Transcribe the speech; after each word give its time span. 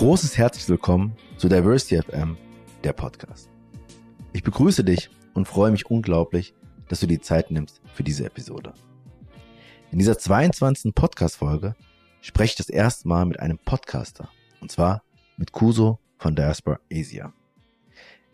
Großes 0.00 0.38
herzlich 0.38 0.66
willkommen 0.66 1.14
zu 1.36 1.50
Diversity 1.50 2.00
FM, 2.00 2.38
der 2.84 2.94
Podcast. 2.94 3.50
Ich 4.32 4.42
begrüße 4.42 4.82
dich 4.82 5.10
und 5.34 5.46
freue 5.46 5.70
mich 5.70 5.90
unglaublich, 5.90 6.54
dass 6.88 7.00
du 7.00 7.06
die 7.06 7.20
Zeit 7.20 7.50
nimmst 7.50 7.82
für 7.92 8.02
diese 8.02 8.24
Episode. 8.24 8.72
In 9.92 9.98
dieser 9.98 10.16
22. 10.16 10.94
Podcast-Folge 10.94 11.74
spreche 12.22 12.52
ich 12.52 12.56
das 12.56 12.70
erste 12.70 13.08
Mal 13.08 13.26
mit 13.26 13.40
einem 13.40 13.58
Podcaster. 13.58 14.30
Und 14.62 14.72
zwar 14.72 15.02
mit 15.36 15.52
Kuso 15.52 15.98
von 16.16 16.34
Diaspora 16.34 16.80
Asia. 16.90 17.34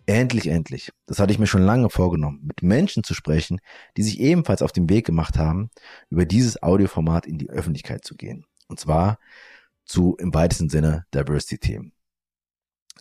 Endlich, 0.07 0.47
endlich. 0.47 0.93
Das 1.07 1.19
hatte 1.19 1.33
ich 1.33 1.41
mir 1.41 1.49
schon 1.49 1.63
lange 1.63 1.91
vorgenommen, 1.91 2.43
mit 2.45 2.63
Menschen 2.63 3.03
zu 3.03 3.13
sprechen, 3.13 3.59
die 3.97 4.05
sich 4.05 4.21
ebenfalls 4.21 4.63
auf 4.63 4.71
den 4.71 4.89
Weg 4.89 5.05
gemacht 5.05 5.37
haben, 5.37 5.71
über 6.11 6.27
dieses 6.27 6.63
Audioformat 6.63 7.27
in 7.27 7.39
die 7.39 7.51
Öffentlichkeit 7.51 8.05
zu 8.05 8.15
gehen. 8.15 8.47
Und 8.69 8.79
zwar 8.79 9.19
zu 9.87 10.17
im 10.19 10.35
weitesten 10.35 10.69
Sinne 10.69 11.07
Diversity-Themen. 11.15 11.93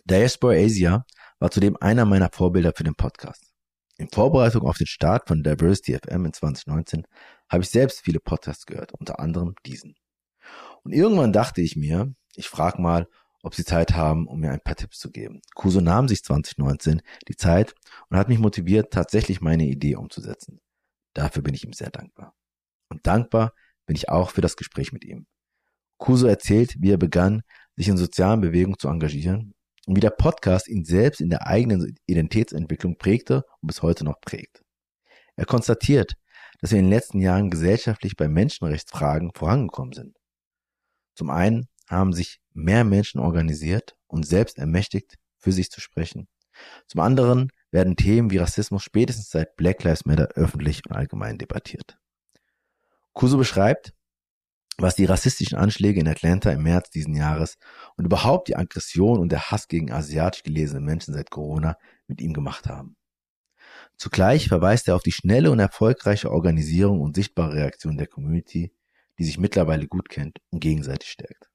Diaspora 0.04 0.54
Asia 0.54 1.04
war 1.38 1.50
zudem 1.50 1.76
einer 1.80 2.04
meiner 2.04 2.30
Vorbilder 2.32 2.72
für 2.74 2.84
den 2.84 2.94
Podcast. 2.94 3.52
In 3.98 4.08
Vorbereitung 4.08 4.62
auf 4.62 4.78
den 4.78 4.86
Start 4.86 5.26
von 5.28 5.42
Diversity 5.42 5.98
FM 5.98 6.26
in 6.26 6.32
2019 6.32 7.06
habe 7.48 7.62
ich 7.62 7.70
selbst 7.70 8.02
viele 8.02 8.20
Podcasts 8.20 8.66
gehört, 8.66 8.92
unter 8.92 9.18
anderem 9.18 9.54
diesen. 9.64 9.96
Und 10.84 10.92
irgendwann 10.92 11.32
dachte 11.32 11.60
ich 11.60 11.76
mir, 11.76 12.14
ich 12.34 12.48
frage 12.48 12.80
mal, 12.80 13.08
ob 13.42 13.54
sie 13.54 13.64
Zeit 13.64 13.94
haben, 13.94 14.26
um 14.26 14.40
mir 14.40 14.50
ein 14.50 14.60
paar 14.60 14.76
Tipps 14.76 14.98
zu 14.98 15.10
geben. 15.10 15.40
Kuso 15.54 15.80
nahm 15.80 16.08
sich 16.08 16.22
2019 16.24 17.00
die 17.28 17.36
Zeit 17.36 17.74
und 18.08 18.18
hat 18.18 18.28
mich 18.28 18.38
motiviert, 18.38 18.92
tatsächlich 18.92 19.40
meine 19.40 19.64
Idee 19.64 19.96
umzusetzen. 19.96 20.60
Dafür 21.14 21.42
bin 21.42 21.54
ich 21.54 21.64
ihm 21.64 21.72
sehr 21.72 21.90
dankbar. 21.90 22.34
Und 22.88 23.06
dankbar 23.06 23.54
bin 23.86 23.96
ich 23.96 24.08
auch 24.08 24.30
für 24.30 24.40
das 24.40 24.56
Gespräch 24.56 24.92
mit 24.92 25.04
ihm. 25.04 25.26
Kuso 25.98 26.26
erzählt, 26.26 26.76
wie 26.78 26.92
er 26.92 26.98
begann, 26.98 27.42
sich 27.76 27.88
in 27.88 27.96
sozialen 27.96 28.40
Bewegungen 28.40 28.78
zu 28.78 28.88
engagieren 28.88 29.54
und 29.86 29.96
wie 29.96 30.00
der 30.00 30.10
Podcast 30.10 30.68
ihn 30.68 30.84
selbst 30.84 31.20
in 31.20 31.30
der 31.30 31.46
eigenen 31.46 31.96
Identitätsentwicklung 32.06 32.98
prägte 32.98 33.44
und 33.60 33.68
bis 33.68 33.82
heute 33.82 34.04
noch 34.04 34.20
prägt. 34.20 34.62
Er 35.36 35.44
konstatiert, 35.44 36.14
dass 36.60 36.70
wir 36.70 36.78
in 36.78 36.86
den 36.86 36.92
letzten 36.92 37.20
Jahren 37.20 37.50
gesellschaftlich 37.50 38.16
bei 38.16 38.28
Menschenrechtsfragen 38.28 39.30
vorangekommen 39.34 39.92
sind. 39.92 40.16
Zum 41.14 41.30
einen 41.30 41.68
haben 41.88 42.12
sich 42.12 42.40
mehr 42.52 42.84
Menschen 42.84 43.20
organisiert 43.20 43.96
und 44.06 44.26
selbst 44.26 44.58
ermächtigt, 44.58 45.16
für 45.38 45.52
sich 45.52 45.70
zu 45.70 45.80
sprechen. 45.80 46.28
Zum 46.88 47.00
anderen 47.00 47.52
werden 47.70 47.96
Themen 47.96 48.30
wie 48.30 48.38
Rassismus 48.38 48.82
spätestens 48.82 49.30
seit 49.30 49.56
Black 49.56 49.84
Lives 49.84 50.06
Matter 50.06 50.28
öffentlich 50.34 50.82
und 50.86 50.96
allgemein 50.96 51.38
debattiert. 51.38 51.98
Kuso 53.12 53.38
beschreibt, 53.38 53.92
was 54.78 54.94
die 54.94 55.04
rassistischen 55.06 55.56
Anschläge 55.56 56.00
in 56.00 56.08
Atlanta 56.08 56.50
im 56.50 56.62
März 56.62 56.90
diesen 56.90 57.14
Jahres 57.14 57.56
und 57.96 58.04
überhaupt 58.04 58.48
die 58.48 58.56
Aggression 58.56 59.18
und 59.18 59.30
der 59.30 59.50
Hass 59.50 59.68
gegen 59.68 59.90
asiatisch 59.90 60.42
gelesene 60.42 60.80
Menschen 60.80 61.14
seit 61.14 61.30
Corona 61.30 61.76
mit 62.06 62.20
ihm 62.20 62.32
gemacht 62.32 62.66
haben. 62.66 62.96
Zugleich 63.96 64.48
verweist 64.48 64.88
er 64.88 64.96
auf 64.96 65.02
die 65.02 65.12
schnelle 65.12 65.50
und 65.50 65.58
erfolgreiche 65.58 66.30
Organisierung 66.30 67.00
und 67.00 67.16
sichtbare 67.16 67.54
Reaktion 67.54 67.96
der 67.96 68.06
Community, 68.06 68.72
die 69.18 69.24
sich 69.24 69.38
mittlerweile 69.38 69.86
gut 69.86 70.10
kennt 70.10 70.38
und 70.50 70.60
gegenseitig 70.60 71.10
stärkt. 71.10 71.48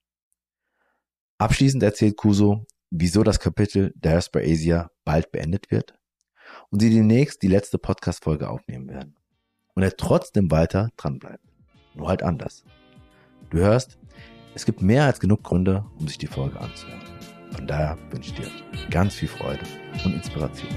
Abschließend 1.38 1.84
erzählt 1.84 2.18
Kuso, 2.18 2.66
wieso 2.90 3.24
das 3.24 3.40
Kapitel 3.40 3.94
Diaspora 3.96 4.44
Asia 4.44 4.92
bald 5.06 5.32
beendet 5.32 5.70
wird 5.72 5.94
und 6.70 6.80
sie 6.80 6.90
demnächst 6.90 7.42
die 7.44 7.48
letzte 7.48 7.78
Podcast-Folge 7.78 8.50
aufnehmen 8.50 8.90
werden. 8.90 9.16
Und 9.74 9.84
er 9.84 9.96
trotzdem 9.96 10.52
weiter 10.52 10.90
dranbleibt. 10.98 11.46
Nur 11.96 12.10
halt 12.10 12.24
anders. 12.24 12.66
Du 13.52 13.58
hörst, 13.58 13.98
es 14.56 14.66
gibt 14.66 14.82
mehr 14.82 15.04
als 15.04 15.20
genug 15.20 15.44
Gründe, 15.44 15.84
um 16.00 16.08
sich 16.08 16.18
die 16.18 16.26
Folge 16.26 16.58
anzuhören. 16.58 17.02
Von 17.52 17.68
daher 17.68 17.98
wünsche 18.10 18.30
ich 18.30 18.36
dir 18.36 18.50
ganz 18.90 19.14
viel 19.14 19.28
Freude 19.28 19.60
und 20.06 20.14
Inspiration. 20.14 20.70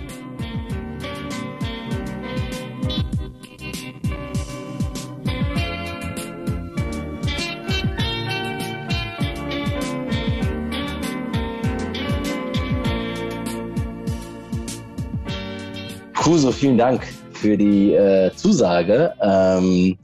Kuso, 16.16 16.50
vielen 16.50 16.78
Dank 16.78 17.06
für 17.34 17.56
die 17.56 17.92
äh, 17.92 18.34
Zusage. 18.34 19.14
Ähm, 19.20 19.96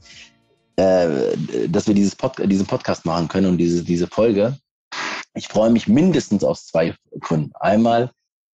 äh, 0.81 1.67
dass 1.69 1.87
wir 1.87 1.93
dieses 1.93 2.15
Pod 2.15 2.33
diesen 2.39 2.65
Podcast 2.65 3.05
machen 3.05 3.27
können 3.27 3.47
und 3.47 3.57
diese, 3.57 3.83
diese 3.83 4.07
Folge. 4.07 4.57
Ich 5.33 5.47
freue 5.47 5.69
mich 5.69 5.87
mindestens 5.87 6.43
aus 6.43 6.65
zwei 6.65 6.95
Gründen. 7.19 7.51
Einmal, 7.59 8.11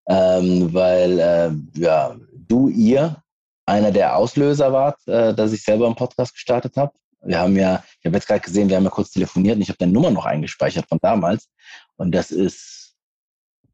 ähm, 0.10 0.74
weil 0.74 1.20
äh, 1.20 1.80
ja, 1.80 2.16
du, 2.34 2.68
ihr 2.68 3.22
einer 3.66 3.92
der 3.92 4.16
Auslöser 4.16 4.72
wart, 4.74 5.00
äh, 5.08 5.34
dass 5.34 5.54
ich 5.54 5.64
selber 5.64 5.86
einen 5.86 5.96
Podcast 5.96 6.34
gestartet 6.34 6.76
habe. 6.78 6.94
Wir 7.22 7.40
haben 7.40 7.56
ja, 7.56 7.84
ich 8.00 8.06
habe 8.06 8.16
jetzt 8.16 8.28
gerade 8.28 8.42
gesehen, 8.42 8.70
wir 8.70 8.76
haben 8.76 8.84
ja 8.84 8.90
kurz 8.90 9.12
telefoniert 9.12 9.56
und 9.56 9.62
ich 9.62 9.70
habe 9.70 9.78
deine 9.80 9.92
Nummer 9.92 10.12
noch 10.12 10.26
eingespeichert 10.26 10.88
von 10.88 11.00
damals. 11.02 11.50
Und 11.96 12.12
das 12.12 12.32
ist 12.32 12.96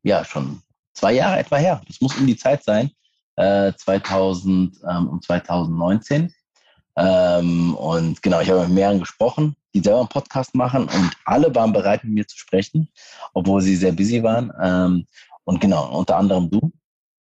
ja 0.04 0.24
schon 0.24 0.62
zwei 0.94 1.14
Jahre 1.14 1.40
etwa 1.40 1.58
her. 1.58 1.82
Das 1.88 2.02
muss 2.02 2.18
um 2.18 2.26
die 2.26 2.38
Zeit 2.38 2.64
sein, 2.64 2.92
äh, 3.36 3.74
2000 3.74 4.78
ähm, 4.90 5.10
und 5.10 5.24
2019. 5.24 6.34
Ähm, 6.96 7.76
und 7.76 8.22
genau, 8.22 8.42
ich 8.42 8.50
habe 8.50 8.62
mit 8.62 8.72
mehreren 8.72 9.00
gesprochen, 9.00 9.56
die 9.74 9.80
selber 9.80 10.02
einen 10.02 10.10
Podcast 10.10 10.54
machen 10.56 10.84
und 10.84 11.12
alle 11.26 11.54
waren 11.56 11.74
bereit, 11.74 12.04
mit 12.04 12.14
mir 12.14 12.28
zu 12.28 12.38
sprechen, 12.38 12.90
obwohl 13.34 13.62
sie 13.62 13.76
sehr 13.76 13.92
busy 13.92 14.22
waren. 14.22 14.52
Ähm, 14.62 15.08
und 15.44 15.60
genau, 15.60 15.98
unter 15.98 16.18
anderem 16.18 16.50
du. 16.50 16.72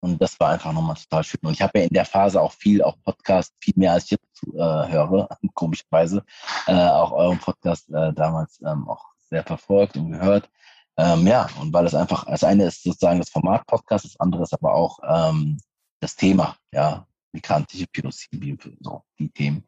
Und 0.02 0.22
das 0.22 0.40
war 0.40 0.52
einfach 0.52 0.72
nochmal 0.72 0.96
total 0.96 1.24
schön. 1.24 1.42
Und 1.44 1.52
ich 1.52 1.62
habe 1.62 1.80
ja 1.80 1.86
in 1.86 1.94
der 1.94 2.06
Phase 2.06 2.42
auch 2.42 2.54
viel, 2.54 2.82
auch 2.82 2.96
Podcast, 3.04 3.54
viel 3.60 3.74
mehr 3.76 3.94
als 3.94 4.06
ich 4.06 4.12
jetzt 4.12 4.44
äh, 4.56 4.58
höre, 4.58 5.28
komischerweise, 5.54 6.24
äh, 6.68 6.74
auch 6.74 7.12
euren 7.12 7.40
Podcast 7.40 7.90
äh, 7.90 8.14
damals 8.14 8.62
ähm, 8.66 8.88
auch 8.88 9.06
sehr 9.30 9.44
verfolgt 9.44 9.98
und 9.98 10.12
gehört. 10.12 10.50
Ähm, 10.98 11.28
ja, 11.28 11.48
und 11.62 11.74
weil 11.74 11.86
es 11.86 11.96
einfach, 11.96 12.26
das 12.26 12.44
eine 12.44 12.66
ist 12.66 12.84
sozusagen 12.84 13.20
das 13.20 13.30
Format 13.30 13.66
Podcast, 13.68 14.06
das 14.06 14.20
andere 14.20 14.44
ist 14.44 14.54
aber 14.54 14.74
auch 14.74 15.00
ähm, 15.08 15.58
das 16.00 16.16
Thema, 16.16 16.56
ja, 16.74 17.06
migrantische 17.32 17.88
Psilocybin, 17.88 18.58
so 18.80 19.04
die 19.18 19.30
Themen. 19.30 19.68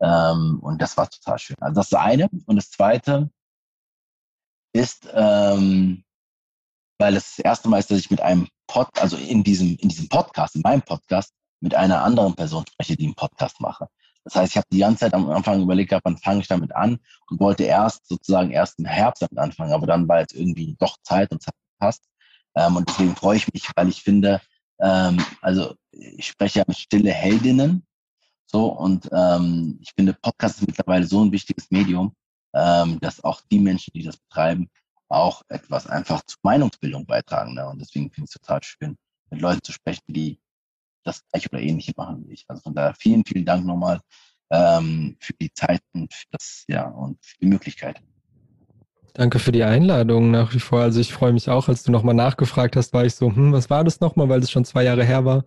Ähm, 0.00 0.58
und 0.60 0.80
das 0.80 0.96
war 0.96 1.08
total 1.08 1.38
schön. 1.38 1.56
Also 1.60 1.74
das 1.76 1.90
das 1.90 2.00
eine. 2.00 2.28
Und 2.46 2.56
das 2.56 2.70
zweite 2.70 3.30
ist, 4.72 5.08
ähm, 5.12 6.04
weil 6.98 7.16
es 7.16 7.36
das 7.36 7.44
erste 7.44 7.68
Mal 7.68 7.78
ist, 7.78 7.90
dass 7.90 7.98
ich 7.98 8.10
mit 8.10 8.20
einem 8.20 8.48
Pod, 8.66 8.88
also 9.00 9.16
in 9.16 9.44
diesem, 9.44 9.76
in 9.76 9.88
diesem 9.88 10.08
Podcast, 10.08 10.56
in 10.56 10.62
meinem 10.62 10.82
Podcast, 10.82 11.32
mit 11.60 11.74
einer 11.74 12.02
anderen 12.02 12.34
Person 12.34 12.64
spreche, 12.66 12.96
die 12.96 13.06
einen 13.06 13.14
Podcast 13.14 13.60
mache. 13.60 13.88
Das 14.24 14.36
heißt, 14.36 14.52
ich 14.52 14.56
habe 14.56 14.66
die 14.72 14.78
ganze 14.78 15.00
Zeit 15.00 15.14
am 15.14 15.28
Anfang 15.30 15.62
überlegt 15.62 15.90
gehabt, 15.90 16.04
wann 16.04 16.16
fange 16.16 16.40
ich 16.40 16.48
damit 16.48 16.74
an 16.74 16.98
und 17.30 17.40
wollte 17.40 17.64
erst 17.64 18.06
sozusagen 18.08 18.50
erst 18.50 18.78
im 18.78 18.86
Herbst 18.86 19.22
damit 19.22 19.38
anfangen, 19.38 19.72
aber 19.72 19.86
dann 19.86 20.08
war 20.08 20.20
jetzt 20.20 20.34
irgendwie 20.34 20.76
doch 20.78 20.96
Zeit 21.02 21.30
und 21.30 21.42
Zeit 21.42 21.54
passt. 21.78 22.04
Ähm, 22.54 22.76
und 22.76 22.88
deswegen 22.88 23.16
freue 23.16 23.36
ich 23.36 23.52
mich, 23.52 23.70
weil 23.76 23.88
ich 23.88 24.02
finde, 24.02 24.40
ähm, 24.80 25.24
also 25.40 25.74
ich 25.92 26.26
spreche 26.26 26.60
ja 26.60 26.64
mit 26.66 26.78
stille 26.78 27.10
Heldinnen. 27.10 27.86
So, 28.46 28.66
und 28.66 29.08
ähm, 29.12 29.78
ich 29.80 29.92
finde, 29.96 30.14
Podcast 30.14 30.60
ist 30.60 30.66
mittlerweile 30.66 31.06
so 31.06 31.24
ein 31.24 31.32
wichtiges 31.32 31.70
Medium, 31.70 32.14
ähm, 32.54 33.00
dass 33.00 33.22
auch 33.24 33.40
die 33.50 33.58
Menschen, 33.58 33.92
die 33.94 34.02
das 34.02 34.16
betreiben, 34.16 34.68
auch 35.08 35.42
etwas 35.48 35.86
einfach 35.86 36.22
zur 36.24 36.38
Meinungsbildung 36.42 37.06
beitragen. 37.06 37.54
Ne? 37.54 37.66
Und 37.68 37.80
deswegen 37.80 38.10
finde 38.10 38.28
ich 38.28 38.34
es 38.34 38.40
total 38.40 38.62
schön, 38.62 38.96
mit 39.30 39.40
Leuten 39.40 39.62
zu 39.62 39.72
sprechen, 39.72 40.02
die 40.08 40.40
das 41.04 41.26
gleiche 41.28 41.48
oder 41.50 41.60
ähnliche 41.60 41.92
machen 41.96 42.26
wie 42.26 42.34
ich. 42.34 42.44
Also 42.48 42.62
von 42.62 42.74
daher 42.74 42.94
vielen, 42.94 43.24
vielen 43.24 43.44
Dank 43.44 43.64
nochmal 43.64 44.00
ähm, 44.50 45.16
für 45.20 45.32
die 45.34 45.52
Zeit 45.52 45.82
und 45.92 46.12
für 46.12 46.26
das, 46.30 46.64
ja, 46.68 46.88
und 46.88 47.18
für 47.24 47.36
die 47.38 47.46
Möglichkeit. 47.46 48.00
Danke 49.16 49.38
für 49.38 49.52
die 49.52 49.62
Einladung 49.62 50.32
nach 50.32 50.54
wie 50.54 50.58
vor. 50.58 50.80
Also 50.80 50.98
ich 50.98 51.12
freue 51.12 51.32
mich 51.32 51.48
auch, 51.48 51.68
als 51.68 51.84
du 51.84 51.92
nochmal 51.92 52.16
nachgefragt 52.16 52.74
hast, 52.74 52.92
war 52.92 53.04
ich 53.04 53.14
so, 53.14 53.28
hm, 53.28 53.52
was 53.52 53.70
war 53.70 53.84
das 53.84 54.00
nochmal, 54.00 54.28
weil 54.28 54.40
das 54.40 54.50
schon 54.50 54.64
zwei 54.64 54.82
Jahre 54.82 55.04
her 55.04 55.24
war. 55.24 55.44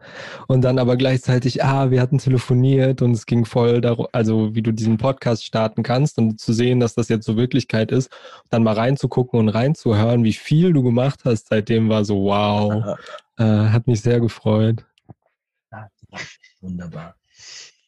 Und 0.47 0.61
dann 0.61 0.79
aber 0.79 0.95
gleichzeitig, 0.95 1.65
ah, 1.65 1.91
wir 1.91 1.99
hatten 1.99 2.17
telefoniert 2.17 3.01
und 3.01 3.11
es 3.11 3.25
ging 3.25 3.43
voll 3.43 3.81
darum, 3.81 4.07
also 4.13 4.55
wie 4.55 4.61
du 4.61 4.71
diesen 4.71 4.97
Podcast 4.97 5.43
starten 5.43 5.83
kannst 5.83 6.17
und 6.17 6.39
zu 6.39 6.53
sehen, 6.53 6.79
dass 6.79 6.95
das 6.95 7.09
jetzt 7.09 7.25
so 7.25 7.35
Wirklichkeit 7.35 7.91
ist, 7.91 8.09
dann 8.49 8.63
mal 8.63 8.73
reinzugucken 8.73 9.37
und 9.37 9.49
reinzuhören, 9.49 10.23
wie 10.23 10.31
viel 10.31 10.71
du 10.71 10.81
gemacht 10.81 11.25
hast, 11.25 11.49
seitdem 11.49 11.89
war 11.89 12.05
so, 12.05 12.23
wow, 12.23 12.97
äh, 13.37 13.43
hat 13.43 13.85
mich 13.85 13.99
sehr 13.99 14.21
gefreut. 14.21 14.85
Ja, 15.73 15.89
wunderbar. 16.61 17.15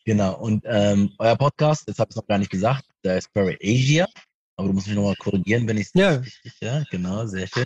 Genau, 0.04 0.38
und 0.40 0.66
ähm, 0.68 1.14
euer 1.20 1.38
Podcast, 1.38 1.88
das 1.88 2.00
habe 2.00 2.10
ich 2.10 2.18
noch 2.18 2.28
gar 2.28 2.38
nicht 2.38 2.52
gesagt, 2.52 2.84
der 3.06 3.18
ist 3.18 3.30
Very 3.34 3.58
Asia. 3.62 4.08
Aber 4.60 4.68
du 4.68 4.74
musst 4.74 4.88
mich 4.88 4.96
nochmal 4.98 5.16
korrigieren, 5.16 5.66
wenn 5.70 5.78
ich 5.78 5.88
es 5.88 5.94
ja. 5.94 6.16
richtig, 6.16 6.54
ja, 6.60 6.84
genau, 6.92 7.26
sehr 7.26 7.48
schön. 7.48 7.66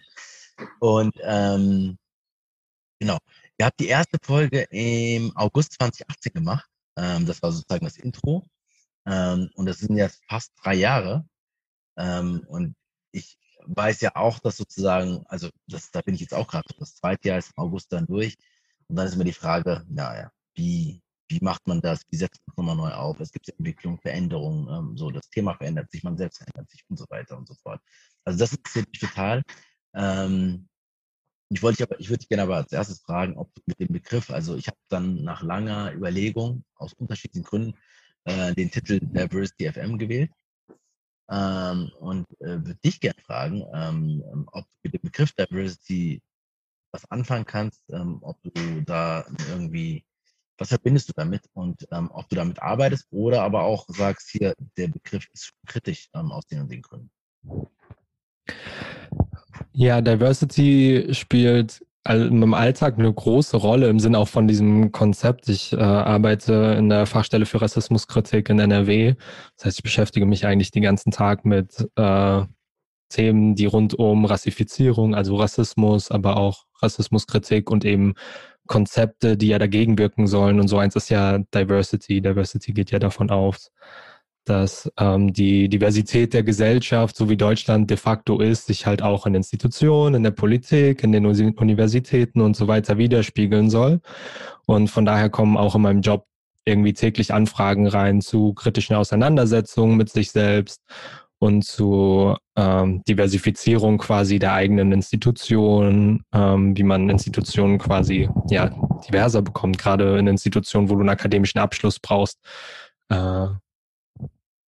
Und 0.79 1.15
ähm, 1.23 1.97
genau, 2.99 3.17
ihr 3.57 3.65
habt 3.65 3.79
die 3.79 3.87
erste 3.87 4.19
Folge 4.21 4.67
im 4.69 5.35
August 5.35 5.73
2018 5.73 6.33
gemacht. 6.33 6.69
Ähm, 6.95 7.25
das 7.25 7.41
war 7.41 7.51
sozusagen 7.51 7.83
das 7.83 7.97
Intro. 7.97 8.45
Ähm, 9.07 9.49
und 9.55 9.65
das 9.65 9.79
sind 9.79 9.97
jetzt 9.97 10.21
fast 10.29 10.51
drei 10.61 10.75
Jahre. 10.75 11.27
Ähm, 11.97 12.45
und 12.47 12.75
ich 13.11 13.39
weiß 13.65 14.01
ja 14.01 14.15
auch, 14.15 14.37
dass 14.37 14.57
sozusagen, 14.57 15.25
also 15.25 15.49
das, 15.65 15.89
da 15.89 16.01
bin 16.01 16.13
ich 16.13 16.21
jetzt 16.21 16.35
auch 16.35 16.47
gerade, 16.47 16.67
das 16.77 16.93
zweite 16.93 17.27
Jahr 17.27 17.39
ist 17.39 17.53
im 17.57 17.63
August 17.63 17.91
dann 17.91 18.05
durch. 18.05 18.35
Und 18.87 18.97
dann 18.97 19.07
ist 19.07 19.15
immer 19.15 19.23
die 19.23 19.33
Frage, 19.33 19.83
naja, 19.89 20.31
wie, 20.53 21.01
wie 21.33 21.43
macht 21.43 21.67
man 21.67 21.81
das? 21.81 22.01
Wie 22.09 22.17
setzt 22.17 22.41
man 22.45 22.53
es 22.53 22.57
nochmal 22.57 22.75
neu 22.75 22.93
auf? 22.95 23.19
Es 23.19 23.31
gibt 23.31 23.49
Entwicklung, 23.49 23.99
Veränderungen, 23.99 24.67
ähm, 24.69 24.97
so 24.97 25.11
das 25.11 25.29
Thema 25.29 25.55
verändert 25.55 25.91
sich, 25.91 26.03
man 26.03 26.17
selbst 26.17 26.37
verändert 26.37 26.69
sich 26.69 26.83
und 26.89 26.97
so 26.97 27.05
weiter 27.09 27.37
und 27.37 27.47
so 27.47 27.55
fort. 27.55 27.81
Also 28.25 28.39
das 28.39 28.53
interessiert 28.53 28.89
mich 28.89 28.99
total. 28.99 29.43
Ähm, 29.95 30.67
ich 31.49 31.61
wollte 31.61 31.83
aber, 31.83 31.99
ich 31.99 32.09
würde 32.09 32.25
gerne 32.27 32.43
aber 32.43 32.57
als 32.57 32.71
erstes 32.71 33.01
fragen, 33.01 33.37
ob 33.37 33.53
du 33.53 33.61
mit 33.65 33.79
dem 33.79 33.91
Begriff, 33.91 34.29
also 34.29 34.55
ich 34.55 34.67
habe 34.67 34.77
dann 34.89 35.23
nach 35.23 35.43
langer 35.43 35.93
Überlegung 35.93 36.63
aus 36.75 36.93
unterschiedlichen 36.93 37.45
Gründen 37.45 37.77
äh, 38.25 38.53
den 38.53 38.71
Titel 38.71 38.99
Diversity 39.01 39.71
FM 39.71 39.97
gewählt 39.97 40.31
ähm, 41.29 41.91
und 41.99 42.25
äh, 42.41 42.57
würde 42.65 42.79
dich 42.83 42.99
gerne 42.99 43.21
fragen, 43.21 43.63
ähm, 43.73 44.47
ob 44.51 44.65
du 44.65 44.77
mit 44.83 44.93
dem 44.93 45.01
Begriff 45.01 45.31
Diversity 45.33 46.21
was 46.91 47.09
anfangen 47.11 47.45
kannst, 47.45 47.83
ähm, 47.89 48.19
ob 48.21 48.41
du 48.43 48.81
da 48.81 49.25
irgendwie, 49.49 50.05
was 50.57 50.69
verbindest 50.69 51.09
du 51.09 51.13
damit 51.15 51.43
und 51.53 51.87
ähm, 51.91 52.09
ob 52.13 52.29
du 52.29 52.35
damit 52.35 52.61
arbeitest 52.61 53.07
oder 53.11 53.41
aber 53.41 53.63
auch 53.63 53.85
sagst, 53.87 54.29
hier, 54.31 54.53
der 54.77 54.87
Begriff 54.87 55.27
ist 55.33 55.51
kritisch 55.65 56.09
ähm, 56.13 56.31
aus 56.31 56.45
den 56.45 56.61
und 56.61 56.71
den 56.71 56.81
Gründen. 56.81 57.09
Ja, 59.73 60.01
Diversity 60.01 61.07
spielt 61.11 61.83
im 62.05 62.53
Alltag 62.53 62.99
eine 62.99 63.13
große 63.13 63.55
Rolle 63.55 63.87
im 63.87 63.99
Sinne 63.99 64.19
auch 64.19 64.27
von 64.27 64.47
diesem 64.47 64.91
Konzept. 64.91 65.47
Ich 65.47 65.71
äh, 65.71 65.77
arbeite 65.77 66.75
in 66.77 66.89
der 66.89 67.05
Fachstelle 67.05 67.45
für 67.45 67.61
Rassismuskritik 67.61 68.49
in 68.49 68.59
NRW. 68.59 69.15
Das 69.55 69.65
heißt, 69.65 69.79
ich 69.79 69.83
beschäftige 69.83 70.25
mich 70.25 70.45
eigentlich 70.45 70.71
den 70.71 70.83
ganzen 70.83 71.11
Tag 71.11 71.45
mit 71.45 71.87
äh, 71.95 72.41
Themen, 73.07 73.55
die 73.55 73.67
rund 73.67 73.93
um 73.93 74.25
Rassifizierung, 74.25 75.15
also 75.15 75.37
Rassismus, 75.37 76.11
aber 76.11 76.35
auch 76.37 76.65
Rassismuskritik 76.81 77.71
und 77.71 77.85
eben 77.85 78.15
Konzepte, 78.67 79.37
die 79.37 79.47
ja 79.47 79.59
dagegen 79.59 79.97
wirken 79.97 80.27
sollen. 80.27 80.59
Und 80.59 80.67
so 80.67 80.77
eins 80.77 80.95
ist 80.95 81.09
ja 81.09 81.39
Diversity. 81.53 82.21
Diversity 82.21 82.73
geht 82.73 82.91
ja 82.91 82.99
davon 82.99 83.29
aus, 83.29 83.71
dass 84.45 84.91
ähm, 84.97 85.33
die 85.33 85.69
Diversität 85.69 86.33
der 86.33 86.43
Gesellschaft, 86.43 87.15
so 87.15 87.29
wie 87.29 87.37
Deutschland 87.37 87.89
de 87.89 87.97
facto 87.97 88.39
ist, 88.39 88.67
sich 88.67 88.85
halt 88.85 89.01
auch 89.01 89.25
in 89.25 89.35
Institutionen, 89.35 90.15
in 90.15 90.23
der 90.23 90.31
Politik, 90.31 91.03
in 91.03 91.11
den 91.11 91.25
Universitäten 91.25 92.41
und 92.41 92.55
so 92.55 92.67
weiter 92.67 92.97
widerspiegeln 92.97 93.69
soll. 93.69 94.01
Und 94.65 94.89
von 94.89 95.05
daher 95.05 95.29
kommen 95.29 95.57
auch 95.57 95.75
in 95.75 95.81
meinem 95.81 96.01
Job 96.01 96.25
irgendwie 96.65 96.93
täglich 96.93 97.33
Anfragen 97.33 97.87
rein 97.87 98.21
zu 98.21 98.53
kritischen 98.53 98.95
Auseinandersetzungen 98.95 99.97
mit 99.97 100.09
sich 100.09 100.31
selbst 100.31 100.81
und 101.43 101.63
zu 101.63 102.37
ähm, 102.55 103.03
Diversifizierung 103.03 103.97
quasi 103.97 104.39
der 104.39 104.53
eigenen 104.53 104.93
Institutionen, 104.93 106.23
ähm, 106.33 106.77
wie 106.77 106.83
man 106.83 107.09
Institutionen 107.09 107.79
quasi 107.79 108.29
ja 108.49 108.69
diverser 109.05 109.41
bekommt, 109.41 109.77
gerade 109.77 110.17
in 110.17 110.27
Institutionen, 110.27 110.89
wo 110.89 110.93
du 110.93 111.01
einen 111.01 111.09
akademischen 111.09 111.59
Abschluss 111.59 111.99
brauchst. 111.99 112.39
Äh, 113.09 113.47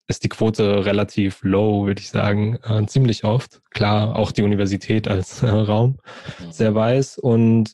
ist 0.08 0.26
die 0.26 0.30
Quote 0.30 0.86
relativ 0.86 1.40
low, 1.44 1.86
würde 1.86 2.02
ich 2.02 2.10
sagen, 2.10 2.60
äh, 2.64 2.86
ziemlich 2.88 3.24
oft. 3.24 3.62
Klar, 3.72 4.18
auch 4.18 4.34
die 4.34 4.44
Universität 4.44 5.08
als 5.08 5.44
äh, 5.44 5.48
Raum 5.48 5.98
mhm. 6.40 6.52
sehr 6.52 6.76
weiß 6.76 7.20
und 7.20 7.72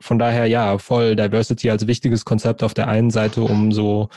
von 0.00 0.20
daher 0.20 0.46
ja, 0.46 0.78
voll 0.78 1.16
Diversity 1.16 1.70
als 1.70 1.88
wichtiges 1.88 2.24
Konzept 2.24 2.62
auf 2.62 2.72
der 2.72 2.86
einen 2.86 3.10
Seite, 3.10 3.42
um 3.42 3.72
so 3.72 4.10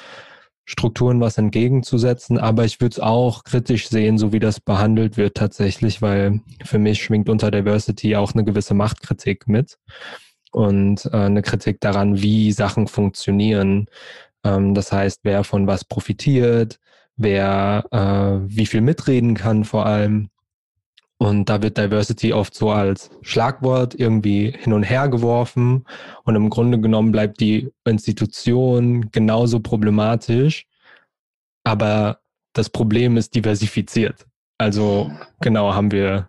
Strukturen 0.65 1.19
was 1.19 1.37
entgegenzusetzen, 1.37 2.37
aber 2.37 2.65
ich 2.65 2.79
würde 2.79 2.93
es 2.93 2.99
auch 2.99 3.43
kritisch 3.43 3.89
sehen, 3.89 4.17
so 4.17 4.31
wie 4.31 4.39
das 4.39 4.59
behandelt 4.59 5.17
wird 5.17 5.35
tatsächlich, 5.35 6.01
weil 6.01 6.41
für 6.63 6.79
mich 6.79 7.03
schwingt 7.03 7.29
unter 7.29 7.51
Diversity 7.51 8.15
auch 8.15 8.33
eine 8.33 8.43
gewisse 8.43 8.73
Machtkritik 8.73 9.47
mit 9.47 9.77
und 10.51 11.05
äh, 11.05 11.17
eine 11.17 11.41
Kritik 11.41 11.79
daran, 11.81 12.21
wie 12.21 12.51
Sachen 12.51 12.87
funktionieren. 12.87 13.87
Ähm, 14.43 14.73
das 14.73 14.91
heißt, 14.91 15.21
wer 15.23 15.43
von 15.43 15.67
was 15.67 15.83
profitiert, 15.85 16.79
wer 17.15 17.85
äh, 17.91 18.47
wie 18.47 18.65
viel 18.65 18.81
mitreden 18.81 19.35
kann 19.35 19.63
vor 19.63 19.85
allem. 19.85 20.29
Und 21.21 21.49
da 21.49 21.61
wird 21.61 21.77
Diversity 21.77 22.33
oft 22.33 22.55
so 22.55 22.71
als 22.71 23.11
Schlagwort 23.21 23.93
irgendwie 23.93 24.55
hin 24.57 24.73
und 24.73 24.81
her 24.81 25.07
geworfen. 25.07 25.85
Und 26.23 26.35
im 26.35 26.49
Grunde 26.49 26.79
genommen 26.79 27.11
bleibt 27.11 27.39
die 27.39 27.71
Institution 27.85 29.11
genauso 29.11 29.59
problematisch. 29.59 30.65
Aber 31.63 32.21
das 32.53 32.71
Problem 32.71 33.17
ist 33.17 33.35
diversifiziert. 33.35 34.25
Also 34.57 35.11
genau 35.41 35.75
haben 35.75 35.91
wir 35.91 36.27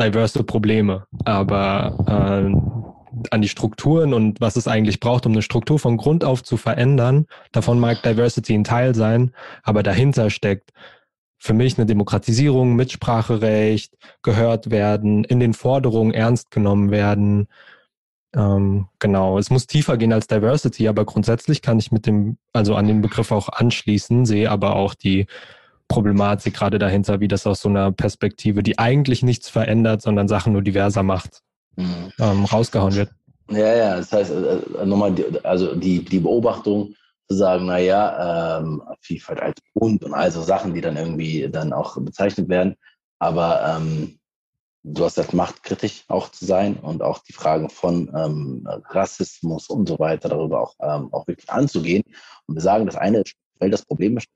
diverse 0.00 0.42
Probleme. 0.42 1.06
Aber 1.24 1.94
äh, 2.08 3.30
an 3.30 3.40
die 3.40 3.48
Strukturen 3.48 4.14
und 4.14 4.40
was 4.40 4.56
es 4.56 4.66
eigentlich 4.66 4.98
braucht, 4.98 5.26
um 5.26 5.32
eine 5.32 5.42
Struktur 5.42 5.78
von 5.78 5.96
Grund 5.96 6.24
auf 6.24 6.42
zu 6.42 6.56
verändern. 6.56 7.26
Davon 7.52 7.78
mag 7.78 8.02
Diversity 8.02 8.54
ein 8.54 8.64
Teil 8.64 8.96
sein, 8.96 9.30
aber 9.62 9.84
dahinter 9.84 10.28
steckt 10.28 10.72
für 11.38 11.52
mich 11.52 11.76
eine 11.76 11.86
Demokratisierung, 11.86 12.76
Mitspracherecht, 12.76 13.94
gehört 14.22 14.70
werden, 14.70 15.24
in 15.24 15.40
den 15.40 15.54
Forderungen 15.54 16.12
ernst 16.12 16.50
genommen 16.50 16.90
werden. 16.90 17.48
Ähm, 18.34 18.88
genau, 18.98 19.38
es 19.38 19.50
muss 19.50 19.66
tiefer 19.66 19.96
gehen 19.96 20.12
als 20.12 20.26
Diversity, 20.26 20.88
aber 20.88 21.04
grundsätzlich 21.04 21.62
kann 21.62 21.78
ich 21.78 21.92
mit 21.92 22.06
dem, 22.06 22.36
also 22.52 22.74
an 22.74 22.86
den 22.86 23.00
Begriff 23.00 23.32
auch 23.32 23.48
anschließen, 23.48 24.26
sehe 24.26 24.50
aber 24.50 24.76
auch 24.76 24.94
die 24.94 25.26
Problematik 25.88 26.54
gerade 26.54 26.78
dahinter, 26.78 27.20
wie 27.20 27.28
das 27.28 27.46
aus 27.46 27.60
so 27.60 27.68
einer 27.68 27.92
Perspektive, 27.92 28.62
die 28.62 28.78
eigentlich 28.78 29.22
nichts 29.22 29.48
verändert, 29.48 30.02
sondern 30.02 30.28
Sachen 30.28 30.52
nur 30.52 30.62
diverser 30.62 31.02
macht, 31.02 31.42
mhm. 31.76 32.12
ähm, 32.18 32.44
rausgehauen 32.44 32.94
wird. 32.94 33.10
Ja, 33.50 33.74
ja, 33.74 33.96
das 33.96 34.12
heißt, 34.12 34.30
äh, 34.32 34.82
äh, 34.82 34.86
nochmal, 34.86 35.14
also 35.44 35.74
die, 35.74 36.04
die 36.04 36.18
Beobachtung 36.18 36.94
zu 37.28 37.36
sagen, 37.36 37.66
naja, 37.66 38.58
ähm, 38.58 38.82
Vielfalt 39.00 39.40
als 39.40 39.60
Bund 39.74 40.04
und 40.04 40.14
also 40.14 40.42
Sachen, 40.42 40.74
die 40.74 40.80
dann 40.80 40.96
irgendwie 40.96 41.48
dann 41.50 41.72
auch 41.72 41.96
bezeichnet 42.00 42.48
werden. 42.48 42.76
Aber 43.18 43.76
ähm, 43.76 44.18
du 44.82 45.04
hast 45.04 45.18
das 45.18 45.32
machtkritisch 45.32 46.04
auch 46.08 46.30
zu 46.30 46.44
sein 46.44 46.76
und 46.76 47.02
auch 47.02 47.18
die 47.20 47.32
Fragen 47.32 47.68
von 47.68 48.10
ähm, 48.16 48.68
Rassismus 48.90 49.68
und 49.68 49.88
so 49.88 49.98
weiter 49.98 50.28
darüber 50.28 50.60
auch, 50.60 50.74
ähm, 50.80 51.12
auch 51.12 51.26
wirklich 51.26 51.50
anzugehen. 51.50 52.04
Und 52.46 52.54
wir 52.54 52.62
sagen, 52.62 52.86
das 52.86 52.96
eine 52.96 53.24
weil 53.58 53.70
das 53.70 53.84
Problem 53.84 54.16
ist, 54.16 54.26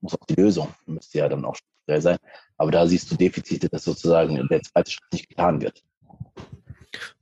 muss 0.00 0.14
auch 0.14 0.26
die 0.26 0.34
Lösung, 0.34 0.68
müsste 0.86 1.18
ja 1.18 1.28
dann 1.28 1.44
auch 1.44 1.54
strukturell 1.54 2.00
sein. 2.00 2.18
Aber 2.56 2.70
da 2.70 2.86
siehst 2.86 3.10
du 3.10 3.16
Defizite, 3.16 3.68
dass 3.68 3.84
sozusagen 3.84 4.46
der 4.48 4.62
zweite 4.62 4.90
Schritt 4.90 5.12
nicht 5.12 5.28
getan 5.28 5.60
wird. 5.60 5.82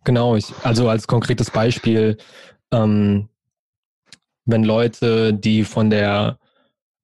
Genau, 0.04 0.36
ich, 0.36 0.52
also 0.62 0.88
als 0.88 1.06
konkretes 1.06 1.50
Beispiel, 1.50 2.16
ähm, 2.70 3.28
wenn 4.44 4.64
Leute, 4.64 5.32
die 5.34 5.64
von 5.64 5.90
der, 5.90 6.38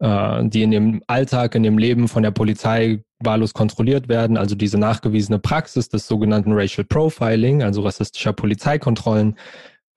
äh, 0.00 0.44
die 0.44 0.62
in 0.62 0.70
dem 0.70 1.02
Alltag, 1.06 1.54
in 1.54 1.62
dem 1.62 1.78
Leben 1.78 2.08
von 2.08 2.22
der 2.22 2.30
Polizei 2.30 3.02
wahllos 3.18 3.52
kontrolliert 3.52 4.08
werden, 4.08 4.36
also 4.36 4.54
diese 4.54 4.78
nachgewiesene 4.78 5.38
Praxis 5.38 5.88
des 5.88 6.06
sogenannten 6.06 6.52
Racial 6.52 6.84
Profiling, 6.84 7.62
also 7.62 7.82
rassistischer 7.82 8.32
Polizeikontrollen, 8.32 9.36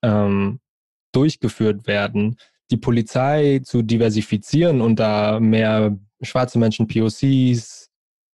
ähm, 0.03 0.59
durchgeführt 1.13 1.87
werden, 1.87 2.37
die 2.71 2.77
Polizei 2.77 3.61
zu 3.63 3.81
diversifizieren 3.81 4.81
und 4.81 4.99
da 4.99 5.39
mehr 5.39 5.97
schwarze 6.21 6.59
Menschen, 6.59 6.87
POCs 6.87 7.89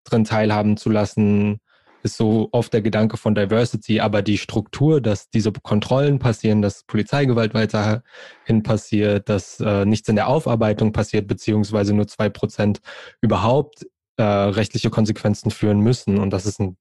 drin 0.06 0.24
teilhaben 0.24 0.78
zu 0.78 0.90
lassen, 0.90 1.60
ist 2.04 2.18
so 2.18 2.50
oft 2.52 2.74
der 2.74 2.82
Gedanke 2.82 3.18
von 3.18 3.36
Diversity, 3.36 4.00
aber 4.00 4.22
die 4.22 4.38
Struktur, 4.38 5.02
dass 5.02 5.30
diese 5.30 5.52
Kontrollen 5.52 6.20
passieren, 6.20 6.62
dass 6.62 6.84
Polizeigewalt 6.84 7.54
weiterhin 7.54 8.64
passiert, 8.64 9.30
dass 9.30 9.60
äh, 9.60 9.86
nichts 9.86 10.08
in 10.10 10.16
der 10.16 10.28
Aufarbeitung 10.28 10.92
passiert, 10.92 11.28
beziehungsweise 11.28 11.94
nur 11.94 12.08
zwei 12.08 12.30
Prozent 12.30 12.80
überhaupt 13.22 13.86
äh, 14.18 14.24
rechtliche 14.24 14.90
Konsequenzen 14.90 15.52
führen 15.52 15.80
müssen. 15.80 16.18
Und 16.20 16.32
das 16.32 16.46
ist 16.46 16.60
ein 16.60 16.78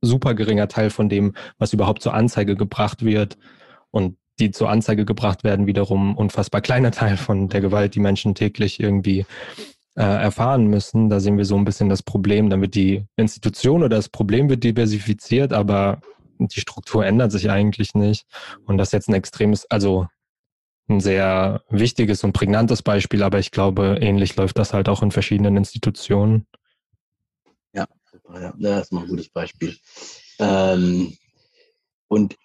super 0.00 0.34
geringer 0.34 0.68
Teil 0.68 0.90
von 0.90 1.08
dem, 1.08 1.34
was 1.58 1.72
überhaupt 1.72 2.02
zur 2.02 2.14
Anzeige 2.14 2.56
gebracht 2.56 3.04
wird. 3.04 3.36
Und 3.90 4.16
die 4.38 4.50
zur 4.50 4.68
Anzeige 4.68 5.04
gebracht 5.04 5.44
werden, 5.44 5.66
wiederum 5.66 6.16
unfassbar 6.16 6.60
kleiner 6.60 6.90
Teil 6.90 7.16
von 7.16 7.48
der 7.48 7.60
Gewalt, 7.60 7.94
die 7.94 8.00
Menschen 8.00 8.34
täglich 8.34 8.80
irgendwie 8.80 9.24
äh, 9.96 10.02
erfahren 10.02 10.66
müssen. 10.66 11.08
Da 11.08 11.20
sehen 11.20 11.38
wir 11.38 11.44
so 11.44 11.56
ein 11.56 11.64
bisschen 11.64 11.88
das 11.88 12.02
Problem. 12.02 12.50
Wird 12.50 12.74
die 12.74 13.04
Institution 13.16 13.82
oder 13.82 13.96
das 13.96 14.08
Problem 14.08 14.48
wird 14.48 14.62
diversifiziert, 14.64 15.52
aber 15.52 16.00
die 16.38 16.60
Struktur 16.60 17.04
ändert 17.04 17.32
sich 17.32 17.50
eigentlich 17.50 17.94
nicht. 17.94 18.26
Und 18.66 18.78
das 18.78 18.88
ist 18.88 18.92
jetzt 18.92 19.08
ein 19.08 19.14
extremes, 19.14 19.66
also 19.70 20.06
ein 20.88 21.00
sehr 21.00 21.62
wichtiges 21.68 22.22
und 22.22 22.32
prägnantes 22.32 22.82
Beispiel, 22.82 23.22
aber 23.22 23.38
ich 23.38 23.50
glaube, 23.50 23.98
ähnlich 24.00 24.36
läuft 24.36 24.58
das 24.58 24.72
halt 24.72 24.88
auch 24.88 25.02
in 25.02 25.10
verschiedenen 25.10 25.56
Institutionen. 25.56 26.46
Ja, 27.72 27.86
ja 28.34 28.54
das 28.58 28.82
ist 28.82 28.92
mal 28.92 29.02
ein 29.02 29.08
gutes 29.08 29.28
Beispiel. 29.30 29.76
Ähm, 30.38 31.16
und 32.08 32.36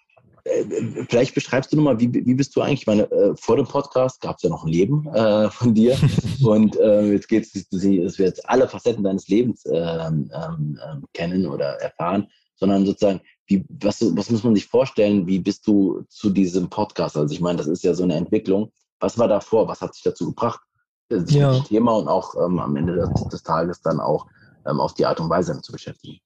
vielleicht 1.08 1.34
beschreibst 1.34 1.72
du 1.72 1.76
nochmal, 1.76 2.00
wie, 2.00 2.12
wie 2.12 2.34
bist 2.34 2.54
du 2.56 2.60
eigentlich? 2.60 2.80
Ich 2.80 2.86
meine, 2.86 3.10
äh, 3.10 3.34
vor 3.36 3.56
dem 3.56 3.66
Podcast 3.66 4.20
gab 4.20 4.36
es 4.36 4.42
ja 4.42 4.50
noch 4.50 4.64
ein 4.64 4.72
Leben 4.72 5.06
äh, 5.14 5.48
von 5.50 5.74
dir 5.74 5.96
und 6.42 6.76
äh, 6.76 7.12
jetzt 7.12 7.28
geht 7.28 7.44
es, 7.44 7.68
dass 7.68 7.82
wir 7.82 8.26
jetzt 8.26 8.48
alle 8.48 8.68
Facetten 8.68 9.04
deines 9.04 9.28
Lebens 9.28 9.64
ähm, 9.66 10.30
ähm, 10.34 10.80
ähm, 10.84 11.04
kennen 11.12 11.46
oder 11.46 11.80
erfahren, 11.80 12.28
sondern 12.56 12.86
sozusagen, 12.86 13.20
wie, 13.46 13.64
was, 13.68 14.00
was 14.16 14.30
muss 14.30 14.44
man 14.44 14.54
sich 14.54 14.66
vorstellen, 14.66 15.26
wie 15.26 15.38
bist 15.38 15.66
du 15.66 16.04
zu 16.08 16.30
diesem 16.30 16.68
Podcast? 16.68 17.16
Also 17.16 17.32
ich 17.34 17.40
meine, 17.40 17.58
das 17.58 17.66
ist 17.66 17.84
ja 17.84 17.94
so 17.94 18.02
eine 18.02 18.14
Entwicklung. 18.14 18.72
Was 19.00 19.18
war 19.18 19.28
davor? 19.28 19.68
Was 19.68 19.80
hat 19.80 19.94
sich 19.94 20.02
dazu 20.02 20.26
gebracht? 20.26 20.60
Sich 21.08 21.36
ja. 21.36 21.52
mit 21.52 21.62
dem 21.62 21.66
Thema 21.66 21.96
und 21.96 22.08
auch 22.08 22.34
ähm, 22.36 22.58
am 22.58 22.76
Ende 22.76 22.94
des, 22.94 23.28
des, 23.28 23.42
Tages 23.42 23.82
dann 23.82 24.00
auch 24.00 24.26
ähm, 24.66 24.80
auf 24.80 24.94
die 24.94 25.04
Art 25.04 25.20
und 25.20 25.28
Weise 25.28 25.60
zu 25.60 25.72
beschäftigen. 25.72 26.20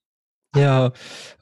Ja, 0.54 0.92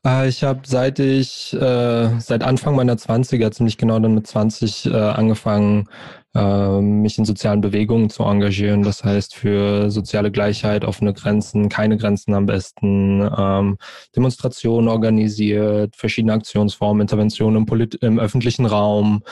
äh, 0.04 0.28
ich 0.28 0.42
habe 0.42 0.62
seit 0.66 0.98
ich, 0.98 1.52
äh, 1.54 2.18
seit 2.18 2.42
Anfang 2.42 2.74
meiner 2.74 2.96
20er, 2.96 3.50
ziemlich 3.52 3.78
genau 3.78 3.98
dann 4.00 4.14
mit 4.14 4.26
20, 4.26 4.86
äh, 4.86 4.92
angefangen, 4.92 5.88
äh, 6.34 6.80
mich 6.80 7.16
in 7.18 7.24
sozialen 7.24 7.60
Bewegungen 7.60 8.10
zu 8.10 8.24
engagieren. 8.24 8.82
Das 8.82 9.04
heißt 9.04 9.36
für 9.36 9.90
soziale 9.90 10.32
Gleichheit, 10.32 10.84
offene 10.84 11.12
Grenzen, 11.14 11.68
keine 11.68 11.96
Grenzen 11.96 12.34
am 12.34 12.46
besten, 12.46 13.20
ähm, 13.38 13.78
Demonstrationen 14.16 14.88
organisiert, 14.88 15.94
verschiedene 15.94 16.32
Aktionsformen, 16.32 17.02
Interventionen 17.02 17.58
im, 17.58 17.66
Polit 17.66 17.94
im 17.96 18.18
öffentlichen 18.18 18.66
Raum. 18.66 19.22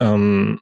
Ähm, 0.00 0.60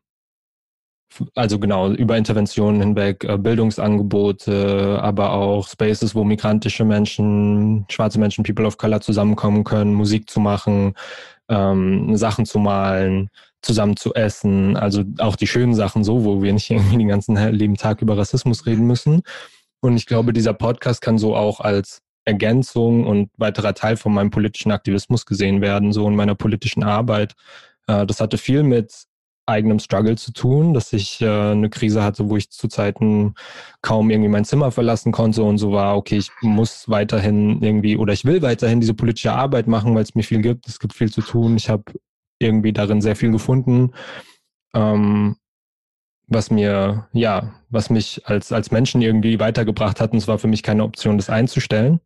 also 1.35 1.59
genau, 1.59 1.91
über 1.91 2.17
Interventionen 2.17 2.81
hinweg, 2.81 3.25
äh, 3.25 3.39
Bildungsangebote, 3.39 4.99
aber 5.03 5.33
auch 5.33 5.69
Spaces, 5.69 6.15
wo 6.15 6.25
migrantische 6.25 6.85
Menschen, 6.85 7.87
schwarze 7.89 8.19
Menschen, 8.19 8.45
People 8.45 8.67
of 8.67 8.79
Color 8.79 9.01
zusammenkommen 9.01 9.65
können, 9.65 9.95
Musik 9.95 10.29
zu 10.31 10.41
machen, 10.41 10.95
ähm, 11.49 12.17
Sachen 12.17 12.47
zu 12.47 12.59
malen, 12.59 13.31
zusammen 13.63 13.97
zu 13.97 14.15
essen, 14.15 14.77
also 14.77 15.03
auch 15.19 15.37
die 15.37 15.47
schönen 15.47 15.75
Sachen 15.75 16.05
so, 16.05 16.25
wo 16.25 16.43
wir 16.43 16.53
nicht 16.53 16.71
irgendwie 16.71 16.99
den 16.99 17.09
ganzen 17.09 17.37
lieben 17.53 17.77
Tag 17.77 18.03
über 18.03 18.17
Rassismus 18.17 18.67
reden 18.67 18.87
müssen. 18.87 19.23
Und 19.81 19.97
ich 19.97 20.07
glaube, 20.07 20.33
dieser 20.33 20.55
Podcast 20.55 21.01
kann 21.01 21.19
so 21.19 21.37
auch 21.37 21.61
als 21.61 22.01
Ergänzung 22.25 23.07
und 23.07 23.31
weiterer 23.37 23.75
Teil 23.75 23.97
von 23.97 24.13
meinem 24.13 24.31
politischen 24.31 24.73
Aktivismus 24.73 25.27
gesehen 25.27 25.61
werden, 25.61 25.93
so 25.93 26.09
in 26.09 26.17
meiner 26.17 26.35
politischen 26.35 26.83
Arbeit. 26.83 27.35
Äh, 27.87 28.07
das 28.07 28.21
hatte 28.21 28.39
viel 28.39 28.63
mit 28.63 29.05
eigenem 29.47 29.79
Struggle 29.79 30.17
zu 30.17 30.33
tun, 30.33 30.75
dass 30.75 30.93
ich 30.93 31.23
äh, 31.23 31.53
eine 31.53 31.71
Krise 31.71 32.03
hatte, 32.03 32.29
wo 32.29 32.37
ich 32.37 32.51
zu 32.51 32.69
Zeiten 32.69 33.35
kaum 33.81 34.11
irgendwie 34.11 34.29
mein 34.29 34.45
Zimmer 34.45 34.73
verlassen 34.73 35.13
konnte 35.13 35.43
und 35.45 35.59
so 35.59 35.73
war, 35.73 35.97
okay, 35.97 36.17
ich 36.17 36.31
muss 36.43 36.89
weiterhin 36.89 37.63
irgendwie 37.63 37.97
oder 37.97 38.13
ich 38.13 38.25
will 38.25 38.43
weiterhin 38.43 38.81
diese 38.81 38.95
politische 38.95 39.33
Arbeit 39.33 39.69
machen, 39.69 39.95
weil 39.95 40.03
es 40.03 40.15
mir 40.15 40.25
viel 40.25 40.43
gibt. 40.43 40.69
Es 40.69 40.81
gibt 40.81 40.95
viel 40.95 41.11
zu 41.11 41.23
tun. 41.23 41.57
Ich 41.57 41.71
habe 41.71 41.85
irgendwie 42.39 42.73
darin 42.73 43.01
sehr 43.01 43.17
viel 43.17 43.31
gefunden, 43.31 43.93
ähm, 44.75 45.37
was 46.27 46.51
mir, 46.51 47.09
ja, 47.13 47.55
was 47.71 47.89
mich 47.89 48.27
als, 48.27 48.53
als 48.53 48.73
Menschen 48.73 49.01
irgendwie 49.01 49.39
weitergebracht 49.39 50.01
hat. 50.01 50.13
Und 50.13 50.19
es 50.19 50.29
war 50.29 50.39
für 50.39 50.49
mich 50.49 50.63
keine 50.63 50.83
Option, 50.83 51.19
das 51.19 51.31
einzustellen. 51.31 52.01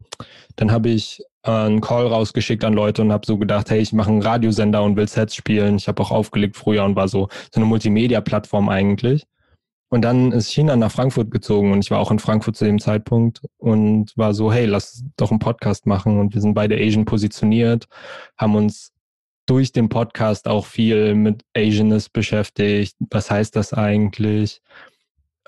Dann 0.57 0.71
habe 0.71 0.91
ich 0.91 1.23
einen 1.43 1.81
Call 1.81 2.07
rausgeschickt 2.07 2.65
an 2.65 2.75
Leute 2.75 3.03
und 3.03 3.13
habe 3.13 3.27
so 3.27 3.39
gedacht, 3.39 3.71
hey, 3.71 3.81
ich 3.81 3.93
mache 3.93 4.11
einen 4.11 4.23
Radiosender 4.23 4.83
und 4.83 4.97
will 4.97 5.09
Sets 5.09 5.35
spielen. 5.35 5.77
Ich 5.77 5.89
habe 5.89 6.03
auch 6.03 6.11
aufgelegt 6.11 6.57
früher 6.57 6.85
und 6.85 6.97
war 6.97 7.09
so 7.09 7.29
so 7.53 7.61
eine 7.61 7.67
Multimedia-Plattform 7.67 8.69
eigentlich. 8.69 9.25
Und 9.93 10.03
dann 10.03 10.31
ist 10.31 10.53
China 10.53 10.77
nach 10.77 10.93
Frankfurt 10.93 11.33
gezogen 11.33 11.73
und 11.73 11.85
ich 11.85 11.91
war 11.91 11.99
auch 11.99 12.13
in 12.13 12.21
Frankfurt 12.21 12.57
zu 12.57 12.65
dem 12.65 12.79
Zeitpunkt 12.79 13.43
und 13.59 14.17
war 14.17 14.35
so, 14.35 14.53
hey, 14.53 14.65
lass 14.67 15.03
doch 15.17 15.31
einen 15.31 15.41
Podcast 15.41 15.85
machen. 15.87 16.21
Und 16.21 16.33
wir 16.33 16.41
sind 16.41 16.55
beide 16.55 16.77
Asian 16.77 17.05
positioniert, 17.05 17.87
haben 18.37 18.55
uns 18.55 18.93
durch 19.47 19.73
den 19.73 19.89
Podcast 19.89 20.47
auch 20.47 20.65
viel 20.67 21.17
mit 21.17 21.43
Asianness 21.57 22.09
beschäftigt. 22.09 22.95
Was 23.11 23.33
heißt 23.33 23.57
das 23.57 23.73
eigentlich? 23.73 24.63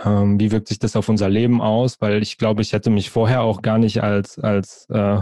Ähm, 0.05 0.41
wie 0.41 0.51
wirkt 0.51 0.67
sich 0.67 0.81
das 0.81 0.97
auf 0.97 1.09
unser 1.09 1.29
Leben 1.29 1.61
aus? 1.61 2.01
Weil 2.01 2.21
ich 2.21 2.37
glaube, 2.37 2.63
ich 2.63 2.73
hätte 2.73 2.91
mich 2.91 3.11
vorher 3.11 3.43
auch 3.43 3.63
gar 3.63 3.79
nicht 3.79 4.03
als, 4.03 4.41
als 4.41 4.89
äh, 4.91 5.21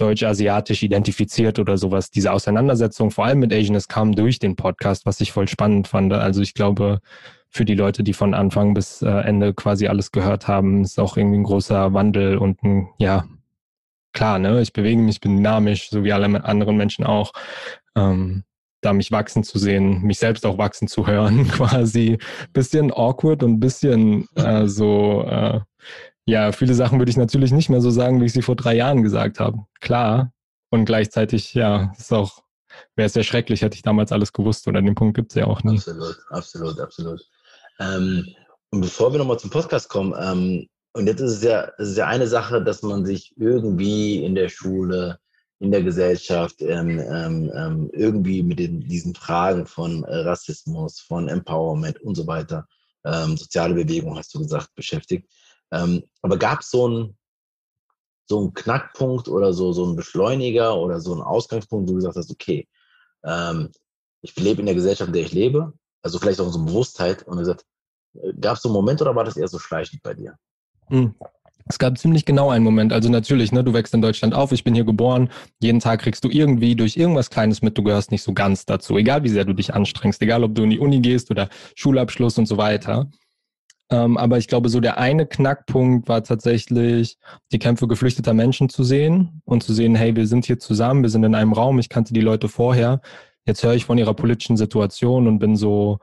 deutsch-asiatisch 0.00 0.82
identifiziert 0.82 1.58
oder 1.58 1.76
sowas. 1.76 2.10
Diese 2.10 2.32
Auseinandersetzung, 2.32 3.10
vor 3.10 3.26
allem 3.26 3.40
mit 3.40 3.52
Asianness, 3.52 3.88
kam 3.88 4.14
durch 4.14 4.38
den 4.38 4.56
Podcast, 4.56 5.06
was 5.06 5.20
ich 5.20 5.32
voll 5.32 5.48
spannend 5.48 5.88
fand. 5.88 6.12
Also 6.12 6.40
ich 6.42 6.54
glaube, 6.54 7.00
für 7.50 7.64
die 7.64 7.74
Leute, 7.74 8.02
die 8.02 8.12
von 8.12 8.34
Anfang 8.34 8.74
bis 8.74 9.02
äh, 9.02 9.08
Ende 9.08 9.52
quasi 9.54 9.88
alles 9.88 10.12
gehört 10.12 10.48
haben, 10.48 10.82
ist 10.82 11.00
auch 11.00 11.16
irgendwie 11.16 11.38
ein 11.38 11.44
großer 11.44 11.92
Wandel 11.92 12.38
und 12.38 12.62
ein, 12.62 12.88
ja, 12.98 13.24
klar, 14.12 14.38
ne, 14.38 14.60
ich 14.60 14.72
bewege 14.72 15.00
mich, 15.00 15.20
bin 15.20 15.36
dynamisch, 15.36 15.90
so 15.90 16.04
wie 16.04 16.12
alle 16.12 16.44
anderen 16.44 16.76
Menschen 16.76 17.04
auch. 17.04 17.32
Ähm, 17.96 18.44
da 18.82 18.92
mich 18.92 19.12
wachsen 19.12 19.44
zu 19.44 19.58
sehen, 19.58 20.02
mich 20.02 20.18
selbst 20.18 20.46
auch 20.46 20.56
wachsen 20.56 20.88
zu 20.88 21.06
hören, 21.06 21.48
quasi. 21.52 22.18
Bisschen 22.52 22.92
awkward 22.92 23.42
und 23.42 23.60
bisschen 23.60 24.26
äh, 24.36 24.66
so, 24.66 25.24
äh, 25.24 25.60
ja, 26.30 26.52
viele 26.52 26.74
Sachen 26.74 26.98
würde 26.98 27.10
ich 27.10 27.16
natürlich 27.16 27.50
nicht 27.50 27.70
mehr 27.70 27.80
so 27.80 27.90
sagen, 27.90 28.20
wie 28.20 28.26
ich 28.26 28.32
sie 28.32 28.42
vor 28.42 28.54
drei 28.54 28.76
Jahren 28.76 29.02
gesagt 29.02 29.40
habe. 29.40 29.58
Klar. 29.80 30.32
Und 30.70 30.84
gleichzeitig, 30.84 31.54
ja, 31.54 31.92
ist 31.98 32.12
auch, 32.12 32.44
wäre 32.94 33.06
es 33.06 33.14
sehr 33.14 33.24
schrecklich, 33.24 33.62
hätte 33.62 33.74
ich 33.74 33.82
damals 33.82 34.12
alles 34.12 34.32
gewusst 34.32 34.68
oder 34.68 34.80
den 34.80 34.94
Punkt 34.94 35.16
gibt 35.16 35.32
es 35.32 35.34
ja 35.34 35.46
auch 35.46 35.64
nicht. 35.64 35.88
Absolut, 35.88 36.16
absolut, 36.30 36.80
absolut. 36.80 37.20
Ähm, 37.80 38.24
und 38.70 38.82
bevor 38.82 39.12
wir 39.12 39.18
nochmal 39.18 39.40
zum 39.40 39.50
Podcast 39.50 39.88
kommen, 39.88 40.14
ähm, 40.16 40.68
und 40.92 41.06
jetzt 41.08 41.20
ist 41.20 41.32
es 41.32 41.42
ja, 41.42 41.70
es 41.78 41.90
ist 41.90 41.98
ja 41.98 42.06
eine 42.06 42.28
Sache, 42.28 42.62
dass 42.62 42.82
man 42.82 43.04
sich 43.04 43.34
irgendwie 43.36 44.24
in 44.24 44.36
der 44.36 44.48
Schule, 44.48 45.18
in 45.58 45.72
der 45.72 45.82
Gesellschaft 45.82 46.62
ähm, 46.62 47.00
ähm, 47.00 47.50
ähm 47.54 47.90
irgendwie 47.92 48.42
mit 48.42 48.60
den, 48.60 48.80
diesen 48.80 49.14
Fragen 49.14 49.66
von 49.66 50.04
äh, 50.04 50.16
Rassismus, 50.18 51.00
von 51.00 51.28
Empowerment 51.28 52.00
und 52.02 52.14
so 52.14 52.26
weiter, 52.26 52.66
ähm, 53.04 53.36
soziale 53.36 53.74
Bewegung, 53.74 54.16
hast 54.16 54.32
du 54.34 54.38
gesagt, 54.38 54.74
beschäftigt. 54.76 55.28
Ähm, 55.72 56.04
aber 56.22 56.36
gab 56.36 56.60
es 56.60 56.70
so 56.70 56.86
einen 56.86 57.16
so 58.30 58.38
einen 58.38 58.54
Knackpunkt 58.54 59.28
oder 59.28 59.52
so, 59.52 59.72
so 59.72 59.84
einen 59.84 59.96
Beschleuniger 59.96 60.76
oder 60.76 61.00
so 61.00 61.12
einen 61.12 61.22
Ausgangspunkt, 61.22 61.88
wo 61.88 61.92
du 61.92 61.96
gesagt 61.96 62.16
hast, 62.16 62.30
okay, 62.30 62.66
ähm, 63.24 63.70
ich 64.22 64.36
lebe 64.36 64.60
in 64.60 64.66
der 64.66 64.76
Gesellschaft, 64.76 65.08
in 65.08 65.12
der 65.14 65.22
ich 65.22 65.32
lebe, 65.32 65.72
also 66.02 66.18
vielleicht 66.18 66.40
auch 66.40 66.48
so 66.48 66.58
eine 66.58 66.66
Bewusstheit 66.66 67.24
und 67.24 67.38
gesagt, 67.38 67.64
äh, 68.14 68.32
gab 68.40 68.56
es 68.56 68.62
so 68.62 68.68
einen 68.68 68.74
Moment 68.74 69.02
oder 69.02 69.16
war 69.16 69.24
das 69.24 69.36
eher 69.36 69.48
so 69.48 69.58
schleichend 69.58 70.02
bei 70.02 70.14
dir? 70.14 70.36
Hm. 70.86 71.14
Es 71.66 71.78
gab 71.78 71.98
ziemlich 71.98 72.24
genau 72.24 72.50
einen 72.50 72.64
Moment. 72.64 72.92
Also 72.92 73.10
natürlich, 73.10 73.52
ne, 73.52 73.62
du 73.62 73.72
wächst 73.74 73.94
in 73.94 74.02
Deutschland 74.02 74.34
auf, 74.34 74.50
ich 74.50 74.64
bin 74.64 74.74
hier 74.74 74.84
geboren. 74.84 75.30
Jeden 75.60 75.78
Tag 75.78 76.00
kriegst 76.00 76.24
du 76.24 76.28
irgendwie 76.28 76.74
durch 76.74 76.96
irgendwas 76.96 77.30
Kleines 77.30 77.62
mit, 77.62 77.78
du 77.78 77.82
gehörst 77.82 78.10
nicht 78.10 78.22
so 78.22 78.32
ganz 78.32 78.64
dazu. 78.64 78.96
Egal 78.96 79.22
wie 79.22 79.28
sehr 79.28 79.44
du 79.44 79.52
dich 79.52 79.74
anstrengst, 79.74 80.22
egal 80.22 80.42
ob 80.42 80.54
du 80.54 80.62
in 80.64 80.70
die 80.70 80.80
Uni 80.80 81.00
gehst 81.00 81.30
oder 81.30 81.48
Schulabschluss 81.76 82.38
und 82.38 82.46
so 82.46 82.56
weiter. 82.56 83.08
Ähm, 83.90 84.16
aber 84.16 84.38
ich 84.38 84.46
glaube, 84.46 84.68
so 84.68 84.78
der 84.80 84.98
eine 84.98 85.26
Knackpunkt 85.26 86.08
war 86.08 86.22
tatsächlich, 86.22 87.18
die 87.52 87.58
Kämpfe 87.58 87.88
geflüchteter 87.88 88.34
Menschen 88.34 88.68
zu 88.68 88.84
sehen 88.84 89.42
und 89.44 89.64
zu 89.64 89.74
sehen, 89.74 89.96
hey, 89.96 90.14
wir 90.14 90.28
sind 90.28 90.44
hier 90.44 90.60
zusammen, 90.60 91.02
wir 91.02 91.10
sind 91.10 91.24
in 91.24 91.34
einem 91.34 91.52
Raum, 91.52 91.78
ich 91.80 91.88
kannte 91.88 92.14
die 92.14 92.20
Leute 92.20 92.48
vorher. 92.48 93.00
Jetzt 93.46 93.64
höre 93.64 93.74
ich 93.74 93.86
von 93.86 93.98
ihrer 93.98 94.14
politischen 94.14 94.56
Situation 94.56 95.26
und 95.26 95.40
bin 95.40 95.56
so, 95.56 95.98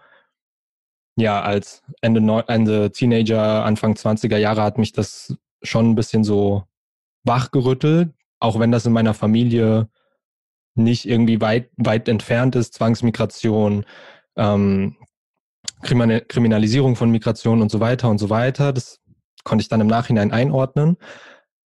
ja, 1.15 1.41
als 1.41 1.81
Ende, 2.01 2.43
Ende 2.47 2.91
Teenager, 2.91 3.63
Anfang 3.63 3.93
20er 3.93 4.37
Jahre 4.37 4.63
hat 4.63 4.77
mich 4.77 4.91
das 4.91 5.35
schon 5.63 5.91
ein 5.91 5.95
bisschen 5.95 6.23
so 6.23 6.63
wachgerüttelt, 7.23 8.13
auch 8.39 8.59
wenn 8.59 8.71
das 8.71 8.85
in 8.85 8.93
meiner 8.93 9.13
Familie 9.13 9.89
nicht 10.75 11.07
irgendwie 11.07 11.41
weit, 11.41 11.69
weit 11.77 12.07
entfernt 12.07 12.55
ist, 12.55 12.73
Zwangsmigration, 12.75 13.85
ähm, 14.35 14.95
Kriminalisierung 15.81 16.95
von 16.95 17.11
Migration 17.11 17.61
und 17.61 17.71
so 17.71 17.79
weiter 17.79 18.09
und 18.09 18.17
so 18.17 18.29
weiter. 18.29 18.73
Das 18.73 18.99
konnte 19.43 19.61
ich 19.61 19.69
dann 19.69 19.81
im 19.81 19.87
Nachhinein 19.87 20.31
einordnen. 20.31 20.97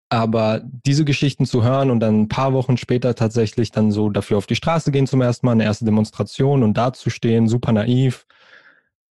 Aber 0.10 0.62
diese 0.64 1.06
Geschichten 1.06 1.46
zu 1.46 1.64
hören 1.64 1.90
und 1.90 2.02
dann 2.02 2.24
ein 2.24 2.28
paar 2.28 2.52
Wochen 2.52 2.76
später 2.76 3.16
tatsächlich 3.16 3.72
dann 3.72 3.92
so 3.92 4.10
dafür 4.10 4.38
auf 4.38 4.46
die 4.46 4.58
Straße 4.58 4.92
gehen 4.92 5.08
zum 5.08 5.22
ersten 5.22 5.46
Mal, 5.46 5.54
eine 5.54 5.64
erste 5.64 5.86
Demonstration 5.86 6.64
und 6.64 6.76
da 6.76 6.92
zu 6.92 7.10
stehen, 7.10 7.48
super 7.48 7.72
naiv, 7.72 8.26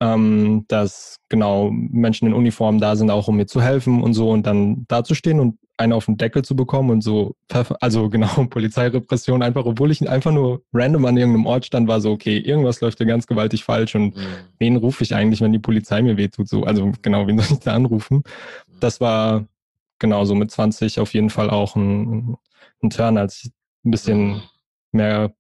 ähm, 0.03 0.67
dass 0.69 1.17
genau 1.31 1.71
Menschen 1.71 2.29
in 2.29 2.35
Uniform 2.35 2.81
da 2.81 2.97
sind, 2.97 3.11
auch 3.11 3.29
um 3.29 3.37
mir 3.37 3.47
zu 3.47 3.63
helfen 3.63 4.03
und 4.03 4.13
so 4.13 4.31
und 4.31 4.47
dann 4.47 4.85
da 4.89 5.03
zu 5.03 5.15
stehen 5.15 5.41
und 5.41 5.59
einen 5.81 5.93
auf 5.93 6.07
den 6.07 6.17
Deckel 6.17 6.43
zu 6.43 6.55
bekommen 6.55 6.91
und 6.91 7.01
so, 7.03 7.35
also 7.81 8.09
genau, 8.11 8.45
Polizeirepression 8.45 9.43
einfach, 9.43 9.65
obwohl 9.65 9.91
ich 9.91 10.09
einfach 10.09 10.33
nur 10.33 10.63
random 10.73 11.07
an 11.07 11.17
irgendeinem 11.17 11.47
Ort 11.47 11.67
stand, 11.67 11.89
war 11.89 12.01
so, 12.01 12.13
okay, 12.13 12.39
irgendwas 12.39 12.81
läuft 12.81 13.01
ja 13.01 13.07
ganz 13.07 13.27
gewaltig 13.27 13.65
falsch 13.65 13.95
und 13.95 14.17
mhm. 14.17 14.23
wen 14.59 14.77
rufe 14.77 15.03
ich 15.03 15.15
eigentlich, 15.15 15.41
wenn 15.41 15.53
die 15.53 15.59
Polizei 15.59 16.03
mir 16.03 16.17
wehtut, 16.17 16.49
so, 16.49 16.65
also 16.65 16.93
genau, 17.03 17.27
wen 17.27 17.39
soll 17.41 17.57
ich 17.59 17.65
da 17.65 17.75
anrufen? 17.75 18.23
Das 18.79 19.01
war 19.01 19.47
genau 19.99 20.25
so 20.25 20.35
mit 20.35 20.51
20 20.51 21.01
auf 21.01 21.15
jeden 21.15 21.31
Fall 21.31 21.51
auch 21.51 21.77
ein, 21.77 22.37
ein 22.83 22.91
Turn, 22.91 23.19
als 23.19 23.45
ich 23.45 23.53
ein 23.85 23.91
bisschen 23.91 24.29
mhm. 24.29 24.43
mehr 24.93 25.35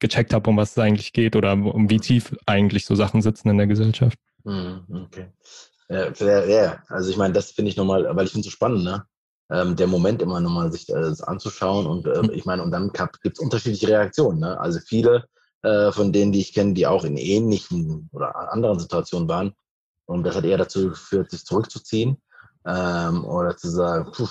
gecheckt 0.00 0.34
habe, 0.34 0.50
um 0.50 0.56
was 0.56 0.72
es 0.72 0.78
eigentlich 0.78 1.12
geht 1.12 1.36
oder 1.36 1.52
um 1.52 1.88
wie 1.88 2.00
tief 2.00 2.34
eigentlich 2.46 2.86
so 2.86 2.94
Sachen 2.94 3.22
sitzen 3.22 3.48
in 3.50 3.58
der 3.58 3.68
Gesellschaft. 3.68 4.18
Hm, 4.44 4.80
okay. 5.06 5.28
Ja, 5.88 6.44
ja, 6.46 6.82
also 6.88 7.10
ich 7.10 7.16
meine, 7.16 7.34
das 7.34 7.52
finde 7.52 7.70
ich 7.70 7.76
nochmal, 7.76 8.04
weil 8.16 8.24
ich 8.24 8.32
finde 8.32 8.40
es 8.40 8.46
so 8.46 8.50
spannend, 8.50 8.84
ne? 8.84 9.04
Ähm, 9.52 9.76
der 9.76 9.86
Moment 9.86 10.22
immer 10.22 10.40
nochmal 10.40 10.72
sich 10.72 10.86
das 10.86 11.20
anzuschauen 11.20 11.86
und 11.86 12.06
äh, 12.06 12.22
ich 12.32 12.44
meine, 12.44 12.62
und 12.62 12.70
dann 12.70 12.90
gibt 13.22 13.36
es 13.36 13.40
unterschiedliche 13.40 13.88
Reaktionen. 13.88 14.40
Ne? 14.40 14.58
Also 14.58 14.80
viele 14.80 15.26
äh, 15.62 15.92
von 15.92 16.12
denen, 16.12 16.32
die 16.32 16.40
ich 16.40 16.54
kenne, 16.54 16.74
die 16.74 16.86
auch 16.86 17.04
in 17.04 17.16
ähnlichen 17.16 18.08
oder 18.12 18.52
anderen 18.52 18.78
Situationen 18.78 19.28
waren. 19.28 19.52
Und 20.06 20.24
das 20.24 20.34
hat 20.34 20.44
eher 20.44 20.58
dazu 20.58 20.90
geführt, 20.90 21.30
sich 21.30 21.44
zurückzuziehen 21.44 22.20
ähm, 22.66 23.24
oder 23.24 23.56
zu 23.56 23.70
sagen, 23.70 24.10
puh, 24.12 24.28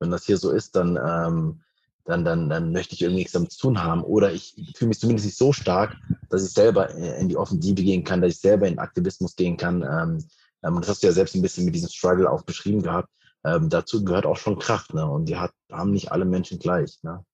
wenn 0.00 0.10
das 0.10 0.24
hier 0.24 0.36
so 0.36 0.50
ist, 0.50 0.74
dann, 0.74 0.96
ähm, 0.96 1.60
dann, 2.04 2.24
dann, 2.24 2.48
dann 2.48 2.72
möchte 2.72 2.94
ich 2.94 3.02
irgendwie 3.02 3.20
nichts 3.20 3.32
damit 3.32 3.52
zu 3.52 3.60
tun 3.60 3.82
haben. 3.82 4.02
Oder 4.02 4.32
ich 4.32 4.54
fühle 4.76 4.88
mich 4.88 4.98
zumindest 4.98 5.26
nicht 5.26 5.38
so 5.38 5.52
stark, 5.52 5.96
dass 6.30 6.44
ich 6.44 6.52
selber 6.52 6.90
in 6.90 7.28
die 7.28 7.36
Offensive 7.36 7.82
gehen 7.82 8.02
kann, 8.02 8.20
dass 8.20 8.32
ich 8.32 8.40
selber 8.40 8.66
in 8.66 8.80
Aktivismus 8.80 9.36
gehen 9.36 9.56
kann. 9.56 9.82
Ähm, 9.82 10.24
ähm, 10.64 10.80
das 10.80 10.88
hast 10.88 11.02
du 11.02 11.06
ja 11.06 11.12
selbst 11.12 11.36
ein 11.36 11.42
bisschen 11.42 11.64
mit 11.64 11.74
diesem 11.74 11.88
Struggle 11.88 12.28
auch 12.28 12.42
beschrieben 12.42 12.82
gehabt. 12.82 13.08
Ähm, 13.44 13.68
dazu 13.68 14.04
gehört 14.04 14.26
auch 14.26 14.36
schon 14.36 14.58
Kraft, 14.58 14.94
ne? 14.94 15.06
Und 15.06 15.26
die 15.26 15.36
hat, 15.36 15.52
haben 15.70 15.90
nicht 15.90 16.12
alle 16.12 16.24
Menschen 16.24 16.58
gleich, 16.58 16.98
ne? 17.02 17.24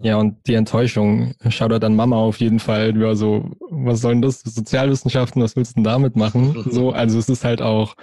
Ja, 0.00 0.16
und 0.16 0.46
die 0.46 0.54
Enttäuschung. 0.54 1.34
Shoutout 1.48 1.86
an 1.86 1.96
Mama 1.96 2.16
auf 2.16 2.38
jeden 2.38 2.58
Fall. 2.58 2.92
Die 2.92 3.00
war 3.00 3.16
so, 3.16 3.50
was 3.70 4.00
sollen 4.00 4.22
das? 4.22 4.40
Sozialwissenschaften, 4.40 5.42
was 5.42 5.56
willst 5.56 5.72
du 5.72 5.74
denn 5.76 5.84
damit 5.84 6.16
machen? 6.16 6.64
So, 6.70 6.90
also 6.90 7.18
es 7.18 7.28
ist 7.28 7.44
halt 7.44 7.62
auch 7.62 7.94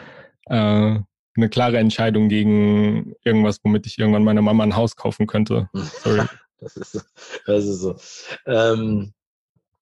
äh, 0.45 0.99
eine 1.35 1.49
klare 1.49 1.77
Entscheidung 1.77 2.29
gegen 2.29 3.13
irgendwas, 3.23 3.59
womit 3.63 3.85
ich 3.85 3.99
irgendwann 3.99 4.23
meiner 4.23 4.41
Mama 4.41 4.63
ein 4.63 4.75
Haus 4.75 4.95
kaufen 4.95 5.27
könnte. 5.27 5.69
Sorry. 5.73 6.25
das 6.59 6.77
ist, 6.77 7.05
das 7.45 7.65
ist 7.65 7.81
so. 7.81 7.95
Ähm, 8.45 9.13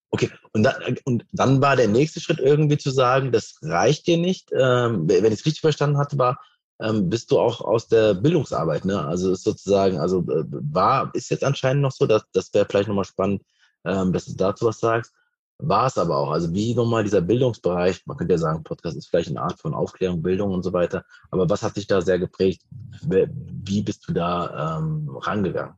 okay, 0.10 0.30
und, 0.54 0.64
da, 0.64 0.78
und 1.06 1.26
dann 1.32 1.62
war 1.62 1.76
der 1.76 1.88
nächste 1.88 2.20
Schritt 2.20 2.40
irgendwie 2.40 2.78
zu 2.78 2.90
sagen, 2.90 3.32
das 3.32 3.60
reicht 3.62 4.08
dir 4.08 4.18
nicht. 4.18 4.52
Ähm, 4.52 5.08
wenn 5.08 5.26
ich 5.26 5.40
es 5.40 5.46
richtig 5.46 5.62
verstanden 5.62 5.98
hatte, 5.98 6.18
war, 6.18 6.40
ähm, 6.82 7.10
bist 7.10 7.32
du 7.32 7.40
auch 7.40 7.62
aus 7.62 7.88
der 7.88 8.14
Bildungsarbeit, 8.14 8.86
ne? 8.86 9.06
Also 9.06 9.32
ist 9.32 9.44
sozusagen, 9.44 10.00
also 10.00 10.20
äh, 10.20 10.46
war, 10.48 11.12
ist 11.14 11.30
jetzt 11.30 11.44
anscheinend 11.44 11.82
noch 11.82 11.92
so, 11.92 12.06
dass 12.06 12.24
das 12.32 12.54
wäre 12.54 12.66
vielleicht 12.70 12.88
nochmal 12.88 13.06
spannend, 13.06 13.44
ähm, 13.86 14.14
dass 14.14 14.26
du 14.26 14.36
dazu 14.36 14.66
was 14.66 14.80
sagst. 14.80 15.14
War 15.62 15.88
es 15.88 15.98
aber 15.98 16.16
auch. 16.16 16.32
Also 16.32 16.54
wie 16.54 16.74
nochmal 16.74 17.04
dieser 17.04 17.20
Bildungsbereich, 17.20 18.06
man 18.06 18.16
könnte 18.16 18.34
ja 18.34 18.38
sagen, 18.38 18.64
Podcast 18.64 18.96
ist 18.96 19.08
vielleicht 19.08 19.30
eine 19.30 19.42
Art 19.42 19.60
von 19.60 19.74
Aufklärung, 19.74 20.22
Bildung 20.22 20.52
und 20.52 20.64
so 20.64 20.72
weiter. 20.72 21.04
Aber 21.32 21.50
was 21.50 21.64
hat 21.64 21.76
dich 21.76 21.86
da 21.86 22.00
sehr 22.00 22.18
geprägt? 22.18 22.62
Wie 23.02 23.82
bist 23.82 24.08
du 24.08 24.14
da 24.14 24.78
ähm, 24.80 25.10
rangegangen? 25.18 25.74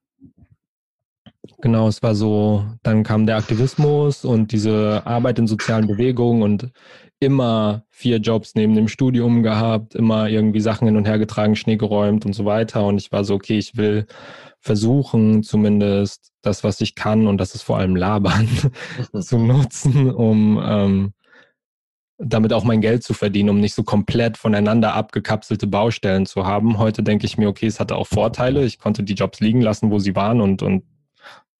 Genau, 1.61 1.87
es 1.87 2.03
war 2.03 2.13
so, 2.13 2.65
dann 2.83 3.03
kam 3.03 3.25
der 3.25 3.37
Aktivismus 3.37 4.23
und 4.23 4.51
diese 4.51 5.01
Arbeit 5.05 5.39
in 5.39 5.47
sozialen 5.47 5.87
Bewegungen 5.87 6.43
und 6.43 6.71
immer 7.21 7.85
vier 7.89 8.17
Jobs 8.17 8.55
neben 8.55 8.73
dem 8.73 8.87
Studium 8.87 9.43
gehabt, 9.43 9.93
immer 9.93 10.27
irgendwie 10.27 10.59
Sachen 10.59 10.87
hin 10.87 10.97
und 10.97 11.05
her 11.05 11.19
getragen, 11.19 11.55
Schnee 11.55 11.77
geräumt 11.77 12.25
und 12.25 12.33
so 12.33 12.45
weiter. 12.45 12.83
Und 12.85 12.97
ich 12.97 13.11
war 13.11 13.23
so, 13.23 13.35
okay, 13.35 13.59
ich 13.59 13.77
will 13.77 14.07
versuchen, 14.59 15.43
zumindest 15.43 16.31
das, 16.41 16.63
was 16.63 16.81
ich 16.81 16.95
kann, 16.95 17.27
und 17.27 17.37
das 17.37 17.53
ist 17.53 17.61
vor 17.61 17.77
allem 17.77 17.95
Labern, 17.95 18.49
zu 19.21 19.37
nutzen, 19.37 20.09
um 20.11 20.59
ähm, 20.65 21.13
damit 22.17 22.53
auch 22.53 22.63
mein 22.63 22.81
Geld 22.81 23.03
zu 23.03 23.13
verdienen, 23.13 23.49
um 23.49 23.59
nicht 23.59 23.75
so 23.75 23.83
komplett 23.83 24.37
voneinander 24.37 24.95
abgekapselte 24.95 25.67
Baustellen 25.67 26.25
zu 26.25 26.47
haben. 26.47 26.79
Heute 26.79 27.03
denke 27.03 27.27
ich 27.27 27.37
mir, 27.37 27.49
okay, 27.49 27.67
es 27.67 27.79
hatte 27.79 27.95
auch 27.97 28.07
Vorteile. 28.07 28.65
Ich 28.65 28.79
konnte 28.79 29.03
die 29.03 29.13
Jobs 29.13 29.39
liegen 29.39 29.61
lassen, 29.61 29.91
wo 29.91 29.99
sie 29.99 30.15
waren 30.15 30.41
und, 30.41 30.63
und 30.63 30.83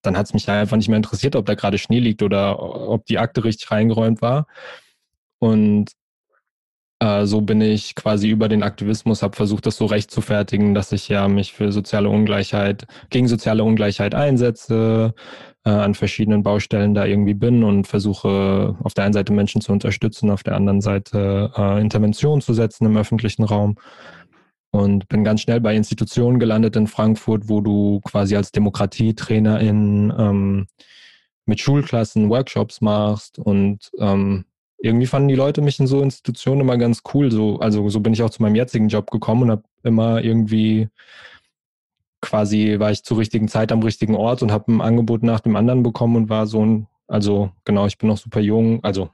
dann 0.02 0.16
hat 0.16 0.26
es 0.26 0.34
mich 0.34 0.48
einfach 0.48 0.76
nicht 0.76 0.88
mehr 0.88 0.96
interessiert, 0.96 1.36
ob 1.36 1.46
da 1.46 1.54
gerade 1.54 1.78
Schnee 1.78 2.00
liegt 2.00 2.22
oder 2.22 2.60
ob 2.60 3.06
die 3.06 3.18
Akte 3.18 3.44
richtig 3.44 3.70
reingeräumt 3.70 4.22
war. 4.22 4.46
Und 5.42 5.90
äh, 7.00 7.26
so 7.26 7.40
bin 7.40 7.60
ich 7.60 7.96
quasi 7.96 8.28
über 8.28 8.48
den 8.48 8.62
Aktivismus, 8.62 9.24
habe 9.24 9.34
versucht, 9.34 9.66
das 9.66 9.76
so 9.76 9.86
recht 9.86 10.12
zu 10.12 10.20
fertigen, 10.20 10.72
dass 10.72 10.92
ich 10.92 11.08
ja 11.08 11.26
mich 11.26 11.52
für 11.52 11.72
soziale 11.72 12.08
Ungleichheit, 12.08 12.86
gegen 13.10 13.26
soziale 13.26 13.64
Ungleichheit 13.64 14.14
einsetze, 14.14 15.14
äh, 15.64 15.70
an 15.70 15.94
verschiedenen 15.94 16.44
Baustellen 16.44 16.94
da 16.94 17.06
irgendwie 17.06 17.34
bin 17.34 17.64
und 17.64 17.88
versuche 17.88 18.76
auf 18.84 18.94
der 18.94 19.02
einen 19.02 19.14
Seite 19.14 19.32
Menschen 19.32 19.60
zu 19.60 19.72
unterstützen, 19.72 20.30
auf 20.30 20.44
der 20.44 20.54
anderen 20.54 20.80
Seite 20.80 21.50
äh, 21.56 21.80
Interventionen 21.80 22.40
zu 22.40 22.54
setzen 22.54 22.86
im 22.86 22.96
öffentlichen 22.96 23.42
Raum. 23.42 23.74
Und 24.70 25.08
bin 25.08 25.24
ganz 25.24 25.40
schnell 25.40 25.60
bei 25.60 25.74
Institutionen 25.74 26.38
gelandet 26.38 26.76
in 26.76 26.86
Frankfurt, 26.86 27.48
wo 27.48 27.60
du 27.60 28.00
quasi 28.04 28.36
als 28.36 28.52
Demokratietrainerin 28.52 30.12
ähm, 30.16 30.66
mit 31.46 31.60
Schulklassen 31.60 32.30
Workshops 32.30 32.80
machst 32.80 33.40
und 33.40 33.90
ähm, 33.98 34.44
irgendwie 34.82 35.06
fanden 35.06 35.28
die 35.28 35.36
Leute 35.36 35.62
mich 35.62 35.78
in 35.78 35.86
so 35.86 36.02
Institutionen 36.02 36.62
immer 36.62 36.76
ganz 36.76 37.02
cool. 37.14 37.30
So, 37.30 37.60
also 37.60 37.88
so 37.88 38.00
bin 38.00 38.12
ich 38.12 38.22
auch 38.22 38.30
zu 38.30 38.42
meinem 38.42 38.56
jetzigen 38.56 38.88
Job 38.88 39.10
gekommen 39.10 39.44
und 39.44 39.50
habe 39.50 39.62
immer 39.84 40.22
irgendwie 40.22 40.88
quasi 42.20 42.76
war 42.78 42.90
ich 42.90 43.04
zur 43.04 43.18
richtigen 43.18 43.48
Zeit 43.48 43.72
am 43.72 43.82
richtigen 43.82 44.14
Ort 44.14 44.42
und 44.42 44.52
habe 44.52 44.72
ein 44.72 44.80
Angebot 44.80 45.22
nach 45.22 45.40
dem 45.40 45.56
anderen 45.56 45.82
bekommen 45.82 46.16
und 46.16 46.28
war 46.28 46.46
so 46.46 46.64
ein, 46.64 46.86
also 47.06 47.50
genau, 47.64 47.86
ich 47.86 47.98
bin 47.98 48.08
noch 48.08 48.16
super 48.16 48.40
jung, 48.40 48.82
also 48.82 49.10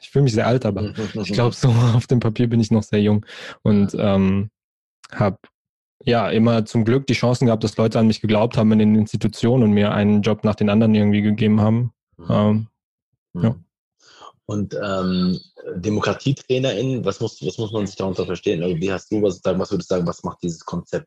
ich 0.00 0.10
fühle 0.10 0.24
mich 0.24 0.32
sehr 0.32 0.46
alt, 0.46 0.66
aber 0.66 0.92
ich 1.14 1.32
glaube 1.32 1.54
so 1.54 1.68
auf 1.94 2.06
dem 2.06 2.20
Papier 2.20 2.48
bin 2.48 2.60
ich 2.60 2.70
noch 2.70 2.82
sehr 2.82 3.02
jung 3.02 3.24
und 3.62 3.94
ähm, 3.98 4.50
habe 5.12 5.38
ja 6.04 6.28
immer 6.30 6.64
zum 6.64 6.84
Glück 6.84 7.06
die 7.06 7.14
Chancen 7.14 7.46
gehabt, 7.46 7.64
dass 7.64 7.76
Leute 7.76 7.98
an 7.98 8.06
mich 8.06 8.20
geglaubt 8.20 8.56
haben 8.56 8.72
in 8.72 8.78
den 8.78 8.94
Institutionen 8.94 9.64
und 9.64 9.72
mir 9.72 9.92
einen 9.92 10.22
Job 10.22 10.44
nach 10.44 10.54
den 10.54 10.70
anderen 10.70 10.94
irgendwie 10.94 11.22
gegeben 11.22 11.60
haben. 11.60 11.92
Mhm. 12.16 12.26
Ähm, 12.30 12.66
ja. 13.34 13.56
Und 14.48 14.74
ähm, 14.82 15.38
DemokratietrainerInnen, 15.76 17.04
was 17.04 17.20
muss, 17.20 17.44
was 17.44 17.58
muss 17.58 17.70
man 17.70 17.86
sich 17.86 17.96
darunter 17.96 18.24
verstehen? 18.24 18.62
Also 18.62 18.76
wie 18.76 18.90
hast 18.90 19.12
du 19.12 19.20
was 19.22 19.40
sagen, 19.40 19.60
was 19.60 19.70
würdest 19.70 19.90
du 19.90 19.94
sagen, 19.94 20.06
was 20.06 20.24
macht 20.24 20.42
dieses 20.42 20.64
Konzept 20.64 21.06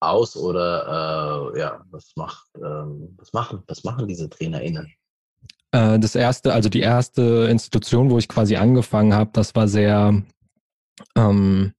aus 0.00 0.36
oder 0.36 1.52
äh, 1.54 1.58
ja, 1.58 1.82
was 1.90 2.12
macht, 2.14 2.46
ähm, 2.56 3.16
was 3.18 3.32
machen, 3.32 3.64
was 3.66 3.82
machen 3.82 4.06
diese 4.06 4.30
TrainerInnen? 4.30 4.92
Äh, 5.72 5.98
das 5.98 6.14
erste, 6.14 6.54
also 6.54 6.68
die 6.68 6.80
erste 6.80 7.48
Institution, 7.50 8.10
wo 8.10 8.18
ich 8.18 8.28
quasi 8.28 8.54
angefangen 8.54 9.12
habe, 9.12 9.30
das 9.32 9.56
war 9.56 9.66
sehr 9.66 10.22
ähm, 11.16 11.72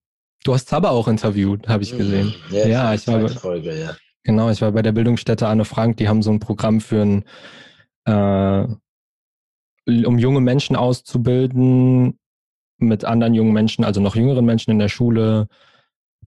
Du 0.43 0.53
hast 0.53 0.69
Zaba 0.69 0.89
auch 0.89 1.07
interviewt, 1.07 1.67
habe 1.67 1.83
ich 1.83 1.97
gesehen. 1.97 2.33
Mhm. 2.49 2.55
Ja, 2.55 2.67
ja 2.67 2.93
ich 2.93 3.07
war 3.07 3.19
bei, 3.19 3.27
Folge, 3.29 3.77
ja. 3.77 3.95
Genau, 4.23 4.49
ich 4.49 4.61
war 4.61 4.71
bei 4.71 4.81
der 4.81 4.93
Bildungsstätte 4.93 5.47
Anne 5.47 5.65
Frank, 5.65 5.97
die 5.97 6.07
haben 6.07 6.21
so 6.21 6.31
ein 6.31 6.39
Programm 6.39 6.81
für 6.81 7.01
ein 7.01 7.23
äh, 8.05 8.67
um 10.05 10.17
junge 10.17 10.41
Menschen 10.41 10.75
auszubilden, 10.75 12.17
mit 12.77 13.05
anderen 13.05 13.33
jungen 13.33 13.53
Menschen, 13.53 13.83
also 13.83 13.99
noch 14.01 14.15
jüngeren 14.15 14.45
Menschen 14.45 14.71
in 14.71 14.79
der 14.79 14.89
Schule, 14.89 15.47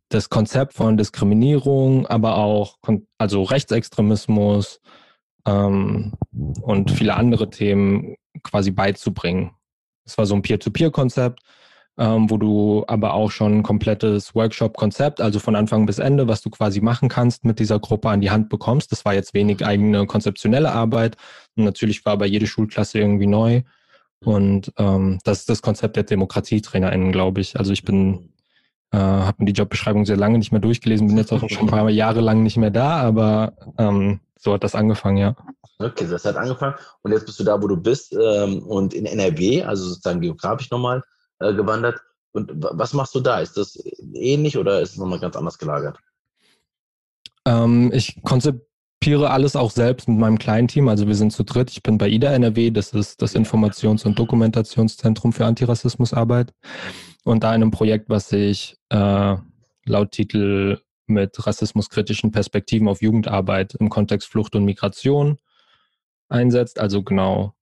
das 0.09 0.29
Konzept 0.29 0.75
von 0.75 0.97
Diskriminierung, 0.97 2.07
aber 2.07 2.37
auch 2.37 2.79
also 3.19 3.43
Rechtsextremismus 3.43 4.81
ähm, 5.47 6.13
und 6.61 6.91
viele 6.91 7.15
andere 7.15 7.49
Themen 7.49 8.17
quasi 8.43 8.71
beizubringen. 8.71 9.53
Das 10.05 10.19
war 10.19 10.27
so 10.27 10.35
ein 10.35 10.43
Peer-to-Peer-Konzept, 10.43 11.41
ähm, 12.03 12.29
wo 12.29 12.37
du 12.37 12.85
aber 12.89 13.15
auch 13.15 13.31
schon 13.31 13.59
ein 13.59 13.63
komplettes 13.63 14.35
Workshop-Konzept, 14.35 15.21
also 15.21 15.39
von 15.39 15.55
Anfang 15.55 15.87
bis 15.87 16.01
Ende, 16.01 16.27
was 16.27 16.43
du 16.43 16.51
quasi 16.51 16.81
machen 16.81 17.09
kannst, 17.09 17.45
mit 17.45 17.61
dieser 17.61 17.79
Gruppe 17.79 18.09
an 18.09 18.21
die 18.21 18.33
Hand 18.33 18.49
bekommst. 18.49 18.91
Das 18.91 19.05
war 19.05 19.15
jetzt 19.15 19.35
wenig 19.35 19.65
eigene 19.65 20.05
konzeptionelle 20.07 20.73
Arbeit. 20.73 21.17
Und 21.57 21.63
natürlich 21.63 22.05
war 22.05 22.15
aber 22.15 22.27
jede 22.27 22.49
Schulklasse 22.49 22.99
irgendwie 22.99 23.29
neu. 23.29 23.63
Und 24.25 24.73
ähm, 24.79 25.21
das 25.23 25.41
ist 25.41 25.49
das 25.49 25.63
Konzept 25.63 25.95
der 25.95 26.03
DemokratietrainerInnen, 26.03 27.13
glaube 27.13 27.41
ich. 27.41 27.57
Also 27.57 27.73
ich 27.73 27.85
bin, 27.85 28.33
äh, 28.91 28.99
habe 28.99 29.37
mir 29.39 29.53
die 29.53 29.61
Jobbeschreibung 29.61 30.05
sehr 30.05 30.17
lange 30.17 30.39
nicht 30.39 30.51
mehr 30.51 30.61
durchgelesen, 30.61 31.07
bin 31.07 31.17
jetzt 31.17 31.33
auch 31.33 31.49
schon 31.49 31.69
ein 31.69 31.71
paar 31.71 31.89
Jahre 31.91 32.21
lang 32.21 32.43
nicht 32.43 32.57
mehr 32.57 32.71
da, 32.71 32.97
aber 32.97 33.53
ähm, 33.79 34.19
so 34.37 34.53
hat 34.53 34.65
das 34.65 34.75
angefangen, 34.75 35.19
ja. 35.19 35.37
Okay, 35.79 36.07
das 36.11 36.25
hat 36.25 36.35
angefangen. 36.35 36.75
Und 37.03 37.13
jetzt 37.13 37.27
bist 37.27 37.39
du 37.39 37.45
da, 37.45 37.63
wo 37.63 37.69
du 37.69 37.77
bist 37.77 38.13
ähm, 38.13 38.65
und 38.65 38.93
in 38.93 39.07
NRW, 39.07 39.63
also 39.63 39.85
sozusagen 39.85 40.21
geografisch 40.21 40.69
nochmal 40.71 41.05
äh, 41.43 41.55
gewandert. 41.55 42.01
Und 42.33 42.51
was 42.55 42.95
machst 42.95 43.15
du 43.15 43.21
da? 43.21 43.41
Ist 43.41 43.57
das 43.57 43.79
ähnlich 44.15 44.57
oder 44.57 44.81
ist 44.81 44.93
es 44.93 44.97
nochmal 44.97 45.19
ganz 45.19 45.37
anders 45.37 45.59
gelagert? 45.59 45.99
Ähm, 47.45 47.91
ich 47.93 48.23
konzipiere 48.23 49.31
alles 49.31 49.55
auch 49.55 49.71
selbst 49.71 50.09
mit 50.09 50.19
meinem 50.19 50.39
kleinen 50.39 50.69
Team. 50.69 50.89
Also 50.89 51.07
wir 51.07 51.15
sind 51.15 51.33
zu 51.33 51.45
dritt. 51.45 51.71
Ich 51.71 51.83
bin 51.83 51.99
bei 51.99 52.09
IDA 52.09 52.33
NRW, 52.33 52.71
das 52.71 52.93
ist 52.93 53.21
das 53.21 53.35
Informations- 53.35 54.07
und 54.07 54.19
Dokumentationszentrum 54.19 55.33
für 55.33 55.45
Antirassismusarbeit. 55.45 56.55
Und 57.25 57.45
da 57.45 57.51
in 57.55 57.63
einem 57.63 57.71
Projekt, 57.71 58.09
was 58.09 58.31
sich 58.31 58.79
äh, 58.89 59.37
laut 59.85 60.11
Titel 60.13 60.81
mit 61.07 61.47
rassismuskritischen 61.47 62.31
Perspektiven 62.31 62.89
auf 62.89 63.03
Jugendarbeit 63.03 63.75
im 63.75 63.91
Kontext 63.91 64.29
Flucht 64.29 64.55
und 64.55 64.65
Migration 64.65 65.39
einsetzt. 66.29 66.81
Also 66.81 67.03
genau 67.03 67.55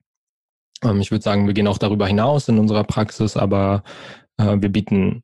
ähm, 0.85 1.01
ich 1.01 1.11
würde 1.11 1.23
sagen, 1.23 1.47
wir 1.47 1.55
gehen 1.55 1.67
auch 1.67 1.79
darüber 1.79 2.07
hinaus 2.07 2.49
in 2.49 2.59
unserer 2.59 2.85
Praxis, 2.85 3.37
aber 3.37 3.83
äh, 4.37 4.57
wir 4.61 4.69
bieten 4.71 5.23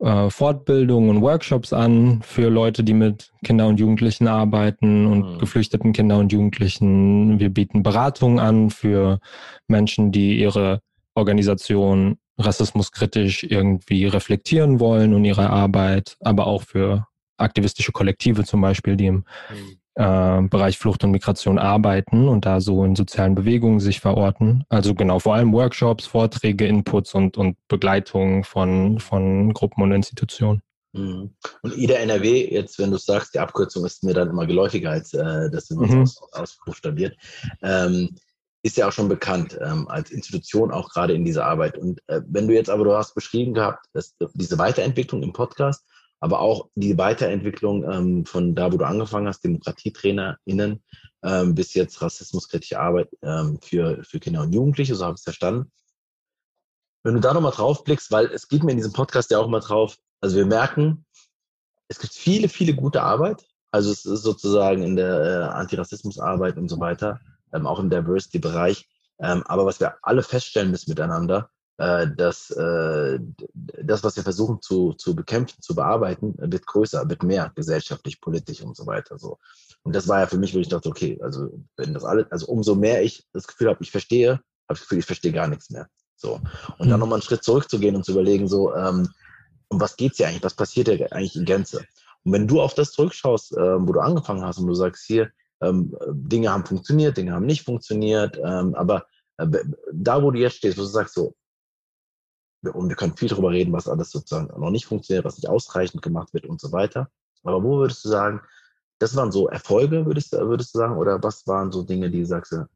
äh, 0.00 0.28
Fortbildungen 0.28 1.10
und 1.10 1.22
Workshops 1.22 1.72
an 1.72 2.20
für 2.22 2.48
Leute, 2.48 2.84
die 2.84 2.94
mit 2.94 3.32
Kindern 3.44 3.68
und 3.68 3.80
Jugendlichen 3.80 4.28
arbeiten 4.28 5.06
und 5.06 5.34
mhm. 5.34 5.38
geflüchteten 5.38 5.92
Kindern 5.92 6.20
und 6.20 6.32
Jugendlichen. 6.32 7.38
Wir 7.38 7.50
bieten 7.50 7.82
Beratungen 7.82 8.38
an 8.38 8.70
für 8.70 9.20
Menschen, 9.68 10.12
die 10.12 10.38
ihre 10.38 10.80
Organisation 11.14 12.18
rassismuskritisch 12.38 13.44
irgendwie 13.44 14.06
reflektieren 14.06 14.80
wollen 14.80 15.14
und 15.14 15.24
ihre 15.24 15.48
Arbeit, 15.50 16.16
aber 16.20 16.48
auch 16.48 16.62
für 16.62 17.06
aktivistische 17.36 17.92
Kollektive 17.92 18.44
zum 18.44 18.60
Beispiel, 18.60 18.96
die 18.96 19.06
im 19.06 19.14
mhm. 19.14 19.78
Äh, 19.96 20.42
Bereich 20.42 20.78
Flucht 20.78 21.04
und 21.04 21.10
Migration 21.10 21.58
arbeiten 21.58 22.28
und 22.28 22.46
da 22.46 22.60
so 22.60 22.84
in 22.84 22.96
sozialen 22.96 23.34
Bewegungen 23.34 23.80
sich 23.80 24.00
verorten. 24.00 24.64
Also 24.68 24.94
genau, 24.94 25.18
vor 25.18 25.34
allem 25.34 25.52
Workshops, 25.52 26.06
Vorträge, 26.06 26.66
Inputs 26.66 27.14
und, 27.14 27.36
und 27.36 27.56
Begleitung 27.68 28.44
von, 28.44 28.98
von 28.98 29.52
Gruppen 29.52 29.82
und 29.82 29.92
Institutionen. 29.92 30.62
Mhm. 30.92 31.34
Und 31.62 31.76
IDA 31.76 31.94
NRW, 31.96 32.52
jetzt, 32.52 32.78
wenn 32.78 32.90
du 32.90 32.98
sagst, 32.98 33.34
die 33.34 33.40
Abkürzung 33.40 33.84
ist 33.84 34.04
mir 34.04 34.14
dann 34.14 34.30
immer 34.30 34.46
geläufiger, 34.46 34.90
als 34.90 35.12
äh, 35.12 35.50
dass 35.50 35.68
du 35.68 35.80
mhm. 35.80 36.02
aus, 36.02 36.20
ausbuchstabiert, 36.32 37.16
ähm, 37.62 38.16
ist 38.62 38.78
ja 38.78 38.88
auch 38.88 38.92
schon 38.92 39.08
bekannt 39.08 39.58
ähm, 39.60 39.86
als 39.88 40.10
Institution, 40.10 40.72
auch 40.72 40.88
gerade 40.88 41.12
in 41.12 41.24
dieser 41.24 41.44
Arbeit. 41.44 41.76
Und 41.76 42.00
äh, 42.06 42.22
wenn 42.26 42.48
du 42.48 42.54
jetzt 42.54 42.70
aber, 42.70 42.84
du 42.84 42.94
hast 42.94 43.14
beschrieben 43.14 43.52
gehabt, 43.52 43.86
dass 43.92 44.14
diese 44.32 44.58
Weiterentwicklung 44.58 45.22
im 45.22 45.32
Podcast, 45.34 45.84
aber 46.24 46.40
auch 46.40 46.70
die 46.74 46.96
Weiterentwicklung 46.96 47.84
ähm, 47.84 48.24
von 48.24 48.54
da, 48.54 48.72
wo 48.72 48.78
du 48.78 48.86
angefangen 48.86 49.28
hast, 49.28 49.44
DemokratietrainerInnen, 49.44 50.82
ähm, 51.22 51.54
bis 51.54 51.74
jetzt 51.74 52.00
rassismuskritische 52.00 52.80
Arbeit 52.80 53.10
ähm, 53.20 53.58
für, 53.60 54.02
für 54.04 54.20
Kinder 54.20 54.40
und 54.40 54.54
Jugendliche, 54.54 54.94
so 54.94 55.04
habe 55.04 55.16
ich 55.16 55.18
es 55.18 55.24
verstanden. 55.24 55.70
Wenn 57.02 57.12
du 57.12 57.20
da 57.20 57.34
nochmal 57.34 57.52
drauf 57.52 57.84
blickst, 57.84 58.10
weil 58.10 58.24
es 58.28 58.48
geht 58.48 58.64
mir 58.64 58.70
in 58.70 58.78
diesem 58.78 58.94
Podcast 58.94 59.30
ja 59.32 59.38
auch 59.38 59.48
mal 59.48 59.60
drauf, 59.60 59.98
also 60.22 60.36
wir 60.36 60.46
merken, 60.46 61.04
es 61.88 61.98
gibt 61.98 62.14
viele, 62.14 62.48
viele 62.48 62.74
gute 62.74 63.02
Arbeit. 63.02 63.44
Also 63.70 63.92
es 63.92 64.06
ist 64.06 64.22
sozusagen 64.22 64.82
in 64.82 64.96
der 64.96 65.20
äh, 65.20 65.54
Antirassismusarbeit 65.54 66.56
und 66.56 66.70
so 66.70 66.80
weiter, 66.80 67.20
ähm, 67.52 67.66
auch 67.66 67.78
im 67.78 67.90
Diversity-Bereich. 67.90 68.88
Ähm, 69.18 69.42
aber 69.44 69.66
was 69.66 69.78
wir 69.78 69.98
alle 70.00 70.22
feststellen 70.22 70.70
müssen 70.70 70.88
miteinander, 70.88 71.50
äh, 71.78 72.06
dass 72.16 72.50
äh, 72.50 73.18
das, 73.52 74.04
was 74.04 74.16
wir 74.16 74.22
versuchen 74.22 74.62
zu, 74.62 74.92
zu 74.92 75.16
bekämpfen, 75.16 75.60
zu 75.60 75.74
bearbeiten, 75.74 76.34
wird 76.38 76.66
größer, 76.66 77.08
wird 77.08 77.22
mehr 77.22 77.52
gesellschaftlich, 77.54 78.20
politisch 78.20 78.62
und 78.62 78.76
so 78.76 78.86
weiter. 78.86 79.18
So. 79.18 79.38
Und 79.82 79.94
das 79.94 80.06
war 80.06 80.20
ja 80.20 80.26
für 80.26 80.38
mich, 80.38 80.54
wo 80.54 80.58
ich 80.58 80.68
dachte, 80.68 80.88
okay, 80.88 81.18
also 81.20 81.50
wenn 81.76 81.92
das 81.92 82.04
alles, 82.04 82.26
also 82.30 82.46
umso 82.46 82.74
mehr 82.74 83.02
ich 83.02 83.26
das 83.32 83.46
Gefühl 83.46 83.68
habe, 83.68 83.82
ich 83.82 83.90
verstehe, 83.90 84.32
habe 84.32 84.42
ich 84.74 84.78
das 84.78 84.80
Gefühl, 84.82 84.98
ich 84.98 85.06
verstehe 85.06 85.32
gar 85.32 85.48
nichts 85.48 85.70
mehr. 85.70 85.88
So. 86.16 86.40
Und 86.78 86.88
dann 86.88 86.94
mhm. 86.94 87.00
nochmal 87.00 87.16
einen 87.16 87.22
Schritt 87.22 87.42
zurückzugehen 87.42 87.96
und 87.96 88.04
zu 88.04 88.12
überlegen, 88.12 88.48
so, 88.48 88.74
ähm, 88.74 89.08
um 89.68 89.80
was 89.80 89.96
geht 89.96 90.12
es 90.12 90.18
hier 90.18 90.28
eigentlich? 90.28 90.44
Was 90.44 90.54
passiert 90.54 90.88
hier 90.88 91.12
eigentlich 91.12 91.36
in 91.36 91.44
Gänze? 91.44 91.84
Und 92.22 92.32
wenn 92.32 92.46
du 92.46 92.60
auf 92.60 92.74
das 92.74 92.92
zurückschaust, 92.92 93.56
äh, 93.56 93.86
wo 93.86 93.92
du 93.92 94.00
angefangen 94.00 94.44
hast 94.44 94.58
und 94.58 94.66
du 94.66 94.74
sagst, 94.74 95.04
hier, 95.04 95.30
ähm, 95.60 95.94
Dinge 96.12 96.52
haben 96.52 96.64
funktioniert, 96.64 97.16
Dinge 97.16 97.32
haben 97.32 97.46
nicht 97.46 97.64
funktioniert, 97.64 98.38
ähm, 98.42 98.74
aber 98.74 99.06
äh, 99.38 99.46
da, 99.92 100.22
wo 100.22 100.30
du 100.30 100.38
jetzt 100.38 100.56
stehst, 100.56 100.78
wo 100.78 100.82
du 100.82 100.86
sagst, 100.86 101.14
so, 101.14 101.34
und 102.72 102.88
wir 102.88 102.96
können 102.96 103.16
viel 103.16 103.28
darüber 103.28 103.50
reden, 103.50 103.72
was 103.72 103.88
alles 103.88 104.10
sozusagen 104.10 104.48
noch 104.60 104.70
nicht 104.70 104.86
funktioniert, 104.86 105.24
was 105.24 105.36
nicht 105.36 105.48
ausreichend 105.48 106.02
gemacht 106.02 106.32
wird 106.32 106.46
und 106.46 106.60
so 106.60 106.72
weiter. 106.72 107.10
Aber 107.42 107.62
wo 107.62 107.78
würdest 107.78 108.04
du 108.04 108.08
sagen, 108.08 108.40
das 108.98 109.16
waren 109.16 109.32
so 109.32 109.48
Erfolge, 109.48 110.06
würdest, 110.06 110.32
würdest 110.32 110.74
du 110.74 110.78
sagen, 110.78 110.96
oder 110.96 111.22
was 111.22 111.46
waren 111.46 111.72
so 111.72 111.82
Dinge, 111.82 112.10
die 112.10 112.20
du 112.20 112.26
sagst, 112.26 112.52
du 112.52 112.66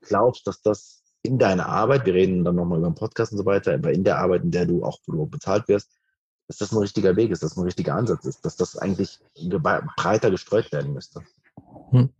glaubst, 0.00 0.46
dass 0.46 0.62
das 0.62 1.02
in 1.22 1.38
deiner 1.38 1.66
Arbeit, 1.66 2.06
wir 2.06 2.14
reden 2.14 2.44
dann 2.44 2.56
nochmal 2.56 2.78
über 2.78 2.88
den 2.88 2.94
Podcast 2.94 3.32
und 3.32 3.38
so 3.38 3.44
weiter, 3.44 3.74
aber 3.74 3.92
in 3.92 4.04
der 4.04 4.18
Arbeit, 4.18 4.42
in 4.42 4.50
der 4.50 4.66
du 4.66 4.84
auch 4.84 4.98
bezahlt 5.06 5.68
wirst, 5.68 5.90
dass 6.48 6.58
das 6.58 6.72
ein 6.72 6.78
richtiger 6.78 7.14
Weg 7.16 7.30
ist, 7.30 7.42
dass 7.42 7.50
das 7.50 7.58
ein 7.58 7.64
richtiger 7.64 7.94
Ansatz 7.94 8.24
ist, 8.24 8.44
dass 8.44 8.56
das 8.56 8.76
eigentlich 8.76 9.20
breiter 9.96 10.30
gestreut 10.30 10.72
werden 10.72 10.94
müsste. 10.94 11.22
Hm. 11.90 12.10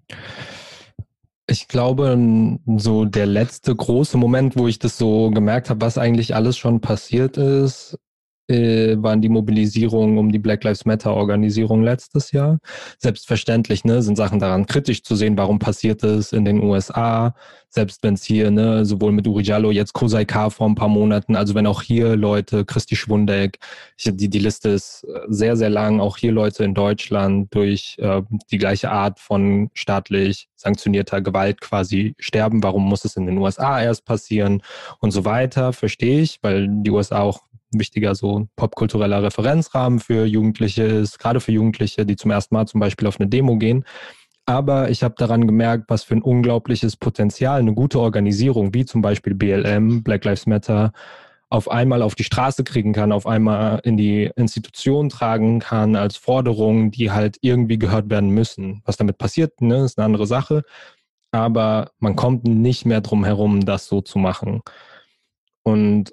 Ich 1.51 1.67
glaube, 1.67 2.17
so 2.77 3.05
der 3.05 3.27
letzte 3.27 3.75
große 3.75 4.17
Moment, 4.17 4.57
wo 4.57 4.69
ich 4.69 4.79
das 4.79 4.97
so 4.97 5.31
gemerkt 5.31 5.69
habe, 5.69 5.81
was 5.81 5.99
eigentlich 5.99 6.37
alles 6.37 6.57
schon 6.57 6.81
passiert 6.81 7.37
ist, 7.39 7.99
äh, 8.51 9.03
waren 9.03 9.23
die 9.23 9.29
Mobilisierungen 9.29 10.19
um 10.19 10.33
die 10.33 10.39
Black 10.39 10.65
Lives 10.65 10.85
Matter 10.85 11.15
Organisierung 11.15 11.83
letztes 11.83 12.33
Jahr. 12.33 12.59
Selbstverständlich 12.99 13.85
ne, 13.85 14.03
sind 14.03 14.17
Sachen 14.17 14.41
daran 14.41 14.67
kritisch 14.67 15.03
zu 15.03 15.15
sehen, 15.15 15.39
warum 15.39 15.59
passiert 15.59 16.03
es 16.03 16.33
in 16.33 16.45
den 16.45 16.63
USA, 16.63 17.35
selbst 17.69 18.03
wenn 18.03 18.15
es 18.15 18.25
hier, 18.25 18.51
ne, 18.51 18.85
sowohl 18.85 19.13
mit 19.13 19.29
Uri 19.29 19.45
Jallo, 19.45 19.71
jetzt 19.71 19.93
Kosai 19.93 20.25
K 20.25 20.51
vor 20.51 20.69
ein 20.69 20.75
paar 20.75 20.89
Monaten, 20.89 21.37
also 21.37 21.55
wenn 21.55 21.67
auch 21.67 21.83
hier 21.83 22.17
Leute, 22.17 22.65
Christi 22.65 22.97
Schwundeck, 22.97 23.59
die, 24.05 24.29
die 24.29 24.39
Liste 24.39 24.71
ist 24.71 25.05
äh, 25.05 25.21
sehr, 25.29 25.57
sehr 25.57 25.71
lang, 25.71 26.01
auch 26.01 26.17
hier 26.17 26.33
Leute 26.33 26.65
in 26.65 26.75
Deutschland 26.75 27.55
durch 27.55 27.97
äh, 27.99 28.23
die 28.51 28.59
gleiche 28.59 28.91
Art 28.91 29.21
von 29.21 29.71
staatlich 29.75 30.49
sanktionierter 30.57 31.21
Gewalt 31.21 31.61
quasi 31.61 32.15
sterben. 32.19 32.63
Warum 32.63 32.89
muss 32.89 33.05
es 33.05 33.17
in 33.17 33.27
den 33.27 33.39
USA 33.39 33.81
erst 33.81 34.05
passieren 34.05 34.63
und 34.99 35.13
so 35.13 35.25
weiter, 35.25 35.73
verstehe 35.73 36.21
ich, 36.21 36.39
weil 36.43 36.69
die 36.69 36.91
USA 36.91 37.21
auch 37.21 37.41
wichtiger 37.73 38.15
so 38.15 38.49
popkultureller 38.57 39.23
Referenzrahmen 39.23 40.01
für 40.01 40.25
Jugendliche 40.25 40.85
ist, 40.85 41.19
gerade 41.19 41.41
für 41.41 41.53
Jugendliche, 41.53 42.07
die 42.07 42.17
zum 42.17 42.31
ersten 42.31 42.55
Mal 42.55 42.67
zum 42.67 42.81
Beispiel 42.81 43.09
auf 43.09 43.21
eine 43.21 43.29
Demo 43.29 43.57
gehen. 43.57 43.85
Aber 44.47 44.91
ich 44.91 45.03
habe 45.03 45.15
daran 45.17 45.47
gemerkt, 45.47 45.85
was 45.89 46.03
für 46.03 46.15
ein 46.15 46.23
unglaubliches 46.23 46.97
Potenzial 46.97 47.61
eine 47.61 47.75
gute 47.75 48.01
Organisierung 48.01 48.75
wie 48.75 48.85
zum 48.85 49.03
Beispiel 49.03 49.35
BLM, 49.35 50.03
Black 50.03 50.25
Lives 50.25 50.47
Matter, 50.47 50.93
auf 51.51 51.71
einmal 51.71 52.03
auf 52.03 52.15
die 52.15 52.25
Straße 52.25 52.63
kriegen 52.65 52.93
kann, 52.93 53.11
auf 53.13 53.27
einmal 53.27 53.81
in 53.83 53.97
die 53.97 54.31
Institution 54.37 55.09
tragen 55.09 55.59
kann 55.59 55.97
als 55.97 56.17
Forderungen, 56.17 56.93
die 56.93 57.11
halt 57.11 57.39
irgendwie 57.43 57.79
gehört 57.79 58.09
werden 58.09 58.31
müssen. 58.31 58.83
Was 58.85 58.97
damit 58.97 59.19
passiert, 59.19 59.61
ne, 59.61 59.85
ist 59.85 59.99
eine 59.99 60.07
andere 60.07 60.27
Sache. 60.27 60.63
Aber 61.33 61.91
man 61.99 62.17
kommt 62.17 62.45
nicht 62.45 62.87
mehr 62.87 63.01
drum 63.01 63.25
herum, 63.25 63.65
das 63.65 63.87
so 63.87 64.01
zu 64.01 64.19
machen. 64.19 64.63
Und 65.63 66.13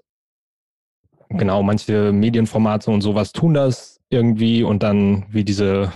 genau, 1.29 1.63
manche 1.63 2.11
Medienformate 2.11 2.91
und 2.91 3.01
sowas 3.01 3.31
tun 3.31 3.53
das 3.53 3.99
irgendwie 4.09 4.63
und 4.63 4.83
dann 4.83 5.25
wie 5.29 5.43
diese 5.43 5.91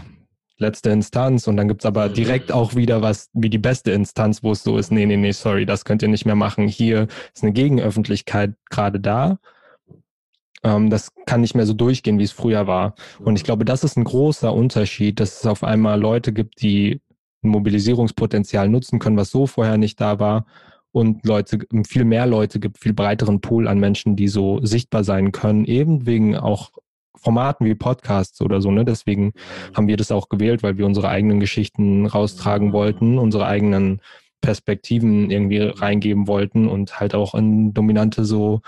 letzte 0.57 0.91
Instanz 0.91 1.47
und 1.47 1.57
dann 1.57 1.67
gibt's 1.67 1.85
aber 1.85 2.09
mhm. 2.09 2.13
direkt 2.13 2.51
auch 2.51 2.75
wieder 2.75 3.01
was 3.01 3.29
wie 3.33 3.49
die 3.49 3.57
beste 3.57 3.91
Instanz, 3.91 4.43
wo 4.43 4.51
es 4.51 4.63
so 4.63 4.77
ist, 4.77 4.91
nee, 4.91 5.05
nee, 5.05 5.17
nee, 5.17 5.31
sorry, 5.31 5.65
das 5.65 5.85
könnt 5.85 6.01
ihr 6.03 6.07
nicht 6.07 6.25
mehr 6.25 6.35
machen. 6.35 6.67
Hier 6.67 7.07
ist 7.33 7.43
eine 7.43 7.51
Gegenöffentlichkeit 7.51 8.53
gerade 8.69 8.99
da. 8.99 9.39
Ähm, 10.63 10.89
das 10.89 11.11
kann 11.25 11.41
nicht 11.41 11.55
mehr 11.55 11.65
so 11.65 11.73
durchgehen, 11.73 12.19
wie 12.19 12.23
es 12.23 12.31
früher 12.31 12.67
war. 12.67 12.93
Und 13.19 13.35
ich 13.35 13.43
glaube, 13.43 13.65
das 13.65 13.83
ist 13.83 13.97
ein 13.97 14.03
großer 14.03 14.53
Unterschied, 14.53 15.19
dass 15.19 15.39
es 15.39 15.45
auf 15.47 15.63
einmal 15.63 15.99
Leute 15.99 16.31
gibt, 16.31 16.61
die 16.61 17.01
ein 17.43 17.49
Mobilisierungspotenzial 17.49 18.69
nutzen 18.69 18.99
können, 18.99 19.17
was 19.17 19.31
so 19.31 19.47
vorher 19.47 19.77
nicht 19.77 19.99
da 19.99 20.19
war 20.19 20.45
und 20.91 21.25
Leute, 21.25 21.59
viel 21.87 22.03
mehr 22.03 22.25
Leute 22.25 22.59
gibt, 22.59 22.79
viel 22.79 22.93
breiteren 22.93 23.41
Pool 23.41 23.67
an 23.67 23.79
Menschen, 23.79 24.15
die 24.15 24.27
so 24.27 24.59
sichtbar 24.63 25.03
sein 25.03 25.31
können, 25.31 25.65
eben 25.65 26.05
wegen 26.05 26.35
auch 26.35 26.71
Formaten 27.15 27.65
wie 27.65 27.75
Podcasts 27.75 28.41
oder 28.41 28.61
so, 28.61 28.71
ne? 28.71 28.83
Deswegen 28.83 29.25
mhm. 29.25 29.31
haben 29.75 29.87
wir 29.87 29.97
das 29.97 30.11
auch 30.11 30.27
gewählt, 30.29 30.63
weil 30.63 30.77
wir 30.77 30.85
unsere 30.85 31.09
eigenen 31.09 31.39
Geschichten 31.39 32.05
raustragen 32.05 32.69
mhm. 32.69 32.73
wollten, 32.73 33.17
unsere 33.19 33.45
eigenen 33.45 34.01
Perspektiven 34.41 35.29
irgendwie 35.29 35.59
reingeben 35.59 36.27
wollten 36.27 36.67
und 36.67 36.99
halt 36.99 37.13
auch 37.13 37.35
in 37.35 37.73
dominante 37.73 38.25
so 38.25 38.61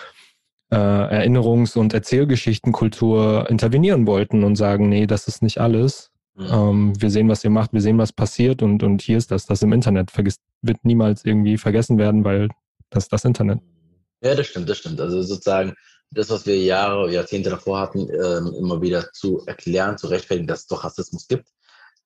äh, 0.71 0.75
Erinnerungs- 0.75 1.77
und 1.77 1.93
Erzählgeschichtenkultur 1.93 3.49
intervenieren 3.49 4.05
wollten 4.05 4.43
und 4.43 4.55
sagen, 4.55 4.87
nee, 4.87 5.07
das 5.07 5.27
ist 5.27 5.41
nicht 5.41 5.59
alles. 5.59 6.12
Mhm. 6.35 6.47
Ähm, 6.49 6.93
wir 7.01 7.09
sehen, 7.09 7.29
was 7.29 7.43
ihr 7.43 7.49
macht, 7.49 7.73
wir 7.73 7.81
sehen, 7.81 7.97
was 7.97 8.11
passiert 8.11 8.61
und, 8.61 8.81
und 8.83 9.01
hier 9.01 9.17
ist 9.17 9.31
das. 9.31 9.45
Das 9.45 9.61
im 9.61 9.73
Internet 9.73 10.11
vergisst, 10.11 10.41
wird 10.61 10.83
niemals 10.83 11.25
irgendwie 11.25 11.57
vergessen 11.57 11.97
werden, 11.97 12.25
weil 12.25 12.49
das 12.89 13.03
ist 13.03 13.13
das 13.13 13.25
Internet. 13.25 13.59
Ja, 14.21 14.35
das 14.35 14.47
stimmt, 14.47 14.69
das 14.69 14.77
stimmt. 14.77 14.99
Also 14.99 15.21
sozusagen 15.21 15.73
das, 16.11 16.29
was 16.29 16.45
wir 16.45 16.57
Jahre, 16.57 17.11
Jahrzehnte 17.11 17.49
davor 17.49 17.79
hatten, 17.79 18.07
ähm, 18.09 18.53
immer 18.57 18.81
wieder 18.81 19.11
zu 19.13 19.43
erklären, 19.45 19.97
zu 19.97 20.07
rechtfertigen, 20.07 20.47
dass 20.47 20.61
es 20.61 20.67
doch 20.67 20.83
Rassismus 20.83 21.27
gibt. 21.27 21.49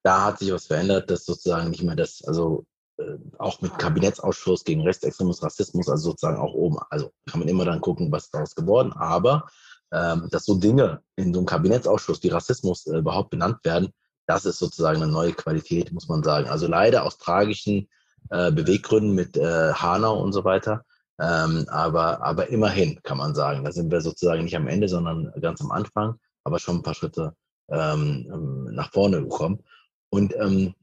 Da 0.03 0.23
hat 0.23 0.39
sich 0.39 0.51
was 0.51 0.67
verändert, 0.67 1.09
dass 1.11 1.25
sozusagen 1.25 1.69
nicht 1.69 1.83
mehr 1.83 1.95
das, 1.95 2.23
also 2.25 2.65
äh, 2.97 3.17
auch 3.37 3.61
mit 3.61 3.77
Kabinettsausschuss 3.77 4.63
gegen 4.63 4.81
Rechtsextremismus, 4.81 5.43
Rassismus, 5.43 5.89
also 5.89 6.11
sozusagen 6.11 6.37
auch 6.37 6.53
oben. 6.53 6.77
Also 6.89 7.11
kann 7.29 7.39
man 7.39 7.49
immer 7.49 7.65
dann 7.65 7.81
gucken, 7.81 8.11
was 8.11 8.29
daraus 8.29 8.55
geworden. 8.55 8.93
Aber 8.93 9.47
ähm, 9.91 10.27
dass 10.31 10.45
so 10.45 10.55
Dinge 10.55 11.01
in 11.15 11.33
so 11.33 11.39
einem 11.39 11.45
Kabinettsausschuss 11.45 12.23
wie 12.23 12.29
Rassismus 12.29 12.87
äh, 12.87 12.97
überhaupt 12.97 13.29
benannt 13.29 13.57
werden, 13.63 13.89
das 14.27 14.45
ist 14.45 14.59
sozusagen 14.59 15.01
eine 15.01 15.11
neue 15.11 15.33
Qualität, 15.33 15.91
muss 15.91 16.07
man 16.07 16.21
sagen. 16.21 16.47
Also 16.49 16.67
leider 16.67 17.03
aus 17.03 17.17
tragischen 17.17 17.87
äh, 18.29 18.51
Beweggründen 18.51 19.15
mit 19.15 19.37
äh, 19.37 19.73
Hanau 19.73 20.21
und 20.21 20.33
so 20.33 20.43
weiter. 20.43 20.85
Ähm, 21.19 21.65
aber, 21.69 22.21
aber 22.21 22.49
immerhin 22.49 23.01
kann 23.01 23.17
man 23.17 23.33
sagen, 23.33 23.63
da 23.63 23.71
sind 23.71 23.89
wir 23.89 24.01
sozusagen 24.01 24.43
nicht 24.43 24.55
am 24.55 24.67
Ende, 24.67 24.87
sondern 24.89 25.31
ganz 25.41 25.61
am 25.61 25.71
Anfang, 25.71 26.19
aber 26.43 26.59
schon 26.59 26.75
ein 26.75 26.83
paar 26.83 26.93
Schritte 26.93 27.33
ähm, 27.69 28.65
nach 28.71 28.91
vorne 28.91 29.21
gekommen. 29.21 29.63
Und 30.09 30.35
ähm, 30.35 30.75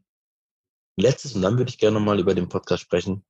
letztes, 0.96 1.34
und 1.34 1.42
dann 1.42 1.58
würde 1.58 1.68
ich 1.68 1.78
gerne 1.78 1.98
nochmal 1.98 2.18
über 2.18 2.34
den 2.34 2.48
Podcast 2.48 2.82
sprechen. 2.82 3.24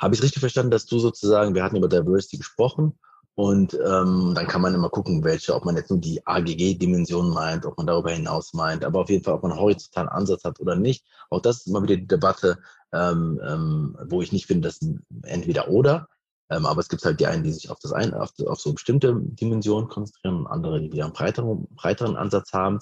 Habe 0.00 0.16
ich 0.16 0.22
richtig 0.22 0.40
verstanden, 0.40 0.72
dass 0.72 0.86
du 0.86 0.98
sozusagen, 0.98 1.54
wir 1.54 1.62
hatten 1.62 1.76
über 1.76 1.88
Diversity 1.88 2.38
gesprochen 2.38 2.98
und 3.36 3.74
ähm, 3.74 4.32
dann 4.34 4.46
kann 4.46 4.60
man 4.60 4.74
immer 4.74 4.88
gucken, 4.88 5.24
welche, 5.24 5.54
ob 5.54 5.64
man 5.64 5.76
jetzt 5.76 5.90
nur 5.90 5.98
die 5.98 6.24
AGG-Dimension 6.24 7.30
meint, 7.30 7.66
ob 7.66 7.76
man 7.76 7.86
darüber 7.86 8.12
hinaus 8.12 8.54
meint, 8.54 8.84
aber 8.84 9.00
auf 9.00 9.10
jeden 9.10 9.24
Fall, 9.24 9.34
ob 9.34 9.42
man 9.42 9.52
einen 9.52 9.60
horizontalen 9.60 10.08
Ansatz 10.08 10.44
hat 10.44 10.60
oder 10.60 10.76
nicht. 10.76 11.04
Auch 11.30 11.40
das 11.40 11.58
ist 11.58 11.66
immer 11.66 11.82
wieder 11.82 11.96
die 11.96 12.06
Debatte, 12.06 12.58
ähm, 12.92 13.40
ähm, 13.44 13.98
wo 14.08 14.22
ich 14.22 14.30
nicht 14.30 14.46
finde, 14.46 14.68
dass 14.68 14.78
entweder 15.22 15.68
oder, 15.68 16.08
ähm, 16.48 16.64
aber 16.64 16.80
es 16.80 16.88
gibt 16.88 17.04
halt 17.04 17.18
die 17.18 17.26
einen, 17.26 17.42
die 17.42 17.52
sich 17.52 17.70
auf 17.70 17.80
das 17.80 17.92
eine, 17.92 18.20
auf, 18.20 18.30
auf 18.46 18.60
so 18.60 18.72
bestimmte 18.72 19.16
Dimensionen 19.20 19.88
konzentrieren 19.88 20.38
und 20.38 20.46
andere, 20.46 20.80
die 20.80 20.92
wieder 20.92 21.04
einen 21.04 21.12
breiteren, 21.12 21.66
breiteren 21.74 22.16
Ansatz 22.16 22.52
haben. 22.52 22.78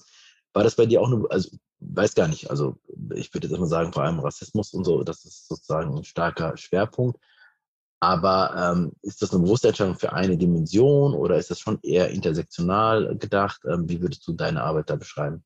war 0.53 0.65
das 0.65 0.77
bei 0.77 0.85
dir 0.85 1.01
auch 1.01 1.11
eine, 1.11 1.25
also 1.31 1.49
weiß 1.81 2.15
gar 2.15 2.29
nicht, 2.29 2.51
also 2.51 2.77
ich 3.15 3.33
würde 3.33 3.49
jetzt 3.49 3.59
mal 3.59 3.67
sagen, 3.67 3.93
vor 3.93 4.03
allem 4.03 4.21
Rassismus 4.21 4.75
und 4.75 4.85
so, 4.85 5.03
das 5.03 5.25
ist 5.25 5.49
sozusagen 5.49 5.97
ein 5.97 6.05
starker 6.05 6.57
Schwerpunkt. 6.57 7.19
Aber 8.03 8.75
ähm, 8.75 8.91
ist 9.03 9.23
das 9.23 9.33
eine 9.33 9.45
bewusste 9.45 9.69
Entscheidung 9.69 9.95
für 9.95 10.13
eine 10.13 10.37
Dimension 10.37 11.15
oder 11.15 11.37
ist 11.37 11.53
das 11.53 11.61
schon 11.61 11.79
eher 11.85 12.11
intersektional 12.11 13.17
gedacht? 13.17 13.61
Ähm, 13.65 13.89
wie 13.89 14.03
würdest 14.03 14.27
du 14.27 14.33
deine 14.33 14.61
Arbeit 14.61 14.91
da 14.91 14.97
beschreiben? 14.97 15.45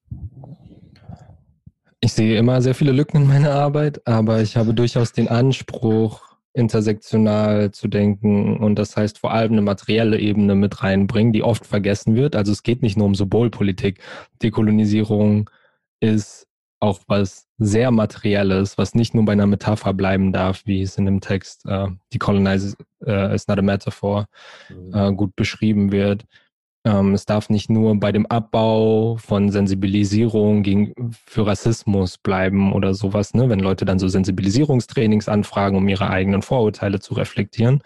Ich 2.00 2.14
sehe 2.14 2.38
immer 2.38 2.62
sehr 2.62 2.74
viele 2.74 2.92
Lücken 2.92 3.18
in 3.18 3.28
meiner 3.28 3.52
Arbeit, 3.52 4.06
aber 4.06 4.40
ich 4.40 4.56
habe 4.56 4.72
durchaus 4.72 5.12
den 5.12 5.28
Anspruch, 5.28 6.22
intersektional 6.54 7.72
zu 7.72 7.88
denken 7.88 8.56
und 8.56 8.76
das 8.76 8.96
heißt 8.96 9.18
vor 9.18 9.32
allem 9.32 9.52
eine 9.52 9.60
materielle 9.60 10.18
Ebene 10.18 10.54
mit 10.54 10.82
reinbringen, 10.82 11.34
die 11.34 11.42
oft 11.42 11.66
vergessen 11.66 12.14
wird. 12.14 12.36
Also 12.36 12.52
es 12.52 12.62
geht 12.62 12.80
nicht 12.80 12.96
nur 12.96 13.06
um 13.06 13.14
Symbolpolitik. 13.14 14.00
Dekolonisierung 14.42 15.50
ist 16.00 16.45
auch 16.80 17.00
was 17.06 17.46
sehr 17.58 17.90
Materielles, 17.90 18.76
was 18.78 18.94
nicht 18.94 19.14
nur 19.14 19.24
bei 19.24 19.32
einer 19.32 19.46
Metapher 19.46 19.94
bleiben 19.94 20.32
darf, 20.32 20.62
wie 20.66 20.82
es 20.82 20.98
in 20.98 21.06
dem 21.06 21.20
Text 21.20 21.64
uh, 21.66 21.88
Decolonize 22.12 22.76
uh, 23.06 23.32
is 23.32 23.48
not 23.48 23.58
a 23.58 23.62
metaphor 23.62 24.26
uh, 24.94 25.12
gut 25.12 25.34
beschrieben 25.36 25.90
wird. 25.90 26.26
Ähm, 26.86 27.14
es 27.14 27.24
darf 27.24 27.50
nicht 27.50 27.68
nur 27.68 27.98
bei 27.98 28.12
dem 28.12 28.26
Abbau 28.26 29.16
von 29.16 29.50
Sensibilisierung 29.50 30.62
gegen, 30.62 30.94
für 31.26 31.44
Rassismus 31.44 32.16
bleiben 32.16 32.72
oder 32.72 32.94
sowas, 32.94 33.34
ne? 33.34 33.48
wenn 33.48 33.58
Leute 33.58 33.84
dann 33.84 33.98
so 33.98 34.06
Sensibilisierungstrainings 34.06 35.28
anfragen, 35.28 35.76
um 35.76 35.88
ihre 35.88 36.08
eigenen 36.10 36.42
Vorurteile 36.42 37.00
zu 37.00 37.14
reflektieren. 37.14 37.82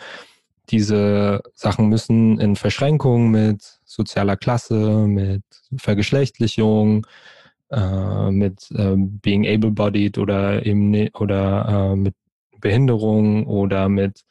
Diese 0.69 1.41
Sachen 1.55 1.89
müssen 1.89 2.39
in 2.39 2.57
Verschränkung 2.57 3.31
mit 3.31 3.81
sozialer 3.87 4.37
Klasse, 4.37 5.07
mit 5.07 5.43
Vergeschlechtlichung, 5.79 7.07
äh, 7.71 8.31
mit 8.31 8.71
äh, 8.73 8.95
being 8.97 9.47
able-bodied 9.47 10.19
oder 10.19 10.65
eben 10.67 11.09
oder 11.15 11.93
äh, 11.93 11.97
mit 11.97 12.15
Behinderung 12.61 13.47
oder 13.47 13.89
mit 13.89 14.23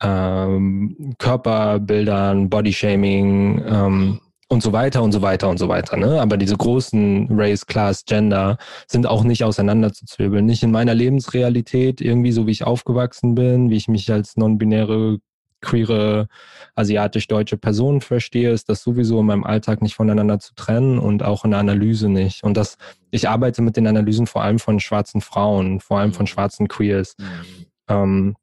ähm, 0.00 1.14
Körperbildern, 1.18 2.48
Bodyshaming 2.48 3.62
ähm, 3.66 4.20
und 4.48 4.62
so 4.62 4.72
weiter 4.72 5.02
und 5.02 5.12
so 5.12 5.20
weiter 5.20 5.48
und 5.48 5.58
so 5.58 5.68
weiter. 5.68 5.96
Ne? 5.96 6.20
Aber 6.20 6.36
diese 6.36 6.56
großen 6.56 7.28
Race, 7.30 7.66
Class, 7.66 8.04
Gender 8.04 8.56
sind 8.86 9.06
auch 9.06 9.24
nicht 9.24 9.44
auseinanderzuzwirbeln. 9.44 10.46
Nicht 10.46 10.62
in 10.62 10.70
meiner 10.70 10.94
Lebensrealität, 10.94 12.00
irgendwie 12.00 12.32
so 12.32 12.46
wie 12.46 12.52
ich 12.52 12.64
aufgewachsen 12.64 13.34
bin, 13.34 13.70
wie 13.70 13.76
ich 13.76 13.88
mich 13.88 14.10
als 14.10 14.36
non-binäre 14.36 15.18
queere 15.60 16.28
asiatisch-deutsche 16.74 17.56
Person 17.56 18.00
verstehe, 18.00 18.52
ist 18.52 18.68
das 18.68 18.82
sowieso 18.82 19.20
in 19.20 19.26
meinem 19.26 19.44
Alltag 19.44 19.82
nicht 19.82 19.94
voneinander 19.94 20.38
zu 20.38 20.54
trennen 20.54 20.98
und 20.98 21.22
auch 21.22 21.44
in 21.44 21.50
der 21.50 21.60
Analyse 21.60 22.08
nicht. 22.08 22.44
Und 22.44 22.56
das, 22.56 22.76
ich 23.10 23.28
arbeite 23.28 23.62
mit 23.62 23.76
den 23.76 23.86
Analysen 23.86 24.26
vor 24.26 24.42
allem 24.42 24.58
von 24.58 24.80
schwarzen 24.80 25.20
Frauen, 25.20 25.80
vor 25.80 25.98
allem 25.98 26.12
von 26.12 26.24
mhm. 26.24 26.28
schwarzen 26.28 26.68
Queers. 26.68 27.16
Mhm. 27.18 27.66
Ähm, 27.88 28.36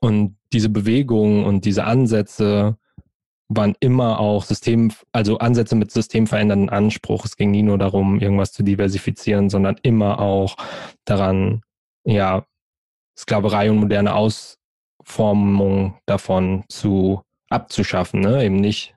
und 0.00 0.36
diese 0.52 0.68
Bewegungen 0.68 1.44
und 1.44 1.64
diese 1.64 1.84
Ansätze 1.84 2.76
waren 3.48 3.74
immer 3.80 4.20
auch 4.20 4.44
System, 4.44 4.92
also 5.12 5.38
Ansätze 5.38 5.74
mit 5.74 5.90
systemverändernden 5.90 6.70
Anspruch. 6.70 7.24
Es 7.24 7.36
ging 7.36 7.50
nie 7.50 7.62
nur 7.62 7.78
darum, 7.78 8.20
irgendwas 8.20 8.52
zu 8.52 8.62
diversifizieren, 8.62 9.50
sondern 9.50 9.76
immer 9.82 10.20
auch 10.20 10.56
daran, 11.04 11.62
ja, 12.04 12.44
Sklaverei 13.18 13.70
und 13.70 13.78
moderne 13.78 14.14
Aus, 14.14 14.59
Formung 15.04 15.94
davon 16.06 16.64
zu 16.68 17.22
abzuschaffen, 17.48 18.20
ne? 18.20 18.44
eben 18.44 18.56
nicht 18.56 18.94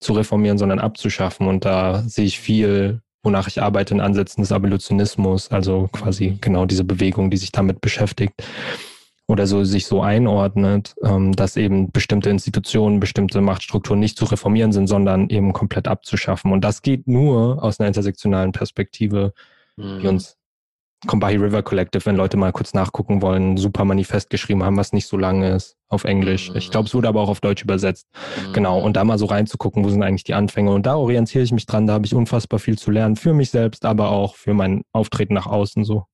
zu 0.00 0.12
reformieren, 0.12 0.58
sondern 0.58 0.78
abzuschaffen. 0.78 1.46
Und 1.46 1.64
da 1.64 2.02
sehe 2.02 2.26
ich 2.26 2.38
viel, 2.38 3.00
wonach 3.22 3.48
ich 3.48 3.62
arbeite 3.62 3.94
in 3.94 4.00
Ansätzen 4.00 4.42
des 4.42 4.52
Abolitionismus, 4.52 5.50
also 5.50 5.88
quasi 5.92 6.30
mhm. 6.30 6.40
genau 6.40 6.66
diese 6.66 6.84
Bewegung, 6.84 7.30
die 7.30 7.38
sich 7.38 7.52
damit 7.52 7.80
beschäftigt 7.80 8.34
oder 9.28 9.46
so 9.46 9.64
sich 9.64 9.86
so 9.86 10.02
einordnet, 10.02 10.94
ähm, 11.02 11.32
dass 11.34 11.56
eben 11.56 11.90
bestimmte 11.90 12.30
Institutionen, 12.30 13.00
bestimmte 13.00 13.40
Machtstrukturen 13.40 13.98
nicht 13.98 14.16
zu 14.16 14.24
reformieren 14.26 14.72
sind, 14.72 14.86
sondern 14.86 15.28
eben 15.30 15.52
komplett 15.52 15.88
abzuschaffen. 15.88 16.52
Und 16.52 16.62
das 16.62 16.82
geht 16.82 17.08
nur 17.08 17.62
aus 17.62 17.80
einer 17.80 17.88
intersektionalen 17.88 18.52
Perspektive, 18.52 19.32
mhm. 19.76 20.00
die 20.00 20.06
uns 20.06 20.36
Combahee 21.06 21.36
River 21.36 21.62
Collective, 21.62 22.06
wenn 22.06 22.16
Leute 22.16 22.36
mal 22.36 22.52
kurz 22.52 22.72
nachgucken 22.72 23.20
wollen, 23.20 23.56
super 23.56 23.84
Manifest 23.84 24.30
geschrieben 24.30 24.64
haben, 24.64 24.76
was 24.76 24.92
nicht 24.92 25.06
so 25.06 25.16
lang 25.16 25.42
ist 25.42 25.76
auf 25.88 26.04
Englisch. 26.04 26.50
Mhm. 26.50 26.56
Ich 26.56 26.70
glaube, 26.70 26.88
es 26.88 26.94
wurde 26.94 27.08
aber 27.08 27.20
auch 27.20 27.28
auf 27.28 27.40
Deutsch 27.40 27.62
übersetzt. 27.62 28.06
Mhm. 28.14 28.52
Genau. 28.54 28.80
Und 28.80 28.96
da 28.96 29.04
mal 29.04 29.18
so 29.18 29.26
reinzugucken, 29.26 29.84
wo 29.84 29.90
sind 29.90 30.02
eigentlich 30.02 30.24
die 30.24 30.34
Anfänge. 30.34 30.72
Und 30.72 30.86
da 30.86 30.96
orientiere 30.96 31.44
ich 31.44 31.52
mich 31.52 31.66
dran, 31.66 31.86
da 31.86 31.94
habe 31.94 32.06
ich 32.06 32.14
unfassbar 32.14 32.58
viel 32.58 32.78
zu 32.78 32.90
lernen 32.90 33.16
für 33.16 33.34
mich 33.34 33.50
selbst, 33.50 33.84
aber 33.84 34.10
auch 34.10 34.36
für 34.36 34.54
mein 34.54 34.82
Auftreten 34.92 35.34
nach 35.34 35.46
außen 35.46 35.84
so. 35.84 36.06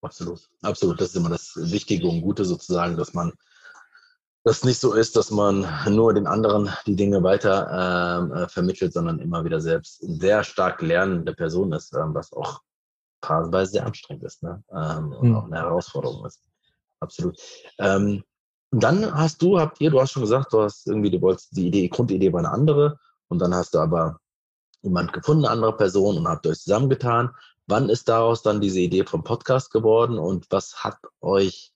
Absolut. 0.00 0.40
Absolut. 0.62 1.00
Das 1.00 1.08
ist 1.10 1.16
immer 1.16 1.28
das 1.30 1.52
Wichtige 1.56 2.08
und 2.08 2.22
Gute 2.22 2.44
sozusagen, 2.44 2.96
dass 2.96 3.14
man 3.14 3.32
das 4.44 4.64
nicht 4.64 4.80
so 4.80 4.94
ist, 4.94 5.14
dass 5.14 5.30
man 5.30 5.66
nur 5.88 6.14
den 6.14 6.26
anderen 6.26 6.68
die 6.86 6.96
Dinge 6.96 7.22
weiter 7.22 8.22
ähm, 8.22 8.32
äh, 8.32 8.48
vermittelt, 8.48 8.92
sondern 8.92 9.20
immer 9.20 9.44
wieder 9.44 9.60
selbst 9.60 10.00
sehr 10.00 10.42
stark 10.42 10.82
lernende 10.82 11.32
Person 11.32 11.72
ist, 11.72 11.94
ähm, 11.94 12.12
was 12.14 12.32
auch 12.32 12.60
phasenweise 13.22 13.72
sehr 13.72 13.86
anstrengend 13.86 14.24
ist 14.24 14.42
ne? 14.42 14.62
Ähm, 14.70 15.12
und 15.12 15.28
mhm. 15.30 15.36
auch 15.36 15.44
eine 15.44 15.56
Herausforderung 15.56 16.26
ist. 16.26 16.42
Absolut. 17.00 17.38
Ähm, 17.78 18.22
dann 18.70 19.14
hast 19.14 19.42
du, 19.42 19.58
habt 19.58 19.80
ihr, 19.80 19.90
du 19.90 20.00
hast 20.00 20.12
schon 20.12 20.22
gesagt, 20.22 20.52
du 20.52 20.62
hast 20.62 20.86
irgendwie, 20.86 21.10
du 21.10 21.20
wolltest 21.20 21.54
die 21.56 21.66
Idee, 21.66 21.88
Grundidee 21.88 22.32
war 22.32 22.40
eine 22.40 22.50
andere 22.50 22.98
und 23.28 23.38
dann 23.38 23.54
hast 23.54 23.74
du 23.74 23.78
aber 23.78 24.18
jemand 24.82 25.12
gefunden, 25.12 25.44
eine 25.44 25.52
andere 25.52 25.76
Person 25.76 26.16
und 26.16 26.28
habt 26.28 26.46
euch 26.46 26.60
zusammengetan. 26.60 27.30
Wann 27.66 27.88
ist 27.88 28.08
daraus 28.08 28.42
dann 28.42 28.60
diese 28.60 28.80
Idee 28.80 29.04
vom 29.04 29.24
Podcast 29.24 29.70
geworden 29.70 30.18
und 30.18 30.46
was 30.50 30.82
hat 30.82 30.98
euch 31.20 31.72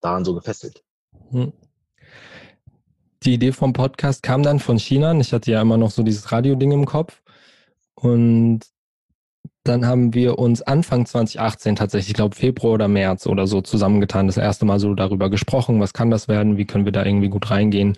daran 0.00 0.24
so 0.24 0.34
gefesselt? 0.34 0.82
Hm. 1.30 1.52
Die 3.24 3.34
Idee 3.34 3.52
vom 3.52 3.72
Podcast 3.72 4.22
kam 4.22 4.42
dann 4.42 4.60
von 4.60 4.78
China. 4.78 5.12
Ich 5.18 5.32
hatte 5.32 5.50
ja 5.50 5.60
immer 5.60 5.76
noch 5.76 5.90
so 5.90 6.02
dieses 6.02 6.30
Radio-Ding 6.30 6.70
im 6.70 6.86
Kopf. 6.86 7.20
Und 7.94 8.60
dann 9.64 9.86
haben 9.86 10.14
wir 10.14 10.38
uns 10.38 10.62
Anfang 10.62 11.06
2018 11.06 11.76
tatsächlich, 11.76 12.08
ich 12.08 12.14
glaube 12.14 12.34
Februar 12.34 12.74
oder 12.74 12.88
März 12.88 13.26
oder 13.26 13.46
so 13.46 13.60
zusammengetan, 13.60 14.26
das 14.26 14.36
erste 14.36 14.64
Mal 14.64 14.80
so 14.80 14.94
darüber 14.94 15.30
gesprochen, 15.30 15.80
was 15.80 15.92
kann 15.92 16.10
das 16.10 16.28
werden, 16.28 16.56
wie 16.56 16.64
können 16.64 16.84
wir 16.84 16.92
da 16.92 17.04
irgendwie 17.04 17.28
gut 17.28 17.50
reingehen. 17.50 17.96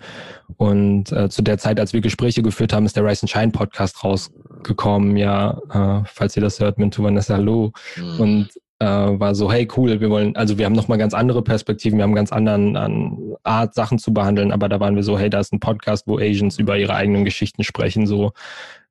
Und 0.57 1.11
äh, 1.11 1.29
zu 1.29 1.41
der 1.41 1.57
Zeit, 1.57 1.79
als 1.79 1.93
wir 1.93 2.01
Gespräche 2.01 2.41
geführt 2.41 2.73
haben, 2.73 2.85
ist 2.85 2.95
der 2.95 3.05
Rise 3.05 3.23
and 3.23 3.29
Shine 3.29 3.51
Podcast 3.51 4.03
rausgekommen. 4.03 5.15
Ja, 5.17 5.59
äh, 5.71 6.03
falls 6.05 6.35
ihr 6.35 6.41
das 6.41 6.59
hört, 6.59 6.77
Mintu 6.77 7.03
Vanessa, 7.03 7.35
hallo. 7.35 7.71
Mhm. 7.95 8.19
Und 8.19 8.49
äh, 8.79 8.85
war 8.85 9.35
so, 9.35 9.51
hey 9.51 9.67
cool, 9.77 10.01
wir 10.01 10.09
wollen, 10.09 10.35
also 10.35 10.57
wir 10.57 10.65
haben 10.65 10.73
nochmal 10.73 10.97
ganz 10.97 11.13
andere 11.13 11.43
Perspektiven, 11.43 11.99
wir 11.99 12.03
haben 12.03 12.15
ganz 12.15 12.31
anderen 12.31 12.75
an 12.75 13.35
Art, 13.43 13.75
Sachen 13.75 13.99
zu 13.99 14.13
behandeln, 14.13 14.51
aber 14.51 14.69
da 14.69 14.79
waren 14.79 14.95
wir 14.95 15.03
so, 15.03 15.17
hey, 15.19 15.29
da 15.29 15.39
ist 15.39 15.53
ein 15.53 15.59
Podcast, 15.59 16.07
wo 16.07 16.17
Asians 16.17 16.57
über 16.57 16.77
ihre 16.77 16.95
eigenen 16.95 17.23
Geschichten 17.23 17.63
sprechen, 17.63 18.07
so 18.07 18.33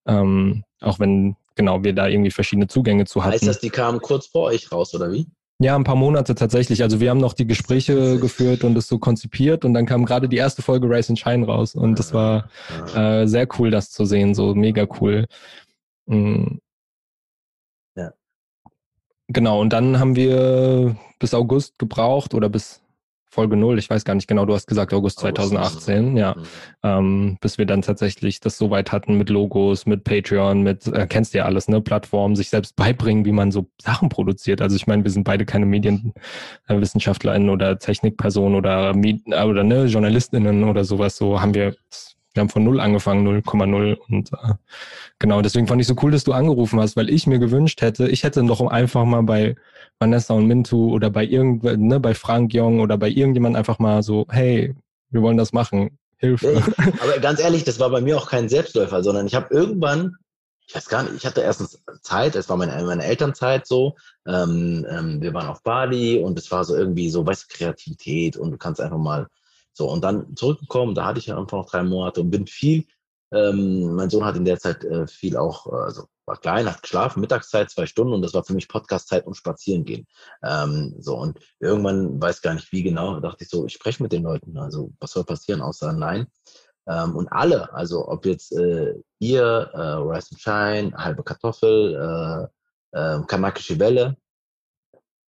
ähm, 0.06 0.64
auch 0.80 0.98
wenn 0.98 1.36
genau 1.54 1.82
wir 1.84 1.94
da 1.94 2.08
irgendwie 2.08 2.30
verschiedene 2.30 2.66
Zugänge 2.68 3.04
zu 3.04 3.22
hatten. 3.22 3.32
Heißt 3.32 3.46
das, 3.46 3.60
die 3.60 3.70
kamen 3.70 4.00
kurz 4.00 4.26
vor 4.26 4.44
euch 4.44 4.70
raus, 4.72 4.94
oder 4.94 5.12
wie? 5.12 5.26
Ja, 5.62 5.76
ein 5.76 5.84
paar 5.84 5.96
Monate 5.96 6.34
tatsächlich. 6.34 6.82
Also 6.82 7.00
wir 7.00 7.10
haben 7.10 7.20
noch 7.20 7.34
die 7.34 7.46
Gespräche 7.46 8.18
geführt 8.18 8.64
und 8.64 8.78
es 8.78 8.88
so 8.88 8.98
konzipiert 8.98 9.66
und 9.66 9.74
dann 9.74 9.84
kam 9.84 10.06
gerade 10.06 10.26
die 10.26 10.38
erste 10.38 10.62
Folge 10.62 10.88
Race 10.88 11.10
and 11.10 11.18
Shine 11.18 11.44
raus 11.44 11.74
und 11.74 11.98
das 11.98 12.14
war 12.14 12.48
äh, 12.94 13.26
sehr 13.26 13.46
cool, 13.58 13.70
das 13.70 13.90
zu 13.90 14.06
sehen, 14.06 14.34
so 14.34 14.54
mega 14.54 14.86
cool. 15.00 15.26
Mhm. 16.06 16.60
Ja. 17.94 18.12
Genau, 19.28 19.60
und 19.60 19.70
dann 19.74 19.98
haben 19.98 20.16
wir 20.16 20.96
bis 21.18 21.34
August 21.34 21.78
gebraucht 21.78 22.32
oder 22.32 22.48
bis 22.48 22.80
Folge 23.30 23.56
0, 23.56 23.78
ich 23.78 23.88
weiß 23.88 24.04
gar 24.04 24.16
nicht 24.16 24.26
genau, 24.26 24.44
du 24.44 24.54
hast 24.54 24.66
gesagt 24.66 24.92
August 24.92 25.20
2018, 25.20 26.16
ja. 26.16 26.34
Mhm. 26.34 26.42
Ähm, 26.82 27.38
bis 27.40 27.58
wir 27.58 27.66
dann 27.66 27.82
tatsächlich 27.82 28.40
das 28.40 28.58
so 28.58 28.70
weit 28.70 28.90
hatten 28.90 29.16
mit 29.16 29.30
Logos, 29.30 29.86
mit 29.86 30.02
Patreon, 30.02 30.62
mit, 30.62 30.88
äh, 30.88 31.06
kennst 31.08 31.32
du 31.32 31.38
ja 31.38 31.44
alles, 31.44 31.68
ne, 31.68 31.80
Plattformen, 31.80 32.34
sich 32.34 32.50
selbst 32.50 32.74
beibringen, 32.74 33.24
wie 33.24 33.32
man 33.32 33.52
so 33.52 33.68
Sachen 33.80 34.08
produziert. 34.08 34.60
Also 34.60 34.74
ich 34.74 34.88
meine, 34.88 35.04
wir 35.04 35.12
sind 35.12 35.22
beide 35.22 35.46
keine 35.46 35.66
MedienwissenschaftlerInnen 35.66 37.50
oder 37.50 37.78
Technikpersonen 37.78 38.56
oder, 38.56 38.90
oder 38.90 39.62
ne, 39.62 39.84
JournalistInnen 39.84 40.64
oder 40.64 40.84
sowas, 40.84 41.16
so 41.16 41.40
haben 41.40 41.54
wir 41.54 41.76
wir 42.34 42.42
haben 42.42 42.48
von 42.48 42.62
null 42.64 42.80
angefangen, 42.80 43.26
0,0 43.26 43.96
und 44.08 44.32
äh, 44.32 44.54
genau, 45.18 45.42
deswegen 45.42 45.66
fand 45.66 45.80
ich 45.80 45.86
so 45.86 45.96
cool, 46.02 46.12
dass 46.12 46.24
du 46.24 46.32
angerufen 46.32 46.80
hast, 46.80 46.96
weil 46.96 47.10
ich 47.10 47.26
mir 47.26 47.38
gewünscht 47.38 47.82
hätte, 47.82 48.08
ich 48.08 48.22
hätte 48.22 48.44
doch 48.44 48.60
einfach 48.68 49.04
mal 49.04 49.22
bei 49.22 49.56
Vanessa 49.98 50.34
und 50.34 50.46
Mintu 50.46 50.92
oder 50.92 51.10
bei 51.10 51.24
irgend, 51.24 51.64
ne, 51.64 51.98
bei 51.98 52.14
Frank 52.14 52.54
Jong 52.54 52.80
oder 52.80 52.96
bei 52.98 53.08
irgendjemand 53.08 53.56
einfach 53.56 53.78
mal 53.78 54.02
so, 54.02 54.26
hey, 54.30 54.74
wir 55.10 55.22
wollen 55.22 55.36
das 55.36 55.52
machen, 55.52 55.98
Hilfe. 56.18 56.62
Nee, 56.78 56.92
aber 57.00 57.18
ganz 57.18 57.40
ehrlich, 57.40 57.64
das 57.64 57.80
war 57.80 57.90
bei 57.90 58.00
mir 58.00 58.16
auch 58.16 58.28
kein 58.28 58.48
Selbstläufer, 58.48 59.02
sondern 59.02 59.26
ich 59.26 59.34
habe 59.34 59.52
irgendwann, 59.52 60.16
ich 60.66 60.74
weiß 60.76 60.88
gar 60.88 61.02
nicht, 61.02 61.16
ich 61.16 61.26
hatte 61.26 61.40
erstens 61.40 61.82
Zeit, 62.02 62.36
es 62.36 62.48
war 62.48 62.56
meine, 62.56 62.80
meine 62.84 63.04
Elternzeit 63.04 63.66
so, 63.66 63.96
ähm, 64.26 64.86
ähm, 64.88 65.20
wir 65.20 65.34
waren 65.34 65.48
auf 65.48 65.64
Bali 65.64 66.18
und 66.18 66.38
es 66.38 66.50
war 66.52 66.64
so 66.64 66.76
irgendwie 66.76 67.10
so, 67.10 67.26
weißt 67.26 67.44
du, 67.50 67.56
Kreativität 67.56 68.36
und 68.36 68.52
du 68.52 68.56
kannst 68.56 68.80
einfach 68.80 68.98
mal 68.98 69.26
so, 69.72 69.90
und 69.90 70.02
dann 70.02 70.36
zurückgekommen, 70.36 70.94
da 70.94 71.06
hatte 71.06 71.18
ich 71.20 71.26
ja 71.26 71.38
einfach 71.38 71.58
noch 71.58 71.70
drei 71.70 71.82
Monate 71.82 72.20
und 72.20 72.30
bin 72.30 72.46
viel, 72.46 72.86
ähm, 73.32 73.94
mein 73.94 74.10
Sohn 74.10 74.24
hat 74.24 74.36
in 74.36 74.44
der 74.44 74.58
Zeit 74.58 74.84
äh, 74.84 75.06
viel 75.06 75.36
auch, 75.36 75.66
äh, 75.66 75.76
also 75.76 76.06
war 76.26 76.36
klein, 76.36 76.68
hat 76.68 76.82
geschlafen, 76.82 77.20
Mittagszeit, 77.20 77.70
zwei 77.70 77.86
Stunden 77.86 78.12
und 78.12 78.22
das 78.22 78.34
war 78.34 78.44
für 78.44 78.54
mich 78.54 78.68
Podcastzeit 78.68 79.26
und 79.26 79.34
spazieren 79.34 79.84
gehen. 79.84 80.06
Ähm, 80.42 80.94
so 80.98 81.16
und 81.16 81.38
irgendwann 81.60 82.20
weiß 82.20 82.42
gar 82.42 82.54
nicht 82.54 82.72
wie 82.72 82.82
genau, 82.82 83.20
dachte 83.20 83.44
ich 83.44 83.50
so, 83.50 83.66
ich 83.66 83.72
spreche 83.74 84.02
mit 84.02 84.12
den 84.12 84.24
Leuten. 84.24 84.56
Also 84.58 84.92
was 85.00 85.12
soll 85.12 85.24
passieren, 85.24 85.60
außer 85.62 85.92
nein. 85.92 86.26
Ähm, 86.88 87.16
und 87.16 87.28
alle, 87.28 87.72
also 87.72 88.08
ob 88.08 88.26
jetzt 88.26 88.52
äh, 88.52 88.94
ihr, 89.18 89.70
äh, 89.74 89.80
Rice 89.80 90.32
and 90.32 90.40
Shine, 90.40 90.92
halbe 90.96 91.22
Kartoffel, 91.22 92.50
äh, 92.92 92.98
äh, 92.98 93.22
kanakische 93.26 93.78
Welle, 93.78 94.16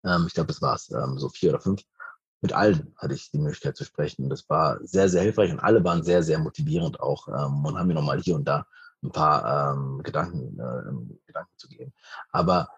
ähm, 0.04 0.24
ich 0.26 0.34
glaube, 0.34 0.48
das 0.48 0.62
war's, 0.62 0.90
ähm, 0.90 1.18
so 1.18 1.28
vier 1.28 1.50
oder 1.50 1.60
fünf. 1.60 1.82
Mit 2.42 2.52
allen 2.52 2.92
hatte 2.96 3.14
ich 3.14 3.30
die 3.30 3.38
Möglichkeit 3.38 3.76
zu 3.76 3.84
sprechen. 3.84 4.28
Das 4.28 4.50
war 4.50 4.78
sehr, 4.84 5.08
sehr 5.08 5.22
hilfreich 5.22 5.52
und 5.52 5.60
alle 5.60 5.82
waren 5.84 6.02
sehr, 6.02 6.22
sehr 6.22 6.38
motivierend 6.38 7.00
auch 7.00 7.28
ähm, 7.28 7.64
und 7.64 7.78
haben 7.78 7.86
mir 7.86 7.94
nochmal 7.94 8.20
hier 8.20 8.34
und 8.34 8.44
da 8.44 8.66
ein 9.02 9.12
paar 9.12 9.74
ähm, 9.74 10.02
Gedanken, 10.02 10.58
äh, 10.58 11.16
Gedanken 11.26 11.56
zu 11.56 11.68
geben. 11.68 11.92
Aber 12.30 12.68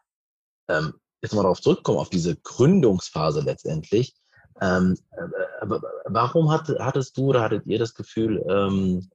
ähm, 0.68 0.94
jetzt 1.22 1.34
mal 1.34 1.42
darauf 1.42 1.60
zurückkommen, 1.60 1.98
auf 1.98 2.10
diese 2.10 2.36
Gründungsphase 2.36 3.40
letztendlich. 3.40 4.14
Ähm, 4.60 4.98
äh, 5.12 5.66
warum 6.04 6.50
hat, 6.50 6.68
hattest 6.78 7.16
du 7.16 7.28
oder 7.28 7.42
hattet 7.42 7.66
ihr 7.66 7.78
das 7.78 7.94
Gefühl, 7.94 8.44
ähm, 8.48 9.10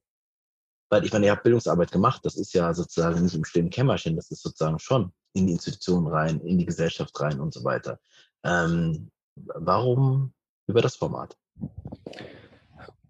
weil 0.90 1.04
ich 1.04 1.12
meine, 1.12 1.26
ihr 1.26 1.32
habt 1.32 1.44
Bildungsarbeit 1.44 1.92
gemacht, 1.92 2.24
das 2.24 2.36
ist 2.36 2.52
ja 2.52 2.74
sozusagen 2.74 3.22
nicht 3.22 3.36
im 3.36 3.44
stillen 3.44 3.70
Kämmerchen, 3.70 4.16
das 4.16 4.30
ist 4.32 4.42
sozusagen 4.42 4.80
schon 4.80 5.12
in 5.32 5.46
die 5.46 5.52
Institutionen 5.52 6.08
rein, 6.08 6.40
in 6.40 6.58
die 6.58 6.66
Gesellschaft 6.66 7.18
rein 7.20 7.40
und 7.40 7.54
so 7.54 7.62
weiter. 7.62 8.00
Ähm, 8.42 9.10
warum 9.36 10.32
über 10.70 10.82
das 10.82 10.96
Format? 10.96 11.36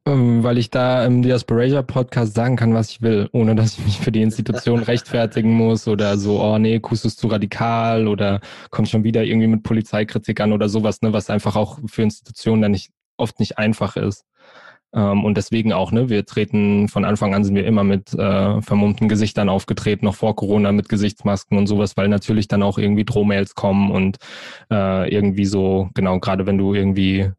Ähm, 0.06 0.42
weil 0.42 0.56
ich 0.58 0.70
da 0.70 1.04
im 1.04 1.22
Diasporasia 1.22 1.82
Podcast 1.82 2.34
sagen 2.34 2.56
kann, 2.56 2.72
was 2.74 2.90
ich 2.90 3.02
will, 3.02 3.28
ohne 3.32 3.54
dass 3.54 3.78
ich 3.78 3.84
mich 3.84 4.00
für 4.00 4.10
die 4.10 4.22
Institution 4.22 4.82
rechtfertigen 4.82 5.52
muss 5.52 5.86
oder 5.86 6.16
so, 6.16 6.42
oh 6.42 6.58
nee, 6.58 6.80
Kus 6.80 7.04
ist 7.04 7.18
zu 7.18 7.28
radikal 7.28 8.08
oder 8.08 8.40
kommt 8.70 8.88
schon 8.88 9.04
wieder 9.04 9.24
irgendwie 9.24 9.46
mit 9.46 9.62
Polizeikritik 9.62 10.40
an 10.40 10.52
oder 10.52 10.68
sowas, 10.68 11.02
ne, 11.02 11.12
was 11.12 11.30
einfach 11.30 11.54
auch 11.54 11.78
für 11.86 12.02
Institutionen 12.02 12.62
dann 12.62 12.72
nicht 12.72 12.90
oft 13.18 13.38
nicht 13.40 13.58
einfach 13.58 13.96
ist. 13.96 14.24
Ähm, 14.92 15.24
und 15.24 15.36
deswegen 15.36 15.72
auch, 15.72 15.92
ne, 15.92 16.08
wir 16.08 16.24
treten 16.26 16.88
von 16.88 17.04
Anfang 17.04 17.34
an 17.34 17.44
sind 17.44 17.54
wir 17.54 17.66
immer 17.66 17.84
mit 17.84 18.12
äh, 18.14 18.60
vermummten 18.62 19.08
Gesichtern 19.08 19.48
aufgetreten, 19.48 20.06
noch 20.06 20.16
vor 20.16 20.34
Corona 20.34 20.72
mit 20.72 20.88
Gesichtsmasken 20.88 21.58
und 21.58 21.66
sowas, 21.66 21.96
weil 21.96 22.08
natürlich 22.08 22.48
dann 22.48 22.62
auch 22.62 22.78
irgendwie 22.78 23.04
Drohmails 23.04 23.54
kommen 23.54 23.90
und 23.90 24.16
äh, 24.70 25.12
irgendwie 25.14 25.44
so, 25.44 25.90
genau, 25.94 26.18
gerade 26.18 26.46
wenn 26.46 26.58
du 26.58 26.74
irgendwie 26.74 27.30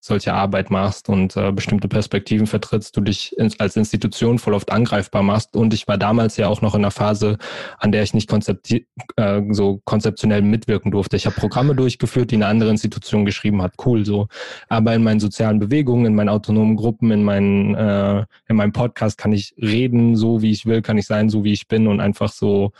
solche 0.00 0.32
Arbeit 0.32 0.70
machst 0.70 1.08
und 1.08 1.36
äh, 1.36 1.50
bestimmte 1.50 1.88
Perspektiven 1.88 2.46
vertrittst, 2.46 2.96
du 2.96 3.00
dich 3.00 3.36
in, 3.36 3.52
als 3.58 3.76
Institution 3.76 4.38
voll 4.38 4.54
oft 4.54 4.70
angreifbar 4.70 5.22
machst. 5.22 5.56
Und 5.56 5.74
ich 5.74 5.88
war 5.88 5.98
damals 5.98 6.36
ja 6.36 6.48
auch 6.48 6.62
noch 6.62 6.74
in 6.74 6.82
einer 6.82 6.90
Phase, 6.90 7.36
an 7.78 7.90
der 7.90 8.02
ich 8.02 8.14
nicht 8.14 8.28
konzepti 8.28 8.86
äh, 9.16 9.42
so 9.50 9.80
konzeptionell 9.84 10.42
mitwirken 10.42 10.92
durfte. 10.92 11.16
Ich 11.16 11.26
habe 11.26 11.36
Programme 11.36 11.74
durchgeführt, 11.74 12.30
die 12.30 12.36
eine 12.36 12.46
andere 12.46 12.70
Institution 12.70 13.24
geschrieben 13.24 13.60
hat. 13.60 13.74
Cool 13.84 14.04
so. 14.04 14.28
Aber 14.68 14.94
in 14.94 15.02
meinen 15.02 15.20
sozialen 15.20 15.58
Bewegungen, 15.58 16.06
in 16.06 16.14
meinen 16.14 16.28
autonomen 16.28 16.76
Gruppen, 16.76 17.10
in, 17.10 17.24
meinen, 17.24 17.74
äh, 17.74 18.24
in 18.48 18.56
meinem 18.56 18.72
Podcast 18.72 19.18
kann 19.18 19.32
ich 19.32 19.54
reden, 19.60 20.14
so 20.16 20.42
wie 20.42 20.52
ich 20.52 20.64
will, 20.64 20.80
kann 20.80 20.98
ich 20.98 21.06
sein, 21.06 21.28
so 21.28 21.42
wie 21.42 21.52
ich 21.52 21.66
bin 21.66 21.88
und 21.88 22.00
einfach 22.00 22.30
so 22.30 22.72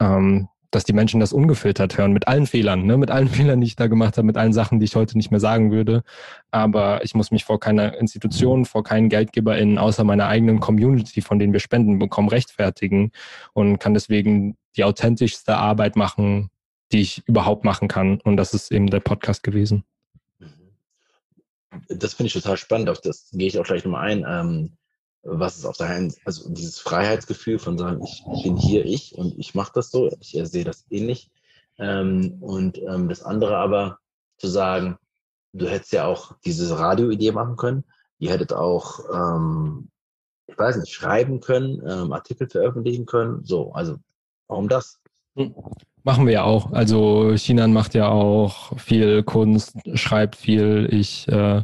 ähm, 0.00 0.48
dass 0.70 0.84
die 0.84 0.92
Menschen 0.92 1.20
das 1.20 1.32
ungefiltert 1.32 1.98
hören, 1.98 2.12
mit 2.12 2.28
allen 2.28 2.46
Fehlern, 2.46 2.84
ne? 2.84 2.96
mit 2.96 3.10
allen 3.10 3.28
Fehlern, 3.28 3.60
die 3.60 3.66
ich 3.66 3.76
da 3.76 3.86
gemacht 3.86 4.16
habe, 4.16 4.26
mit 4.26 4.36
allen 4.36 4.52
Sachen, 4.52 4.78
die 4.78 4.84
ich 4.84 4.96
heute 4.96 5.16
nicht 5.16 5.30
mehr 5.30 5.40
sagen 5.40 5.72
würde. 5.72 6.02
Aber 6.50 7.04
ich 7.04 7.14
muss 7.14 7.30
mich 7.30 7.44
vor 7.44 7.60
keiner 7.60 7.98
Institution, 7.98 8.64
vor 8.64 8.82
keinen 8.82 9.08
GeldgeberInnen, 9.08 9.78
außer 9.78 10.04
meiner 10.04 10.26
eigenen 10.26 10.60
Community, 10.60 11.22
von 11.22 11.38
denen 11.38 11.52
wir 11.52 11.60
Spenden 11.60 11.98
bekommen, 11.98 12.28
rechtfertigen 12.28 13.12
und 13.52 13.78
kann 13.78 13.94
deswegen 13.94 14.56
die 14.76 14.84
authentischste 14.84 15.56
Arbeit 15.56 15.96
machen, 15.96 16.50
die 16.92 17.00
ich 17.00 17.22
überhaupt 17.26 17.64
machen 17.64 17.88
kann. 17.88 18.20
Und 18.20 18.36
das 18.36 18.54
ist 18.54 18.72
eben 18.72 18.88
der 18.88 19.00
Podcast 19.00 19.42
gewesen. 19.42 19.84
Das 21.88 22.14
finde 22.14 22.28
ich 22.28 22.32
total 22.32 22.56
spannend. 22.56 22.88
Auf 22.88 23.00
das 23.00 23.30
gehe 23.32 23.46
ich 23.46 23.58
auch 23.58 23.64
gleich 23.64 23.84
nochmal 23.84 24.10
ein. 24.10 24.24
Ähm 24.26 24.76
was 25.22 25.58
ist 25.58 25.64
auf 25.66 25.76
der 25.76 25.88
einen, 25.88 26.14
also 26.24 26.50
dieses 26.52 26.78
Freiheitsgefühl 26.78 27.58
von 27.58 27.76
sagen, 27.76 28.02
ich 28.04 28.24
bin 28.42 28.56
hier 28.56 28.84
ich 28.84 29.14
und 29.16 29.38
ich 29.38 29.54
mache 29.54 29.72
das 29.74 29.90
so, 29.90 30.10
ich 30.20 30.38
sehe 30.42 30.64
das 30.64 30.86
ähnlich. 30.90 31.30
Ähm, 31.78 32.38
und 32.40 32.78
ähm, 32.78 33.08
das 33.08 33.22
andere 33.22 33.56
aber 33.56 33.98
zu 34.38 34.48
sagen, 34.48 34.96
du 35.52 35.68
hättest 35.68 35.92
ja 35.92 36.06
auch 36.06 36.34
diese 36.44 36.78
Radioidee 36.78 37.32
machen 37.32 37.56
können, 37.56 37.84
ihr 38.18 38.30
hättet 38.30 38.52
auch, 38.52 39.00
ähm, 39.12 39.90
ich 40.46 40.58
weiß 40.58 40.76
nicht, 40.76 40.92
schreiben 40.92 41.40
können, 41.40 41.82
ähm, 41.86 42.12
Artikel 42.12 42.48
veröffentlichen 42.48 43.06
können, 43.06 43.44
so, 43.44 43.72
also 43.72 43.96
warum 44.48 44.68
das? 44.68 45.00
Hm. 45.36 45.54
Machen 46.02 46.26
wir 46.26 46.32
ja 46.32 46.44
auch. 46.44 46.72
Also 46.72 47.34
Chinan 47.36 47.74
macht 47.74 47.94
ja 47.94 48.08
auch 48.08 48.78
viel 48.78 49.22
Kunst, 49.22 49.76
schreibt 49.94 50.34
viel. 50.34 50.88
Ich 50.90 51.28
äh, 51.28 51.62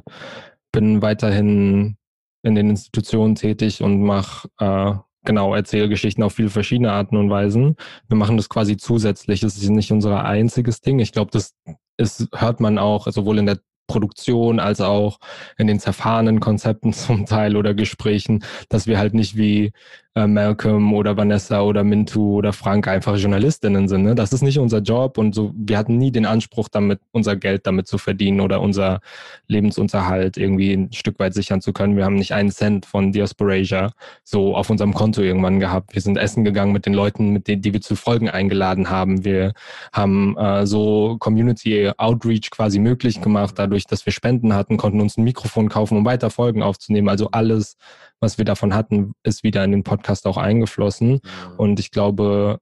bin 0.73 1.01
weiterhin 1.01 1.97
in 2.46 2.54
den 2.54 2.70
Institutionen 2.70 3.35
tätig 3.35 3.82
und 3.82 4.02
mache 4.02 4.48
äh, 4.61 4.94
genau 5.24 5.54
Erzählgeschichten 5.54 6.22
auf 6.22 6.35
viele 6.35 6.48
verschiedene 6.48 6.92
Arten 6.92 7.16
und 7.16 7.28
Weisen. 7.28 7.74
Wir 8.09 8.16
machen 8.16 8.37
das 8.37 8.48
quasi 8.48 8.76
zusätzlich. 8.76 9.42
Es 9.42 9.56
ist 9.56 9.68
nicht 9.68 9.90
unser 9.90 10.24
einziges 10.24 10.80
Ding. 10.80 11.00
Ich 11.00 11.11
glaube, 11.11 11.32
das 11.32 11.56
ist, 11.96 12.28
hört 12.32 12.61
man 12.61 12.78
auch 12.78 13.09
sowohl 13.09 13.38
in 13.38 13.46
der 13.46 13.59
Produktion 13.88 14.61
als 14.61 14.80
auch 14.80 15.18
in 15.59 15.66
den 15.66 15.80
zerfahrenen 15.80 16.38
Konzepten 16.38 16.92
zum 16.92 17.26
Teil 17.26 17.56
oder 17.56 17.74
Gesprächen, 17.74 18.44
dass 18.68 18.87
wir 18.87 18.98
halt 18.98 19.12
nicht 19.12 19.37
wie 19.37 19.72
äh, 20.16 20.26
Malcolm 20.26 20.94
oder 20.94 21.16
Vanessa 21.16 21.61
oder 21.61 21.85
Mintu 21.85 22.37
oder 22.37 22.55
Frank 22.55 22.88
einfach 22.88 23.16
Journalistinnen 23.16 23.87
sind. 23.87 24.02
Ne? 24.02 24.14
Das 24.14 24.33
ist 24.33 24.40
nicht 24.40 24.59
unser 24.59 24.79
Job 24.79 25.18
und 25.18 25.35
so, 25.35 25.52
wir 25.55 25.76
hatten 25.76 25.98
nie 25.98 26.11
den 26.11 26.24
Anspruch, 26.24 26.68
damit 26.70 27.00
unser 27.12 27.37
Geld 27.37 27.66
damit 27.66 27.87
zu 27.87 27.98
verdienen 27.98 28.40
oder 28.40 28.62
unser 28.62 29.00
Lebensunterhalt 29.46 30.38
irgendwie 30.38 30.72
ein 30.72 30.92
Stück 30.92 31.18
weit 31.18 31.35
sichern 31.35 31.61
zu 31.61 31.74
können. 31.74 31.98
Wir 31.98 32.07
haben 32.07 32.14
nicht 32.14 32.33
einen 32.33 32.50
Cent 32.50 32.87
von 32.87 33.12
Diasporasia 33.12 33.92
so 34.24 34.57
auf 34.57 34.70
unserem 34.70 34.94
Konto 34.94 35.20
irgendwann 35.20 35.61
gehabt. 35.61 35.94
Wir 35.94 36.00
sind 36.00 36.16
essen 36.16 36.44
gegangen 36.44 36.72
mit 36.72 36.87
den 36.87 36.94
Leuten, 36.94 37.35
mit 37.35 37.46
denen, 37.46 37.61
die 37.61 37.74
wir 37.74 37.83
zu 37.83 37.94
Folgen 37.94 38.31
eingeladen 38.31 38.88
haben. 38.88 39.22
Wir 39.22 39.52
haben 39.92 40.35
äh, 40.38 40.66
so 40.66 41.16
Community 41.18 41.90
Outreach 41.94 42.50
quasi 42.50 42.79
möglich 42.79 43.20
gemacht, 43.20 43.59
dadurch, 43.59 43.85
dass 43.85 44.07
wir 44.07 44.14
Spenden 44.14 44.55
hatten, 44.55 44.79
konnten 44.79 45.02
uns 45.02 45.18
ein 45.18 45.24
Mikrofon 45.24 45.68
kaufen, 45.68 45.98
um 45.98 46.07
weiter 46.07 46.31
Folgen 46.31 46.62
aufzunehmen. 46.62 47.11
Also 47.11 47.29
alles 47.33 47.76
was 48.20 48.38
wir 48.38 48.44
davon 48.44 48.74
hatten, 48.74 49.12
ist 49.22 49.42
wieder 49.42 49.64
in 49.64 49.72
den 49.72 49.85
Podcast 49.85 50.26
auch 50.26 50.37
eingeflossen. 50.37 51.12
Mhm. 51.12 51.20
Und 51.57 51.81
ich 51.81 51.90
glaube, 51.90 52.59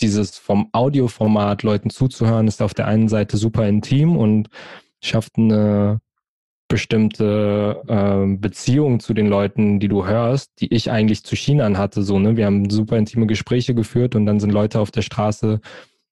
dieses 0.00 0.38
vom 0.38 0.68
Audioformat 0.72 1.62
Leuten 1.62 1.90
zuzuhören, 1.90 2.48
ist 2.48 2.62
auf 2.62 2.74
der 2.74 2.86
einen 2.86 3.08
Seite 3.08 3.36
super 3.36 3.66
intim 3.66 4.16
und 4.16 4.48
schafft 5.02 5.36
eine 5.36 6.00
bestimmte 6.68 7.82
äh, 7.86 8.36
Beziehung 8.36 8.98
zu 8.98 9.14
den 9.14 9.26
Leuten, 9.28 9.80
die 9.80 9.88
du 9.88 10.06
hörst, 10.06 10.52
die 10.60 10.72
ich 10.72 10.90
eigentlich 10.90 11.24
zu 11.24 11.36
Chinan 11.36 11.78
hatte. 11.78 12.02
So, 12.02 12.18
ne? 12.18 12.36
Wir 12.36 12.46
haben 12.46 12.70
super 12.70 12.96
intime 12.96 13.26
Gespräche 13.26 13.74
geführt 13.74 14.14
und 14.14 14.26
dann 14.26 14.40
sind 14.40 14.50
Leute 14.50 14.80
auf 14.80 14.90
der 14.90 15.02
Straße, 15.02 15.60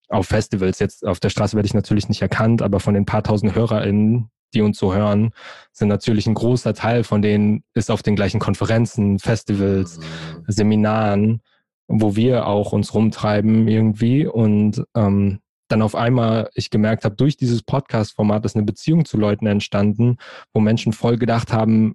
auf 0.09 0.27
Festivals, 0.27 0.79
jetzt 0.79 1.07
auf 1.07 1.21
der 1.21 1.31
Straße 1.31 1.57
werde 1.57 1.67
ich 1.67 1.75
natürlich 1.75 2.09
nicht 2.09 2.21
erkannt, 2.21 2.61
aber 2.61 2.81
von 2.81 2.93
den 2.95 3.07
paar 3.07 3.23
tausend 3.23 3.55
HörerInnen, 3.55 4.29
die 4.55 4.63
uns 4.63 4.79
so 4.79 4.95
hören, 4.95 5.33
sind 5.73 5.89
natürlich 5.89 6.27
ein 6.27 6.35
großer 6.35 6.75
Teil 6.75 7.05
von 7.05 7.23
denen 7.23 7.65
ist 7.75 7.91
auf 7.91 8.03
den 8.03 8.17
gleichen 8.17 8.41
Konferenzen, 8.41 9.19
Festivals, 9.19 9.99
mhm. 9.99 10.45
Seminaren, 10.47 11.43
wo 11.89 12.17
wir 12.17 12.47
auch 12.47 12.73
uns 12.73 12.95
rumtreiben 12.95 13.69
irgendwie 13.69 14.27
und 14.27 14.85
ähm, 14.95 15.41
dann 15.69 15.83
auf 15.83 15.95
einmal 15.95 16.51
ich 16.55 16.71
gemerkt 16.71 17.05
habe, 17.05 17.17
durch 17.17 17.37
dieses 17.37 17.63
Podcast-Format 17.63 18.45
ist 18.45 18.57
eine 18.57 18.65
Beziehung 18.65 19.07
zu 19.07 19.17
Leuten 19.17 19.47
entstanden, 19.47 20.19
wo 20.53 20.61
Menschen 20.61 20.93
voll 20.93 21.17
gedacht 21.17 21.53
haben 21.53 21.95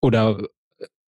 oder 0.00 0.38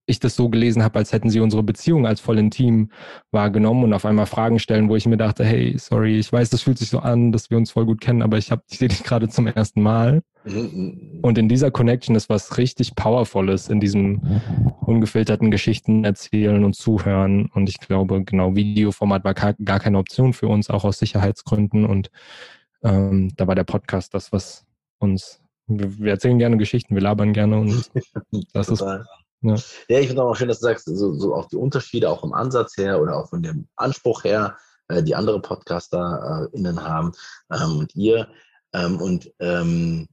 ich 0.06 0.20
das 0.20 0.36
so 0.36 0.48
gelesen 0.48 0.82
habe, 0.82 0.98
als 0.98 1.12
hätten 1.12 1.30
sie 1.30 1.40
unsere 1.40 1.62
Beziehung 1.62 2.06
als 2.06 2.20
voll 2.20 2.38
intim 2.38 2.90
wahrgenommen 3.30 3.84
und 3.84 3.92
auf 3.94 4.04
einmal 4.04 4.26
Fragen 4.26 4.58
stellen, 4.58 4.88
wo 4.88 4.96
ich 4.96 5.06
mir 5.06 5.16
dachte, 5.16 5.44
hey, 5.44 5.76
sorry, 5.78 6.18
ich 6.18 6.32
weiß, 6.32 6.50
das 6.50 6.62
fühlt 6.62 6.78
sich 6.78 6.90
so 6.90 6.98
an, 6.98 7.32
dass 7.32 7.50
wir 7.50 7.56
uns 7.56 7.70
voll 7.70 7.86
gut 7.86 8.00
kennen, 8.00 8.22
aber 8.22 8.36
ich 8.36 8.50
habe 8.50 8.62
ich 8.68 8.78
sehe 8.78 8.88
dich 8.88 9.02
gerade 9.02 9.28
zum 9.28 9.46
ersten 9.46 9.82
Mal. 9.82 10.22
Mhm. 10.44 11.20
Und 11.22 11.38
in 11.38 11.48
dieser 11.48 11.70
Connection 11.70 12.16
ist 12.16 12.28
was 12.28 12.58
richtig 12.58 12.94
Powervolles 12.94 13.68
in 13.68 13.80
diesem 13.80 14.20
ungefilterten 14.80 15.50
Geschichten 15.50 16.04
erzählen 16.04 16.64
und 16.64 16.74
zuhören. 16.74 17.46
Und 17.54 17.68
ich 17.70 17.78
glaube, 17.78 18.24
genau, 18.24 18.54
Videoformat 18.54 19.24
war 19.24 19.34
gar 19.34 19.80
keine 19.80 19.98
Option 19.98 20.34
für 20.34 20.48
uns, 20.48 20.68
auch 20.68 20.84
aus 20.84 20.98
Sicherheitsgründen. 20.98 21.86
Und 21.86 22.10
ähm, 22.82 23.32
da 23.36 23.46
war 23.46 23.54
der 23.54 23.64
Podcast 23.64 24.12
das, 24.12 24.32
was 24.32 24.66
uns 24.98 25.40
wir 25.66 26.10
erzählen 26.10 26.38
gerne 26.38 26.58
Geschichten, 26.58 26.94
wir 26.94 27.02
labern 27.02 27.32
gerne 27.32 27.58
und 27.58 27.90
das 28.52 28.68
ist 28.68 28.84
ja, 29.44 29.56
ja 29.88 30.00
ich 30.00 30.08
finde 30.08 30.22
auch 30.22 30.34
schön, 30.34 30.48
dass 30.48 30.60
du 30.60 30.64
sagst, 30.66 30.86
so, 30.86 31.14
so 31.14 31.34
auch 31.34 31.46
die 31.46 31.56
Unterschiede 31.56 32.10
auch 32.10 32.20
vom 32.20 32.32
Ansatz 32.32 32.76
her 32.76 33.00
oder 33.00 33.16
auch 33.16 33.28
von 33.28 33.42
dem 33.42 33.68
Anspruch 33.76 34.24
her, 34.24 34.56
äh, 34.88 35.02
die 35.02 35.14
andere 35.14 35.40
PodcasterInnen 35.40 36.78
äh, 36.78 36.80
haben 36.80 37.12
ähm, 37.52 37.78
und 37.78 37.94
ihr. 37.94 38.28
Ähm, 38.72 39.00
und 39.00 39.32
ähm, 39.38 40.08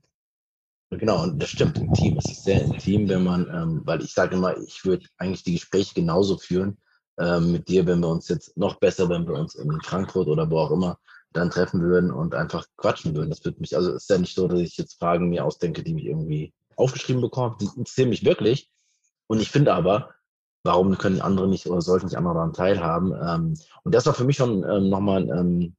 genau, 0.90 1.24
und 1.24 1.42
das 1.42 1.50
stimmt, 1.50 1.80
im 1.80 1.92
Team. 1.94 2.18
Es 2.18 2.30
ist 2.32 2.44
sehr 2.44 2.64
intim, 2.64 3.10
wenn 3.10 3.24
man, 3.24 3.50
ähm, 3.50 3.82
weil 3.86 4.04
ich 4.04 4.14
sage 4.14 4.36
immer, 4.36 4.58
ich 4.58 4.86
würde 4.86 5.08
eigentlich 5.18 5.44
die 5.44 5.54
Gespräche 5.54 5.96
genauso 5.96 6.38
führen, 6.38 6.78
ähm, 7.18 7.52
mit 7.52 7.68
dir, 7.68 7.86
wenn 7.86 8.00
wir 8.00 8.10
uns 8.10 8.28
jetzt 8.28 8.58
noch 8.58 8.76
besser, 8.80 9.10
wenn 9.10 9.28
wir 9.28 9.36
uns 9.36 9.56
in 9.56 9.82
Frankfurt 9.82 10.28
oder 10.28 10.50
wo 10.50 10.60
auch 10.60 10.72
immer 10.72 11.00
dann 11.34 11.50
treffen 11.50 11.82
würden 11.82 12.12
und 12.12 12.36
einfach 12.36 12.66
quatschen 12.78 13.16
würden. 13.16 13.30
Das 13.30 13.44
würde 13.46 13.60
mich, 13.60 13.76
also 13.76 13.94
ist 13.94 14.10
ja 14.10 14.18
nicht 14.18 14.36
so, 14.36 14.48
dass 14.48 14.60
ich 14.60 14.78
jetzt 14.78 15.00
Fragen 15.00 15.30
mir 15.30 15.46
ausdenke, 15.46 15.84
die 15.84 15.94
mich 15.94 16.06
irgendwie 16.06 16.54
aufgeschrieben 16.76 17.22
bekomme. 17.22 17.56
Die 17.60 17.66
interessieren 17.66 18.10
mich 18.10 18.26
wirklich. 18.26 18.70
Und 19.32 19.40
ich 19.40 19.50
finde 19.50 19.74
aber, 19.74 20.10
warum 20.64 20.98
können 20.98 21.22
andere 21.22 21.48
nicht 21.48 21.66
oder 21.66 21.80
sollten 21.80 22.08
nicht 22.08 22.18
andere 22.18 22.34
daran 22.34 22.52
teilhaben? 22.52 23.14
Ähm, 23.14 23.58
und 23.84 23.96
das 23.96 24.06
war 24.06 24.14
für 24.14 24.26
mich 24.26 24.36
schon 24.36 24.70
ähm, 24.70 24.90
nochmal 24.90 25.30
ähm, 25.30 25.74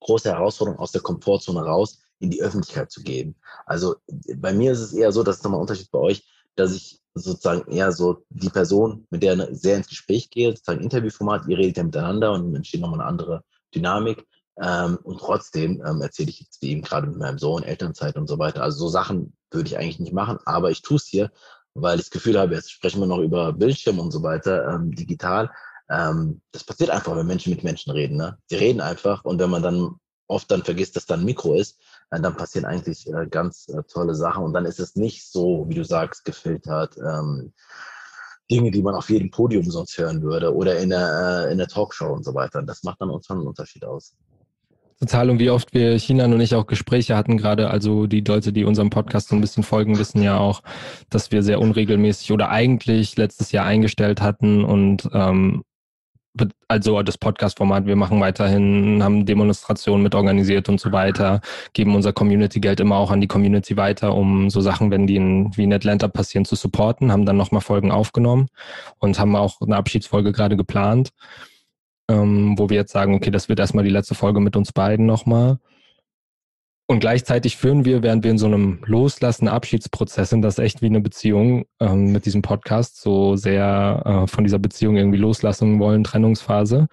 große 0.00 0.30
Herausforderung, 0.30 0.78
aus 0.78 0.92
der 0.92 1.00
Komfortzone 1.00 1.62
raus 1.62 2.02
in 2.18 2.28
die 2.28 2.42
Öffentlichkeit 2.42 2.90
zu 2.90 3.02
gehen. 3.02 3.36
Also 3.64 3.96
bei 4.36 4.52
mir 4.52 4.72
ist 4.72 4.80
es 4.80 4.92
eher 4.92 5.12
so, 5.12 5.22
das 5.22 5.36
ist 5.36 5.44
nochmal 5.44 5.60
ein 5.60 5.62
Unterschied 5.62 5.90
bei 5.90 5.98
euch, 5.98 6.28
dass 6.56 6.74
ich 6.74 7.00
sozusagen 7.14 7.72
eher 7.72 7.90
so 7.90 8.26
die 8.28 8.50
Person, 8.50 9.06
mit 9.08 9.22
der 9.22 9.54
sehr 9.54 9.78
ins 9.78 9.88
Gespräch 9.88 10.28
gehe, 10.28 10.50
sozusagen 10.50 10.82
Interviewformat, 10.82 11.48
ihr 11.48 11.56
redet 11.56 11.78
ja 11.78 11.84
miteinander 11.84 12.32
und 12.32 12.54
entsteht 12.54 12.82
nochmal 12.82 13.00
eine 13.00 13.08
andere 13.08 13.44
Dynamik. 13.74 14.26
Ähm, 14.62 14.98
und 15.04 15.20
trotzdem 15.20 15.82
ähm, 15.86 16.02
erzähle 16.02 16.28
ich 16.28 16.40
jetzt 16.40 16.60
wie 16.60 16.72
eben 16.72 16.82
gerade 16.82 17.06
mit 17.06 17.16
meinem 17.16 17.38
Sohn, 17.38 17.62
Elternzeit 17.62 18.16
und 18.16 18.26
so 18.26 18.38
weiter. 18.38 18.62
Also 18.62 18.76
so 18.76 18.88
Sachen 18.90 19.34
würde 19.50 19.68
ich 19.68 19.78
eigentlich 19.78 20.00
nicht 20.00 20.12
machen, 20.12 20.36
aber 20.44 20.70
ich 20.70 20.82
tue 20.82 20.98
es 20.98 21.06
hier, 21.06 21.30
weil 21.74 21.98
ich 21.98 22.06
das 22.06 22.10
Gefühl 22.10 22.38
habe, 22.38 22.54
jetzt 22.54 22.70
sprechen 22.70 23.00
wir 23.00 23.06
noch 23.06 23.18
über 23.18 23.52
Bildschirm 23.52 23.98
und 23.98 24.10
so 24.10 24.22
weiter, 24.22 24.68
ähm, 24.68 24.92
digital. 24.92 25.50
Ähm, 25.90 26.40
das 26.52 26.64
passiert 26.64 26.90
einfach, 26.90 27.16
wenn 27.16 27.26
Menschen 27.26 27.50
mit 27.50 27.64
Menschen 27.64 27.90
reden. 27.92 28.16
Ne? 28.16 28.38
Sie 28.46 28.56
reden 28.56 28.80
einfach 28.80 29.24
und 29.24 29.38
wenn 29.40 29.50
man 29.50 29.62
dann 29.62 29.96
oft 30.26 30.50
dann 30.50 30.64
vergisst, 30.64 30.96
dass 30.96 31.06
da 31.06 31.14
ein 31.14 31.24
Mikro 31.24 31.54
ist, 31.54 31.80
äh, 32.10 32.20
dann 32.20 32.36
passieren 32.36 32.64
eigentlich 32.64 33.06
äh, 33.06 33.26
ganz 33.26 33.68
äh, 33.68 33.82
tolle 33.84 34.14
Sachen 34.14 34.44
und 34.44 34.52
dann 34.54 34.64
ist 34.64 34.80
es 34.80 34.96
nicht 34.96 35.30
so, 35.30 35.66
wie 35.68 35.74
du 35.74 35.84
sagst, 35.84 36.24
gefiltert. 36.24 36.96
Ähm, 36.96 37.52
Dinge, 38.50 38.70
die 38.70 38.82
man 38.82 38.94
auf 38.94 39.08
jedem 39.08 39.30
Podium 39.30 39.70
sonst 39.70 39.96
hören 39.96 40.22
würde 40.22 40.54
oder 40.54 40.78
in 40.78 40.90
der, 40.90 41.46
äh, 41.48 41.52
in 41.52 41.58
der 41.58 41.68
Talkshow 41.68 42.12
und 42.12 42.24
so 42.24 42.34
weiter. 42.34 42.62
Das 42.62 42.82
macht 42.82 43.00
dann 43.00 43.10
uns 43.10 43.26
schon 43.26 43.38
einen 43.38 43.46
Unterschied 43.46 43.84
aus. 43.84 44.14
Und 45.30 45.38
wie 45.38 45.50
oft 45.50 45.74
wir 45.74 45.98
China 45.98 46.24
und 46.24 46.40
ich 46.40 46.54
auch 46.54 46.66
Gespräche 46.66 47.16
hatten, 47.16 47.36
gerade 47.36 47.70
also 47.70 48.06
die 48.06 48.20
Leute, 48.20 48.52
die 48.52 48.64
unserem 48.64 48.90
Podcast 48.90 49.28
so 49.28 49.36
ein 49.36 49.40
bisschen 49.40 49.62
folgen, 49.62 49.98
wissen 49.98 50.22
ja 50.22 50.38
auch, 50.38 50.62
dass 51.10 51.32
wir 51.32 51.42
sehr 51.42 51.60
unregelmäßig 51.60 52.32
oder 52.32 52.50
eigentlich 52.50 53.16
letztes 53.16 53.52
Jahr 53.52 53.66
eingestellt 53.66 54.20
hatten 54.20 54.64
und 54.64 55.08
ähm, 55.12 55.64
also 56.68 57.02
das 57.02 57.18
Podcast-Format, 57.18 57.86
wir 57.86 57.96
machen 57.96 58.20
weiterhin, 58.20 59.02
haben 59.02 59.24
Demonstrationen 59.24 60.02
mit 60.02 60.14
organisiert 60.14 60.68
und 60.68 60.80
so 60.80 60.90
weiter, 60.90 61.40
geben 61.72 61.94
unser 61.94 62.12
Community-Geld 62.12 62.80
immer 62.80 62.96
auch 62.96 63.10
an 63.10 63.20
die 63.20 63.28
Community 63.28 63.76
weiter, 63.76 64.14
um 64.14 64.50
so 64.50 64.60
Sachen, 64.60 64.90
wenn 64.90 65.06
die 65.06 65.16
in, 65.16 65.56
wie 65.56 65.64
in 65.64 65.72
Atlanta 65.72 66.08
passieren, 66.08 66.44
zu 66.44 66.56
supporten, 66.56 67.12
haben 67.12 67.26
dann 67.26 67.36
nochmal 67.36 67.60
Folgen 67.60 67.92
aufgenommen 67.92 68.48
und 68.98 69.18
haben 69.18 69.36
auch 69.36 69.60
eine 69.60 69.76
Abschiedsfolge 69.76 70.32
gerade 70.32 70.56
geplant 70.56 71.10
ähm, 72.08 72.58
wo 72.58 72.70
wir 72.70 72.76
jetzt 72.76 72.92
sagen, 72.92 73.14
okay, 73.14 73.30
das 73.30 73.48
wird 73.48 73.60
erstmal 73.60 73.84
die 73.84 73.90
letzte 73.90 74.14
Folge 74.14 74.40
mit 74.40 74.56
uns 74.56 74.72
beiden 74.72 75.06
nochmal. 75.06 75.58
Und 76.86 77.00
gleichzeitig 77.00 77.56
führen 77.56 77.86
wir, 77.86 78.02
während 78.02 78.24
wir 78.24 78.30
in 78.30 78.38
so 78.38 78.46
einem 78.46 78.80
Loslassen, 78.84 79.48
Abschiedsprozess 79.48 80.30
sind, 80.30 80.42
das 80.42 80.58
echt 80.58 80.82
wie 80.82 80.86
eine 80.86 81.00
Beziehung 81.00 81.64
ähm, 81.80 82.12
mit 82.12 82.26
diesem 82.26 82.42
Podcast, 82.42 83.00
so 83.00 83.36
sehr 83.36 84.02
äh, 84.04 84.26
von 84.26 84.44
dieser 84.44 84.58
Beziehung 84.58 84.96
irgendwie 84.96 85.18
loslassen 85.18 85.78
wollen, 85.78 86.04
Trennungsphase, 86.04 86.88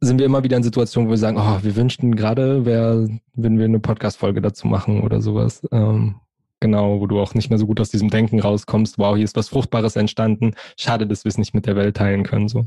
sind 0.00 0.18
wir 0.18 0.26
immer 0.26 0.44
wieder 0.44 0.56
in 0.56 0.62
Situationen, 0.62 1.08
wo 1.08 1.12
wir 1.12 1.18
sagen, 1.18 1.36
oh, 1.38 1.62
wir 1.62 1.76
wünschten 1.76 2.16
gerade, 2.16 2.64
wenn 2.64 3.20
wir 3.58 3.64
eine 3.64 3.80
Podcast-Folge 3.80 4.40
dazu 4.40 4.66
machen 4.66 5.02
oder 5.02 5.20
sowas. 5.20 5.66
Ähm, 5.72 6.16
genau, 6.60 7.00
wo 7.00 7.06
du 7.06 7.20
auch 7.20 7.34
nicht 7.34 7.50
mehr 7.50 7.58
so 7.58 7.66
gut 7.66 7.80
aus 7.80 7.90
diesem 7.90 8.10
Denken 8.10 8.40
rauskommst, 8.40 8.98
wow, 8.98 9.14
hier 9.14 9.24
ist 9.24 9.36
was 9.36 9.48
Fruchtbares 9.48 9.96
entstanden. 9.96 10.54
Schade, 10.78 11.06
dass 11.06 11.24
wir 11.24 11.28
es 11.28 11.38
nicht 11.38 11.54
mit 11.54 11.66
der 11.66 11.76
Welt 11.76 11.96
teilen 11.96 12.22
können. 12.22 12.48
So. 12.48 12.66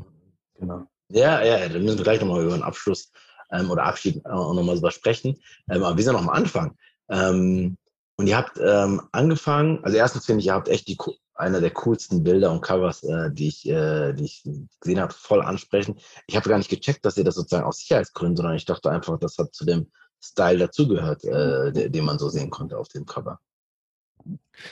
Genau. 0.59 0.87
Ja, 1.09 1.43
ja, 1.43 1.69
dann 1.69 1.83
müssen 1.83 1.97
wir 1.97 2.03
gleich 2.03 2.19
nochmal 2.19 2.43
über 2.43 2.53
einen 2.53 2.63
Abschluss 2.63 3.11
ähm, 3.51 3.71
oder 3.71 3.83
Abschied 3.83 4.17
äh, 4.25 4.29
auch 4.29 4.53
nochmal 4.53 4.75
drüber 4.75 4.91
sprechen. 4.91 5.37
Ähm, 5.69 5.83
aber 5.83 5.95
wir 5.97 6.03
sind 6.03 6.13
noch 6.13 6.21
am 6.21 6.29
Anfang. 6.29 6.77
Ähm, 7.09 7.77
und 8.17 8.27
ihr 8.27 8.35
habt 8.35 8.59
ähm, 8.59 9.01
angefangen, 9.11 9.83
also 9.83 9.95
erstens 9.95 10.25
finde 10.25 10.41
ich, 10.41 10.47
ihr 10.47 10.53
habt 10.53 10.67
echt 10.69 10.87
die, 10.87 10.97
einer 11.35 11.61
der 11.61 11.71
coolsten 11.71 12.23
Bilder 12.23 12.51
und 12.51 12.61
Covers, 12.61 13.03
äh, 13.03 13.31
die, 13.31 13.47
ich, 13.47 13.69
äh, 13.69 14.13
die 14.13 14.25
ich 14.25 14.43
gesehen 14.81 14.99
habe, 14.99 15.13
voll 15.13 15.41
ansprechend. 15.41 16.01
Ich 16.25 16.35
habe 16.35 16.49
gar 16.49 16.57
nicht 16.57 16.69
gecheckt, 16.69 17.05
dass 17.05 17.17
ihr 17.17 17.23
das 17.23 17.35
sozusagen 17.35 17.65
aus 17.65 17.77
Sicherheitsgründen, 17.77 18.37
sondern 18.37 18.55
ich 18.55 18.65
dachte 18.65 18.89
einfach, 18.89 19.19
das 19.19 19.37
hat 19.37 19.53
zu 19.53 19.65
dem 19.65 19.91
Style 20.19 20.57
dazugehört, 20.57 21.23
äh, 21.25 21.89
den 21.89 22.05
man 22.05 22.17
so 22.17 22.27
sehen 22.29 22.49
konnte 22.49 22.77
auf 22.77 22.87
dem 22.87 23.05
Cover. 23.05 23.39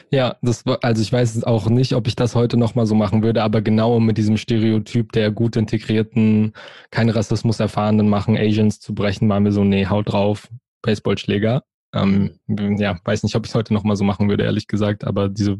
Ja, 0.10 0.38
das 0.42 0.66
war, 0.66 0.80
also 0.82 1.02
ich 1.02 1.12
weiß 1.12 1.44
auch 1.44 1.70
nicht, 1.70 1.94
ob 1.94 2.08
ich 2.08 2.16
das 2.16 2.36
heute 2.36 2.58
nochmal 2.58 2.86
so 2.86 2.96
machen 2.96 3.24
würde, 3.24 3.44
aber 3.44 3.62
genau 3.62 4.00
mit 4.00 4.18
diesem 4.18 4.38
Stereotyp 4.38 5.12
der 5.12 5.32
gut 5.32 5.56
integrierten, 5.56 6.54
keinen 6.92 7.10
Rassismus 7.10 7.60
erfahrenen 7.60 8.10
machen, 8.10 8.38
Asians 8.38 8.80
zu 8.80 8.96
brechen, 8.96 9.30
waren 9.30 9.46
wir 9.46 9.52
so, 9.52 9.64
nee, 9.64 9.86
haut 9.86 10.12
drauf, 10.12 10.50
Baseballschläger. 10.82 11.64
Ähm, 11.94 12.40
ja, 12.48 13.00
weiß 13.04 13.24
nicht, 13.24 13.36
ob 13.36 13.46
ich 13.46 13.52
es 13.52 13.56
heute 13.56 13.74
nochmal 13.74 13.96
so 13.96 14.04
machen 14.04 14.28
würde, 14.30 14.44
ehrlich 14.44 14.68
gesagt, 14.68 15.06
aber 15.06 15.30
diese 15.30 15.58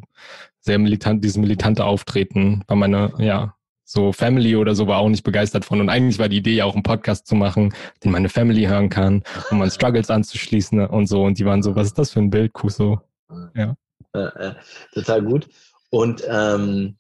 sehr 0.60 0.80
militant, 0.80 1.24
dieses 1.24 1.38
militante 1.38 1.86
Auftreten 1.86 2.64
war 2.68 2.76
meine, 2.76 3.14
ja, 3.20 3.56
so 3.86 4.12
Family 4.12 4.56
oder 4.56 4.76
so 4.76 4.88
war 4.88 4.98
auch 4.98 5.10
nicht 5.10 5.24
begeistert 5.24 5.64
von. 5.64 5.80
Und 5.80 5.90
eigentlich 5.90 6.18
war 6.20 6.28
die 6.28 6.38
Idee 6.38 6.56
ja 6.56 6.66
auch 6.66 6.74
einen 6.74 6.84
Podcast 6.84 7.28
zu 7.28 7.36
machen, 7.36 7.74
den 8.04 8.12
meine 8.12 8.30
Family 8.30 8.64
hören 8.64 8.90
kann, 8.90 9.24
um 9.52 9.62
an 9.62 9.70
Struggles 9.70 10.10
anzuschließen 10.10 10.88
und 10.88 11.08
so. 11.08 11.24
Und 11.24 11.38
die 11.38 11.46
waren 11.46 11.62
so, 11.62 11.76
was 11.76 11.88
ist 11.88 12.00
das 12.00 12.12
für 12.12 12.20
ein 12.20 12.32
Bild, 12.32 12.52
Kuso? 12.54 13.00
Ja. 13.56 13.76
Äh, 14.14 14.20
äh, 14.20 14.56
total 14.94 15.22
gut. 15.24 15.48
Und 15.90 16.24
ähm, 16.28 16.98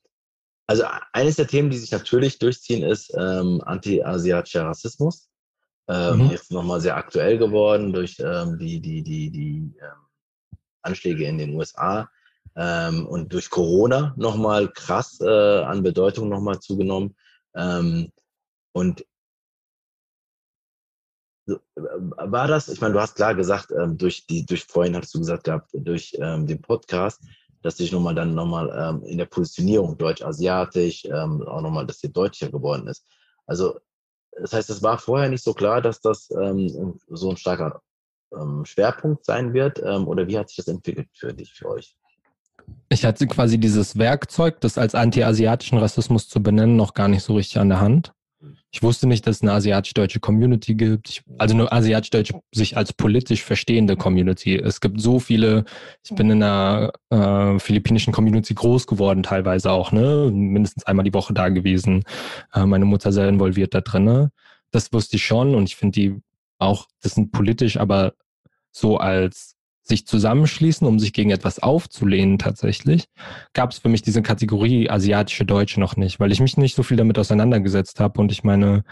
also 0.67 0.83
eines 1.13 1.35
der 1.35 1.47
Themen, 1.47 1.69
die 1.69 1.77
sich 1.77 1.91
natürlich 1.91 2.39
durchziehen, 2.39 2.83
ist 2.83 3.13
ähm, 3.17 3.61
anti-asiatischer 3.65 4.65
Rassismus. 4.65 5.29
Ähm, 5.87 6.25
mhm. 6.25 6.31
Jetzt 6.31 6.51
nochmal 6.51 6.81
sehr 6.81 6.97
aktuell 6.97 7.37
geworden 7.37 7.93
durch 7.93 8.17
ähm, 8.19 8.57
die, 8.57 8.79
die, 8.81 9.03
die, 9.03 9.29
die 9.29 9.75
ähm, 9.79 10.49
Anschläge 10.81 11.25
in 11.25 11.37
den 11.37 11.55
USA 11.55 12.09
ähm, 12.55 13.05
und 13.05 13.31
durch 13.33 13.49
Corona 13.49 14.13
nochmal 14.17 14.67
krass 14.69 15.19
äh, 15.21 15.59
an 15.63 15.83
Bedeutung 15.83 16.29
nochmal 16.29 16.59
zugenommen. 16.59 17.15
Ähm, 17.55 18.11
und 18.71 19.05
war 21.47 22.47
das, 22.47 22.67
ich 22.69 22.81
meine, 22.81 22.93
du 22.93 22.99
hast 22.99 23.15
klar 23.15 23.35
gesagt, 23.35 23.71
ähm, 23.71 23.97
durch 23.97 24.25
die, 24.27 24.45
durch 24.45 24.65
vorhin 24.65 24.95
hast 24.95 25.13
du 25.13 25.19
gesagt 25.19 25.43
gehabt, 25.43 25.69
durch 25.73 26.15
ähm, 26.19 26.47
den 26.47 26.61
Podcast, 26.61 27.21
dass 27.61 27.75
dich 27.75 27.91
nochmal 27.91 28.15
dann 28.15 28.35
nochmal 28.35 28.71
ähm, 28.75 29.03
in 29.03 29.17
der 29.17 29.25
Positionierung 29.25 29.97
deutsch-asiatisch 29.97 31.09
auch 31.09 31.61
nochmal, 31.61 31.85
dass 31.85 31.99
dir 31.99 32.09
deutlicher 32.09 32.51
geworden 32.51 32.87
ist. 32.87 33.05
Also, 33.47 33.79
das 34.39 34.53
heißt, 34.53 34.69
es 34.69 34.83
war 34.83 34.97
vorher 34.97 35.29
nicht 35.29 35.43
so 35.43 35.53
klar, 35.53 35.81
dass 35.81 36.01
das 36.01 36.27
so 36.27 37.29
ein 37.29 37.37
starker 37.37 37.81
Schwerpunkt 38.63 39.23
sein 39.23 39.53
wird, 39.53 39.79
oder 39.81 40.27
wie 40.27 40.37
hat 40.37 40.49
sich 40.49 40.57
das 40.57 40.67
entwickelt 40.67 41.07
für 41.13 41.33
dich, 41.33 41.53
für 41.53 41.69
euch? 41.69 41.95
Ich 42.89 43.05
hatte 43.05 43.27
quasi 43.27 43.57
dieses 43.57 43.97
Werkzeug, 43.97 44.59
das 44.61 44.77
als 44.77 44.93
anti-asiatischen 44.93 45.77
Rassismus 45.77 46.27
zu 46.27 46.43
benennen, 46.43 46.75
noch 46.75 46.93
gar 46.93 47.07
nicht 47.07 47.23
so 47.23 47.35
richtig 47.35 47.59
an 47.59 47.69
der 47.69 47.79
Hand. 47.79 48.13
Ich 48.71 48.83
wusste 48.83 49.07
nicht, 49.07 49.25
dass 49.25 49.37
es 49.37 49.41
eine 49.41 49.53
asiatisch-deutsche 49.53 50.19
Community 50.19 50.75
gibt. 50.75 51.23
Also 51.37 51.55
eine 51.55 51.71
asiatisch-deutsche 51.71 52.39
sich 52.53 52.77
als 52.77 52.93
politisch 52.93 53.43
verstehende 53.43 53.95
Community. 53.95 54.55
Es 54.55 54.81
gibt 54.81 54.99
so 54.99 55.19
viele, 55.19 55.65
ich 56.03 56.13
bin 56.15 56.29
in 56.29 56.43
einer 56.43 56.91
äh, 57.09 57.59
philippinischen 57.59 58.13
Community 58.13 58.53
groß 58.53 58.87
geworden, 58.87 59.23
teilweise 59.23 59.71
auch, 59.71 59.91
ne? 59.91 60.29
Mindestens 60.31 60.85
einmal 60.85 61.05
die 61.05 61.13
Woche 61.13 61.33
da 61.33 61.49
gewesen. 61.49 62.03
Äh, 62.53 62.65
meine 62.65 62.85
Mutter 62.85 63.11
sehr 63.11 63.29
involviert 63.29 63.73
da 63.73 63.81
drin. 63.81 64.29
Das 64.71 64.91
wusste 64.91 65.15
ich 65.15 65.25
schon 65.25 65.55
und 65.55 65.63
ich 65.63 65.75
finde 65.75 65.99
die 65.99 66.21
auch, 66.57 66.87
das 67.01 67.15
sind 67.15 67.31
politisch, 67.31 67.77
aber 67.77 68.13
so 68.71 68.97
als 68.97 69.54
sich 69.87 70.07
zusammenschließen, 70.07 70.87
um 70.87 70.99
sich 70.99 71.13
gegen 71.13 71.29
etwas 71.29 71.59
aufzulehnen 71.59 72.39
tatsächlich, 72.39 73.05
gab 73.53 73.71
es 73.71 73.77
für 73.77 73.89
mich 73.89 74.01
diese 74.01 74.23
Kategorie 74.23 74.89
asiatische 74.89 75.45
Deutsche 75.45 75.79
noch 75.79 75.95
nicht, 75.95 76.19
weil 76.19 76.31
ich 76.31 76.39
mich 76.39 76.57
nicht 76.57 76.75
so 76.75 76.81
viel 76.81 76.97
damit 76.97 77.19
auseinandergesetzt 77.19 77.99
habe. 77.99 78.19
Und 78.19 78.31
ich 78.31 78.43
meine, 78.43 78.83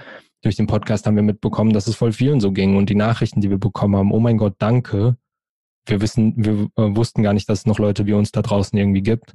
durch 0.44 0.56
den 0.56 0.68
Podcast 0.68 1.08
haben 1.08 1.16
wir 1.16 1.24
mitbekommen, 1.24 1.74
dass 1.74 1.88
es 1.88 1.96
voll 1.96 2.12
vielen 2.12 2.40
so 2.40 2.52
ging. 2.52 2.78
Und 2.78 2.90
die 2.90 2.96
Nachrichten, 2.96 3.42
die 3.42 3.50
wir 3.50 3.58
bekommen 3.58 3.96
haben, 3.96 4.12
oh 4.12 4.20
mein 4.20 4.38
Gott, 4.38 4.54
danke. 4.60 5.18
Wir 5.88 6.00
wissen, 6.00 6.34
wir 6.38 6.70
äh, 6.76 6.96
wussten 6.96 7.24
gar 7.24 7.34
nicht, 7.34 7.50
dass 7.50 7.60
es 7.60 7.66
noch 7.66 7.80
Leute 7.80 8.06
wie 8.06 8.14
uns 8.14 8.32
da 8.32 8.42
draußen 8.42 8.78
irgendwie 8.78 9.02
gibt, 9.02 9.34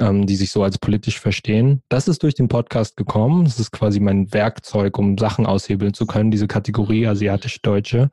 ähm, 0.00 0.26
die 0.26 0.36
sich 0.36 0.50
so 0.50 0.64
als 0.64 0.78
politisch 0.78 1.20
verstehen. 1.20 1.82
Das 1.88 2.08
ist 2.08 2.24
durch 2.24 2.34
den 2.34 2.48
Podcast 2.48 2.96
gekommen. 2.96 3.44
Das 3.44 3.60
ist 3.60 3.70
quasi 3.70 4.00
mein 4.00 4.32
Werkzeug, 4.32 4.98
um 4.98 5.16
Sachen 5.16 5.46
aushebeln 5.46 5.94
zu 5.94 6.06
können, 6.06 6.32
diese 6.32 6.48
Kategorie 6.48 7.06
asiatische 7.06 7.60
Deutsche. 7.62 8.10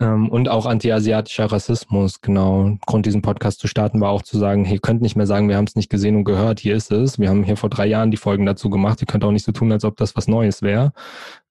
Ähm, 0.00 0.30
und 0.30 0.48
auch 0.48 0.64
anti-asiatischer 0.64 1.52
Rassismus, 1.52 2.22
genau. 2.22 2.78
Grund, 2.86 3.04
diesen 3.04 3.20
Podcast 3.20 3.60
zu 3.60 3.68
starten, 3.68 4.00
war 4.00 4.10
auch 4.10 4.22
zu 4.22 4.38
sagen, 4.38 4.64
hey, 4.64 4.76
ihr 4.76 4.80
könnt 4.80 5.02
nicht 5.02 5.14
mehr 5.14 5.26
sagen, 5.26 5.48
wir 5.48 5.56
haben 5.56 5.66
es 5.66 5.76
nicht 5.76 5.90
gesehen 5.90 6.16
und 6.16 6.24
gehört, 6.24 6.58
hier 6.58 6.74
ist 6.74 6.90
es. 6.90 7.18
Wir 7.18 7.28
haben 7.28 7.44
hier 7.44 7.56
vor 7.56 7.68
drei 7.68 7.86
Jahren 7.86 8.10
die 8.10 8.16
Folgen 8.16 8.46
dazu 8.46 8.70
gemacht. 8.70 9.00
Ihr 9.02 9.06
könnt 9.06 9.24
auch 9.24 9.30
nicht 9.30 9.44
so 9.44 9.52
tun, 9.52 9.70
als 9.70 9.84
ob 9.84 9.96
das 9.98 10.16
was 10.16 10.26
Neues 10.26 10.62
wäre. 10.62 10.92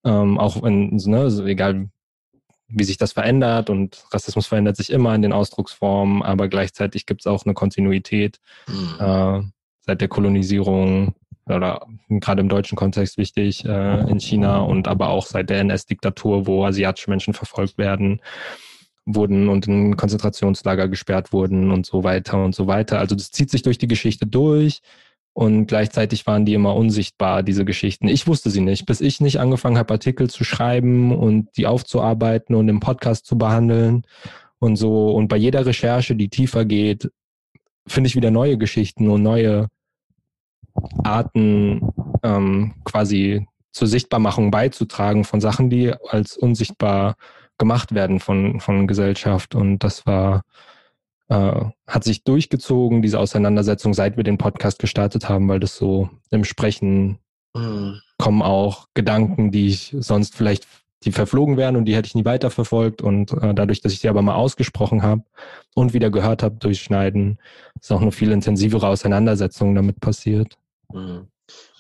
Ähm, 0.04 0.39
auch 0.39 0.64
wenn, 0.64 0.95
ne, 0.95 1.20
also 1.20 1.45
egal 1.45 1.89
wie 2.70 2.84
sich 2.84 2.97
das 2.97 3.14
verändert 3.14 3.70
und 3.70 4.06
Rassismus 4.12 4.47
verändert 4.47 4.78
sich 4.78 4.91
immer 4.91 5.14
in 5.16 5.22
den 5.22 5.34
Ausdrucksformen, 5.34 6.22
aber 6.22 6.47
gleichzeitig 6.47 7.06
gibt 7.06 7.22
es 7.22 7.28
auch 7.28 7.45
eine 7.45 7.56
Kontinuität 7.56 8.39
mhm. 8.68 8.95
äh, 9.00 9.41
seit 9.82 10.02
der 10.02 10.08
Kolonisierung 10.08 11.16
oder 11.50 11.86
gerade 12.10 12.41
im 12.41 12.50
deutschen 12.50 12.76
Kontext 12.76 13.18
wichtig 13.18 13.66
äh, 13.66 14.00
in 14.10 14.20
China 14.20 14.60
und 14.60 14.88
aber 14.88 15.10
auch 15.10 15.26
seit 15.26 15.50
der 15.50 15.60
NS-Diktatur, 15.60 16.47
wo 16.47 16.66
asiatische 16.66 17.10
Menschen 17.10 17.34
verfolgt 17.34 17.78
werden, 17.78 18.22
wurden 19.06 19.50
und 19.50 19.68
in 19.68 19.97
Konzentrationslager 19.97 20.88
gesperrt 20.88 21.34
wurden 21.34 21.72
und 21.72 21.86
so 21.86 22.04
weiter 22.04 22.43
und 22.43 22.56
so 22.56 22.68
weiter. 22.68 23.00
Also 23.00 23.16
das 23.16 23.32
zieht 23.32 23.50
sich 23.50 23.62
durch 23.62 23.78
die 23.78 23.88
Geschichte 23.88 24.28
durch 24.28 24.82
und 25.34 25.68
gleichzeitig 25.68 26.28
waren 26.28 26.45
die 26.45 26.54
immer 26.54 26.76
unsichtbar, 26.76 27.43
diese 27.43 27.66
Geschichten. 27.66 28.08
Ich 28.08 28.28
wusste 28.28 28.50
sie 28.50 28.62
nicht, 28.62 28.86
bis 28.86 29.02
ich 29.02 29.22
nicht 29.22 29.39
angefangen 29.39 29.78
habe, 29.78 29.93
Artikel 29.93 30.30
zu 30.30 30.43
schreiben 30.43 31.16
und 31.16 31.50
die 31.58 31.66
aufzuarbeiten 31.66 32.56
und 32.56 32.68
im 32.68 32.80
Podcast 32.80 33.26
zu 33.26 33.38
behandeln 33.38 34.04
und 34.60 34.76
so. 34.76 35.12
Und 35.12 35.28
bei 35.28 35.38
jeder 35.38 35.66
Recherche, 35.66 36.16
die 36.16 36.30
tiefer 36.30 36.66
geht, 36.66 37.10
finde 37.88 38.08
ich 38.08 38.16
wieder 38.16 38.32
neue 38.32 38.58
Geschichten 38.58 39.10
und 39.10 39.24
neue 39.24 39.68
Arten 41.04 41.90
ähm, 42.24 42.74
quasi 42.84 43.48
zur 43.72 43.88
Sichtbarmachung 43.88 44.52
beizutragen 44.52 45.24
von 45.24 45.42
Sachen, 45.42 45.70
die 45.70 45.94
als 46.10 46.38
unsichtbar 46.38 47.16
gemacht 47.58 47.94
werden 47.94 48.20
von, 48.20 48.60
von 48.60 48.88
Gesellschaft. 48.88 49.54
Und 49.54 49.80
das 49.80 50.06
war, 50.06 50.44
äh, 51.28 51.66
hat 51.88 52.04
sich 52.04 52.24
durchgezogen, 52.24 53.02
diese 53.02 53.20
Auseinandersetzung, 53.20 53.94
seit 53.94 54.18
wir 54.18 54.24
den 54.24 54.38
Podcast 54.38 54.80
gestartet 54.80 55.30
haben, 55.30 55.48
weil 55.48 55.60
das 55.60 55.76
so 55.76 56.10
im 56.32 56.44
Sprechen 56.44 57.20
mhm. 57.54 58.00
kommen 58.18 58.42
auch 58.42 58.88
Gedanken, 58.94 59.52
die 59.52 59.68
ich 59.68 59.96
sonst 60.00 60.36
vielleicht 60.36 60.66
die 61.04 61.12
verflogen 61.12 61.56
wären 61.56 61.76
und 61.78 61.86
die 61.86 61.96
hätte 61.96 62.08
ich 62.08 62.16
nie 62.16 62.26
weiterverfolgt. 62.26 63.02
Und 63.02 63.32
äh, 63.34 63.54
dadurch, 63.54 63.82
dass 63.82 63.94
ich 63.94 64.00
sie 64.00 64.10
aber 64.10 64.22
mal 64.22 64.36
ausgesprochen 64.36 65.04
habe 65.04 65.24
und 65.76 65.94
wieder 65.94 66.10
gehört 66.10 66.44
habe 66.44 66.56
durch 66.56 66.82
Schneiden, 66.82 67.38
ist 67.80 67.92
auch 67.92 68.02
eine 68.02 68.12
viel 68.12 68.32
intensivere 68.32 68.88
Auseinandersetzung 68.88 69.76
damit 69.76 70.00
passiert. 70.00 70.58
Mhm. 70.94 71.28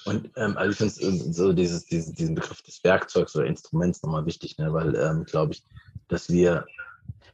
Und 0.05 0.31
ähm, 0.35 0.57
also 0.57 0.71
ich 0.71 0.93
finde 0.95 1.33
so 1.33 1.53
dieses, 1.53 1.85
dieses, 1.85 2.13
diesen 2.13 2.35
Begriff 2.35 2.61
des 2.61 2.83
Werkzeugs 2.83 3.35
oder 3.35 3.45
Instruments 3.45 4.01
nochmal 4.01 4.25
wichtig, 4.25 4.57
ne? 4.57 4.73
weil 4.73 4.95
ähm, 4.95 5.25
glaube 5.25 5.53
ich, 5.53 5.63
dass 6.07 6.29
wir, 6.29 6.65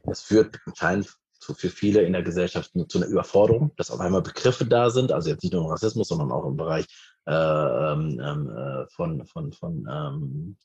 das 0.04 0.20
führt 0.22 0.58
anscheinend 0.66 1.16
zu, 1.38 1.54
für 1.54 1.70
viele 1.70 2.02
in 2.02 2.12
der 2.12 2.22
Gesellschaft 2.22 2.72
zu 2.88 2.98
einer 2.98 3.06
Überforderung, 3.06 3.72
dass 3.76 3.90
auf 3.90 4.00
einmal 4.00 4.22
Begriffe 4.22 4.66
da 4.66 4.90
sind, 4.90 5.12
also 5.12 5.30
jetzt 5.30 5.42
nicht 5.42 5.52
nur 5.52 5.64
im 5.64 5.70
Rassismus, 5.70 6.08
sondern 6.08 6.32
auch 6.32 6.44
im 6.44 6.56
Bereich 6.56 6.86
äh, 7.26 7.32
ähm, 7.32 8.20
ähm 8.22 8.50
äh, 8.50 8.86
von, 8.88 9.26
von, 9.26 9.52
von 9.52 9.88
ähm, 9.90 10.56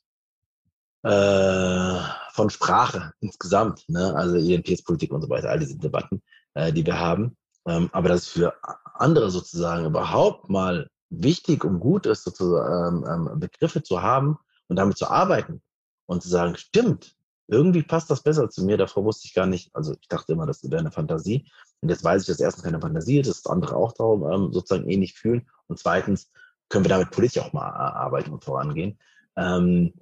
äh, 1.04 2.00
von 2.32 2.50
Sprache 2.50 3.12
insgesamt, 3.20 3.88
ne? 3.88 4.14
also 4.14 4.36
Identitätspolitik 4.36 5.12
und 5.12 5.22
so 5.22 5.28
weiter, 5.28 5.50
all 5.50 5.58
diese 5.58 5.78
Debatten, 5.78 6.22
äh, 6.54 6.72
die 6.72 6.86
wir 6.86 6.98
haben. 6.98 7.36
Ähm, 7.66 7.90
aber 7.92 8.08
dass 8.08 8.22
es 8.22 8.28
für 8.28 8.54
andere 8.94 9.30
sozusagen 9.30 9.86
überhaupt 9.86 10.48
mal 10.48 10.88
wichtig 11.12 11.64
und 11.64 11.80
gut 11.80 12.06
ist, 12.06 12.24
sozusagen 12.24 13.04
ähm, 13.04 13.28
ähm, 13.32 13.40
Begriffe 13.40 13.82
zu 13.82 14.02
haben 14.02 14.38
und 14.68 14.76
damit 14.76 14.96
zu 14.96 15.08
arbeiten 15.08 15.62
und 16.06 16.22
zu 16.22 16.28
sagen, 16.28 16.56
stimmt, 16.56 17.16
irgendwie 17.48 17.82
passt 17.82 18.10
das 18.10 18.22
besser 18.22 18.48
zu 18.48 18.64
mir. 18.64 18.78
Davor 18.78 19.04
wusste 19.04 19.26
ich 19.26 19.34
gar 19.34 19.46
nicht, 19.46 19.74
also 19.74 19.94
ich 20.00 20.08
dachte 20.08 20.32
immer, 20.32 20.46
das 20.46 20.62
wäre 20.64 20.80
eine 20.80 20.90
Fantasie. 20.90 21.50
Und 21.80 21.90
jetzt 21.90 22.02
weiß 22.02 22.22
ich, 22.22 22.28
dass 22.28 22.40
erstens 22.40 22.64
keine 22.64 22.80
Fantasie 22.80 23.20
ist, 23.20 23.28
dass 23.28 23.46
andere 23.46 23.76
auch 23.76 23.92
darum 23.92 24.24
ähm, 24.30 24.52
sozusagen 24.52 24.88
ähnlich 24.88 25.14
fühlen. 25.14 25.48
Und 25.66 25.78
zweitens 25.78 26.30
können 26.68 26.84
wir 26.84 26.88
damit 26.88 27.10
politisch 27.10 27.42
auch 27.42 27.52
mal 27.52 27.68
äh, 27.68 27.72
arbeiten 27.72 28.32
und 28.32 28.44
vorangehen. 28.44 28.98
Ähm, 29.36 29.92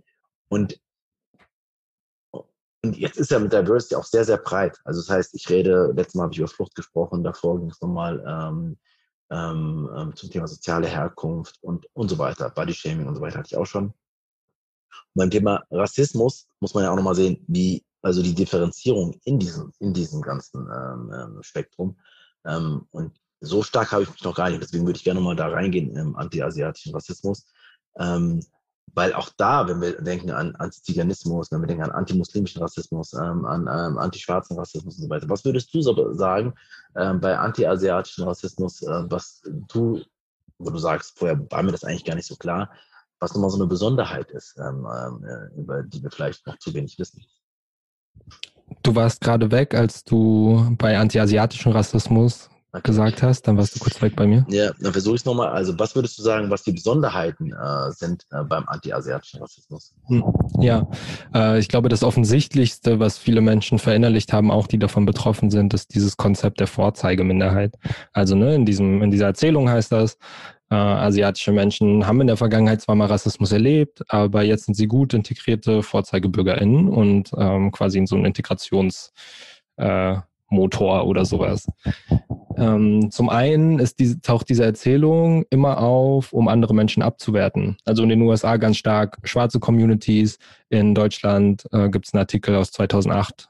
und 0.49 0.81
und 2.83 2.97
jetzt 2.97 3.19
ist 3.19 3.31
ja 3.31 3.39
mit 3.39 3.53
Diversity 3.53 3.95
auch 3.95 4.07
sehr, 4.07 4.25
sehr 4.25 4.39
breit. 4.39 4.79
Also 4.85 5.03
das 5.03 5.11
heißt, 5.11 5.35
ich 5.35 5.51
rede, 5.51 5.93
letztes 5.95 6.15
Mal 6.15 6.23
habe 6.23 6.33
ich 6.33 6.39
über 6.39 6.49
Flucht 6.49 6.75
gesprochen, 6.75 7.23
davor 7.23 7.59
ging 7.59 7.69
es 7.69 7.81
nochmal 7.83 8.25
ähm, 8.27 8.79
ähm, 9.31 9.89
ähm, 9.97 10.17
zum 10.17 10.31
Thema 10.31 10.49
soziale 10.49 10.89
Herkunft 10.89 11.59
und, 11.63 11.87
und 11.95 12.09
so 12.09 12.19
weiter. 12.19 12.51
Bodyshaming 12.51 13.07
und 13.07 13.15
so 13.15 13.21
weiter 13.21 13.39
hatte 13.39 13.49
ich 13.49 13.57
auch 13.57 13.67
schon. 13.67 13.93
Beim 15.15 15.31
Thema 15.31 15.65
Rassismus 15.71 16.49
muss 16.61 16.75
man 16.75 16.85
ja 16.85 16.91
auch 16.91 16.97
nochmal 16.97 17.15
sehen, 17.15 17.45
wie, 17.49 17.85
also 18.03 18.23
die 18.23 18.35
Differenzierung 18.35 19.21
in 19.25 19.39
diesem, 19.39 19.73
in 19.79 19.93
diesem 19.93 20.21
ganzen 20.23 20.67
ähm, 20.67 21.13
ähm 21.13 21.43
Spektrum. 21.43 21.97
Ähm, 22.45 22.87
und 22.91 23.21
so 23.41 23.63
stark 23.63 23.93
habe 23.93 24.03
ich 24.03 24.11
mich 24.11 24.23
noch 24.23 24.35
gar 24.35 24.51
nicht. 24.51 24.63
Deswegen 24.63 24.87
würde 24.87 24.99
ich 24.99 25.05
gerne 25.05 25.21
mal 25.21 25.37
da 25.37 25.49
reingehen 25.49 25.97
im 25.97 26.17
anti-asiatischen 26.17 26.95
Rassismus. 26.95 27.47
Ähm, 27.99 28.41
weil 28.95 29.13
auch 29.15 29.31
da, 29.37 29.69
wenn 29.69 29.81
wir 29.81 30.01
denken 30.01 30.31
an 30.31 30.55
Antiziganismus, 30.57 31.51
wenn 31.53 31.61
wir 31.61 31.67
denken 31.67 31.85
an 31.85 31.93
antimuslimischen 31.93 32.63
Rassismus, 32.63 33.13
ähm, 33.13 33.45
an 33.45 33.63
ähm, 33.63 33.99
antischwarzen 33.99 34.59
Rassismus 34.59 34.97
und 34.97 35.05
so 35.05 35.11
weiter, 35.11 35.29
was 35.29 35.45
würdest 35.45 35.73
du 35.73 35.83
so 35.83 36.13
sagen 36.15 36.55
ähm, 36.97 37.21
bei 37.21 37.39
antiasiatischen 37.39 38.25
Rassismus, 38.25 38.83
äh, 38.83 39.05
was 39.11 39.43
du, 39.45 40.03
wo 40.59 40.71
du 40.71 40.79
sagst, 40.79 41.19
vorher 41.19 41.41
war 41.51 41.63
mir 41.63 41.73
das 41.73 41.85
eigentlich 41.85 42.05
gar 42.05 42.17
nicht 42.17 42.27
so 42.27 42.37
klar, 42.37 42.71
was 43.21 43.35
nochmal 43.35 43.51
so 43.51 43.59
eine 43.59 43.67
Besonderheit 43.67 44.31
ist, 44.31 44.59
ähm, 44.59 44.87
ähm, 44.87 45.25
äh, 45.25 45.61
über 45.61 45.83
die 45.83 46.03
wir 46.03 46.11
vielleicht 46.11 46.47
noch 46.47 46.59
zu 46.59 46.75
wenig 46.75 46.99
wissen? 46.99 47.25
Du 48.83 48.95
warst 48.95 49.21
gerade 49.21 49.51
weg, 49.51 49.75
als 49.75 50.05
du 50.05 50.75
bei 50.79 50.99
antiasiatischen 50.99 51.73
Rassismus. 51.73 52.50
Gesagt 52.79 53.23
hast, 53.23 53.43
dann 53.43 53.57
warst 53.57 53.75
du 53.75 53.81
kurz 53.81 54.01
weg 54.01 54.15
bei 54.15 54.27
mir. 54.27 54.47
Ja, 54.49 54.71
dann 54.81 54.93
versuche 54.93 55.17
ich 55.17 55.23
es 55.23 55.25
nochmal. 55.25 55.49
Also, 55.49 55.77
was 55.79 55.95
würdest 55.95 56.19
du 56.19 56.23
sagen, 56.23 56.51
was 56.51 56.63
die 56.63 56.73
Besonderheiten 56.73 57.53
äh, 57.53 57.91
sind 57.91 58.27
äh, 58.31 58.45
beim 58.45 58.65
anti-asiatischen 58.69 59.41
Rassismus? 59.41 59.93
Hm, 60.07 60.25
ja, 60.61 60.87
äh, 61.35 61.59
ich 61.59 61.69
glaube, 61.69 61.89
das 61.89 62.05
Offensichtlichste, 62.05 63.01
was 63.01 63.19
viele 63.19 63.41
Menschen 63.41 63.79
verinnerlicht 63.79 64.33
haben, 64.33 64.51
auch 64.51 64.69
die 64.69 64.79
davon 64.79 65.05
betroffen 65.05 65.51
sind, 65.51 65.75
ist 65.75 65.95
dieses 65.95 66.17
Konzept 66.17 66.61
der 66.61 66.69
Vorzeigeminderheit. 66.69 67.75
Also, 68.13 68.37
ne, 68.37 68.55
in, 68.55 68.65
diesem, 68.65 69.03
in 69.03 69.11
dieser 69.11 69.27
Erzählung 69.27 69.69
heißt 69.69 69.91
das, 69.91 70.17
äh, 70.71 70.77
asiatische 70.77 71.51
Menschen 71.51 72.07
haben 72.07 72.21
in 72.21 72.29
der 72.29 72.37
Vergangenheit 72.37 72.81
zwar 72.81 72.95
mal 72.95 73.07
Rassismus 73.07 73.51
erlebt, 73.51 74.05
aber 74.09 74.43
jetzt 74.43 74.67
sind 74.67 74.75
sie 74.75 74.87
gut 74.87 75.15
integrierte 75.15 75.83
VorzeigebürgerInnen 75.83 76.89
und 76.89 77.33
ähm, 77.37 77.73
quasi 77.73 77.99
in 77.99 78.07
so 78.07 78.15
einem 78.15 78.27
Integrations- 78.27 79.11
äh, 79.77 80.19
oder 80.53 81.25
sowas. 81.25 81.67
Ähm, 82.61 83.11
zum 83.11 83.31
einen 83.31 83.79
ist 83.79 83.99
diese, 83.99 84.21
taucht 84.21 84.51
diese 84.51 84.65
Erzählung 84.65 85.47
immer 85.49 85.79
auf, 85.79 86.35
um 86.35 86.47
andere 86.47 86.75
Menschen 86.75 87.03
abzuwerten. 87.03 87.79
Also 87.87 88.03
in 88.03 88.11
den 88.11 88.21
USA 88.21 88.59
ganz 88.59 88.77
stark 88.77 89.17
schwarze 89.25 89.59
Communities. 89.59 90.39
In 90.69 90.95
Deutschland 90.95 91.65
äh, 91.73 91.89
gibt 91.89 92.07
es 92.07 92.13
einen 92.13 92.21
Artikel 92.21 92.55
aus 92.55 92.71
2008, 92.71 93.49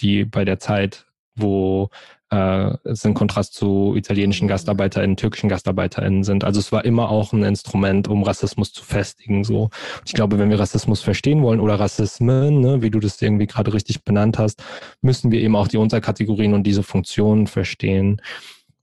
die 0.00 0.24
bei 0.24 0.44
der 0.44 0.60
Zeit, 0.60 1.06
wo 1.34 1.88
äh, 2.34 2.76
es 2.84 3.04
in 3.04 3.14
Kontrast 3.14 3.54
zu 3.54 3.94
italienischen 3.96 4.48
GastarbeiterInnen, 4.48 5.16
türkischen 5.16 5.48
GastarbeiterInnen 5.48 6.24
sind. 6.24 6.44
Also 6.44 6.60
es 6.60 6.72
war 6.72 6.84
immer 6.84 7.10
auch 7.10 7.32
ein 7.32 7.44
Instrument, 7.44 8.08
um 8.08 8.22
Rassismus 8.22 8.72
zu 8.72 8.84
festigen. 8.84 9.44
So. 9.44 9.70
Ich 10.04 10.12
glaube, 10.12 10.38
wenn 10.38 10.50
wir 10.50 10.58
Rassismus 10.58 11.00
verstehen 11.00 11.42
wollen 11.42 11.60
oder 11.60 11.78
Rassismen, 11.78 12.60
ne, 12.60 12.82
wie 12.82 12.90
du 12.90 12.98
das 12.98 13.20
irgendwie 13.22 13.46
gerade 13.46 13.72
richtig 13.72 14.04
benannt 14.04 14.38
hast, 14.38 14.62
müssen 15.00 15.30
wir 15.30 15.40
eben 15.40 15.56
auch 15.56 15.68
die 15.68 15.76
Unterkategorien 15.76 16.54
und 16.54 16.64
diese 16.64 16.82
Funktionen 16.82 17.46
verstehen. 17.46 18.20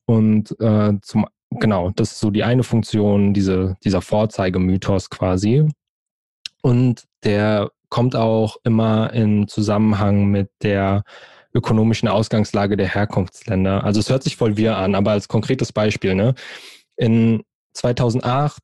Und 0.06 0.56
äh, 0.60 0.93
zum 1.02 1.26
genau, 1.52 1.89
das 1.91 2.14
ist 2.14 2.20
so 2.20 2.30
die 2.30 2.43
eine 2.43 2.64
Funktion, 2.64 3.34
diese, 3.34 3.76
dieser 3.84 4.02
Vorzeigemythos 4.02 5.10
quasi. 5.10 5.68
Und 6.62 7.06
der 7.24 7.72
kommt 7.89 8.16
auch 8.16 8.56
immer 8.64 9.12
in 9.14 9.47
Zusammenhang 9.47 10.28
mit 10.28 10.49
der 10.64 11.04
ökonomischen 11.54 12.08
Ausgangslage 12.08 12.78
der 12.78 12.88
Herkunftsländer. 12.88 13.84
Also 13.84 13.99
es 13.99 14.10
hört 14.10 14.24
sich 14.24 14.38
voll 14.38 14.58
wir 14.58 14.78
an, 14.78 14.95
aber 14.95 15.12
als 15.12 15.28
konkretes 15.28 15.72
Beispiel, 15.72 16.16
ne? 16.16 16.34
In 16.95 17.43
2008, 17.74 18.62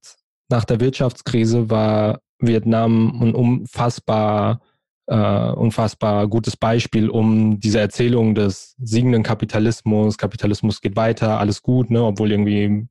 nach 0.50 0.66
der 0.66 0.80
Wirtschaftskrise, 0.80 1.70
war 1.70 2.22
Vietnam 2.40 3.22
ein 3.22 3.36
unfassbar, 3.36 4.62
äh, 5.08 5.16
unfassbar 5.16 6.28
gutes 6.28 6.56
Beispiel, 6.56 7.10
um 7.10 7.60
diese 7.60 7.80
Erzählung 7.80 8.36
des 8.36 8.76
siegenden 8.80 9.24
Kapitalismus, 9.24 10.18
Kapitalismus 10.18 10.82
geht 10.82 10.96
weiter, 10.96 11.40
alles 11.40 11.62
gut, 11.62 11.90
ne? 11.90 12.04
obwohl 12.04 12.32
irgendwie 12.32 12.88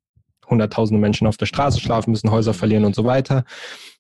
hunderttausende 0.48 1.00
Menschen 1.00 1.26
auf 1.26 1.36
der 1.36 1.46
Straße 1.46 1.80
schlafen 1.80 2.10
müssen, 2.10 2.30
Häuser 2.30 2.54
verlieren 2.54 2.84
und 2.84 2.94
so 2.94 3.04
weiter. 3.04 3.44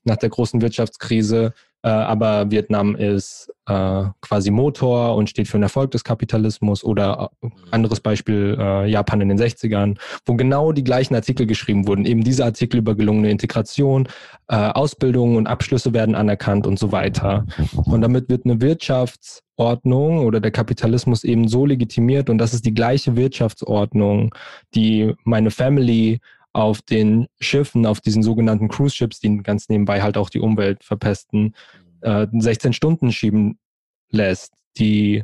Nach 0.04 0.16
der 0.16 0.28
großen 0.28 0.60
Wirtschaftskrise 0.60 1.52
aber 1.88 2.50
Vietnam 2.50 2.96
ist 2.96 3.52
äh, 3.66 4.04
quasi 4.20 4.50
Motor 4.50 5.14
und 5.16 5.30
steht 5.30 5.48
für 5.48 5.58
den 5.58 5.64
Erfolg 5.64 5.90
des 5.90 6.04
Kapitalismus 6.04 6.84
oder 6.84 7.30
äh, 7.42 7.48
anderes 7.70 8.00
Beispiel 8.00 8.56
äh, 8.58 8.88
Japan 8.88 9.20
in 9.20 9.28
den 9.28 9.38
60ern, 9.38 9.98
wo 10.24 10.34
genau 10.34 10.72
die 10.72 10.84
gleichen 10.84 11.14
Artikel 11.14 11.46
geschrieben 11.46 11.86
wurden. 11.86 12.04
Eben 12.04 12.24
diese 12.24 12.44
Artikel 12.44 12.78
über 12.78 12.94
gelungene 12.94 13.30
Integration, 13.30 14.08
äh, 14.48 14.56
Ausbildung 14.56 15.36
und 15.36 15.46
Abschlüsse 15.46 15.92
werden 15.92 16.14
anerkannt 16.14 16.66
und 16.66 16.78
so 16.78 16.92
weiter. 16.92 17.46
Und 17.84 18.00
damit 18.00 18.28
wird 18.28 18.44
eine 18.44 18.60
Wirtschaftsordnung 18.60 20.24
oder 20.24 20.40
der 20.40 20.52
Kapitalismus 20.52 21.24
eben 21.24 21.48
so 21.48 21.66
legitimiert 21.66 22.30
und 22.30 22.38
das 22.38 22.54
ist 22.54 22.66
die 22.66 22.74
gleiche 22.74 23.16
Wirtschaftsordnung, 23.16 24.34
die 24.74 25.14
meine 25.24 25.50
Family 25.50 26.20
auf 26.56 26.80
den 26.80 27.26
Schiffen, 27.38 27.84
auf 27.84 28.00
diesen 28.00 28.22
sogenannten 28.22 28.68
Cruise 28.68 28.96
Ships, 28.96 29.20
die 29.20 29.36
ganz 29.42 29.68
nebenbei 29.68 30.02
halt 30.02 30.16
auch 30.16 30.30
die 30.30 30.40
Umwelt 30.40 30.82
verpesten, 30.82 31.54
äh, 32.00 32.26
16 32.32 32.72
Stunden 32.72 33.12
schieben 33.12 33.58
lässt, 34.10 34.54
die 34.78 35.22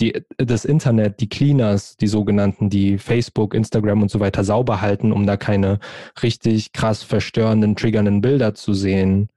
die, 0.00 0.24
das 0.38 0.64
Internet, 0.64 1.20
die 1.20 1.28
Cleaners, 1.28 1.96
die 1.96 2.08
sogenannten, 2.08 2.68
die 2.68 2.98
Facebook, 2.98 3.54
Instagram 3.54 4.02
und 4.02 4.10
so 4.10 4.18
weiter 4.18 4.42
sauber 4.42 4.80
halten, 4.80 5.12
um 5.12 5.24
da 5.24 5.36
keine 5.36 5.78
richtig 6.20 6.72
krass 6.72 7.04
verstörenden, 7.04 7.76
triggernden 7.76 8.20
Bilder 8.20 8.54
zu 8.54 8.74
sehen, 8.74 9.28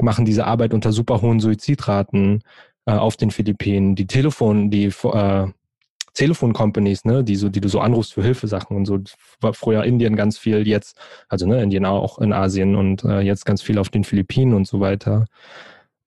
machen 0.00 0.24
diese 0.24 0.46
Arbeit 0.46 0.74
unter 0.74 0.92
super 0.92 1.22
hohen 1.22 1.40
Suizidraten 1.40 2.44
äh, 2.84 2.92
auf 2.92 3.16
den 3.16 3.32
Philippinen. 3.32 3.96
Die 3.96 4.06
Telefon, 4.06 4.70
die 4.70 4.84
äh, 4.84 5.46
Telefon-Companies, 6.16 7.04
ne, 7.04 7.22
die 7.24 7.36
so, 7.36 7.48
die 7.48 7.60
du 7.60 7.68
so 7.68 7.80
anrufst 7.80 8.14
für 8.14 8.22
Hilfesachen 8.22 8.76
und 8.76 8.86
so, 8.86 8.98
war 9.40 9.54
früher 9.54 9.84
Indien 9.84 10.16
ganz 10.16 10.38
viel, 10.38 10.66
jetzt, 10.66 10.98
also 11.28 11.46
ne, 11.46 11.62
Indien 11.62 11.86
auch 11.86 12.18
in 12.18 12.32
Asien 12.32 12.74
und 12.74 13.04
äh, 13.04 13.20
jetzt 13.20 13.46
ganz 13.46 13.62
viel 13.62 13.78
auf 13.78 13.88
den 13.88 14.04
Philippinen 14.04 14.54
und 14.54 14.66
so 14.66 14.80
weiter. 14.80 15.26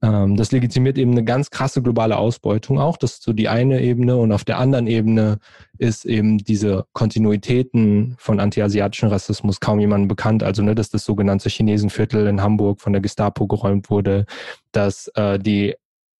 Ähm, 0.01 0.35
das 0.37 0.51
legitimiert 0.51 0.97
eben 0.97 1.11
eine 1.11 1.23
ganz 1.23 1.49
krasse 1.49 1.81
globale 1.81 2.17
Ausbeutung 2.17 2.79
auch. 2.79 2.97
Das 2.97 3.13
ist 3.13 3.23
so 3.23 3.33
die 3.33 3.49
eine 3.49 3.81
Ebene. 3.81 4.15
Und 4.17 4.31
auf 4.31 4.45
der 4.45 4.57
anderen 4.57 4.87
Ebene 4.87 5.39
ist 5.77 6.05
eben 6.05 6.37
diese 6.37 6.85
Kontinuitäten 6.93 8.15
von 8.17 8.39
antiasiatischen 8.39 9.09
Rassismus 9.09 9.59
kaum 9.59 9.79
jemandem 9.79 10.07
bekannt. 10.07 10.43
Also, 10.43 10.63
ne, 10.63 10.75
dass 10.75 10.89
das 10.89 11.03
sogenannte 11.05 11.49
Chinesenviertel 11.49 12.27
in 12.27 12.41
Hamburg 12.41 12.81
von 12.81 12.93
der 12.93 13.01
Gestapo 13.01 13.47
geräumt 13.47 13.89
wurde, 13.89 14.25
dass 14.71 15.09
äh, 15.15 15.39
die 15.39 15.75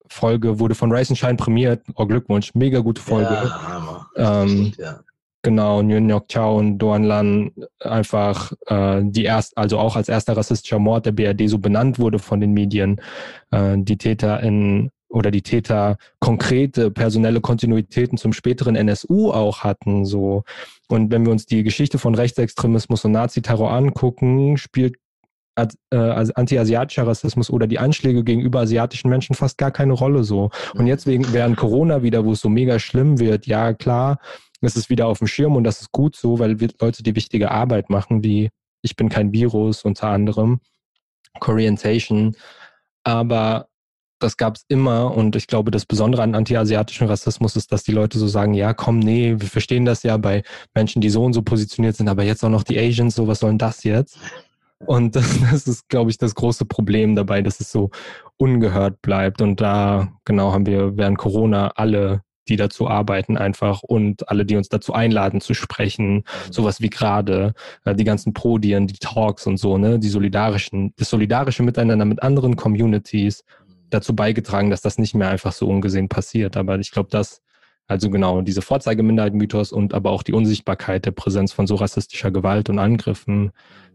Folge 0.10 0.60
wurde 0.60 0.76
von 0.76 0.92
Rice 0.92 1.18
Shine 1.18 1.36
prämiert. 1.36 1.86
Oh, 1.96 2.06
Glückwunsch, 2.06 2.54
mega 2.56 2.80
gute 2.80 3.02
Folge. 3.02 3.34
Ja, 3.34 3.68
Hammer. 3.68 4.08
Ähm, 4.16 4.66
gut, 4.66 4.78
ja. 4.78 5.00
Genau, 5.42 5.82
Nguyen 5.82 6.10
Yok 6.10 6.28
Chao 6.28 6.58
und 6.58 6.78
Doan 6.80 7.04
Lan 7.04 7.52
einfach 7.80 8.52
äh, 8.68 9.02
die 9.04 9.24
erst, 9.24 9.58
also 9.58 9.80
auch 9.80 9.96
als 9.96 10.10
erster 10.10 10.36
rassistischer 10.36 10.80
Mord 10.80 11.06
der 11.06 11.14
BRD 11.14 11.48
so 11.48 11.60
benannt 11.60 11.98
wurde 11.98 12.20
von 12.20 12.42
den 12.42 12.52
Medien. 12.52 13.00
Äh, 13.52 13.78
die 13.78 13.98
Täter 13.98 14.42
in 14.42 14.92
oder 15.08 15.32
die 15.32 15.42
Täter 15.42 15.98
konkrete 16.20 16.92
personelle 16.92 17.42
Kontinuitäten 17.42 18.18
zum 18.18 18.34
späteren 18.34 18.76
NSU 18.76 19.32
auch 19.32 19.64
hatten. 19.64 20.06
So. 20.06 20.44
Und 20.88 21.12
wenn 21.12 21.26
wir 21.26 21.32
uns 21.32 21.46
die 21.46 21.64
Geschichte 21.64 21.98
von 21.98 22.16
Rechtsextremismus 22.16 23.06
und 23.06 23.14
Naziterror 23.14 23.72
angucken, 23.72 24.58
spielt 24.58 24.98
äh, 25.56 25.68
anti-asiatischer 25.96 27.06
Rassismus 27.06 27.50
oder 27.50 27.68
die 27.68 27.80
Anschläge 27.80 28.24
gegenüber 28.24 28.62
asiatischen 28.62 29.10
Menschen 29.10 29.36
fast 29.36 29.58
gar 29.58 29.72
keine 29.72 29.94
Rolle 29.94 30.24
so. 30.24 30.50
Und 30.74 30.88
jetzt 30.88 31.06
wegen 31.08 31.34
während 31.34 31.58
Corona 31.58 32.04
wieder, 32.04 32.26
wo 32.26 32.32
es 32.32 32.42
so 32.42 32.50
mega 32.50 32.80
schlimm 32.80 33.20
wird, 33.20 33.46
ja 33.46 33.74
klar, 33.74 34.20
es 34.62 34.76
ist 34.76 34.90
wieder 34.90 35.08
auf 35.08 35.20
dem 35.20 35.28
Schirm 35.28 35.56
und 35.56 35.64
das 35.64 35.82
ist 35.82 35.92
gut 35.92 36.16
so, 36.16 36.40
weil 36.40 36.58
Leute 36.80 37.04
die 37.04 37.16
wichtige 37.16 37.52
Arbeit 37.52 37.90
machen, 37.90 38.24
wie 38.24 38.50
ich 38.82 38.96
bin 38.96 39.10
kein 39.10 39.34
Virus 39.34 39.84
unter 39.84 40.08
anderem, 40.08 40.60
Corientation. 41.40 42.36
Aber 43.04 43.68
das 44.20 44.36
gab 44.36 44.58
es 44.58 44.66
immer 44.68 45.16
und 45.16 45.36
ich 45.36 45.48
glaube, 45.48 45.72
das 45.72 45.86
Besondere 45.86 46.24
an 46.24 46.36
anti-asiatischen 46.36 47.08
Rassismus 47.08 47.56
ist, 47.56 47.72
dass 47.72 47.84
die 47.84 47.94
Leute 47.94 48.20
so 48.20 48.28
sagen, 48.28 48.54
ja, 48.54 48.74
komm, 48.74 49.00
nee, 49.00 49.36
wir 49.38 49.48
verstehen 49.48 49.86
das 49.86 50.04
ja 50.04 50.18
bei 50.18 50.44
Menschen, 50.74 51.02
die 51.02 51.10
so 51.10 51.24
und 51.24 51.34
so 51.34 51.42
positioniert 51.42 51.96
sind, 51.96 52.10
aber 52.10 52.24
jetzt 52.24 52.44
auch 52.44 52.50
noch 52.50 52.64
die 52.64 52.78
Asians, 52.78 53.16
so 53.16 53.28
was 53.28 53.40
soll 53.40 53.52
denn 53.52 53.58
das 53.58 53.84
jetzt? 53.84 54.20
Und 54.86 55.16
das, 55.16 55.40
das 55.52 55.68
ist, 55.68 55.90
glaube 55.90 56.12
ich, 56.12 56.18
das 56.18 56.36
große 56.36 56.66
Problem 56.66 57.16
dabei, 57.16 57.42
dass 57.42 57.60
es 57.60 57.72
so 57.72 57.90
ungehört 58.38 59.02
bleibt. 59.02 59.42
Und 59.42 59.62
da, 59.62 60.10
genau, 60.26 60.54
haben 60.54 60.66
wir 60.66 60.98
während 60.98 61.18
Corona 61.18 61.72
alle 61.76 62.22
die 62.50 62.56
dazu 62.56 62.88
arbeiten 62.88 63.38
einfach 63.38 63.84
und 63.84 64.28
alle, 64.28 64.46
die 64.46 64.56
uns 64.56 64.70
dazu 64.70 64.94
einladen 64.94 65.40
zu 65.40 65.54
sprechen, 65.54 66.16
mhm. 66.16 66.24
sowas 66.52 66.82
wie 66.82 66.90
gerade 66.90 67.54
äh, 67.86 67.96
die 67.96 68.04
ganzen 68.04 68.34
Podien, 68.34 68.88
die 68.88 68.98
Talks 69.00 69.48
und 69.48 69.58
so, 69.58 69.78
ne, 69.78 70.00
die 70.00 70.10
solidarischen, 70.10 70.94
das 70.98 71.10
solidarische 71.10 71.64
Miteinander 71.64 72.06
mit 72.06 72.22
anderen 72.22 72.56
Communities 72.56 73.44
mhm. 73.46 73.74
dazu 73.92 74.16
beigetragen, 74.16 74.70
dass 74.70 74.82
das 74.82 74.98
nicht 74.98 75.16
mehr 75.16 75.30
einfach 75.30 75.54
so 75.54 75.68
ungesehen 75.68 76.10
passiert. 76.10 76.58
Aber 76.58 76.80
ich 76.80 76.92
glaube, 76.92 77.10
dass 77.12 77.42
also 77.88 78.12
genau 78.12 78.42
diese 78.42 78.62
Vorzeigeminderheit-Mythos 78.62 79.72
und 79.72 79.96
aber 79.96 80.12
auch 80.12 80.22
die 80.22 80.34
Unsichtbarkeit 80.34 81.06
der 81.06 81.12
Präsenz 81.12 81.54
von 81.54 81.66
so 81.66 81.74
rassistischer 81.74 82.30
Gewalt 82.30 82.70
und 82.70 82.78
Angriffen 82.78 83.46
mhm. 83.46 83.52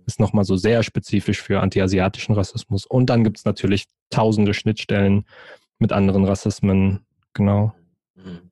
Ist 0.07 0.21
nochmal 0.21 0.45
so 0.45 0.57
sehr 0.57 0.83
spezifisch 0.83 1.41
für 1.43 1.61
antiasiatischen 1.61 2.35
Rassismus. 2.35 2.87
Und 2.87 3.07
dann 3.07 3.25
gibt 3.25 3.39
es 3.39 3.45
natürlich 3.45 3.87
tausende 4.11 4.55
Schnittstellen 4.55 5.25
mit 5.79 5.93
anderen 5.93 6.25
Rassismen, 6.25 7.05
genau. 7.33 7.75
Mhm. 8.15 8.51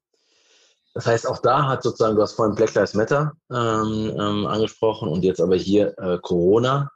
Das 0.94 1.06
heißt, 1.06 1.26
auch 1.26 1.38
da 1.38 1.68
hat 1.68 1.82
sozusagen, 1.82 2.16
du 2.16 2.22
hast 2.22 2.34
vorhin 2.34 2.54
Black 2.54 2.74
Lives 2.74 2.94
Matter 2.94 3.32
ähm, 3.50 4.12
ähm, 4.18 4.46
angesprochen 4.46 5.08
und 5.08 5.24
jetzt 5.24 5.40
aber 5.40 5.56
hier 5.56 5.98
äh, 5.98 6.18
Corona 6.18 6.90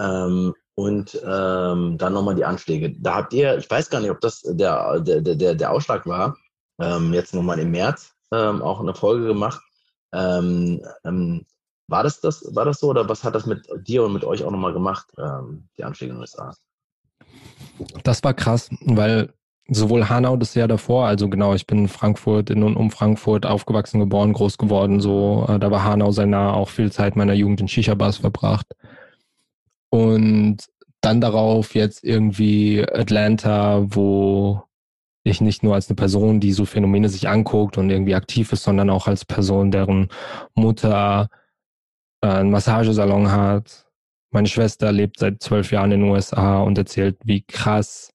ähm, 0.00 0.54
und 0.74 1.20
ähm, 1.24 1.98
dann 1.98 2.12
nochmal 2.12 2.34
die 2.34 2.44
Anschläge. 2.44 2.94
Da 2.98 3.16
habt 3.16 3.32
ihr, 3.32 3.56
ich 3.58 3.70
weiß 3.70 3.90
gar 3.90 4.00
nicht, 4.00 4.10
ob 4.10 4.20
das 4.20 4.42
der, 4.42 5.00
der, 5.00 5.20
der, 5.20 5.54
der 5.54 5.70
Ausschlag 5.70 6.06
war, 6.06 6.36
ähm, 6.80 7.14
jetzt 7.14 7.34
nochmal 7.34 7.58
im 7.60 7.70
März 7.70 8.12
ähm, 8.32 8.60
auch 8.60 8.80
eine 8.80 8.94
Folge 8.94 9.26
gemacht. 9.26 9.62
Ähm, 10.12 10.80
ähm, 11.04 11.44
war, 11.88 12.02
das 12.02 12.20
das, 12.20 12.54
war 12.54 12.64
das 12.64 12.80
so 12.80 12.88
oder 12.88 13.08
was 13.08 13.24
hat 13.24 13.34
das 13.34 13.46
mit 13.46 13.66
dir 13.86 14.04
und 14.04 14.12
mit 14.12 14.24
euch 14.24 14.44
auch 14.44 14.50
nochmal 14.50 14.72
gemacht, 14.72 15.06
ähm, 15.18 15.68
die 15.76 15.84
Anschläge 15.84 16.12
in 16.12 16.16
den 16.16 16.20
USA? 16.20 16.54
Das 18.04 18.22
war 18.22 18.34
krass, 18.34 18.68
weil 18.82 19.32
sowohl 19.68 20.08
Hanau 20.08 20.36
das 20.36 20.54
Jahr 20.54 20.68
davor, 20.68 21.06
also 21.06 21.28
genau, 21.28 21.54
ich 21.54 21.66
bin 21.66 21.78
in 21.78 21.88
Frankfurt, 21.88 22.50
in 22.50 22.62
und 22.62 22.76
um 22.76 22.90
Frankfurt 22.90 23.46
aufgewachsen, 23.46 24.00
geboren, 24.00 24.32
groß 24.32 24.58
geworden, 24.58 25.00
so, 25.00 25.46
äh, 25.48 25.58
da 25.58 25.70
war 25.70 25.84
Hanau 25.84 26.10
sehr 26.10 26.26
nah, 26.26 26.52
auch 26.52 26.68
viel 26.68 26.90
Zeit 26.92 27.16
meiner 27.16 27.34
Jugend 27.34 27.60
in 27.60 27.68
Shisha-Bars 27.68 28.18
verbracht. 28.18 28.66
Und 29.90 30.58
dann 31.00 31.20
darauf 31.20 31.74
jetzt 31.74 32.04
irgendwie 32.04 32.84
Atlanta, 32.86 33.84
wo 33.88 34.62
ich 35.22 35.40
nicht 35.40 35.62
nur 35.62 35.74
als 35.74 35.88
eine 35.88 35.96
Person, 35.96 36.40
die 36.40 36.52
so 36.52 36.64
Phänomene 36.64 37.08
sich 37.08 37.28
anguckt 37.28 37.78
und 37.78 37.90
irgendwie 37.90 38.14
aktiv 38.14 38.52
ist, 38.52 38.64
sondern 38.64 38.90
auch 38.90 39.06
als 39.06 39.24
Person, 39.24 39.70
deren 39.70 40.08
Mutter 40.54 41.28
einen 42.20 42.50
Massagesalon 42.50 43.30
hat. 43.30 43.86
Meine 44.30 44.48
Schwester 44.48 44.92
lebt 44.92 45.18
seit 45.18 45.42
zwölf 45.42 45.70
Jahren 45.72 45.92
in 45.92 46.00
den 46.00 46.10
USA 46.10 46.60
und 46.60 46.76
erzählt, 46.76 47.18
wie 47.24 47.42
krass 47.42 48.12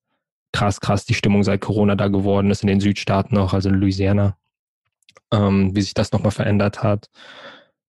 krass, 0.54 0.80
krass 0.80 1.06
die 1.06 1.16
Stimmung 1.16 1.44
seit 1.44 1.60
Corona 1.60 1.96
da 1.96 2.08
geworden 2.08 2.50
ist 2.50 2.62
in 2.64 2.68
den 2.68 2.80
Südstaaten 2.80 3.38
auch, 3.38 3.54
also 3.54 3.68
in 3.68 3.76
Louisiana, 3.76 4.38
ähm, 5.34 5.76
wie 5.76 5.82
sich 5.82 5.94
das 5.94 6.14
nochmal 6.14 6.32
verändert 6.32 6.82
hat. 6.82 7.10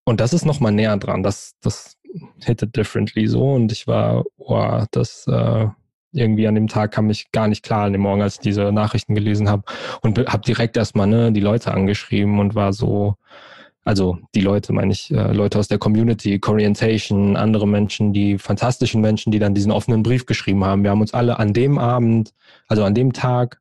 Und 0.05 0.21
das 0.21 0.33
ist 0.33 0.45
nochmal 0.45 0.73
näher 0.73 0.97
dran. 0.97 1.23
Das, 1.23 1.55
das 1.63 1.97
hittet 2.43 2.77
differently 2.77 3.29
so. 3.29 3.53
Und 3.53 3.71
ich 3.71 3.87
war, 3.87 4.25
boah, 4.37 4.87
das 4.91 5.27
äh, 5.29 5.69
irgendwie 6.13 6.47
an 6.47 6.55
dem 6.55 6.69
Tag 6.69 6.93
kam 6.93 7.11
ich 7.11 7.31
gar 7.33 7.49
nicht 7.49 7.63
klar 7.63 7.85
an 7.85 7.93
dem 7.93 8.03
Morgen, 8.03 8.23
als 8.23 8.35
ich 8.35 8.41
diese 8.41 8.73
Nachrichten 8.73 9.15
gelesen 9.15 9.49
habe. 9.49 9.65
Und 10.03 10.19
habe 10.19 10.43
direkt 10.45 10.77
erstmal 10.77 11.07
ne, 11.07 11.33
die 11.33 11.41
Leute 11.41 11.73
angeschrieben 11.73 12.39
und 12.39 12.55
war 12.55 12.73
so, 12.73 13.17
also 13.85 14.19
die 14.35 14.41
Leute, 14.41 14.73
meine 14.73 14.93
ich, 14.93 15.11
äh, 15.11 15.33
Leute 15.33 15.59
aus 15.59 15.69
der 15.69 15.79
Community, 15.79 16.39
Corientation, 16.39 17.37
andere 17.37 17.69
Menschen, 17.69 18.13
die 18.13 18.39
fantastischen 18.39 19.01
Menschen, 19.03 19.31
die 19.31 19.39
dann 19.39 19.55
diesen 19.55 19.71
offenen 19.71 20.03
Brief 20.03 20.25
geschrieben 20.25 20.65
haben. 20.65 20.83
Wir 20.83 20.91
haben 20.91 21.03
uns 21.03 21.13
alle 21.13 21.39
an 21.39 21.53
dem 21.53 21.79
Abend, 21.79 22.33
also 22.67 22.83
an 22.85 22.95
dem 22.95 23.13
Tag, 23.13 23.61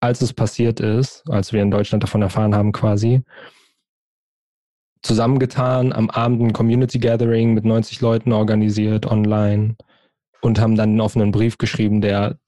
als 0.00 0.22
es 0.22 0.32
passiert 0.32 0.78
ist, 0.78 1.24
als 1.28 1.52
wir 1.52 1.62
in 1.62 1.70
Deutschland 1.70 2.04
davon 2.04 2.22
erfahren 2.22 2.54
haben 2.54 2.70
quasi, 2.70 3.22
zusammengetan, 5.02 5.92
am 5.92 6.10
Abend 6.10 6.42
ein 6.42 6.52
Community 6.52 6.98
Gathering 6.98 7.54
mit 7.54 7.64
90 7.64 8.00
Leuten 8.00 8.32
organisiert 8.32 9.06
online 9.06 9.76
und 10.40 10.60
haben 10.60 10.76
dann 10.76 10.90
einen 10.90 11.00
offenen 11.00 11.32
Brief 11.32 11.58
geschrieben, 11.58 12.00
der 12.00 12.38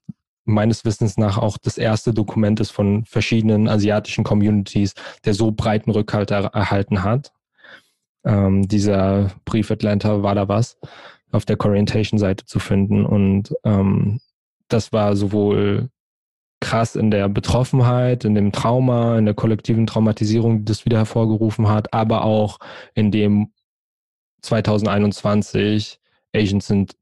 meines 0.49 0.85
Wissens 0.85 1.17
nach 1.17 1.37
auch 1.37 1.57
das 1.57 1.77
erste 1.77 2.13
Dokument 2.13 2.59
ist 2.59 2.71
von 2.71 3.05
verschiedenen 3.05 3.67
asiatischen 3.67 4.23
Communities, 4.23 4.93
der 5.25 5.33
so 5.33 5.51
breiten 5.51 5.91
Rückhalt 5.91 6.31
er 6.31 6.45
erhalten 6.45 7.03
hat. 7.03 7.31
Ähm, 8.25 8.67
dieser 8.67 9.31
Brief 9.45 9.71
Atlanta 9.71 10.23
war 10.23 10.35
da 10.35 10.47
was 10.47 10.77
auf 11.31 11.45
der 11.45 11.57
Corientation-Seite 11.57 12.45
zu 12.45 12.59
finden 12.59 13.05
und 13.05 13.53
ähm, 13.63 14.19
das 14.67 14.91
war 14.91 15.15
sowohl 15.15 15.89
krass 16.59 16.95
in 16.95 17.11
der 17.11 17.29
Betroffenheit, 17.29 18.25
in 18.25 18.35
dem 18.35 18.51
Trauma, 18.51 19.17
in 19.17 19.25
der 19.25 19.33
kollektiven 19.33 19.87
Traumatisierung, 19.87 20.59
die 20.59 20.65
das 20.65 20.85
wieder 20.85 20.97
hervorgerufen 20.97 21.69
hat, 21.69 21.93
aber 21.93 22.25
auch 22.25 22.59
in 22.93 23.11
dem 23.11 23.51
2021 24.41 25.99
Asians 26.35 26.67
sind 26.67 26.95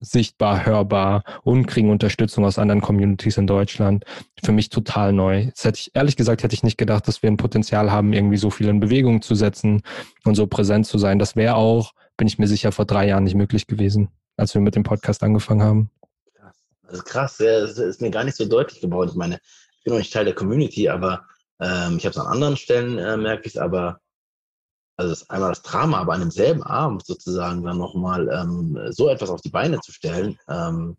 sichtbar, 0.00 0.64
hörbar 0.64 1.22
und 1.42 1.66
kriegen 1.66 1.90
Unterstützung 1.90 2.44
aus 2.44 2.58
anderen 2.58 2.80
Communities 2.80 3.36
in 3.36 3.46
Deutschland. 3.46 4.04
Für 4.42 4.52
mich 4.52 4.70
total 4.70 5.12
neu. 5.12 5.46
Das 5.46 5.64
hätte 5.64 5.78
ich, 5.78 5.90
ehrlich 5.94 6.16
gesagt, 6.16 6.42
hätte 6.42 6.54
ich 6.54 6.62
nicht 6.62 6.78
gedacht, 6.78 7.06
dass 7.06 7.22
wir 7.22 7.30
ein 7.30 7.36
Potenzial 7.36 7.92
haben, 7.92 8.12
irgendwie 8.12 8.38
so 8.38 8.50
viel 8.50 8.68
in 8.68 8.80
Bewegung 8.80 9.22
zu 9.22 9.34
setzen 9.34 9.82
und 10.24 10.34
so 10.34 10.46
präsent 10.46 10.86
zu 10.86 10.98
sein. 10.98 11.18
Das 11.18 11.36
wäre 11.36 11.54
auch, 11.54 11.92
bin 12.16 12.26
ich 12.26 12.38
mir 12.38 12.48
sicher, 12.48 12.72
vor 12.72 12.86
drei 12.86 13.06
Jahren 13.06 13.24
nicht 13.24 13.34
möglich 13.34 13.66
gewesen, 13.66 14.08
als 14.36 14.54
wir 14.54 14.62
mit 14.62 14.74
dem 14.74 14.82
Podcast 14.82 15.22
angefangen 15.22 15.62
haben. 15.62 15.90
Also 16.86 17.02
krass, 17.02 17.36
das 17.38 17.78
ist 17.78 18.00
mir 18.00 18.10
gar 18.10 18.24
nicht 18.24 18.36
so 18.36 18.46
deutlich 18.46 18.80
geworden. 18.80 19.10
Ich 19.10 19.16
meine, 19.16 19.38
ich 19.76 19.84
bin 19.84 19.92
noch 19.92 19.98
nicht 19.98 20.12
Teil 20.12 20.24
der 20.24 20.34
Community, 20.34 20.88
aber 20.88 21.24
ähm, 21.60 21.98
ich 21.98 22.04
habe 22.04 22.10
es 22.10 22.18
an 22.18 22.26
anderen 22.26 22.56
Stellen, 22.56 22.98
äh, 22.98 23.16
merke 23.16 23.46
ich 23.46 23.54
es, 23.54 23.60
aber 23.60 24.00
also 25.00 25.14
das, 25.14 25.30
einmal 25.30 25.48
das 25.48 25.62
Drama, 25.62 25.98
aber 25.98 26.12
an 26.12 26.20
demselben 26.20 26.62
Abend 26.62 27.04
sozusagen 27.06 27.62
dann 27.64 27.78
nochmal 27.78 28.28
ähm, 28.28 28.78
so 28.90 29.08
etwas 29.08 29.30
auf 29.30 29.40
die 29.40 29.50
Beine 29.50 29.80
zu 29.80 29.92
stellen, 29.92 30.38
ähm, 30.48 30.96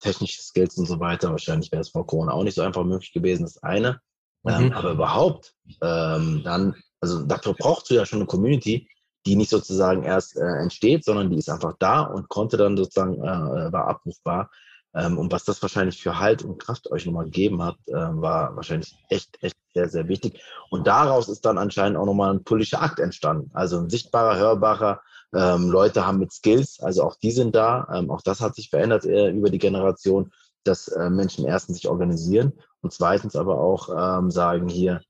technische 0.00 0.42
Skills 0.42 0.76
und 0.76 0.86
so 0.86 0.98
weiter, 0.98 1.30
wahrscheinlich 1.30 1.70
wäre 1.70 1.80
es 1.80 1.90
vor 1.90 2.06
Corona 2.06 2.32
auch 2.32 2.42
nicht 2.42 2.56
so 2.56 2.62
einfach 2.62 2.84
möglich 2.84 3.12
gewesen, 3.12 3.44
das 3.44 3.62
eine. 3.62 4.00
Ähm, 4.46 4.66
mhm. 4.66 4.72
aber 4.72 4.90
überhaupt, 4.90 5.54
ähm, 5.80 6.42
dann, 6.44 6.74
also 7.00 7.24
dafür 7.24 7.54
brauchst 7.54 7.88
du 7.88 7.94
ja 7.94 8.04
schon 8.04 8.18
eine 8.18 8.26
Community, 8.26 8.88
die 9.24 9.36
nicht 9.36 9.48
sozusagen 9.48 10.02
erst 10.02 10.36
äh, 10.36 10.44
entsteht, 10.44 11.04
sondern 11.04 11.30
die 11.30 11.38
ist 11.38 11.48
einfach 11.48 11.74
da 11.78 12.02
und 12.02 12.28
konnte 12.28 12.56
dann 12.58 12.76
sozusagen, 12.76 13.14
äh, 13.22 13.72
war 13.72 13.88
abrufbar. 13.88 14.50
Ähm, 14.94 15.18
und 15.18 15.32
was 15.32 15.44
das 15.44 15.62
wahrscheinlich 15.62 16.02
für 16.02 16.18
Halt 16.18 16.42
und 16.42 16.58
Kraft 16.58 16.90
euch 16.90 17.06
nochmal 17.06 17.24
gegeben 17.24 17.62
hat, 17.62 17.76
äh, 17.86 17.92
war 17.94 18.54
wahrscheinlich 18.54 18.94
echt, 19.08 19.42
echt 19.42 19.56
sehr, 19.74 19.88
sehr 19.88 20.08
wichtig. 20.08 20.42
Und 20.70 20.86
daraus 20.86 21.28
ist 21.28 21.44
dann 21.44 21.58
anscheinend 21.58 21.98
auch 21.98 22.06
nochmal 22.06 22.32
ein 22.32 22.44
politischer 22.44 22.82
Akt 22.82 23.00
entstanden. 23.00 23.50
Also 23.52 23.78
ein 23.78 23.90
sichtbarer, 23.90 24.36
hörbarer, 24.36 25.00
ähm, 25.34 25.68
Leute 25.68 26.06
haben 26.06 26.18
mit 26.18 26.32
Skills, 26.32 26.80
also 26.80 27.02
auch 27.02 27.16
die 27.16 27.32
sind 27.32 27.54
da. 27.54 27.88
Ähm, 27.92 28.10
auch 28.10 28.22
das 28.22 28.40
hat 28.40 28.54
sich 28.54 28.70
verändert 28.70 29.04
äh, 29.04 29.30
über 29.30 29.50
die 29.50 29.58
Generation, 29.58 30.32
dass 30.62 30.88
äh, 30.88 31.10
Menschen 31.10 31.44
erstens 31.44 31.76
sich 31.76 31.88
organisieren 31.88 32.52
und 32.80 32.92
zweitens 32.92 33.36
aber 33.36 33.60
auch 33.60 33.88
ähm, 34.18 34.30
sagen 34.30 34.68
hier, 34.68 35.02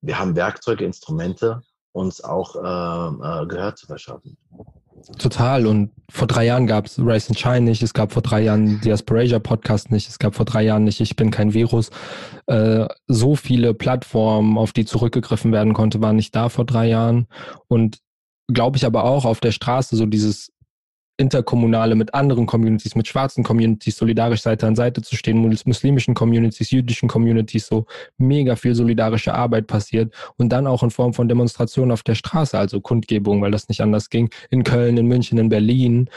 wir 0.00 0.18
haben 0.18 0.36
Werkzeuge, 0.36 0.84
Instrumente, 0.84 1.62
uns 1.92 2.22
auch 2.22 2.56
äh, 2.56 3.42
äh, 3.42 3.46
Gehör 3.46 3.74
zu 3.76 3.86
verschaffen. 3.86 4.36
Total. 5.18 5.66
Und 5.66 5.90
vor 6.10 6.26
drei 6.26 6.46
Jahren 6.46 6.66
gab 6.66 6.86
es 6.86 6.98
Race 6.98 7.28
and 7.28 7.38
Shine 7.38 7.60
nicht. 7.62 7.82
Es 7.82 7.94
gab 7.94 8.12
vor 8.12 8.22
drei 8.22 8.42
Jahren 8.42 8.80
die 8.82 8.92
Aspirasia 8.92 9.38
Podcast 9.38 9.90
nicht. 9.90 10.08
Es 10.08 10.18
gab 10.18 10.34
vor 10.34 10.46
drei 10.46 10.62
Jahren 10.62 10.84
nicht 10.84 11.00
Ich 11.00 11.16
bin 11.16 11.30
kein 11.30 11.52
Virus. 11.54 11.90
Äh, 12.46 12.86
so 13.06 13.36
viele 13.36 13.74
Plattformen, 13.74 14.56
auf 14.58 14.72
die 14.72 14.84
zurückgegriffen 14.84 15.52
werden 15.52 15.74
konnte, 15.74 16.00
waren 16.00 16.16
nicht 16.16 16.34
da 16.34 16.48
vor 16.48 16.64
drei 16.64 16.88
Jahren. 16.88 17.26
Und 17.68 17.98
glaube 18.52 18.76
ich 18.76 18.86
aber 18.86 19.04
auch 19.04 19.24
auf 19.24 19.40
der 19.40 19.52
Straße 19.52 19.96
so 19.96 20.06
dieses 20.06 20.50
interkommunale 21.16 21.94
mit 21.94 22.12
anderen 22.12 22.46
Communities, 22.46 22.96
mit 22.96 23.06
schwarzen 23.06 23.44
Communities 23.44 23.96
solidarisch 23.96 24.42
Seite 24.42 24.66
an 24.66 24.74
Seite 24.74 25.00
zu 25.02 25.16
stehen, 25.16 25.40
mit 25.42 25.66
muslimischen 25.66 26.14
Communities, 26.14 26.70
jüdischen 26.70 27.08
Communities, 27.08 27.66
so 27.66 27.86
mega 28.18 28.56
viel 28.56 28.74
solidarische 28.74 29.34
Arbeit 29.34 29.66
passiert 29.66 30.12
und 30.36 30.48
dann 30.50 30.66
auch 30.66 30.82
in 30.82 30.90
Form 30.90 31.14
von 31.14 31.28
Demonstrationen 31.28 31.92
auf 31.92 32.02
der 32.02 32.16
Straße, 32.16 32.58
also 32.58 32.80
Kundgebung, 32.80 33.42
weil 33.42 33.52
das 33.52 33.68
nicht 33.68 33.80
anders 33.80 34.10
ging, 34.10 34.30
in 34.50 34.64
Köln, 34.64 34.96
in 34.96 35.06
München, 35.06 35.38
in 35.38 35.48
Berlin, 35.48 36.10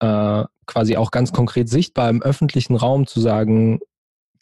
äh, 0.00 0.44
quasi 0.66 0.96
auch 0.96 1.10
ganz 1.10 1.32
konkret 1.32 1.68
sichtbar 1.68 2.08
im 2.10 2.22
öffentlichen 2.22 2.76
Raum 2.76 3.06
zu 3.06 3.20
sagen, 3.20 3.80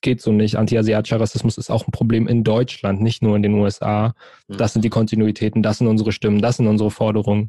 geht 0.04 0.20
so 0.20 0.32
nicht. 0.32 0.56
Antiasiatischer 0.56 1.18
Rassismus 1.18 1.58
ist 1.58 1.70
auch 1.70 1.88
ein 1.88 1.92
Problem 1.92 2.28
in 2.28 2.44
Deutschland, 2.44 3.00
nicht 3.00 3.22
nur 3.22 3.36
in 3.36 3.42
den 3.42 3.54
USA. 3.54 4.14
Mhm. 4.48 4.56
Das 4.58 4.72
sind 4.74 4.84
die 4.84 4.90
Kontinuitäten, 4.90 5.62
das 5.62 5.78
sind 5.78 5.88
unsere 5.88 6.12
Stimmen, 6.12 6.42
das 6.42 6.58
sind 6.58 6.68
unsere 6.68 6.90
Forderungen. 6.90 7.48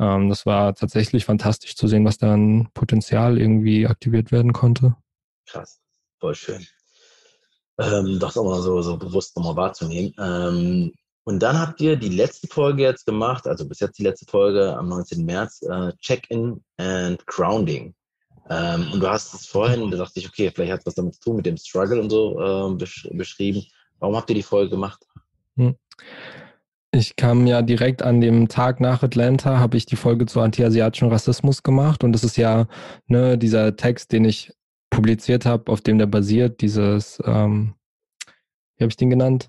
Ähm, 0.00 0.30
das 0.30 0.46
war 0.46 0.74
tatsächlich 0.74 1.26
fantastisch 1.26 1.76
zu 1.76 1.86
sehen, 1.86 2.06
was 2.06 2.16
da 2.16 2.32
an 2.32 2.70
Potenzial 2.72 3.38
irgendwie 3.38 3.86
aktiviert 3.86 4.32
werden 4.32 4.54
konnte. 4.54 4.96
Krass, 5.46 5.78
voll 6.18 6.34
schön. 6.34 6.66
Ähm, 7.78 8.18
das 8.18 8.36
auch 8.38 8.44
mal 8.44 8.62
so, 8.62 8.80
so 8.80 8.96
bewusst 8.96 9.36
nochmal 9.36 9.56
wahrzunehmen. 9.56 10.14
Ähm, 10.18 10.92
und 11.24 11.38
dann 11.40 11.58
habt 11.58 11.80
ihr 11.82 11.96
die 11.96 12.08
letzte 12.08 12.48
Folge 12.48 12.82
jetzt 12.82 13.04
gemacht, 13.04 13.46
also 13.46 13.68
bis 13.68 13.80
jetzt 13.80 13.98
die 13.98 14.02
letzte 14.02 14.24
Folge 14.24 14.74
am 14.76 14.88
19. 14.88 15.24
März, 15.24 15.62
äh, 15.62 15.92
Check-in 16.00 16.64
and 16.78 17.24
Grounding. 17.26 17.94
Ähm, 18.48 18.90
und 18.92 19.00
du 19.00 19.08
hast 19.08 19.34
es 19.34 19.46
vorhin, 19.46 19.90
da 19.90 19.98
dachte 19.98 20.18
ich, 20.18 20.26
okay, 20.26 20.50
vielleicht 20.52 20.72
hat 20.72 20.80
es 20.80 20.86
was 20.86 20.94
damit 20.94 21.14
zu 21.14 21.20
tun, 21.20 21.36
mit 21.36 21.46
dem 21.46 21.58
Struggle 21.58 22.00
und 22.00 22.10
so 22.10 22.40
äh, 22.40 22.74
besch 22.74 23.06
beschrieben. 23.12 23.64
Warum 23.98 24.16
habt 24.16 24.30
ihr 24.30 24.34
die 24.34 24.42
Folge 24.42 24.70
gemacht? 24.70 25.06
Hm. 25.56 25.76
Ich 26.92 27.14
kam 27.14 27.46
ja 27.46 27.62
direkt 27.62 28.02
an 28.02 28.20
dem 28.20 28.48
Tag 28.48 28.80
nach 28.80 29.02
Atlanta, 29.02 29.58
habe 29.58 29.76
ich 29.76 29.86
die 29.86 29.96
Folge 29.96 30.26
zu 30.26 30.40
antiasiatischen 30.40 31.08
Rassismus 31.08 31.62
gemacht. 31.62 32.02
Und 32.02 32.12
das 32.12 32.24
ist 32.24 32.36
ja 32.36 32.66
ne, 33.06 33.38
dieser 33.38 33.76
Text, 33.76 34.12
den 34.12 34.24
ich 34.24 34.52
publiziert 34.90 35.46
habe, 35.46 35.70
auf 35.70 35.80
dem 35.80 35.98
der 35.98 36.06
basiert, 36.06 36.60
dieses, 36.60 37.22
ähm, 37.24 37.74
wie 38.76 38.84
habe 38.84 38.90
ich 38.90 38.96
den 38.96 39.10
genannt? 39.10 39.48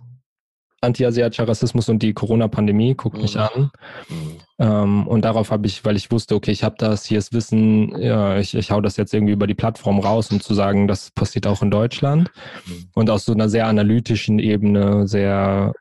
antiasiatischer 0.82 1.48
Rassismus 1.48 1.88
und 1.90 2.02
die 2.02 2.14
Corona-Pandemie, 2.14 2.96
guckt 2.96 3.16
mhm. 3.16 3.22
mich 3.22 3.38
an. 3.38 3.72
Mhm. 4.10 4.38
Ähm, 4.60 5.08
und 5.08 5.24
darauf 5.24 5.52
habe 5.52 5.68
ich, 5.68 5.86
weil 5.86 5.96
ich 5.96 6.12
wusste, 6.12 6.36
okay, 6.36 6.52
ich 6.52 6.64
habe 6.64 6.76
das, 6.78 7.06
hier 7.06 7.20
ist 7.20 7.34
Wissen, 7.34 7.96
ja, 8.02 8.38
ich, 8.38 8.56
ich 8.56 8.72
hau 8.72 8.82
das 8.82 8.98
jetzt 8.98 9.14
irgendwie 9.14 9.34
über 9.34 9.48
die 9.48 9.54
Plattform 9.54 10.00
raus, 10.00 10.32
um 10.32 10.42
zu 10.42 10.54
sagen, 10.54 10.88
das 10.88 11.12
passiert 11.12 11.46
auch 11.46 11.62
in 11.62 11.72
Deutschland. 11.72 12.32
Mhm. 12.66 12.90
Und 12.96 13.10
aus 13.10 13.26
so 13.26 13.34
einer 13.34 13.48
sehr 13.48 13.68
analytischen 13.68 14.40
Ebene, 14.40 15.08
sehr 15.08 15.74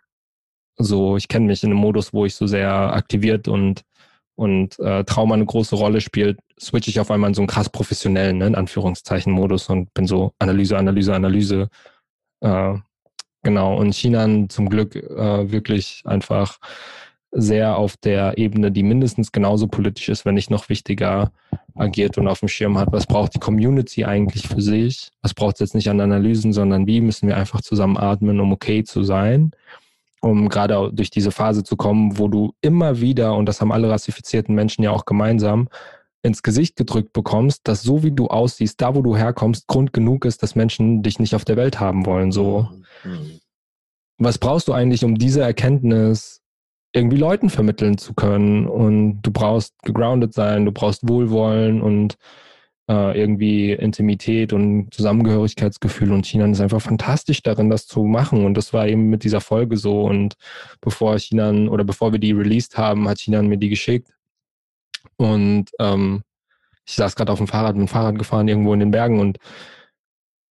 so, 0.81 1.16
ich 1.16 1.28
kenne 1.28 1.47
mich 1.47 1.62
in 1.62 1.70
einem 1.70 1.78
Modus, 1.78 2.12
wo 2.12 2.26
ich 2.26 2.35
so 2.35 2.47
sehr 2.47 2.70
aktiviert 2.70 3.49
und 3.49 3.83
und 4.37 4.78
äh, 4.78 5.05
Trauma 5.05 5.35
eine 5.35 5.45
große 5.45 5.76
Rolle 5.76 6.01
spielt, 6.01 6.41
switche 6.59 6.89
ich 6.91 6.99
auf 6.99 7.11
einmal 7.11 7.28
in 7.28 7.35
so 7.35 7.43
einen 7.43 7.49
krass 7.49 7.68
professionellen, 7.68 8.39
ne, 8.39 8.47
in 8.47 8.55
Anführungszeichen, 8.55 9.31
Modus 9.33 9.68
und 9.68 9.93
bin 9.93 10.07
so 10.07 10.33
Analyse, 10.39 10.78
Analyse, 10.78 11.14
Analyse. 11.14 11.68
Äh, 12.41 12.78
Genau, 13.43 13.78
und 13.78 13.95
China 13.95 14.49
zum 14.49 14.68
Glück 14.68 14.95
äh, 14.97 15.51
wirklich 15.51 16.03
einfach 16.05 16.59
sehr 17.33 17.76
auf 17.76 17.97
der 17.97 18.37
Ebene, 18.39 18.70
die 18.72 18.83
mindestens 18.83 19.33
genauso 19.33 19.66
politisch 19.68 20.09
ist, 20.09 20.24
wenn 20.26 20.35
nicht 20.35 20.51
noch 20.51 20.68
wichtiger 20.68 21.33
agiert 21.76 22.18
und 22.18 22.28
auf 22.28 22.41
dem 22.41 22.49
Schirm 22.49 22.76
hat. 22.76 22.93
Was 22.93 23.07
braucht 23.07 23.35
die 23.35 23.39
Community 23.39 24.05
eigentlich 24.05 24.49
für 24.49 24.61
sich? 24.61 25.11
Was 25.22 25.33
braucht 25.33 25.55
es 25.55 25.61
jetzt 25.61 25.74
nicht 25.74 25.89
an 25.89 26.01
Analysen, 26.01 26.53
sondern 26.53 26.87
wie 26.87 27.01
müssen 27.01 27.28
wir 27.28 27.37
einfach 27.37 27.62
zusammen 27.62 27.97
atmen, 27.97 28.41
um 28.41 28.53
okay 28.53 28.85
zu 28.85 29.05
sein? 29.05 29.53
Um 30.21 30.49
gerade 30.49 30.91
durch 30.93 31.11
diese 31.11 31.31
Phase 31.31 31.64
zu 31.64 31.77
kommen, 31.77 32.18
wo 32.18 32.29
du 32.29 32.53
immer 32.61 33.01
wieder, 33.01 33.35
und 33.35 33.47
das 33.47 33.61
haben 33.61 33.73
alle 33.73 33.89
rassifizierten 33.89 34.55
Menschen 34.55 34.83
ja 34.83 34.91
auch 34.91 35.07
gemeinsam, 35.07 35.68
ins 36.23 36.43
Gesicht 36.43 36.77
gedrückt 36.77 37.12
bekommst, 37.12 37.66
dass 37.66 37.83
so 37.83 38.03
wie 38.03 38.12
du 38.12 38.29
aussiehst, 38.29 38.81
da 38.81 38.95
wo 38.95 39.03
du 39.03 39.16
herkommst, 39.16 39.66
Grund 39.66 39.93
genug 39.93 40.25
ist, 40.25 40.43
dass 40.43 40.55
Menschen 40.55 41.03
dich 41.03 41.18
nicht 41.18 41.35
auf 41.35 41.45
der 41.45 41.57
Welt 41.57 41.81
haben 41.81 42.05
wollen. 42.05 42.33
So, 42.33 42.68
mhm. 43.05 43.41
was 44.18 44.39
brauchst 44.39 44.68
du 44.68 44.73
eigentlich, 44.73 45.05
um 45.05 45.16
diese 45.16 45.41
Erkenntnis 45.41 46.43
irgendwie 46.93 47.16
Leuten 47.16 47.49
vermitteln 47.49 47.97
zu 47.97 48.12
können? 48.12 48.66
Und 48.66 49.23
du 49.23 49.31
brauchst 49.31 49.83
gegroundet 49.83 50.35
sein, 50.35 50.66
du 50.66 50.73
brauchst 50.73 51.09
Wohlwollen 51.09 51.81
und 51.81 52.16
äh, 52.91 53.16
irgendwie 53.16 53.72
Intimität 53.72 54.53
und 54.53 54.93
Zusammengehörigkeitsgefühl. 54.93 56.11
Und 56.11 56.26
China 56.26 56.47
ist 56.47 56.61
einfach 56.61 56.82
fantastisch 56.82 57.41
darin, 57.43 57.70
das 57.70 57.86
zu 57.86 58.03
machen. 58.03 58.45
Und 58.45 58.55
das 58.55 58.72
war 58.72 58.88
eben 58.88 59.09
mit 59.11 59.22
dieser 59.22 59.41
Folge 59.41 59.76
so. 59.76 60.03
Und 60.03 60.34
bevor 60.80 61.16
China 61.18 61.53
oder 61.70 61.84
bevor 61.84 62.11
wir 62.12 62.18
die 62.18 62.32
released 62.32 62.76
haben, 62.76 63.09
hat 63.09 63.20
China 63.20 63.43
mir 63.43 63.59
die 63.59 63.68
geschickt. 63.68 64.09
Und 65.16 65.66
ähm, 65.78 66.22
ich 66.84 66.95
saß 66.97 67.14
gerade 67.14 67.30
auf 67.30 67.38
dem 67.38 67.47
Fahrrad, 67.47 67.76
mit 67.76 67.86
dem 67.86 67.88
Fahrrad 67.88 68.18
gefahren 68.18 68.49
irgendwo 68.49 68.74
in 68.74 68.80
den 68.80 68.91
Bergen 68.91 69.20
und 69.20 69.38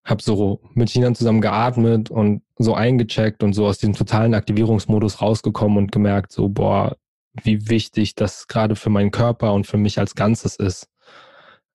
habe 0.04 0.22
so 0.22 0.60
mit 0.72 0.88
China 0.88 1.12
zusammen 1.12 1.42
geatmet 1.42 2.10
und 2.10 2.42
so 2.56 2.74
eingecheckt 2.74 3.42
und 3.42 3.52
so 3.52 3.66
aus 3.66 3.78
diesem 3.78 3.94
totalen 3.94 4.32
Aktivierungsmodus 4.32 5.20
rausgekommen 5.20 5.76
und 5.76 5.92
gemerkt, 5.92 6.32
so, 6.32 6.48
boah, 6.48 6.96
wie 7.42 7.68
wichtig 7.68 8.14
das 8.14 8.48
gerade 8.48 8.76
für 8.76 8.88
meinen 8.88 9.10
Körper 9.10 9.52
und 9.52 9.66
für 9.66 9.76
mich 9.76 9.98
als 9.98 10.14
Ganzes 10.14 10.56
ist. 10.56 10.89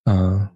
Äh, 0.05 0.47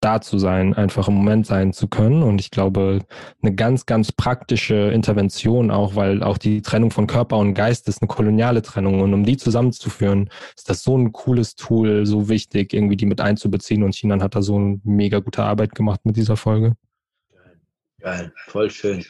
da 0.00 0.20
zu 0.20 0.38
sein, 0.38 0.74
einfach 0.74 1.08
im 1.08 1.14
Moment 1.14 1.46
sein 1.46 1.72
zu 1.72 1.88
können. 1.88 2.22
Und 2.22 2.40
ich 2.40 2.50
glaube, 2.50 3.00
eine 3.42 3.54
ganz, 3.54 3.86
ganz 3.86 4.12
praktische 4.12 4.90
Intervention 4.92 5.70
auch, 5.70 5.96
weil 5.96 6.22
auch 6.22 6.38
die 6.38 6.62
Trennung 6.62 6.90
von 6.90 7.06
Körper 7.06 7.36
und 7.36 7.54
Geist 7.54 7.88
ist 7.88 8.00
eine 8.00 8.08
koloniale 8.08 8.62
Trennung. 8.62 9.00
Und 9.00 9.12
um 9.12 9.24
die 9.24 9.36
zusammenzuführen, 9.36 10.30
ist 10.56 10.70
das 10.70 10.82
so 10.82 10.96
ein 10.96 11.12
cooles 11.12 11.56
Tool, 11.56 12.06
so 12.06 12.28
wichtig, 12.28 12.72
irgendwie 12.74 12.96
die 12.96 13.06
mit 13.06 13.20
einzubeziehen. 13.20 13.82
Und 13.82 13.94
China 13.94 14.20
hat 14.22 14.34
da 14.34 14.42
so 14.42 14.56
eine 14.56 14.80
mega 14.84 15.18
gute 15.18 15.42
Arbeit 15.42 15.74
gemacht 15.74 16.00
mit 16.04 16.16
dieser 16.16 16.36
Folge. 16.36 16.74
Geil, 17.32 17.58
Geil. 18.00 18.32
voll 18.46 18.70
schön. 18.70 19.04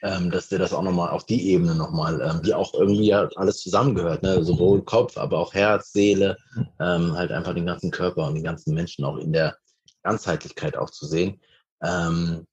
Ähm, 0.00 0.30
dass 0.30 0.48
der 0.48 0.60
das 0.60 0.72
auch 0.72 0.82
nochmal 0.82 1.10
auf 1.10 1.26
die 1.26 1.50
Ebene 1.50 1.74
nochmal, 1.74 2.20
ähm, 2.20 2.40
die 2.42 2.54
auch 2.54 2.72
irgendwie 2.72 3.08
ja 3.08 3.28
alles 3.34 3.60
zusammengehört, 3.62 4.22
ne? 4.22 4.44
sowohl 4.44 4.84
Kopf, 4.84 5.18
aber 5.18 5.38
auch 5.38 5.54
Herz, 5.54 5.92
Seele, 5.92 6.36
ähm, 6.78 7.14
halt 7.14 7.32
einfach 7.32 7.52
den 7.52 7.66
ganzen 7.66 7.90
Körper 7.90 8.28
und 8.28 8.36
den 8.36 8.44
ganzen 8.44 8.74
Menschen 8.74 9.04
auch 9.04 9.16
in 9.16 9.32
der 9.32 9.56
Ganzheitlichkeit 10.04 10.76
auch 10.76 10.90
zu 10.90 11.04
sehen. 11.06 11.40
Ähm, 11.82 12.46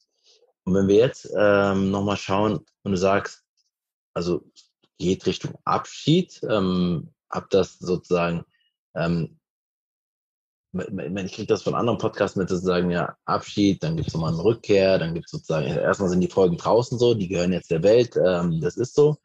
und 0.64 0.74
wenn 0.74 0.88
wir 0.88 0.96
jetzt 0.96 1.30
ähm, 1.38 1.92
nochmal 1.92 2.18
schauen 2.18 2.66
und 2.84 2.92
du 2.92 2.98
sagst, 2.98 3.44
also 4.16 4.44
geht 4.98 5.26
Richtung 5.26 5.56
Abschied, 5.66 6.42
ähm, 6.50 7.14
hab 7.30 7.50
das 7.50 7.78
sozusagen, 7.78 8.44
ähm, 8.96 9.38
ich 10.78 11.34
kriege 11.34 11.48
das 11.48 11.64
von 11.64 11.76
anderen 11.76 11.98
Podcasts 11.98 12.36
mit, 12.36 12.50
sozusagen, 12.50 12.92
ja, 12.92 13.16
Abschied, 13.26 13.82
dann 13.84 13.96
gibt 13.96 14.10
es 14.10 14.14
nochmal 14.14 14.34
eine 14.34 14.44
Rückkehr, 14.44 15.00
dann 15.00 15.14
gibt 15.14 15.28
es 15.28 15.32
sozusagen, 15.32 15.68
erstmal 15.68 16.10
sind 16.10 16.22
die 16.22 16.30
Folgen 16.30 16.58
draußen 16.58 17.00
so, 17.00 17.14
die 17.14 17.28
gehören 17.28 17.54
jetzt 17.54 17.72
der 17.72 17.84
Welt, 17.84 18.16
ähm, 18.18 18.60
das 18.62 18.78
ist 18.78 18.96
so. 18.96 19.18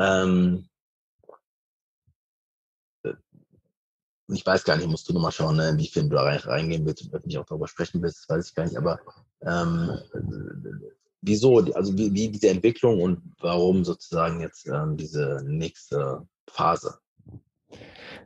Ähm, 0.00 0.68
ich 4.28 4.44
weiß 4.44 4.64
gar 4.64 4.76
nicht, 4.76 4.88
musst 4.88 5.08
du 5.08 5.12
nochmal 5.12 5.32
schauen, 5.32 5.56
ne, 5.56 5.74
wie 5.76 5.86
viel 5.86 6.04
du 6.04 6.16
da 6.16 6.22
reingehen 6.22 6.86
willst 6.86 7.12
und 7.12 7.26
nicht 7.26 7.38
auch 7.38 7.46
darüber 7.46 7.68
sprechen 7.68 8.02
willst, 8.02 8.28
weiß 8.28 8.48
ich 8.48 8.54
gar 8.54 8.64
nicht, 8.64 8.76
aber 8.76 8.98
ähm, 9.42 9.98
wieso, 11.20 11.58
also 11.74 11.96
wie, 11.96 12.12
wie, 12.12 12.30
diese 12.30 12.48
Entwicklung 12.48 13.00
und 13.00 13.22
warum 13.40 13.84
sozusagen 13.84 14.40
jetzt 14.40 14.66
ähm, 14.66 14.96
diese 14.96 15.42
nächste 15.44 16.26
Phase? 16.48 16.98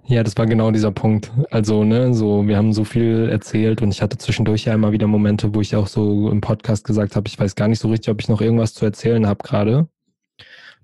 Ja, 0.06 0.22
das 0.22 0.36
war 0.38 0.46
genau 0.46 0.70
dieser 0.70 0.90
Punkt. 0.90 1.30
Also, 1.50 1.84
ne, 1.84 2.14
so, 2.14 2.46
wir 2.46 2.56
haben 2.56 2.72
so 2.72 2.84
viel 2.84 3.28
erzählt 3.30 3.82
und 3.82 3.90
ich 3.90 4.00
hatte 4.00 4.16
zwischendurch 4.16 4.64
ja 4.64 4.72
immer 4.72 4.90
wieder 4.92 5.06
Momente, 5.06 5.54
wo 5.54 5.60
ich 5.60 5.76
auch 5.76 5.86
so 5.86 6.30
im 6.30 6.40
Podcast 6.40 6.84
gesagt 6.84 7.14
habe, 7.14 7.28
ich 7.28 7.38
weiß 7.38 7.54
gar 7.56 7.68
nicht 7.68 7.78
so 7.80 7.88
richtig, 7.88 8.10
ob 8.10 8.20
ich 8.20 8.28
noch 8.28 8.40
irgendwas 8.40 8.72
zu 8.72 8.86
erzählen 8.86 9.26
habe 9.26 9.42
gerade. 9.44 9.88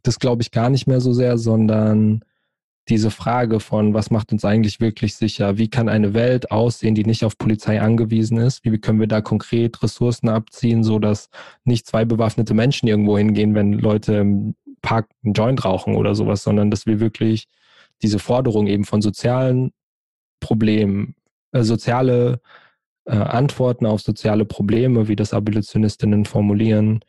das 0.02 0.18
glaube 0.18 0.42
ich 0.42 0.50
gar 0.52 0.70
nicht 0.70 0.86
mehr 0.86 1.00
so 1.00 1.12
sehr, 1.12 1.38
sondern 1.38 2.22
diese 2.88 3.10
Frage 3.10 3.60
von, 3.60 3.94
was 3.94 4.10
macht 4.10 4.32
uns 4.32 4.44
eigentlich 4.44 4.80
wirklich 4.80 5.14
sicher? 5.16 5.56
Wie 5.56 5.68
kann 5.68 5.88
eine 5.88 6.12
Welt 6.14 6.50
aussehen, 6.50 6.94
die 6.94 7.04
nicht 7.04 7.24
auf 7.24 7.38
Polizei 7.38 7.80
angewiesen 7.80 8.36
ist? 8.38 8.64
Wie 8.64 8.78
können 8.78 9.00
wir 9.00 9.06
da 9.06 9.22
konkret 9.22 9.82
Ressourcen 9.82 10.28
abziehen, 10.28 10.84
so 10.84 10.98
dass 10.98 11.30
nicht 11.64 11.86
zwei 11.86 12.04
bewaffnete 12.04 12.52
Menschen 12.52 12.86
irgendwo 12.86 13.16
hingehen, 13.16 13.54
wenn 13.54 13.72
Leute 13.72 14.14
im 14.16 14.54
Park 14.82 15.08
einen 15.24 15.32
Joint 15.32 15.64
rauchen 15.64 15.96
oder 15.96 16.14
sowas, 16.14 16.42
sondern 16.42 16.70
dass 16.70 16.84
wir 16.84 17.00
wirklich 17.00 17.48
diese 18.02 18.18
Forderung 18.18 18.66
eben 18.66 18.84
von 18.84 19.02
sozialen 19.02 19.72
Problemen, 20.40 21.14
äh, 21.52 21.62
soziale 21.62 22.40
äh, 23.06 23.16
Antworten 23.16 23.86
auf 23.86 24.00
soziale 24.00 24.44
Probleme, 24.44 25.08
wie 25.08 25.16
das 25.16 25.34
Abolitionistinnen 25.34 26.24
formulieren, 26.24 27.00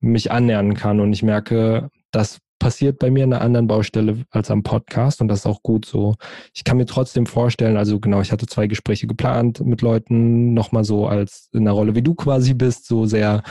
mich 0.00 0.30
annähern 0.32 0.74
kann. 0.74 1.00
Und 1.00 1.12
ich 1.12 1.22
merke, 1.22 1.90
das 2.10 2.38
passiert 2.58 3.00
bei 3.00 3.10
mir 3.10 3.24
an 3.24 3.32
einer 3.32 3.42
anderen 3.42 3.66
Baustelle 3.66 4.24
als 4.30 4.50
am 4.50 4.62
Podcast 4.62 5.20
und 5.20 5.26
das 5.26 5.40
ist 5.40 5.46
auch 5.46 5.62
gut 5.62 5.84
so. 5.84 6.14
Ich 6.54 6.62
kann 6.62 6.76
mir 6.76 6.86
trotzdem 6.86 7.26
vorstellen, 7.26 7.76
also 7.76 7.98
genau, 7.98 8.20
ich 8.20 8.30
hatte 8.30 8.46
zwei 8.46 8.68
Gespräche 8.68 9.08
geplant 9.08 9.60
mit 9.64 9.82
Leuten, 9.82 10.54
nochmal 10.54 10.84
so 10.84 11.08
als 11.08 11.48
in 11.52 11.64
der 11.64 11.72
Rolle, 11.72 11.96
wie 11.96 12.02
du 12.02 12.14
quasi 12.14 12.54
bist, 12.54 12.86
so 12.86 13.04
sehr 13.04 13.42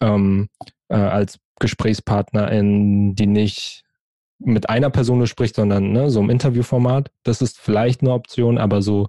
ähm, 0.00 0.48
äh, 0.88 0.96
als 0.96 1.38
Gesprächspartnerin, 1.60 3.14
die 3.14 3.26
nicht 3.26 3.84
mit 4.38 4.68
einer 4.68 4.90
Person 4.90 5.26
spricht, 5.26 5.56
sondern 5.56 5.92
ne, 5.92 6.10
so 6.10 6.20
im 6.20 6.30
Interviewformat. 6.30 7.10
Das 7.22 7.42
ist 7.42 7.58
vielleicht 7.58 8.02
eine 8.02 8.12
Option, 8.12 8.58
aber 8.58 8.82
so 8.82 9.08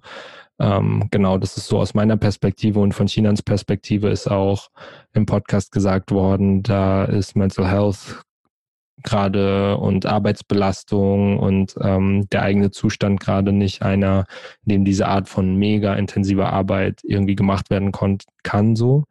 ähm, 0.60 1.08
genau, 1.10 1.38
das 1.38 1.56
ist 1.56 1.68
so 1.68 1.78
aus 1.78 1.94
meiner 1.94 2.16
Perspektive 2.16 2.80
und 2.80 2.92
von 2.92 3.06
Chinans 3.06 3.42
Perspektive 3.42 4.08
ist 4.08 4.28
auch 4.28 4.68
im 5.12 5.24
Podcast 5.24 5.70
gesagt 5.70 6.10
worden, 6.10 6.62
da 6.62 7.04
ist 7.04 7.36
Mental 7.36 7.68
Health 7.70 8.24
gerade 9.04 9.76
und 9.76 10.06
Arbeitsbelastung 10.06 11.38
und 11.38 11.76
ähm, 11.80 12.28
der 12.30 12.42
eigene 12.42 12.72
Zustand 12.72 13.20
gerade 13.20 13.52
nicht 13.52 13.82
einer, 13.82 14.26
in 14.64 14.70
dem 14.70 14.84
diese 14.84 15.06
Art 15.06 15.28
von 15.28 15.54
mega 15.54 15.94
intensiver 15.94 16.52
Arbeit 16.52 17.00
irgendwie 17.04 17.36
gemacht 17.36 17.70
werden 17.70 17.92
kann, 18.42 18.74
so. 18.74 19.04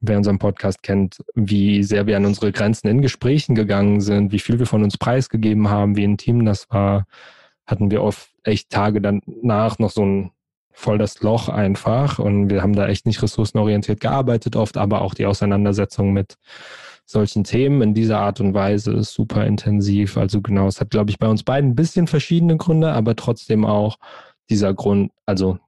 Wer 0.00 0.18
unseren 0.18 0.38
Podcast 0.38 0.82
kennt, 0.82 1.22
wie 1.34 1.82
sehr 1.82 2.06
wir 2.06 2.16
an 2.16 2.26
unsere 2.26 2.52
Grenzen 2.52 2.88
in 2.88 3.02
Gesprächen 3.02 3.54
gegangen 3.54 4.00
sind, 4.00 4.32
wie 4.32 4.38
viel 4.38 4.58
wir 4.58 4.66
von 4.66 4.82
uns 4.82 4.98
preisgegeben 4.98 5.68
haben, 5.68 5.96
wie 5.96 6.04
intim 6.04 6.44
das 6.44 6.68
war, 6.70 7.06
hatten 7.66 7.90
wir 7.90 8.02
oft 8.02 8.30
echt 8.44 8.70
Tage 8.70 9.00
danach 9.00 9.78
noch 9.78 9.90
so 9.90 10.04
ein 10.04 10.30
voll 10.76 10.98
das 10.98 11.22
Loch 11.22 11.48
einfach 11.48 12.18
und 12.18 12.50
wir 12.50 12.62
haben 12.62 12.74
da 12.74 12.86
echt 12.86 13.06
nicht 13.06 13.22
ressourcenorientiert 13.22 13.98
gearbeitet 13.98 14.56
oft, 14.56 14.76
aber 14.76 15.00
auch 15.00 15.14
die 15.14 15.24
Auseinandersetzung 15.24 16.12
mit 16.12 16.36
solchen 17.06 17.44
Themen 17.44 17.80
in 17.80 17.94
dieser 17.94 18.18
Art 18.18 18.40
und 18.40 18.52
Weise 18.52 18.92
ist 18.92 19.14
super 19.14 19.46
intensiv. 19.46 20.18
Also 20.18 20.42
genau, 20.42 20.66
es 20.66 20.80
hat, 20.80 20.90
glaube 20.90 21.10
ich, 21.10 21.18
bei 21.18 21.28
uns 21.28 21.44
beiden 21.44 21.70
ein 21.70 21.76
bisschen 21.76 22.06
verschiedene 22.06 22.58
Gründe, 22.58 22.92
aber 22.92 23.16
trotzdem 23.16 23.64
auch 23.64 23.96
dieser 24.50 24.74
Grund, 24.74 25.12
also 25.24 25.58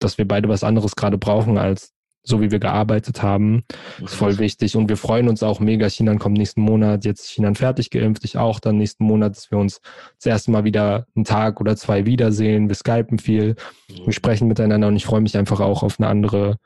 dass 0.00 0.18
wir 0.18 0.28
beide 0.28 0.48
was 0.48 0.64
anderes 0.64 0.96
gerade 0.96 1.16
brauchen 1.16 1.56
als 1.56 1.94
so 2.28 2.40
wie 2.40 2.50
wir 2.50 2.58
gearbeitet 2.58 3.22
haben, 3.22 3.64
ist 4.02 4.14
voll 4.14 4.38
wichtig. 4.38 4.76
Und 4.76 4.88
wir 4.88 4.96
freuen 4.96 5.28
uns 5.28 5.42
auch 5.42 5.60
mega. 5.60 5.88
China 5.88 6.14
kommt 6.16 6.36
nächsten 6.36 6.60
Monat, 6.60 7.04
jetzt 7.04 7.28
China 7.28 7.52
fertig 7.54 7.90
geimpft, 7.90 8.24
ich 8.24 8.36
auch 8.36 8.60
dann 8.60 8.76
nächsten 8.76 9.04
Monat, 9.04 9.36
dass 9.36 9.50
wir 9.50 9.58
uns 9.58 9.80
das 10.18 10.26
erste 10.26 10.50
Mal 10.50 10.64
wieder 10.64 11.06
einen 11.16 11.24
Tag 11.24 11.60
oder 11.60 11.76
zwei 11.76 12.06
wiedersehen. 12.06 12.68
Wir 12.68 12.76
skypen 12.76 13.18
viel, 13.18 13.56
wir 14.04 14.12
sprechen 14.12 14.48
miteinander 14.48 14.88
und 14.88 14.96
ich 14.96 15.06
freue 15.06 15.20
mich 15.20 15.36
einfach 15.36 15.60
auch 15.60 15.82
auf 15.82 15.98
eine 15.98 16.08
andere 16.08 16.58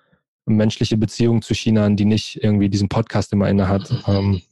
menschliche 0.45 0.97
Beziehung 0.97 1.43
zu 1.43 1.55
China, 1.55 1.89
die 1.91 2.05
nicht 2.05 2.43
irgendwie 2.43 2.69
diesen 2.69 2.89
Podcast 2.89 3.33
immer 3.33 3.49
inne 3.49 3.69
hat. 3.69 3.93
Ähm, 4.09 4.43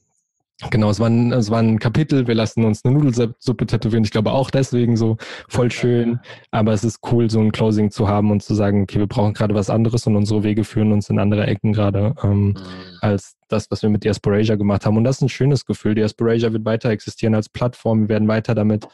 genau, 0.69 0.89
es 0.89 0.99
war, 0.99 1.09
ein, 1.09 1.31
es 1.31 1.49
war 1.49 1.59
ein 1.59 1.79
Kapitel, 1.79 2.27
wir 2.27 2.35
lassen 2.35 2.63
uns 2.63 2.85
eine 2.85 2.93
Nudelsuppe 2.93 3.65
tätowieren. 3.65 4.03
Ich 4.03 4.11
glaube 4.11 4.31
auch 4.31 4.51
deswegen 4.51 4.95
so 4.95 5.17
voll 5.49 5.71
schön. 5.71 6.19
Aber 6.51 6.73
es 6.73 6.83
ist 6.83 6.99
cool, 7.11 7.29
so 7.29 7.39
ein 7.39 7.51
Closing 7.51 7.91
zu 7.91 8.07
haben 8.07 8.31
und 8.31 8.43
zu 8.43 8.53
sagen, 8.53 8.83
okay, 8.83 8.99
wir 8.99 9.07
brauchen 9.07 9.33
gerade 9.33 9.55
was 9.55 9.69
anderes 9.69 10.05
und 10.07 10.15
unsere 10.15 10.43
Wege 10.43 10.63
führen 10.63 10.91
uns 10.91 11.09
in 11.09 11.19
andere 11.19 11.47
Ecken 11.47 11.73
gerade 11.73 12.13
ähm, 12.23 12.47
mhm. 12.49 12.55
als 13.01 13.35
das, 13.47 13.69
was 13.69 13.81
wir 13.81 13.89
mit 13.89 14.03
Diasporasia 14.03 14.55
gemacht 14.55 14.85
haben. 14.85 14.97
Und 14.97 15.03
das 15.03 15.17
ist 15.17 15.21
ein 15.23 15.29
schönes 15.29 15.65
Gefühl. 15.65 15.95
Diasporasia 15.95 16.53
wird 16.53 16.65
weiter 16.65 16.89
existieren 16.89 17.35
als 17.35 17.49
Plattform. 17.49 18.01
Wir 18.01 18.09
werden 18.09 18.27
weiter 18.27 18.55
damit 18.55 18.87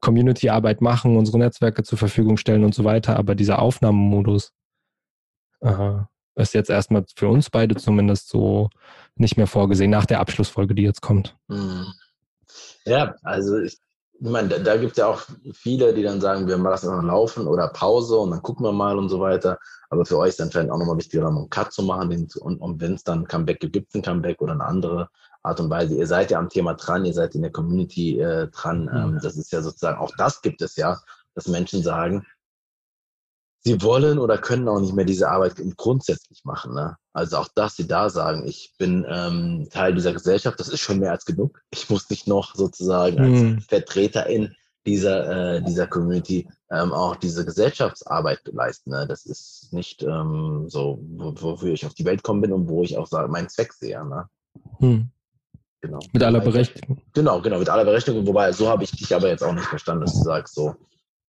Community-Arbeit 0.00 0.80
machen, 0.80 1.16
unsere 1.16 1.38
Netzwerke 1.38 1.82
zur 1.82 1.98
Verfügung 1.98 2.36
stellen 2.36 2.64
und 2.64 2.74
so 2.74 2.84
weiter. 2.84 3.16
Aber 3.16 3.34
dieser 3.34 3.60
Aufnahmemodus, 3.60 4.52
aha, 5.60 6.08
ist 6.40 6.54
jetzt 6.54 6.70
erstmal 6.70 7.04
für 7.14 7.28
uns 7.28 7.50
beide 7.50 7.76
zumindest 7.76 8.28
so 8.28 8.70
nicht 9.16 9.36
mehr 9.36 9.46
vorgesehen, 9.46 9.90
nach 9.90 10.06
der 10.06 10.20
Abschlussfolge, 10.20 10.74
die 10.74 10.82
jetzt 10.82 11.02
kommt. 11.02 11.36
Mhm. 11.48 11.86
Ja, 12.84 13.14
also 13.22 13.58
ich, 13.58 13.78
meine, 14.20 14.48
da, 14.48 14.58
da 14.58 14.76
gibt 14.76 14.92
es 14.92 14.98
ja 14.98 15.06
auch 15.06 15.22
viele, 15.52 15.94
die 15.94 16.02
dann 16.02 16.20
sagen, 16.20 16.46
wir 16.46 16.58
lassen 16.58 16.94
noch 16.94 17.02
laufen 17.02 17.46
oder 17.46 17.68
Pause 17.68 18.16
und 18.16 18.30
dann 18.30 18.42
gucken 18.42 18.64
wir 18.64 18.72
mal 18.72 18.98
und 18.98 19.08
so 19.08 19.20
weiter. 19.20 19.58
Aber 19.88 20.04
für 20.04 20.18
euch 20.18 20.30
ist 20.30 20.40
dann 20.40 20.50
vielleicht 20.50 20.70
auch 20.70 20.78
nochmal 20.78 20.96
wichtig, 20.98 21.20
einen 21.20 21.50
Cut 21.50 21.72
zu 21.72 21.82
machen. 21.82 22.10
Den, 22.10 22.28
und, 22.40 22.60
und 22.60 22.80
wenn 22.80 22.94
es 22.94 23.04
dann 23.04 23.26
Comeback 23.26 23.60
gibt, 23.60 23.72
gibt 23.72 23.88
es 23.88 23.94
ein 23.94 24.02
Comeback 24.02 24.40
oder 24.40 24.52
eine 24.52 24.64
andere 24.64 25.08
Art 25.42 25.58
und 25.60 25.70
Weise. 25.70 25.94
Ihr 25.94 26.06
seid 26.06 26.30
ja 26.30 26.38
am 26.38 26.48
Thema 26.48 26.74
dran, 26.74 27.04
ihr 27.04 27.14
seid 27.14 27.34
in 27.34 27.42
der 27.42 27.50
Community 27.50 28.20
äh, 28.20 28.48
dran. 28.48 28.82
Mhm. 28.84 28.96
Ähm, 28.96 29.20
das 29.22 29.36
ist 29.36 29.52
ja 29.52 29.62
sozusagen, 29.62 29.98
auch 29.98 30.12
das 30.18 30.42
gibt 30.42 30.60
es 30.62 30.76
ja, 30.76 30.98
dass 31.34 31.48
Menschen 31.48 31.82
sagen, 31.82 32.26
sie 33.62 33.82
wollen 33.82 34.18
oder 34.18 34.38
können 34.38 34.68
auch 34.68 34.80
nicht 34.80 34.94
mehr 34.94 35.04
diese 35.04 35.30
Arbeit 35.30 35.54
grundsätzlich 35.76 36.44
machen. 36.44 36.74
Ne? 36.74 36.96
Also 37.12 37.36
auch, 37.36 37.48
dass 37.54 37.76
sie 37.76 37.86
da 37.86 38.08
sagen, 38.08 38.46
ich 38.46 38.74
bin 38.78 39.04
ähm, 39.08 39.68
Teil 39.70 39.94
dieser 39.94 40.12
Gesellschaft, 40.12 40.58
das 40.58 40.68
ist 40.68 40.80
schon 40.80 40.98
mehr 40.98 41.12
als 41.12 41.24
genug. 41.24 41.60
Ich 41.70 41.90
muss 41.90 42.08
nicht 42.10 42.26
noch 42.26 42.54
sozusagen 42.54 43.18
als 43.18 43.40
hm. 43.40 43.60
Vertreter 43.60 44.26
in 44.26 44.54
dieser, 44.86 45.56
äh, 45.56 45.62
dieser 45.62 45.86
Community 45.86 46.48
ähm, 46.70 46.92
auch 46.92 47.16
diese 47.16 47.44
Gesellschaftsarbeit 47.44 48.40
leisten. 48.46 48.90
Ne? 48.90 49.06
Das 49.06 49.26
ist 49.26 49.68
nicht 49.72 50.02
ähm, 50.02 50.64
so, 50.68 50.98
wofür 51.02 51.72
ich 51.72 51.84
auf 51.84 51.94
die 51.94 52.06
Welt 52.06 52.22
kommen 52.22 52.40
bin 52.40 52.52
und 52.52 52.68
wo 52.68 52.82
ich 52.82 52.96
auch 52.96 53.06
sage, 53.06 53.28
meinen 53.28 53.50
Zweck 53.50 53.74
sehe. 53.74 54.02
Ne? 54.06 54.26
Hm. 54.78 55.10
Genau. 55.82 55.98
Mit 56.12 56.22
aller 56.22 56.40
Berechtigung. 56.40 57.00
Genau, 57.14 57.40
genau, 57.40 57.58
mit 57.58 57.68
aller 57.68 57.84
Berechtigung. 57.84 58.26
Wobei, 58.26 58.52
so 58.52 58.68
habe 58.68 58.84
ich 58.84 58.90
dich 58.90 59.14
aber 59.14 59.28
jetzt 59.28 59.42
auch 59.42 59.54
nicht 59.54 59.66
verstanden, 59.66 60.04
dass 60.04 60.14
du 60.14 60.22
sagst, 60.22 60.54
so 60.54 60.76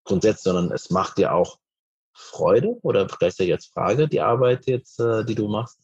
grundsätzlich, 0.04 0.42
sondern 0.42 0.70
es 0.72 0.90
macht 0.90 1.18
dir 1.18 1.34
auch 1.34 1.58
Freude 2.12 2.76
oder 2.82 3.08
vielleicht 3.08 3.40
jetzt 3.40 3.72
Frage, 3.72 4.08
die 4.08 4.20
Arbeit 4.20 4.66
jetzt, 4.66 5.00
äh, 5.00 5.24
die 5.24 5.34
du 5.34 5.48
machst? 5.48 5.78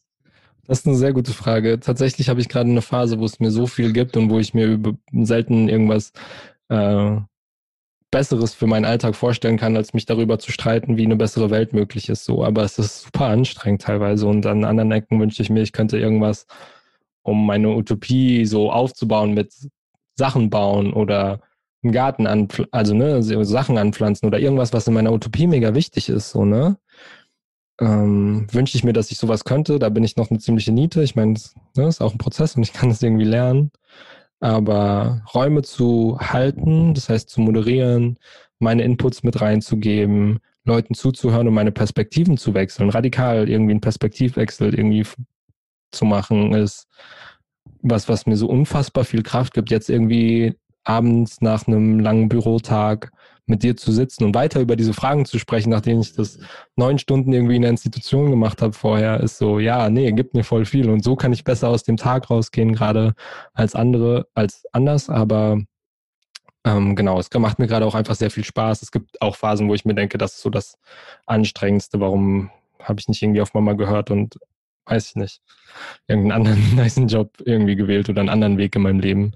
Das 0.67 0.79
ist 0.79 0.87
eine 0.87 0.97
sehr 0.97 1.13
gute 1.13 1.33
Frage. 1.33 1.79
Tatsächlich 1.79 2.29
habe 2.29 2.41
ich 2.41 2.47
gerade 2.47 2.69
eine 2.69 2.83
Phase, 2.83 3.19
wo 3.19 3.25
es 3.25 3.39
mir 3.39 3.49
so 3.49 3.65
viel 3.65 3.91
gibt 3.91 4.15
und 4.17 4.29
wo 4.29 4.37
ich 4.37 4.53
mir 4.53 4.79
selten 5.11 5.67
irgendwas 5.67 6.11
äh, 6.67 7.17
Besseres 8.11 8.53
für 8.53 8.67
meinen 8.67 8.85
Alltag 8.85 9.15
vorstellen 9.15 9.57
kann, 9.57 9.75
als 9.75 9.93
mich 9.93 10.05
darüber 10.05 10.39
zu 10.39 10.51
streiten, 10.51 10.97
wie 10.97 11.05
eine 11.05 11.15
bessere 11.15 11.49
Welt 11.49 11.73
möglich 11.73 12.09
ist. 12.09 12.25
So, 12.25 12.43
aber 12.43 12.63
es 12.63 12.79
ist 12.79 13.01
super 13.01 13.25
anstrengend 13.25 13.81
teilweise 13.81 14.27
und 14.27 14.45
an 14.45 14.63
anderen 14.63 14.91
Ecken 14.91 15.19
wünsche 15.19 15.41
ich 15.41 15.49
mir, 15.49 15.61
ich 15.61 15.73
könnte 15.73 15.97
irgendwas, 15.97 16.45
um 17.23 17.45
meine 17.45 17.69
Utopie 17.69 18.45
so 18.45 18.71
aufzubauen 18.71 19.33
mit 19.33 19.53
Sachen 20.15 20.49
bauen 20.49 20.93
oder 20.93 21.41
einen 21.83 21.93
Garten 21.93 22.27
an, 22.27 22.47
also 22.71 22.93
ne, 22.93 23.23
Sachen 23.23 23.77
anpflanzen 23.77 24.27
oder 24.27 24.39
irgendwas, 24.39 24.73
was 24.73 24.87
in 24.87 24.93
meiner 24.93 25.13
Utopie 25.13 25.47
mega 25.47 25.73
wichtig 25.73 26.09
ist, 26.09 26.31
so, 26.31 26.45
ne? 26.45 26.77
Ähm, 27.79 28.47
wünsche 28.51 28.75
ich 28.77 28.83
mir, 28.83 28.91
dass 28.91 29.09
ich 29.11 29.17
sowas 29.17 29.45
könnte. 29.45 29.79
Da 29.79 29.87
bin 29.87 30.03
ich 30.03 30.17
noch 30.17 30.29
eine 30.29 30.39
ziemliche 30.39 30.73
Niete. 30.73 31.01
Ich 31.01 31.15
meine, 31.15 31.35
das 31.35 31.55
ne, 31.77 31.87
ist 31.87 32.01
auch 32.01 32.11
ein 32.11 32.17
Prozess 32.17 32.55
und 32.57 32.63
ich 32.63 32.73
kann 32.73 32.91
es 32.91 33.01
irgendwie 33.01 33.25
lernen. 33.25 33.71
Aber 34.41 35.21
Räume 35.33 35.61
zu 35.63 36.17
halten, 36.19 36.93
das 36.93 37.09
heißt 37.09 37.29
zu 37.29 37.41
moderieren, 37.41 38.17
meine 38.59 38.83
Inputs 38.83 39.23
mit 39.23 39.39
reinzugeben, 39.41 40.39
Leuten 40.65 40.93
zuzuhören 40.93 41.47
und 41.47 41.53
meine 41.53 41.71
Perspektiven 41.71 42.37
zu 42.37 42.53
wechseln, 42.53 42.89
radikal 42.89 43.49
irgendwie 43.49 43.71
einen 43.71 43.81
Perspektivwechsel 43.81 44.75
irgendwie 44.75 45.05
zu 45.91 46.05
machen, 46.05 46.53
ist 46.53 46.87
was, 47.81 48.09
was 48.09 48.25
mir 48.25 48.35
so 48.35 48.47
unfassbar 48.47 49.05
viel 49.05 49.23
Kraft 49.23 49.53
gibt, 49.53 49.71
jetzt 49.71 49.89
irgendwie 49.89 50.55
abends 50.83 51.41
nach 51.41 51.67
einem 51.67 51.99
langen 51.99 52.29
Bürotag 52.29 53.11
mit 53.49 53.63
dir 53.63 53.75
zu 53.75 53.91
sitzen 53.91 54.23
und 54.23 54.35
weiter 54.35 54.61
über 54.61 54.75
diese 54.75 54.93
Fragen 54.93 55.25
zu 55.25 55.39
sprechen, 55.39 55.71
nachdem 55.71 55.99
ich 55.99 56.13
das 56.13 56.39
neun 56.75 56.99
Stunden 56.99 57.33
irgendwie 57.33 57.55
in 57.55 57.63
der 57.63 57.71
Institution 57.71 58.29
gemacht 58.29 58.61
habe 58.61 58.73
vorher, 58.73 59.19
ist 59.19 59.39
so, 59.39 59.59
ja, 59.59 59.89
nee, 59.89 60.11
gibt 60.11 60.35
mir 60.35 60.43
voll 60.43 60.65
viel. 60.65 60.89
Und 60.89 61.03
so 61.03 61.15
kann 61.15 61.33
ich 61.33 61.43
besser 61.43 61.67
aus 61.67 61.83
dem 61.83 61.97
Tag 61.97 62.29
rausgehen, 62.29 62.73
gerade 62.73 63.15
als 63.53 63.75
andere, 63.75 64.27
als 64.35 64.63
anders. 64.71 65.09
Aber 65.09 65.59
ähm, 66.63 66.95
genau, 66.95 67.19
es 67.19 67.29
macht 67.33 67.59
mir 67.59 67.67
gerade 67.67 67.85
auch 67.85 67.95
einfach 67.95 68.15
sehr 68.15 68.31
viel 68.31 68.43
Spaß. 68.43 68.83
Es 68.83 68.91
gibt 68.91 69.21
auch 69.21 69.35
Phasen, 69.35 69.67
wo 69.67 69.73
ich 69.73 69.85
mir 69.85 69.95
denke, 69.95 70.17
das 70.17 70.35
ist 70.35 70.41
so 70.41 70.49
das 70.49 70.77
Anstrengendste. 71.25 71.99
Warum 71.99 72.51
habe 72.83 72.99
ich 72.99 73.07
nicht 73.07 73.21
irgendwie 73.21 73.41
auf 73.41 73.53
Mama 73.53 73.73
gehört 73.73 74.11
und 74.11 74.37
weiß 74.89 75.09
ich 75.09 75.15
nicht, 75.15 75.41
irgendeinen 76.07 76.47
anderen 76.47 76.75
niceen 76.75 77.07
Job 77.07 77.37
irgendwie 77.45 77.75
gewählt 77.75 78.09
oder 78.09 78.21
einen 78.21 78.29
anderen 78.29 78.57
Weg 78.57 78.75
in 78.75 78.81
meinem 78.81 78.99
Leben. 78.99 79.33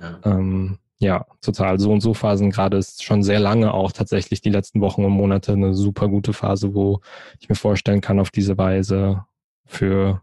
Ja. 0.00 0.20
Ähm, 0.24 0.78
ja, 0.98 1.26
total. 1.40 1.80
So 1.80 1.90
und 1.92 2.02
so 2.02 2.12
Phasen 2.12 2.50
gerade 2.50 2.76
ist 2.76 3.02
schon 3.02 3.22
sehr 3.22 3.40
lange 3.40 3.72
auch 3.72 3.90
tatsächlich 3.90 4.42
die 4.42 4.50
letzten 4.50 4.82
Wochen 4.82 5.04
und 5.04 5.12
Monate 5.12 5.52
eine 5.52 5.74
super 5.74 6.08
gute 6.08 6.34
Phase, 6.34 6.74
wo 6.74 7.00
ich 7.40 7.48
mir 7.48 7.54
vorstellen 7.54 8.02
kann, 8.02 8.20
auf 8.20 8.30
diese 8.30 8.58
Weise 8.58 9.24
für 9.64 10.20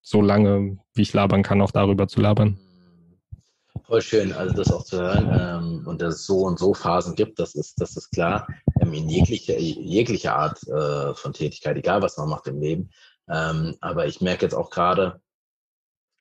so 0.00 0.20
lange, 0.20 0.78
wie 0.94 1.02
ich 1.02 1.12
labern 1.12 1.42
kann, 1.42 1.60
auch 1.60 1.72
darüber 1.72 2.06
zu 2.06 2.20
labern. 2.20 2.58
Voll 3.84 4.02
schön, 4.02 4.32
also 4.32 4.54
das 4.54 4.70
auch 4.70 4.84
zu 4.84 4.98
hören 4.98 5.80
ähm, 5.80 5.86
und 5.88 6.00
dass 6.00 6.14
es 6.14 6.26
so 6.26 6.42
und 6.42 6.58
so 6.58 6.72
Phasen 6.72 7.16
gibt, 7.16 7.38
das 7.38 7.54
ist, 7.54 7.80
das 7.80 7.96
ist 7.96 8.10
klar, 8.10 8.46
ähm, 8.80 8.92
in 8.94 9.08
jeglicher 9.08 9.58
jegliche 9.58 10.32
Art 10.32 10.62
äh, 10.68 11.14
von 11.14 11.32
Tätigkeit, 11.32 11.76
egal 11.76 12.00
was 12.00 12.16
man 12.16 12.28
macht 12.28 12.46
im 12.46 12.60
Leben. 12.60 12.90
Ähm, 13.28 13.76
aber 13.80 14.06
ich 14.06 14.20
merke 14.20 14.44
jetzt 14.44 14.54
auch 14.54 14.70
gerade, 14.70 15.20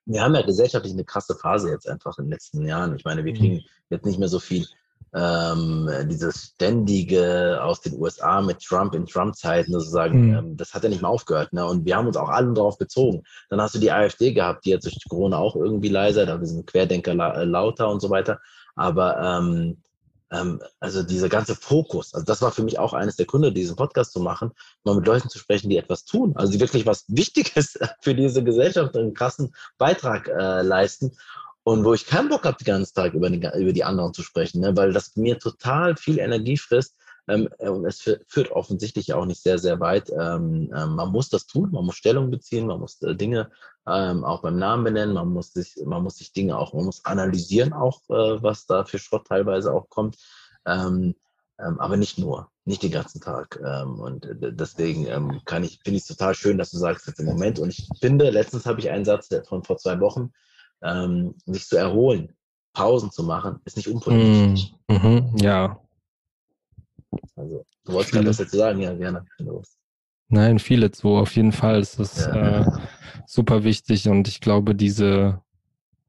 wir 0.05 0.21
haben 0.21 0.35
ja 0.35 0.41
gesellschaftlich 0.41 0.93
eine 0.93 1.05
krasse 1.05 1.35
Phase 1.35 1.69
jetzt 1.69 1.87
einfach 1.87 2.17
in 2.17 2.25
den 2.25 2.31
letzten 2.31 2.65
Jahren. 2.65 2.95
Ich 2.95 3.05
meine, 3.05 3.23
wir 3.23 3.33
mhm. 3.33 3.37
kriegen 3.37 3.63
jetzt 3.89 4.05
nicht 4.05 4.19
mehr 4.19 4.27
so 4.27 4.39
viel 4.39 4.65
ähm, 5.13 5.89
dieses 6.05 6.53
ständige 6.53 7.59
aus 7.61 7.81
den 7.81 7.99
USA 7.99 8.41
mit 8.41 8.63
Trump 8.63 8.95
in 8.95 9.05
Trump-Zeiten 9.05 9.73
sozusagen, 9.73 10.27
mhm. 10.27 10.35
ähm, 10.35 10.57
das 10.57 10.73
hat 10.73 10.83
ja 10.83 10.89
nicht 10.89 11.01
mehr 11.01 11.09
aufgehört. 11.09 11.51
Ne? 11.53 11.65
Und 11.65 11.85
wir 11.85 11.97
haben 11.97 12.07
uns 12.07 12.17
auch 12.17 12.29
alle 12.29 12.53
darauf 12.53 12.77
bezogen. 12.77 13.23
Dann 13.49 13.59
hast 13.61 13.75
du 13.75 13.79
die 13.79 13.91
AfD 13.91 14.33
gehabt, 14.33 14.65
die 14.65 14.69
jetzt 14.69 14.85
durch 14.85 14.97
Corona 15.09 15.37
auch 15.37 15.55
irgendwie 15.55 15.89
leiser, 15.89 16.25
da 16.25 16.43
sind 16.43 16.65
Querdenker 16.65 17.13
la 17.13 17.41
äh, 17.41 17.45
lauter 17.45 17.89
und 17.89 17.99
so 17.99 18.09
weiter. 18.09 18.39
Aber 18.75 19.19
ähm, 19.19 19.81
ähm, 20.31 20.61
also 20.79 21.03
dieser 21.03 21.29
ganze 21.29 21.55
Fokus, 21.55 22.13
also 22.13 22.25
das 22.25 22.41
war 22.41 22.51
für 22.51 22.63
mich 22.63 22.79
auch 22.79 22.93
eines 22.93 23.15
der 23.15 23.25
Gründe, 23.25 23.51
diesen 23.51 23.75
Podcast 23.75 24.13
zu 24.13 24.19
machen, 24.19 24.51
mal 24.83 24.95
mit 24.95 25.05
Leuten 25.05 25.29
zu 25.29 25.37
sprechen, 25.37 25.69
die 25.69 25.77
etwas 25.77 26.05
tun, 26.05 26.33
also 26.35 26.51
die 26.51 26.59
wirklich 26.59 26.85
was 26.85 27.05
Wichtiges 27.07 27.77
für 28.01 28.15
diese 28.15 28.43
Gesellschaft 28.43 28.95
einen 28.95 29.13
krassen 29.13 29.53
Beitrag 29.77 30.27
äh, 30.27 30.61
leisten 30.61 31.11
und 31.63 31.85
wo 31.85 31.93
ich 31.93 32.07
keinen 32.07 32.29
Bock 32.29 32.45
habe, 32.45 32.57
den 32.57 32.65
ganzen 32.65 32.93
Tag 32.93 33.13
über 33.13 33.29
die, 33.29 33.37
über 33.37 33.73
die 33.73 33.83
anderen 33.83 34.13
zu 34.13 34.23
sprechen, 34.23 34.61
ne? 34.61 34.75
weil 34.75 34.93
das 34.93 35.15
mir 35.15 35.37
total 35.37 35.95
viel 35.95 36.17
Energie 36.19 36.57
frisst. 36.57 36.95
Ähm, 37.31 37.49
und 37.59 37.85
es 37.85 38.01
führt 38.01 38.51
offensichtlich 38.51 39.13
auch 39.13 39.25
nicht 39.25 39.41
sehr, 39.41 39.57
sehr 39.57 39.79
weit. 39.79 40.09
Ähm, 40.09 40.71
ähm, 40.75 40.95
man 40.95 41.11
muss 41.11 41.29
das 41.29 41.47
tun, 41.47 41.71
man 41.71 41.85
muss 41.85 41.95
Stellung 41.95 42.29
beziehen, 42.29 42.67
man 42.67 42.79
muss 42.79 43.01
äh, 43.01 43.15
Dinge 43.15 43.51
auch 43.83 44.43
beim 44.43 44.57
Namen 44.57 44.83
benennen, 44.83 45.15
man 45.15 45.29
muss 45.29 45.53
sich, 45.53 45.75
man 45.83 46.03
muss 46.03 46.17
sich 46.17 46.33
Dinge 46.33 46.55
auch, 46.55 46.71
man 46.73 46.85
muss 46.85 47.03
analysieren 47.03 47.73
auch, 47.73 48.01
äh, 48.09 48.43
was 48.43 48.67
da 48.67 48.85
für 48.85 48.99
Schrott 48.99 49.25
teilweise 49.25 49.73
auch 49.73 49.89
kommt. 49.89 50.17
Aber 50.63 51.97
nicht 51.97 52.19
nur, 52.19 52.51
nicht 52.65 52.83
den 52.83 52.91
ganzen 52.91 53.21
Tag. 53.21 53.59
und 53.59 54.27
deswegen 54.39 55.41
kann 55.45 55.63
ich, 55.63 55.79
finde 55.83 55.97
ich 55.97 56.03
es 56.03 56.07
total 56.07 56.35
schön, 56.35 56.59
dass 56.59 56.69
du 56.69 56.77
sagst 56.77 57.07
jetzt 57.07 57.19
im 57.19 57.25
Moment. 57.25 57.57
Und 57.57 57.69
ich 57.69 57.87
finde, 57.99 58.29
letztens 58.29 58.67
habe 58.67 58.79
ich 58.79 58.89
einen 58.91 59.05
Satz 59.05 59.29
von 59.47 59.63
vor 59.63 59.77
zwei 59.77 59.99
Wochen, 59.99 60.31
sich 61.47 61.67
zu 61.67 61.77
erholen, 61.77 62.35
Pausen 62.73 63.11
zu 63.11 63.23
machen, 63.23 63.59
ist 63.65 63.77
nicht 63.77 63.89
unpolitisch. 63.89 64.73
Mm, 64.87 64.93
mhm, 64.93 65.37
ja. 65.37 65.79
Also, 67.35 67.65
du 67.85 67.93
wolltest 67.93 68.13
gerade 68.13 68.27
was 68.27 68.37
dazu 68.37 68.57
sagen, 68.57 68.79
ja, 68.79 68.93
gerne. 68.93 69.25
Nein, 70.29 70.59
viele 70.59 70.91
so, 70.93 71.17
auf 71.17 71.35
jeden 71.35 71.51
Fall 71.51 71.81
ist 71.81 71.99
das 71.99 72.25
ja. 72.25 72.61
äh, 72.61 72.65
super 73.25 73.63
wichtig 73.63 74.07
und 74.07 74.27
ich 74.27 74.39
glaube, 74.39 74.75
diese, 74.75 75.41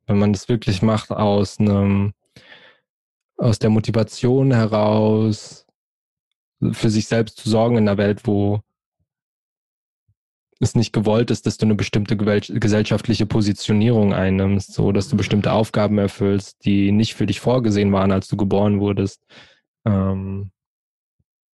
wenn 0.06 0.18
man 0.18 0.32
das 0.32 0.48
wirklich 0.48 0.80
macht 0.80 1.10
aus 1.10 1.58
einem, 1.58 2.12
aus 3.36 3.58
der 3.58 3.70
Motivation 3.70 4.52
heraus, 4.52 5.66
für 6.70 6.90
sich 6.90 7.08
selbst 7.08 7.38
zu 7.38 7.48
sorgen 7.48 7.76
in 7.76 7.88
einer 7.88 7.98
Welt, 7.98 8.20
wo 8.24 8.60
es 10.60 10.76
nicht 10.76 10.92
gewollt 10.92 11.32
ist, 11.32 11.44
dass 11.46 11.56
du 11.56 11.66
eine 11.66 11.74
bestimmte 11.74 12.16
gesellschaftliche 12.16 13.26
Positionierung 13.26 14.14
einnimmst, 14.14 14.72
so 14.72 14.92
dass 14.92 15.08
du 15.08 15.16
bestimmte 15.16 15.50
Aufgaben 15.50 15.98
erfüllst, 15.98 16.64
die 16.64 16.92
nicht 16.92 17.14
für 17.14 17.26
dich 17.26 17.40
vorgesehen 17.40 17.92
waren, 17.92 18.12
als 18.12 18.28
du 18.28 18.36
geboren 18.36 18.78
wurdest. 18.78 19.24
Ähm, 19.84 20.52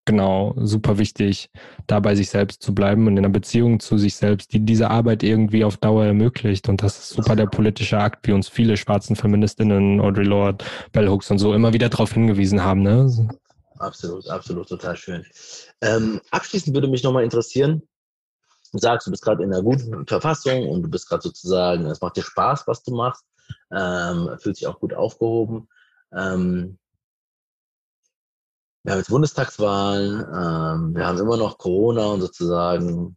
genau, 0.09 0.55
super 0.57 0.97
wichtig, 0.97 1.51
dabei 1.87 2.15
sich 2.15 2.31
selbst 2.31 2.63
zu 2.63 2.75
bleiben 2.75 3.07
und 3.07 3.13
in 3.13 3.19
einer 3.19 3.29
Beziehung 3.29 3.79
zu 3.79 3.99
sich 3.99 4.17
selbst, 4.17 4.55
die 4.55 4.61
diese 4.61 4.91
Arbeit 4.91 5.23
irgendwie 5.23 5.65
auf 5.65 5.77
Dauer 5.77 6.07
ermöglicht. 6.07 6.69
Und 6.71 6.83
das 6.83 6.99
ist 6.99 7.11
super 7.11 7.37
der 7.37 7.45
politische 7.47 7.99
Akt, 7.99 8.27
wie 8.27 8.33
uns 8.33 8.49
viele 8.49 8.79
schwarzen 8.79 9.17
Feministinnen, 9.17 10.01
Audre 10.01 10.23
Lorde, 10.23 10.65
Bell 10.93 11.09
Hooks 11.09 11.31
und 11.31 11.39
so 11.39 11.53
immer 11.53 11.75
wieder 11.75 11.91
darauf 11.91 12.15
hingewiesen 12.15 12.65
haben. 12.65 12.83
Ne? 12.83 13.29
Absolut, 13.79 14.27
absolut, 14.29 14.67
total 14.67 14.97
schön. 14.97 15.27
Ähm, 15.83 16.23
abschließend 16.31 16.75
würde 16.75 16.89
mich 16.89 17.03
nochmal 17.03 17.25
interessieren, 17.25 17.83
du 18.73 18.79
sagst, 18.79 19.07
du 19.07 19.11
bist 19.11 19.23
gerade 19.23 19.45
in 19.45 19.53
einer 19.53 19.63
guten 19.63 20.07
Verfassung 20.07 20.71
und 20.71 20.83
du 20.83 20.89
bist 20.89 21.07
gerade 21.07 21.23
sozusagen, 21.23 21.85
es 21.85 22.01
macht 22.01 22.17
dir 22.17 22.23
Spaß, 22.23 22.67
was 22.67 22.83
du 22.83 22.95
machst, 22.95 23.25
ähm, 23.77 24.31
fühlt 24.39 24.57
sich 24.57 24.67
auch 24.67 24.81
gut 24.81 24.95
aufgehoben. 24.95 25.69
Ähm, 26.17 26.79
wir 28.83 28.93
haben 28.93 28.99
jetzt 28.99 29.11
Bundestagswahlen, 29.11 30.20
ähm, 30.20 30.95
wir 30.95 31.07
haben 31.07 31.18
immer 31.18 31.37
noch 31.37 31.59
Corona 31.59 32.07
und 32.07 32.20
sozusagen 32.20 33.16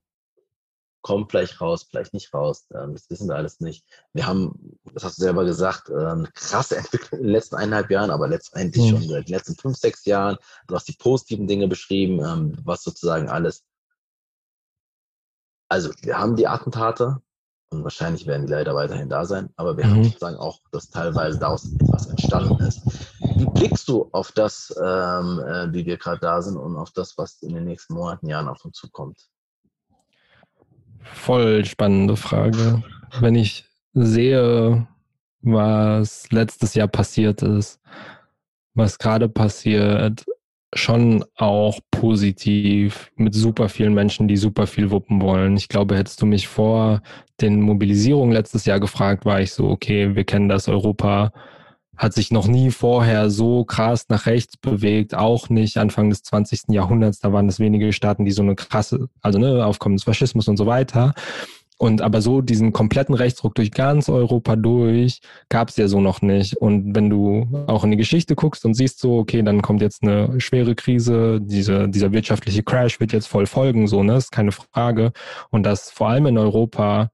kommt 1.01 1.32
vielleicht 1.32 1.59
raus, 1.62 1.88
vielleicht 1.89 2.14
nicht 2.14 2.34
raus. 2.34 2.68
Ähm, 2.76 2.93
das 2.93 3.09
wissen 3.09 3.28
wir 3.28 3.36
alles 3.36 3.59
nicht. 3.59 3.86
Wir 4.14 4.28
haben, 4.28 4.78
das 4.93 5.03
hast 5.03 5.18
du 5.18 5.24
selber 5.24 5.45
gesagt, 5.45 5.89
äh, 5.89 5.93
eine 5.93 6.30
krasse 6.34 6.78
Entwicklung 6.78 7.22
in 7.22 7.28
den 7.28 7.34
letzten 7.34 7.55
eineinhalb 7.55 7.89
Jahren, 7.89 8.12
aber 8.12 8.28
letztendlich 8.28 8.86
mhm. 8.86 8.89
schon 8.89 9.01
in 9.03 9.09
den 9.09 9.26
letzten 9.26 9.55
fünf, 9.55 9.78
sechs 9.78 10.05
Jahren. 10.05 10.38
Du 10.68 10.76
hast 10.76 10.88
die 10.88 10.97
positiven 10.97 11.47
Dinge 11.47 11.68
beschrieben, 11.68 12.24
ähm, 12.24 12.57
was 12.64 12.84
sozusagen 12.84 13.30
alles 13.30 13.64
also 15.72 15.89
wir 16.01 16.20
haben 16.20 16.36
die 16.36 16.47
Attentate 16.47 17.22
und 17.72 17.84
wahrscheinlich 17.84 18.28
werden 18.28 18.45
die 18.45 18.51
leider 18.51 18.76
weiterhin 18.76 19.09
da 19.09 19.26
sein, 19.26 19.49
aber 19.55 19.78
wir 19.78 19.86
mhm. 19.86 19.91
haben 19.91 20.03
sozusagen 20.03 20.38
auch, 20.38 20.59
dass 20.72 20.89
teilweise 20.89 21.39
daraus 21.39 21.74
etwas 21.74 22.07
entstanden 22.07 22.61
ist. 22.63 22.82
Wie 23.38 23.45
blickst 23.45 23.88
du 23.88 24.09
auf 24.11 24.32
das, 24.34 24.76
ähm, 24.78 25.39
äh, 25.39 25.74
wie 25.74 25.86
wir 25.86 25.97
gerade 25.97 26.19
da 26.19 26.41
sind 26.41 26.57
und 26.57 26.76
auf 26.76 26.91
das, 26.91 27.17
was 27.17 27.41
in 27.41 27.53
den 27.53 27.63
nächsten 27.63 27.93
Monaten, 27.93 28.28
Jahren 28.28 28.49
auf 28.49 28.63
uns 28.65 28.78
zukommt? 28.78 29.30
Voll 31.01 31.65
spannende 31.65 32.17
Frage. 32.17 32.84
Wenn 33.19 33.36
ich 33.36 33.65
sehe, 33.93 34.88
was 35.41 36.30
letztes 36.32 36.76
Jahr 36.76 36.88
passiert 36.88 37.41
ist, 37.41 37.80
was 38.74 38.99
gerade 38.99 39.30
passiert, 39.30 40.26
schon 40.74 41.26
auch 41.36 41.80
positiv 41.91 43.11
mit 43.15 43.34
super 43.36 43.69
vielen 43.69 43.93
Menschen, 43.93 44.28
die 44.28 44.38
super 44.38 44.67
viel 44.67 44.89
wuppen 44.89 45.22
wollen. 45.22 45.57
Ich 45.57 45.67
glaube, 45.67 45.97
hättest 45.97 46.22
du 46.22 46.26
mich 46.26 46.47
vor 46.47 47.01
den 47.41 47.61
Mobilisierungen 47.61 48.34
letztes 48.34 48.65
Jahr 48.65 48.80
gefragt, 48.80 49.26
war 49.26 49.41
ich 49.41 49.51
so, 49.51 49.69
okay, 49.69 50.15
wir 50.15 50.24
kennen 50.24 50.49
das, 50.49 50.67
Europa 50.67 51.32
hat 52.01 52.13
sich 52.13 52.32
noch 52.32 52.47
nie 52.47 52.72
vorher 52.72 53.30
so 53.30 53.63
krass 53.63 54.05
nach 54.09 54.26
rechts 54.26 54.57
bewegt, 54.57 55.13
auch 55.13 55.49
nicht 55.49 55.78
Anfang 55.78 56.09
des 56.09 56.24
20. 56.24 56.69
Jahrhunderts, 56.69 57.19
da 57.19 57.32
waren 57.32 57.47
es 57.47 57.59
wenige 57.59 57.93
Staaten, 57.93 58.26
die 58.26 58.32
so 58.32 58.41
eine 58.41 58.55
krasse, 58.55 59.07
also 59.22 59.38
ne, 59.38 59.63
Aufkommen 59.63 59.97
des 59.97 60.05
Faschismus 60.05 60.47
und 60.47 60.57
so 60.57 60.65
weiter. 60.65 61.13
Und 61.82 62.04
aber 62.04 62.22
so 62.22 62.42
diesen 62.42 62.74
kompletten 62.74 63.16
Rechtsruck 63.16 63.56
durch 63.56 63.72
ganz 63.72 64.08
Europa 64.08 64.56
durch 64.56 65.20
gab 65.50 65.70
es 65.70 65.78
ja 65.78 65.88
so 65.88 66.00
noch 66.00 66.22
nicht. 66.22 66.56
Und 66.58 66.96
wenn 66.96 67.10
du 67.10 67.66
auch 67.66 67.84
in 67.84 67.90
die 67.90 67.98
Geschichte 67.98 68.36
guckst 68.36 68.66
und 68.66 68.76
siehst 68.76 69.00
so, 69.00 69.18
okay, 69.18 69.42
dann 69.42 69.64
kommt 69.64 69.82
jetzt 69.82 70.04
eine 70.04 70.40
schwere 70.40 70.76
Krise, 70.76 71.40
diese, 71.42 71.90
dieser 71.90 72.12
wirtschaftliche 72.12 72.62
Crash 72.62 73.00
wird 73.00 73.14
jetzt 73.14 73.26
voll 73.26 73.48
folgen, 73.48 73.88
so, 73.88 74.04
ne, 74.04 74.16
ist 74.16 74.32
keine 74.32 74.52
Frage. 74.52 75.12
Und 75.50 75.64
dass 75.64 75.90
vor 75.90 76.10
allem 76.10 76.28
in 76.28 76.38
Europa 76.38 77.10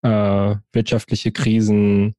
äh, 0.00 0.54
wirtschaftliche 0.72 1.30
Krisen 1.30 2.14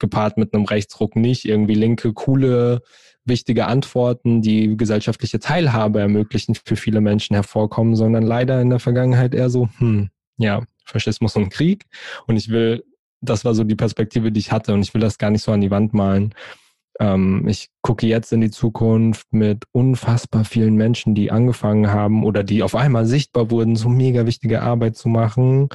gepaart 0.00 0.38
mit 0.38 0.52
einem 0.52 0.64
Rechtsruck 0.64 1.14
nicht 1.14 1.44
irgendwie 1.44 1.74
linke, 1.74 2.12
coole, 2.12 2.82
wichtige 3.24 3.66
Antworten, 3.66 4.42
die 4.42 4.76
gesellschaftliche 4.76 5.38
Teilhabe 5.38 6.00
ermöglichen 6.00 6.56
für 6.56 6.74
viele 6.74 7.00
Menschen 7.00 7.34
hervorkommen, 7.34 7.94
sondern 7.94 8.24
leider 8.24 8.60
in 8.60 8.70
der 8.70 8.80
Vergangenheit 8.80 9.32
eher 9.32 9.48
so, 9.48 9.68
hm, 9.78 10.10
ja, 10.38 10.62
Faschismus 10.86 11.36
und 11.36 11.50
Krieg. 11.50 11.84
Und 12.26 12.36
ich 12.36 12.48
will, 12.48 12.84
das 13.20 13.44
war 13.44 13.54
so 13.54 13.64
die 13.64 13.74
Perspektive, 13.74 14.32
die 14.32 14.40
ich 14.40 14.52
hatte 14.52 14.72
und 14.74 14.82
ich 14.82 14.94
will 14.94 15.00
das 15.00 15.18
gar 15.18 15.30
nicht 15.30 15.42
so 15.42 15.52
an 15.52 15.60
die 15.60 15.70
Wand 15.70 15.94
malen. 15.94 16.34
Ähm, 16.98 17.46
ich 17.48 17.68
gucke 17.82 18.06
jetzt 18.06 18.32
in 18.32 18.40
die 18.40 18.50
Zukunft 18.50 19.26
mit 19.30 19.64
unfassbar 19.72 20.44
vielen 20.44 20.76
Menschen, 20.76 21.14
die 21.14 21.30
angefangen 21.30 21.90
haben 21.90 22.24
oder 22.24 22.42
die 22.42 22.62
auf 22.62 22.74
einmal 22.74 23.06
sichtbar 23.06 23.50
wurden, 23.50 23.76
so 23.76 23.88
mega 23.88 24.26
wichtige 24.26 24.62
Arbeit 24.62 24.96
zu 24.96 25.08
machen 25.08 25.68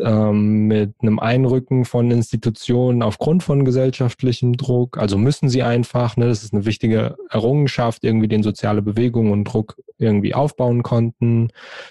ähm, 0.00 0.66
mit 0.66 0.94
einem 1.00 1.18
Einrücken 1.18 1.84
von 1.84 2.10
Institutionen 2.10 3.02
aufgrund 3.02 3.42
von 3.42 3.64
gesellschaftlichem 3.64 4.56
Druck. 4.56 4.98
Also 4.98 5.18
müssen 5.18 5.48
sie 5.48 5.62
einfach, 5.62 6.16
ne, 6.16 6.26
das 6.26 6.42
ist 6.42 6.54
eine 6.54 6.64
wichtige 6.64 7.16
Errungenschaft, 7.30 8.04
irgendwie 8.04 8.28
den 8.28 8.42
soziale 8.42 8.82
Bewegung 8.82 9.32
und 9.32 9.44
Druck 9.44 9.76
irgendwie 9.98 10.34
aufbauen 10.34 10.82
konnten. 10.82 11.48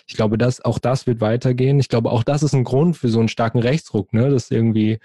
Ich 0.08 0.16
glaube, 0.16 0.38
dass 0.38 0.64
auch 0.64 0.80
das 0.80 1.08
wird 1.08 1.22
weitergehen. 1.22 1.80
Ich 1.80 1.90
glaube, 1.90 2.12
auch 2.12 2.24
das 2.24 2.44
ist 2.44 2.54
ein 2.54 2.64
Grund 2.64 2.98
für 2.98 3.10
so 3.10 3.20
einen 3.20 3.30
starken 3.30 3.60
Rechtsdruck, 3.60 4.14
ne, 4.14 4.30
dass 4.30 4.52
irgendwie 4.52 5.00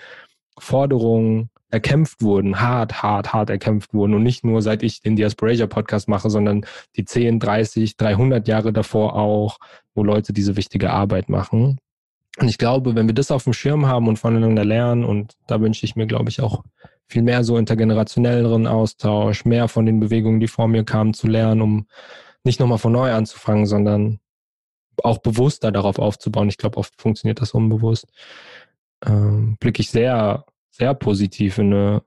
Forderungen 0.58 1.50
erkämpft 1.72 2.20
wurden, 2.20 2.60
hart, 2.60 3.02
hart, 3.02 3.32
hart 3.32 3.48
erkämpft 3.48 3.94
wurden 3.94 4.14
und 4.14 4.22
nicht 4.22 4.44
nur 4.44 4.60
seit 4.60 4.82
ich 4.82 5.00
den 5.00 5.16
Diasporasia 5.16 5.66
Podcast 5.66 6.06
mache, 6.06 6.28
sondern 6.28 6.66
die 6.96 7.06
10, 7.06 7.40
30, 7.40 7.96
300 7.96 8.46
Jahre 8.46 8.74
davor 8.74 9.16
auch, 9.16 9.58
wo 9.94 10.04
Leute 10.04 10.34
diese 10.34 10.56
wichtige 10.56 10.90
Arbeit 10.90 11.30
machen. 11.30 11.78
Und 12.38 12.48
ich 12.48 12.58
glaube, 12.58 12.94
wenn 12.94 13.06
wir 13.06 13.14
das 13.14 13.30
auf 13.30 13.44
dem 13.44 13.52
Schirm 13.52 13.86
haben 13.86 14.08
und 14.08 14.18
voneinander 14.18 14.64
lernen, 14.64 15.04
und 15.04 15.36
da 15.46 15.60
wünsche 15.60 15.84
ich 15.84 15.96
mir, 15.96 16.06
glaube 16.06 16.30
ich, 16.30 16.40
auch 16.40 16.64
viel 17.06 17.22
mehr 17.22 17.44
so 17.44 17.58
intergenerationelleren 17.58 18.66
Austausch, 18.66 19.44
mehr 19.44 19.68
von 19.68 19.84
den 19.84 20.00
Bewegungen, 20.00 20.40
die 20.40 20.48
vor 20.48 20.66
mir 20.66 20.84
kamen, 20.84 21.12
zu 21.12 21.26
lernen, 21.26 21.60
um 21.60 21.86
nicht 22.42 22.58
nochmal 22.58 22.78
von 22.78 22.92
neu 22.92 23.12
anzufangen, 23.12 23.66
sondern 23.66 24.18
auch 25.02 25.18
bewusster 25.18 25.72
darauf 25.72 25.98
aufzubauen. 25.98 26.48
Ich 26.48 26.58
glaube, 26.58 26.78
oft 26.78 27.00
funktioniert 27.00 27.40
das 27.40 27.52
unbewusst. 27.52 28.06
Ähm, 29.04 29.56
blicke 29.60 29.82
ich 29.82 29.90
sehr, 29.90 30.46
sehr 30.70 30.94
positiv 30.94 31.58
in 31.58 31.72
eine 31.72 32.02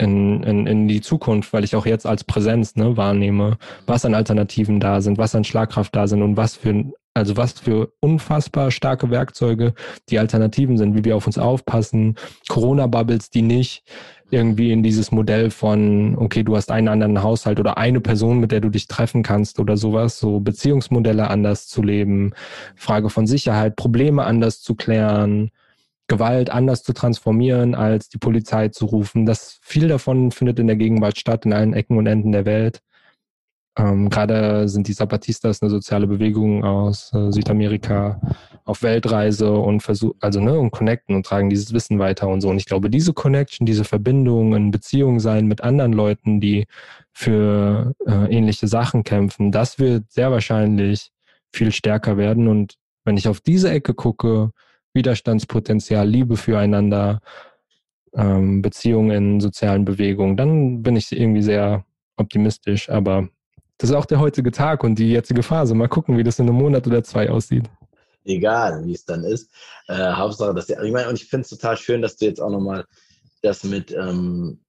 in, 0.00 0.42
in, 0.44 0.66
in 0.66 0.88
die 0.88 1.02
Zukunft, 1.02 1.52
weil 1.52 1.62
ich 1.62 1.76
auch 1.76 1.84
jetzt 1.84 2.06
als 2.06 2.24
Präsenz 2.24 2.74
ne, 2.74 2.96
wahrnehme, 2.96 3.58
was 3.86 4.06
an 4.06 4.14
Alternativen 4.14 4.80
da 4.80 5.02
sind, 5.02 5.18
was 5.18 5.34
an 5.34 5.44
Schlagkraft 5.44 5.94
da 5.94 6.06
sind 6.06 6.22
und 6.22 6.38
was 6.38 6.56
für 6.56 6.90
also 7.20 7.36
was 7.36 7.52
für 7.52 7.92
unfassbar 8.00 8.70
starke 8.70 9.10
Werkzeuge 9.10 9.74
die 10.08 10.18
Alternativen 10.18 10.76
sind, 10.76 10.96
wie 10.96 11.04
wir 11.04 11.16
auf 11.16 11.26
uns 11.26 11.38
aufpassen, 11.38 12.16
Corona-Bubbles, 12.48 13.30
die 13.30 13.42
nicht 13.42 13.84
irgendwie 14.30 14.72
in 14.72 14.82
dieses 14.82 15.12
Modell 15.12 15.50
von, 15.50 16.16
okay, 16.16 16.42
du 16.42 16.56
hast 16.56 16.70
einen 16.70 16.88
anderen 16.88 17.22
Haushalt 17.22 17.60
oder 17.60 17.78
eine 17.78 18.00
Person, 18.00 18.40
mit 18.40 18.52
der 18.52 18.60
du 18.60 18.70
dich 18.70 18.86
treffen 18.88 19.22
kannst 19.22 19.60
oder 19.60 19.76
sowas, 19.76 20.18
so 20.18 20.40
Beziehungsmodelle 20.40 21.28
anders 21.28 21.68
zu 21.68 21.82
leben, 21.82 22.32
Frage 22.74 23.10
von 23.10 23.26
Sicherheit, 23.26 23.76
Probleme 23.76 24.24
anders 24.24 24.62
zu 24.62 24.74
klären, 24.74 25.50
Gewalt 26.06 26.50
anders 26.50 26.82
zu 26.82 26.92
transformieren, 26.92 27.74
als 27.74 28.08
die 28.08 28.18
Polizei 28.18 28.68
zu 28.68 28.86
rufen. 28.86 29.26
Das 29.26 29.58
viel 29.62 29.88
davon 29.88 30.32
findet 30.32 30.58
in 30.58 30.66
der 30.66 30.76
Gegenwart 30.76 31.18
statt, 31.18 31.44
in 31.44 31.52
allen 31.52 31.74
Ecken 31.74 31.98
und 31.98 32.06
Enden 32.06 32.32
der 32.32 32.46
Welt. 32.46 32.82
Ähm, 33.76 34.10
Gerade 34.10 34.68
sind 34.68 34.88
die 34.88 34.94
Zapatistas 34.94 35.62
eine 35.62 35.70
soziale 35.70 36.06
Bewegung 36.06 36.64
aus 36.64 37.12
äh, 37.14 37.30
Südamerika 37.30 38.20
auf 38.64 38.82
Weltreise 38.82 39.52
und 39.52 39.80
versuchen, 39.82 40.16
also 40.20 40.40
ne, 40.40 40.58
und 40.58 40.70
connecten 40.70 41.14
und 41.14 41.24
tragen 41.24 41.50
dieses 41.50 41.72
Wissen 41.72 41.98
weiter 41.98 42.28
und 42.28 42.40
so. 42.40 42.48
Und 42.50 42.58
ich 42.58 42.66
glaube, 42.66 42.90
diese 42.90 43.12
Connection, 43.12 43.66
diese 43.66 43.84
Verbindung 43.84 44.54
in 44.54 44.70
Beziehung 44.70 45.20
sein 45.20 45.46
mit 45.46 45.60
anderen 45.62 45.92
Leuten, 45.92 46.40
die 46.40 46.66
für 47.12 47.94
äh, 48.06 48.34
ähnliche 48.34 48.66
Sachen 48.68 49.04
kämpfen, 49.04 49.52
das 49.52 49.78
wird 49.78 50.10
sehr 50.10 50.30
wahrscheinlich 50.30 51.12
viel 51.52 51.72
stärker 51.72 52.16
werden. 52.16 52.48
Und 52.48 52.74
wenn 53.04 53.16
ich 53.16 53.28
auf 53.28 53.40
diese 53.40 53.70
Ecke 53.70 53.94
gucke, 53.94 54.50
Widerstandspotenzial, 54.94 56.08
Liebe 56.08 56.36
füreinander, 56.36 57.20
ähm, 58.14 58.62
Beziehungen 58.62 59.10
in 59.10 59.40
sozialen 59.40 59.84
Bewegungen, 59.84 60.36
dann 60.36 60.82
bin 60.82 60.96
ich 60.96 61.12
irgendwie 61.12 61.42
sehr 61.42 61.84
optimistisch. 62.16 62.90
Aber 62.90 63.28
das 63.80 63.88
ist 63.88 63.96
auch 63.96 64.04
der 64.04 64.20
heutige 64.20 64.50
Tag 64.50 64.84
und 64.84 64.98
die 64.98 65.10
jetzige 65.10 65.42
Phase. 65.42 65.74
Mal 65.74 65.88
gucken, 65.88 66.18
wie 66.18 66.22
das 66.22 66.38
in 66.38 66.46
einem 66.46 66.58
Monat 66.58 66.86
oder 66.86 67.02
zwei 67.02 67.30
aussieht. 67.30 67.64
Egal, 68.24 68.84
wie 68.84 68.92
es 68.92 69.06
dann 69.06 69.24
ist. 69.24 69.50
Äh, 69.88 70.12
Hauptsache, 70.12 70.52
dass 70.52 70.66
der, 70.66 70.82
ich 70.82 70.92
meine, 70.92 71.08
und 71.08 71.14
ich 71.14 71.26
finde 71.26 71.44
es 71.44 71.48
total 71.48 71.78
schön, 71.78 72.02
dass 72.02 72.16
du 72.16 72.26
jetzt 72.26 72.42
auch 72.42 72.50
nochmal 72.50 72.84
das 73.40 73.64
mit 73.64 73.90
ähm, 73.92 74.60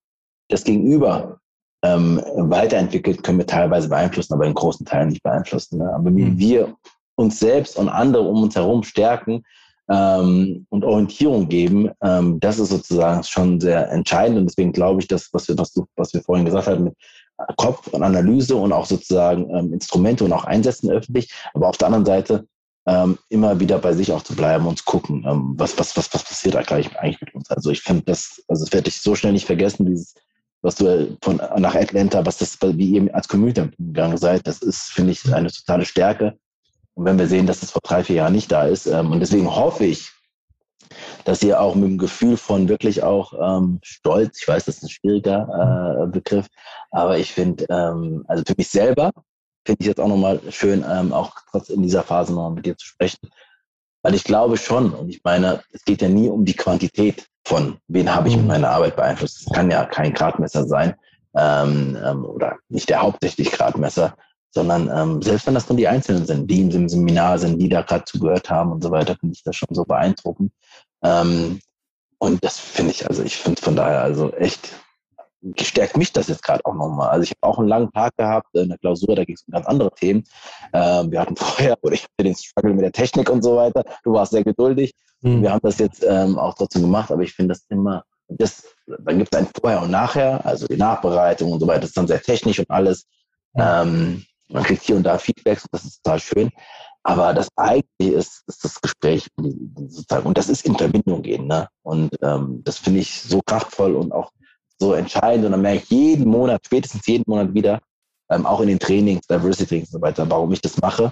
das 0.48 0.64
Gegenüber 0.64 1.42
ähm, 1.84 2.24
weiterentwickelt, 2.38 3.22
können 3.22 3.40
wir 3.40 3.46
teilweise 3.48 3.90
beeinflussen, 3.90 4.34
aber 4.34 4.46
in 4.46 4.54
großen 4.54 4.86
Teilen 4.86 5.10
nicht 5.10 5.24
beeinflussen. 5.24 5.80
Ne? 5.80 5.94
Aber 5.94 6.16
wie 6.16 6.24
mhm. 6.24 6.40
wir 6.40 6.76
uns 7.16 7.38
selbst 7.38 7.78
und 7.78 7.90
andere 7.90 8.24
um 8.24 8.44
uns 8.44 8.56
herum 8.56 8.84
stärken, 8.84 9.44
ähm, 9.92 10.66
und 10.70 10.86
Orientierung 10.86 11.50
geben, 11.50 11.90
ähm, 12.02 12.40
das 12.40 12.60
ist 12.60 12.70
sozusagen 12.70 13.24
schon 13.24 13.60
sehr 13.60 13.92
entscheidend. 13.92 14.38
Und 14.38 14.46
deswegen 14.46 14.72
glaube 14.72 15.02
ich, 15.02 15.08
dass, 15.08 15.30
was 15.34 15.50
wir, 15.50 15.58
was, 15.58 15.74
du, 15.74 15.86
was 15.98 16.14
wir 16.14 16.22
vorhin 16.22 16.46
gesagt 16.46 16.68
haben, 16.68 16.86
mit 16.86 16.96
Kopf 17.58 17.88
und 17.88 18.04
Analyse 18.04 18.56
und 18.56 18.74
auch 18.74 18.86
sozusagen 18.86 19.50
ähm, 19.56 19.74
Instrumente 19.74 20.24
und 20.24 20.34
auch 20.34 20.46
einsetzen 20.46 20.92
öffentlich, 20.92 21.34
aber 21.54 21.70
auf 21.70 21.78
der 21.78 21.88
anderen 21.88 22.06
Seite 22.06 22.46
ähm, 22.88 23.18
immer 23.30 23.60
wieder 23.60 23.78
bei 23.78 23.94
sich 23.94 24.12
auch 24.12 24.24
zu 24.24 24.36
bleiben 24.36 24.66
und 24.66 24.80
zu 24.80 24.86
gucken, 24.86 25.24
ähm, 25.28 25.54
was, 25.58 25.78
was, 25.78 25.96
was, 25.96 26.14
was 26.14 26.24
passiert 26.24 26.66
gleich 26.68 26.98
eigentlich 26.98 27.22
mit 27.22 27.36
uns. 27.36 27.50
Also 27.52 27.70
ich 27.70 27.82
finde 27.82 28.04
das, 28.04 28.42
also 28.48 28.66
das 28.66 28.74
werde 28.74 28.90
ich 28.90 29.02
so 29.02 29.16
schnell 29.16 29.34
nicht 29.34 29.46
vergessen, 29.46 29.86
dieses, 29.86 30.16
was 30.62 30.76
du 30.76 31.18
von 31.22 31.42
nach 31.58 31.76
Atlanta, 31.76 32.26
was 32.26 32.38
das, 32.38 32.58
wie 32.62 32.92
ihr 32.92 33.16
als 33.16 33.28
Community 33.28 33.70
gegangen 33.78 34.18
seid, 34.18 34.48
das 34.48 34.62
ist, 34.62 34.92
finde 34.92 35.12
ich, 35.12 35.34
eine 35.34 35.52
totale 35.52 35.86
Stärke. 35.86 36.38
Und 36.94 37.06
wenn 37.06 37.18
wir 37.18 37.28
sehen, 37.28 37.48
dass 37.48 37.62
das 37.62 37.72
vor 37.72 37.82
drei, 37.84 38.04
vier 38.04 38.18
Jahren 38.18 38.34
nicht 38.34 38.52
da 38.52 38.66
ist, 38.66 38.86
ähm, 38.86 39.12
und 39.12 39.20
deswegen 39.20 39.54
hoffe 39.54 39.86
ich, 39.86 40.12
dass 41.26 41.44
ihr 41.44 41.60
auch 41.62 41.76
mit 41.76 41.86
dem 41.86 41.98
Gefühl 41.98 42.38
von 42.38 42.70
wirklich 42.70 43.04
auch 43.04 43.34
ähm, 43.34 43.80
Stolz, 43.84 44.42
ich 44.42 44.48
weiß, 44.48 44.66
das 44.66 44.78
ist 44.78 44.84
ein 44.84 44.90
schwieriger 44.90 46.04
äh, 46.04 46.08
Begriff, 46.08 46.48
aber 46.92 47.18
ich 47.18 47.32
finde, 47.32 47.66
ähm, 47.70 48.24
also 48.28 48.44
für 48.46 48.56
mich 48.58 48.70
selber 48.70 49.12
finde 49.66 49.82
ich 49.82 49.88
jetzt 49.88 50.00
auch 50.00 50.08
nochmal 50.08 50.40
schön, 50.50 50.84
ähm, 50.90 51.14
auch 51.14 51.32
trotz 51.52 51.70
in 51.70 51.82
dieser 51.82 52.04
Phase 52.04 52.34
nochmal 52.34 52.52
mit 52.52 52.66
dir 52.66 52.78
zu 52.78 52.86
sprechen, 52.88 53.30
weil 54.04 54.16
ich 54.16 54.24
glaube 54.24 54.58
schon, 54.58 54.92
und 54.94 55.10
ich 55.10 55.22
meine, 55.24 55.62
es 55.72 55.84
geht 55.86 56.02
ja 56.02 56.10
nie 56.10 56.28
um 56.28 56.46
die 56.46 56.56
Quantität 56.56 57.28
von, 57.46 57.78
wen 57.88 58.14
habe 58.14 58.28
ich 58.28 58.36
mit 58.36 58.44
mhm. 58.44 58.52
meiner 58.52 58.70
Arbeit 58.70 58.96
beeinflusst. 58.96 59.42
Es 59.42 59.54
kann 59.54 59.72
ja 59.72 59.86
kein 59.86 60.14
Gradmesser 60.14 60.66
sein 60.66 60.96
ähm, 61.36 61.98
ähm, 62.04 62.26
oder 62.26 62.58
nicht 62.70 62.90
der 62.90 63.02
hauptsächlich 63.02 63.52
Gradmesser, 63.52 64.16
sondern 64.52 64.90
ähm, 64.94 65.22
selbst 65.22 65.48
wenn 65.48 65.54
das 65.54 65.68
nur 65.70 65.78
die 65.78 65.88
Einzelnen 65.88 66.26
sind, 66.26 66.50
die 66.50 66.62
im 66.62 66.90
Seminar 66.90 67.40
sind, 67.40 67.60
die 67.60 67.70
da 67.70 67.82
gerade 67.82 68.06
zugehört 68.06 68.50
haben 68.50 68.72
und 68.72 68.84
so 68.84 68.92
weiter, 68.92 69.16
finde 69.16 69.34
ich 69.34 69.44
das 69.44 69.56
schon 69.56 69.70
so 69.72 69.84
beeindruckend. 69.84 70.52
Ähm, 71.04 71.60
und 72.20 72.44
das 72.44 72.60
finde 72.60 72.92
ich, 72.92 73.08
also 73.08 73.24
ich 73.24 73.38
finde 73.38 73.62
von 73.62 73.76
daher 73.76 74.02
also 74.02 74.32
echt 74.34 74.70
gestärkt 75.42 75.98
mich 75.98 76.14
das 76.14 76.28
jetzt 76.28 76.44
gerade 76.44 76.64
auch 76.66 76.76
nochmal. 76.76 77.10
Also 77.10 77.24
ich 77.24 77.32
habe 77.32 77.52
auch 77.52 77.58
einen 77.58 77.68
langen 77.68 77.92
Tag 77.92 78.16
gehabt 78.16 78.48
in 78.54 78.70
der 78.70 78.78
Klausur, 78.78 79.16
da 79.16 79.24
ging 79.24 79.36
es 79.36 79.44
um 79.48 79.54
ganz 79.54 79.66
andere 79.66 79.92
Themen. 79.92 80.24
Ähm, 80.74 81.12
wir 81.12 81.20
hatten 81.20 81.36
vorher, 81.38 81.78
oder 81.82 81.94
ich 81.94 82.04
hatte 82.04 82.24
den 82.24 82.36
Struggle 82.36 82.74
mit 82.74 82.84
der 82.84 82.92
Technik 82.92 83.30
und 83.30 83.42
so 83.42 83.56
weiter. 83.56 83.84
Du 84.04 84.14
warst 84.14 84.32
sehr 84.32 84.44
geduldig. 84.44 84.94
Mhm. 85.22 85.42
Wir 85.42 85.52
haben 85.52 85.62
das 85.64 85.80
jetzt 85.80 86.06
ähm, 86.08 86.38
auch 86.38 86.54
trotzdem 86.54 86.84
gemacht, 86.84 87.12
aber 87.12 87.24
ich 87.24 87.34
finde 87.34 87.54
das 87.54 87.66
immer, 87.70 88.04
das, 88.28 88.64
dann 88.86 89.18
gibt 89.18 89.34
es 89.34 89.40
ein 89.40 89.48
Vorher 89.60 89.82
und 89.82 89.92
Nachher, 89.92 90.46
also 90.46 90.68
die 90.68 90.78
Nachbereitung 90.78 91.52
und 91.52 91.60
so 91.60 91.68
weiter, 91.68 91.82
das 91.82 91.90
ist 91.90 91.98
dann 91.98 92.08
sehr 92.08 92.22
technisch 92.22 92.60
und 92.60 92.70
alles. 92.70 93.08
Ähm, 93.56 94.24
man 94.52 94.64
kriegt 94.64 94.84
hier 94.84 94.96
und 94.96 95.04
da 95.04 95.18
Feedbacks, 95.18 95.66
das 95.72 95.86
ist 95.86 96.04
total 96.04 96.20
schön. 96.20 96.50
Aber 97.04 97.34
das 97.34 97.50
eigentliche 97.56 98.14
ist, 98.16 98.44
ist 98.48 98.64
das 98.64 98.80
Gespräch 98.80 99.28
sozusagen. 99.76 100.28
Und 100.28 100.38
das 100.38 100.50
ist 100.50 100.66
in 100.66 100.76
Verbindung 100.76 101.24
gehen. 101.24 101.48
Ne? 101.48 101.68
Und 101.82 102.12
ähm, 102.22 102.62
das 102.64 102.78
finde 102.78 103.00
ich 103.00 103.22
so 103.22 103.42
kraftvoll 103.44 103.96
und 103.96 104.12
auch 104.12 104.32
so 104.80 104.94
entscheidend. 104.94 105.46
Und 105.46 105.54
dann 105.54 105.62
merke 105.62 105.84
ich 105.84 105.90
jeden 105.90 106.28
Monat, 106.28 106.62
spätestens 106.66 107.06
jeden 107.08 107.24
Monat 107.26 107.54
wieder, 107.54 107.80
ähm, 108.30 108.46
auch 108.46 108.62
in 108.62 108.68
den 108.68 108.80
Trainings, 108.80 109.26
Diversity 109.26 109.66
Trainings 109.66 109.90
und 109.90 110.00
so 110.00 110.02
weiter, 110.02 110.30
warum 110.30 110.52
ich 110.52 110.62
das 110.62 110.80
mache, 110.80 111.12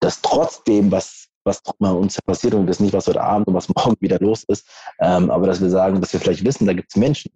dass 0.00 0.20
trotzdem, 0.20 0.90
was, 0.90 1.28
was 1.44 1.62
bei 1.78 1.90
uns 1.90 2.20
passiert 2.22 2.54
und 2.54 2.66
das 2.66 2.80
nicht, 2.80 2.92
was 2.92 3.06
heute 3.06 3.22
Abend 3.22 3.46
und 3.46 3.54
was 3.54 3.68
morgen 3.74 3.96
wieder 4.00 4.18
los 4.18 4.44
ist, 4.44 4.66
ähm, 5.00 5.30
aber 5.30 5.46
dass 5.46 5.60
wir 5.60 5.70
sagen, 5.70 6.00
dass 6.00 6.12
wir 6.12 6.20
vielleicht 6.20 6.44
wissen, 6.44 6.66
da 6.66 6.72
gibt 6.72 6.90
es 6.90 6.96
Menschen, 6.96 7.30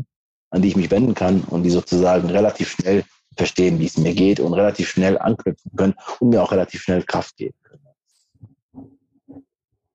an 0.50 0.62
die 0.62 0.68
ich 0.68 0.76
mich 0.76 0.90
wenden 0.90 1.14
kann 1.14 1.42
und 1.50 1.62
die 1.62 1.70
sozusagen 1.70 2.28
relativ 2.28 2.70
schnell 2.70 3.04
verstehen, 3.36 3.78
wie 3.78 3.86
es 3.86 3.98
mir 3.98 4.14
geht 4.14 4.40
und 4.40 4.54
relativ 4.54 4.88
schnell 4.88 5.18
anknüpfen 5.18 5.70
können 5.76 5.94
und 6.20 6.30
mir 6.30 6.42
auch 6.42 6.52
relativ 6.52 6.82
schnell 6.82 7.02
Kraft 7.02 7.36
geben 7.36 7.54
können. 7.62 7.84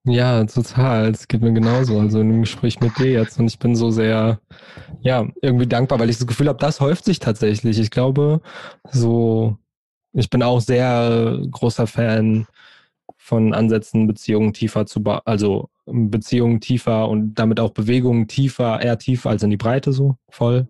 Ja, 0.06 0.44
total. 0.46 1.12
Es 1.12 1.28
geht 1.28 1.42
mir 1.42 1.54
genauso. 1.54 2.00
Also 2.00 2.22
in 2.22 2.30
dem 2.30 2.42
Gespräch 2.42 2.80
mit 2.80 2.98
dir 2.98 3.12
jetzt. 3.12 3.40
Und 3.40 3.48
ich 3.48 3.60
bin 3.60 3.76
so 3.76 3.92
sehr, 3.92 4.40
ja, 5.02 5.28
irgendwie 5.42 5.68
dankbar, 5.68 6.00
weil 6.00 6.10
ich 6.10 6.18
das 6.18 6.28
Gefühl 6.28 6.48
habe, 6.48 6.60
das 6.60 6.80
häuft 6.80 7.06
sich 7.06 7.20
tatsächlich. 7.20 7.78
Ich 7.80 7.92
glaube, 7.92 8.42
so, 8.92 9.58
ich 10.14 10.30
bin 10.30 10.42
auch 10.42 10.62
sehr 10.62 11.40
großer 11.52 11.86
Fan 11.86 12.48
von 13.18 13.54
Ansätzen, 13.54 14.08
Beziehungen 14.08 14.54
tiefer 14.54 14.86
zu, 14.88 15.04
also 15.26 15.70
Beziehungen 15.86 16.62
tiefer 16.62 17.08
und 17.08 17.36
damit 17.36 17.60
auch 17.60 17.72
Bewegungen 17.72 18.28
tiefer, 18.28 18.82
eher 18.82 18.98
tiefer 18.98 19.30
als 19.30 19.44
in 19.44 19.52
die 19.52 19.58
Breite 19.58 19.94
so 19.94 20.16
voll. 20.30 20.68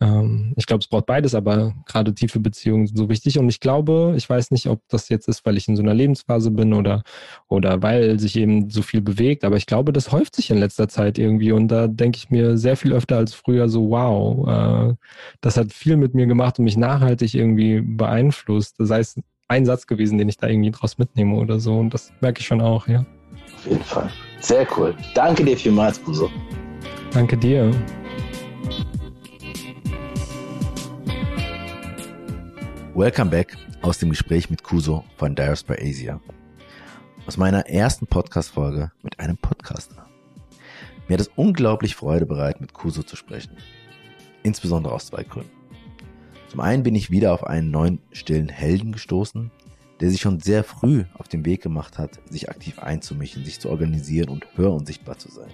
Ähm, 0.00 0.52
ich 0.56 0.66
glaube, 0.66 0.80
es 0.82 0.88
braucht 0.88 1.06
beides, 1.06 1.34
aber 1.34 1.74
gerade 1.86 2.14
tiefe 2.14 2.40
Beziehungen 2.40 2.86
sind 2.86 2.96
so 2.96 3.08
wichtig. 3.08 3.38
Und 3.38 3.48
ich 3.48 3.60
glaube, 3.60 4.14
ich 4.16 4.28
weiß 4.28 4.50
nicht, 4.50 4.66
ob 4.66 4.80
das 4.88 5.08
jetzt 5.08 5.28
ist, 5.28 5.44
weil 5.46 5.56
ich 5.56 5.68
in 5.68 5.76
so 5.76 5.82
einer 5.82 5.94
Lebensphase 5.94 6.50
bin 6.50 6.74
oder, 6.74 7.02
oder 7.48 7.82
weil 7.82 8.18
sich 8.18 8.36
eben 8.36 8.70
so 8.70 8.82
viel 8.82 9.00
bewegt, 9.00 9.44
aber 9.44 9.56
ich 9.56 9.66
glaube, 9.66 9.92
das 9.92 10.12
häuft 10.12 10.36
sich 10.36 10.50
in 10.50 10.58
letzter 10.58 10.88
Zeit 10.88 11.18
irgendwie. 11.18 11.52
Und 11.52 11.68
da 11.68 11.86
denke 11.86 12.18
ich 12.18 12.30
mir 12.30 12.58
sehr 12.58 12.76
viel 12.76 12.92
öfter 12.92 13.16
als 13.16 13.34
früher 13.34 13.68
so, 13.68 13.90
wow, 13.90 14.90
äh, 14.90 14.94
das 15.40 15.56
hat 15.56 15.72
viel 15.72 15.96
mit 15.96 16.14
mir 16.14 16.26
gemacht 16.26 16.58
und 16.58 16.64
mich 16.64 16.76
nachhaltig 16.76 17.34
irgendwie 17.34 17.80
beeinflusst. 17.80 18.76
Sei 18.78 19.00
es 19.00 19.20
ein 19.48 19.64
Satz 19.64 19.86
gewesen, 19.86 20.18
den 20.18 20.28
ich 20.28 20.38
da 20.38 20.48
irgendwie 20.48 20.70
draus 20.70 20.98
mitnehme 20.98 21.36
oder 21.36 21.60
so. 21.60 21.78
Und 21.78 21.94
das 21.94 22.12
merke 22.20 22.40
ich 22.40 22.46
schon 22.46 22.60
auch, 22.60 22.88
ja. 22.88 23.04
Auf 23.56 23.66
jeden 23.66 23.82
Fall. 23.82 24.10
Sehr 24.40 24.66
cool. 24.76 24.94
Danke 25.14 25.44
dir 25.44 25.56
vielmals, 25.56 25.98
Buso. 25.98 26.30
Danke 27.12 27.36
dir. 27.36 27.70
Welcome 32.96 33.30
back 33.30 33.58
aus 33.82 33.98
dem 33.98 34.08
Gespräch 34.08 34.48
mit 34.48 34.62
Kuso 34.62 35.04
von 35.18 35.34
Diaspora 35.34 35.76
Asia. 35.78 36.18
Aus 37.26 37.36
meiner 37.36 37.66
ersten 37.68 38.06
Podcast-Folge 38.06 38.90
mit 39.02 39.20
einem 39.20 39.36
Podcaster. 39.36 40.06
Mir 41.06 41.12
hat 41.12 41.20
es 41.20 41.30
unglaublich 41.36 41.94
Freude 41.94 42.24
bereitet, 42.24 42.62
mit 42.62 42.72
Kuso 42.72 43.02
zu 43.02 43.14
sprechen. 43.14 43.54
Insbesondere 44.44 44.94
aus 44.94 45.08
zwei 45.08 45.24
Gründen. 45.24 45.50
Zum 46.48 46.60
einen 46.60 46.84
bin 46.84 46.94
ich 46.94 47.10
wieder 47.10 47.34
auf 47.34 47.46
einen 47.46 47.70
neuen 47.70 47.98
stillen 48.12 48.48
Helden 48.48 48.92
gestoßen, 48.92 49.50
der 50.00 50.08
sich 50.08 50.22
schon 50.22 50.40
sehr 50.40 50.64
früh 50.64 51.04
auf 51.18 51.28
den 51.28 51.44
Weg 51.44 51.62
gemacht 51.62 51.98
hat, 51.98 52.18
sich 52.30 52.48
aktiv 52.48 52.78
einzumischen, 52.78 53.44
sich 53.44 53.60
zu 53.60 53.68
organisieren 53.68 54.30
und 54.30 54.46
hör- 54.56 54.72
und 54.72 54.86
sichtbar 54.86 55.18
zu 55.18 55.30
sein. 55.30 55.50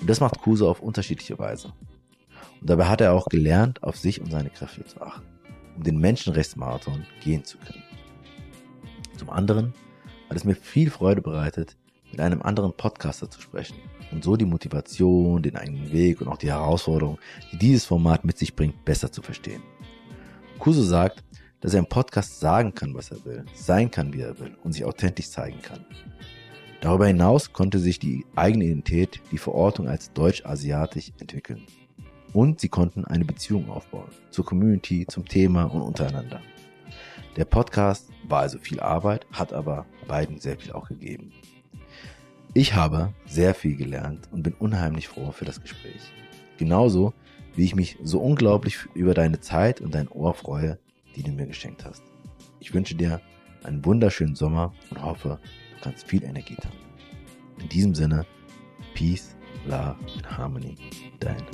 Und 0.00 0.10
das 0.10 0.18
macht 0.18 0.40
Kuso 0.40 0.68
auf 0.68 0.80
unterschiedliche 0.80 1.38
Weise. 1.38 1.72
Und 2.60 2.68
dabei 2.68 2.86
hat 2.86 3.00
er 3.00 3.12
auch 3.12 3.28
gelernt, 3.28 3.80
auf 3.84 3.96
sich 3.96 4.20
und 4.20 4.32
seine 4.32 4.50
Kräfte 4.50 4.84
zu 4.84 5.00
achten 5.00 5.37
um 5.78 5.84
den 5.84 5.98
Menschenrechtsmarathon 5.98 7.06
gehen 7.22 7.44
zu 7.44 7.56
können. 7.58 7.82
Zum 9.16 9.30
anderen 9.30 9.72
hat 10.28 10.36
es 10.36 10.44
mir 10.44 10.54
viel 10.54 10.90
Freude 10.90 11.22
bereitet, 11.22 11.76
mit 12.10 12.20
einem 12.20 12.42
anderen 12.42 12.72
Podcaster 12.72 13.30
zu 13.30 13.40
sprechen 13.40 13.76
und 14.10 14.24
so 14.24 14.36
die 14.36 14.44
Motivation, 14.44 15.42
den 15.42 15.56
eigenen 15.56 15.92
Weg 15.92 16.20
und 16.20 16.28
auch 16.28 16.36
die 16.36 16.50
Herausforderung, 16.50 17.18
die 17.52 17.58
dieses 17.58 17.84
Format 17.84 18.24
mit 18.24 18.38
sich 18.38 18.56
bringt, 18.56 18.84
besser 18.84 19.12
zu 19.12 19.22
verstehen. 19.22 19.62
Kuso 20.58 20.82
sagt, 20.82 21.22
dass 21.60 21.74
er 21.74 21.80
im 21.80 21.86
Podcast 21.86 22.40
sagen 22.40 22.74
kann, 22.74 22.94
was 22.94 23.10
er 23.10 23.24
will, 23.24 23.44
sein 23.54 23.90
kann, 23.90 24.12
wie 24.12 24.20
er 24.20 24.38
will 24.40 24.56
und 24.64 24.72
sich 24.72 24.84
authentisch 24.84 25.30
zeigen 25.30 25.62
kann. 25.62 25.84
Darüber 26.80 27.06
hinaus 27.06 27.52
konnte 27.52 27.78
sich 27.78 27.98
die 27.98 28.24
eigene 28.36 28.64
Identität, 28.64 29.20
die 29.32 29.38
Verortung 29.38 29.88
als 29.88 30.12
deutsch-asiatisch 30.12 31.12
entwickeln. 31.18 31.66
Und 32.32 32.60
sie 32.60 32.68
konnten 32.68 33.04
eine 33.04 33.24
Beziehung 33.24 33.70
aufbauen 33.70 34.10
zur 34.30 34.44
Community, 34.44 35.06
zum 35.06 35.26
Thema 35.26 35.64
und 35.64 35.82
untereinander. 35.82 36.40
Der 37.36 37.44
Podcast 37.44 38.10
war 38.26 38.40
also 38.40 38.58
viel 38.58 38.80
Arbeit, 38.80 39.26
hat 39.32 39.52
aber 39.52 39.86
beiden 40.06 40.38
sehr 40.38 40.58
viel 40.58 40.72
auch 40.72 40.88
gegeben. 40.88 41.32
Ich 42.54 42.74
habe 42.74 43.12
sehr 43.26 43.54
viel 43.54 43.76
gelernt 43.76 44.28
und 44.32 44.42
bin 44.42 44.54
unheimlich 44.54 45.08
froh 45.08 45.30
für 45.32 45.44
das 45.44 45.60
Gespräch. 45.60 46.12
Genauso 46.56 47.14
wie 47.54 47.64
ich 47.64 47.74
mich 47.74 47.98
so 48.02 48.20
unglaublich 48.20 48.78
über 48.94 49.14
deine 49.14 49.40
Zeit 49.40 49.80
und 49.80 49.94
dein 49.94 50.08
Ohr 50.08 50.34
freue, 50.34 50.78
die 51.16 51.22
du 51.22 51.30
mir 51.30 51.46
geschenkt 51.46 51.84
hast. 51.84 52.02
Ich 52.60 52.74
wünsche 52.74 52.94
dir 52.94 53.20
einen 53.64 53.84
wunderschönen 53.84 54.34
Sommer 54.34 54.72
und 54.90 55.02
hoffe, 55.02 55.38
du 55.74 55.84
kannst 55.84 56.06
viel 56.06 56.24
Energie 56.24 56.56
tanken. 56.56 56.78
In 57.60 57.68
diesem 57.68 57.94
Sinne, 57.94 58.26
Peace, 58.94 59.36
Love 59.68 59.98
and 60.16 60.24
Harmony, 60.24 60.78
dein. 61.20 61.44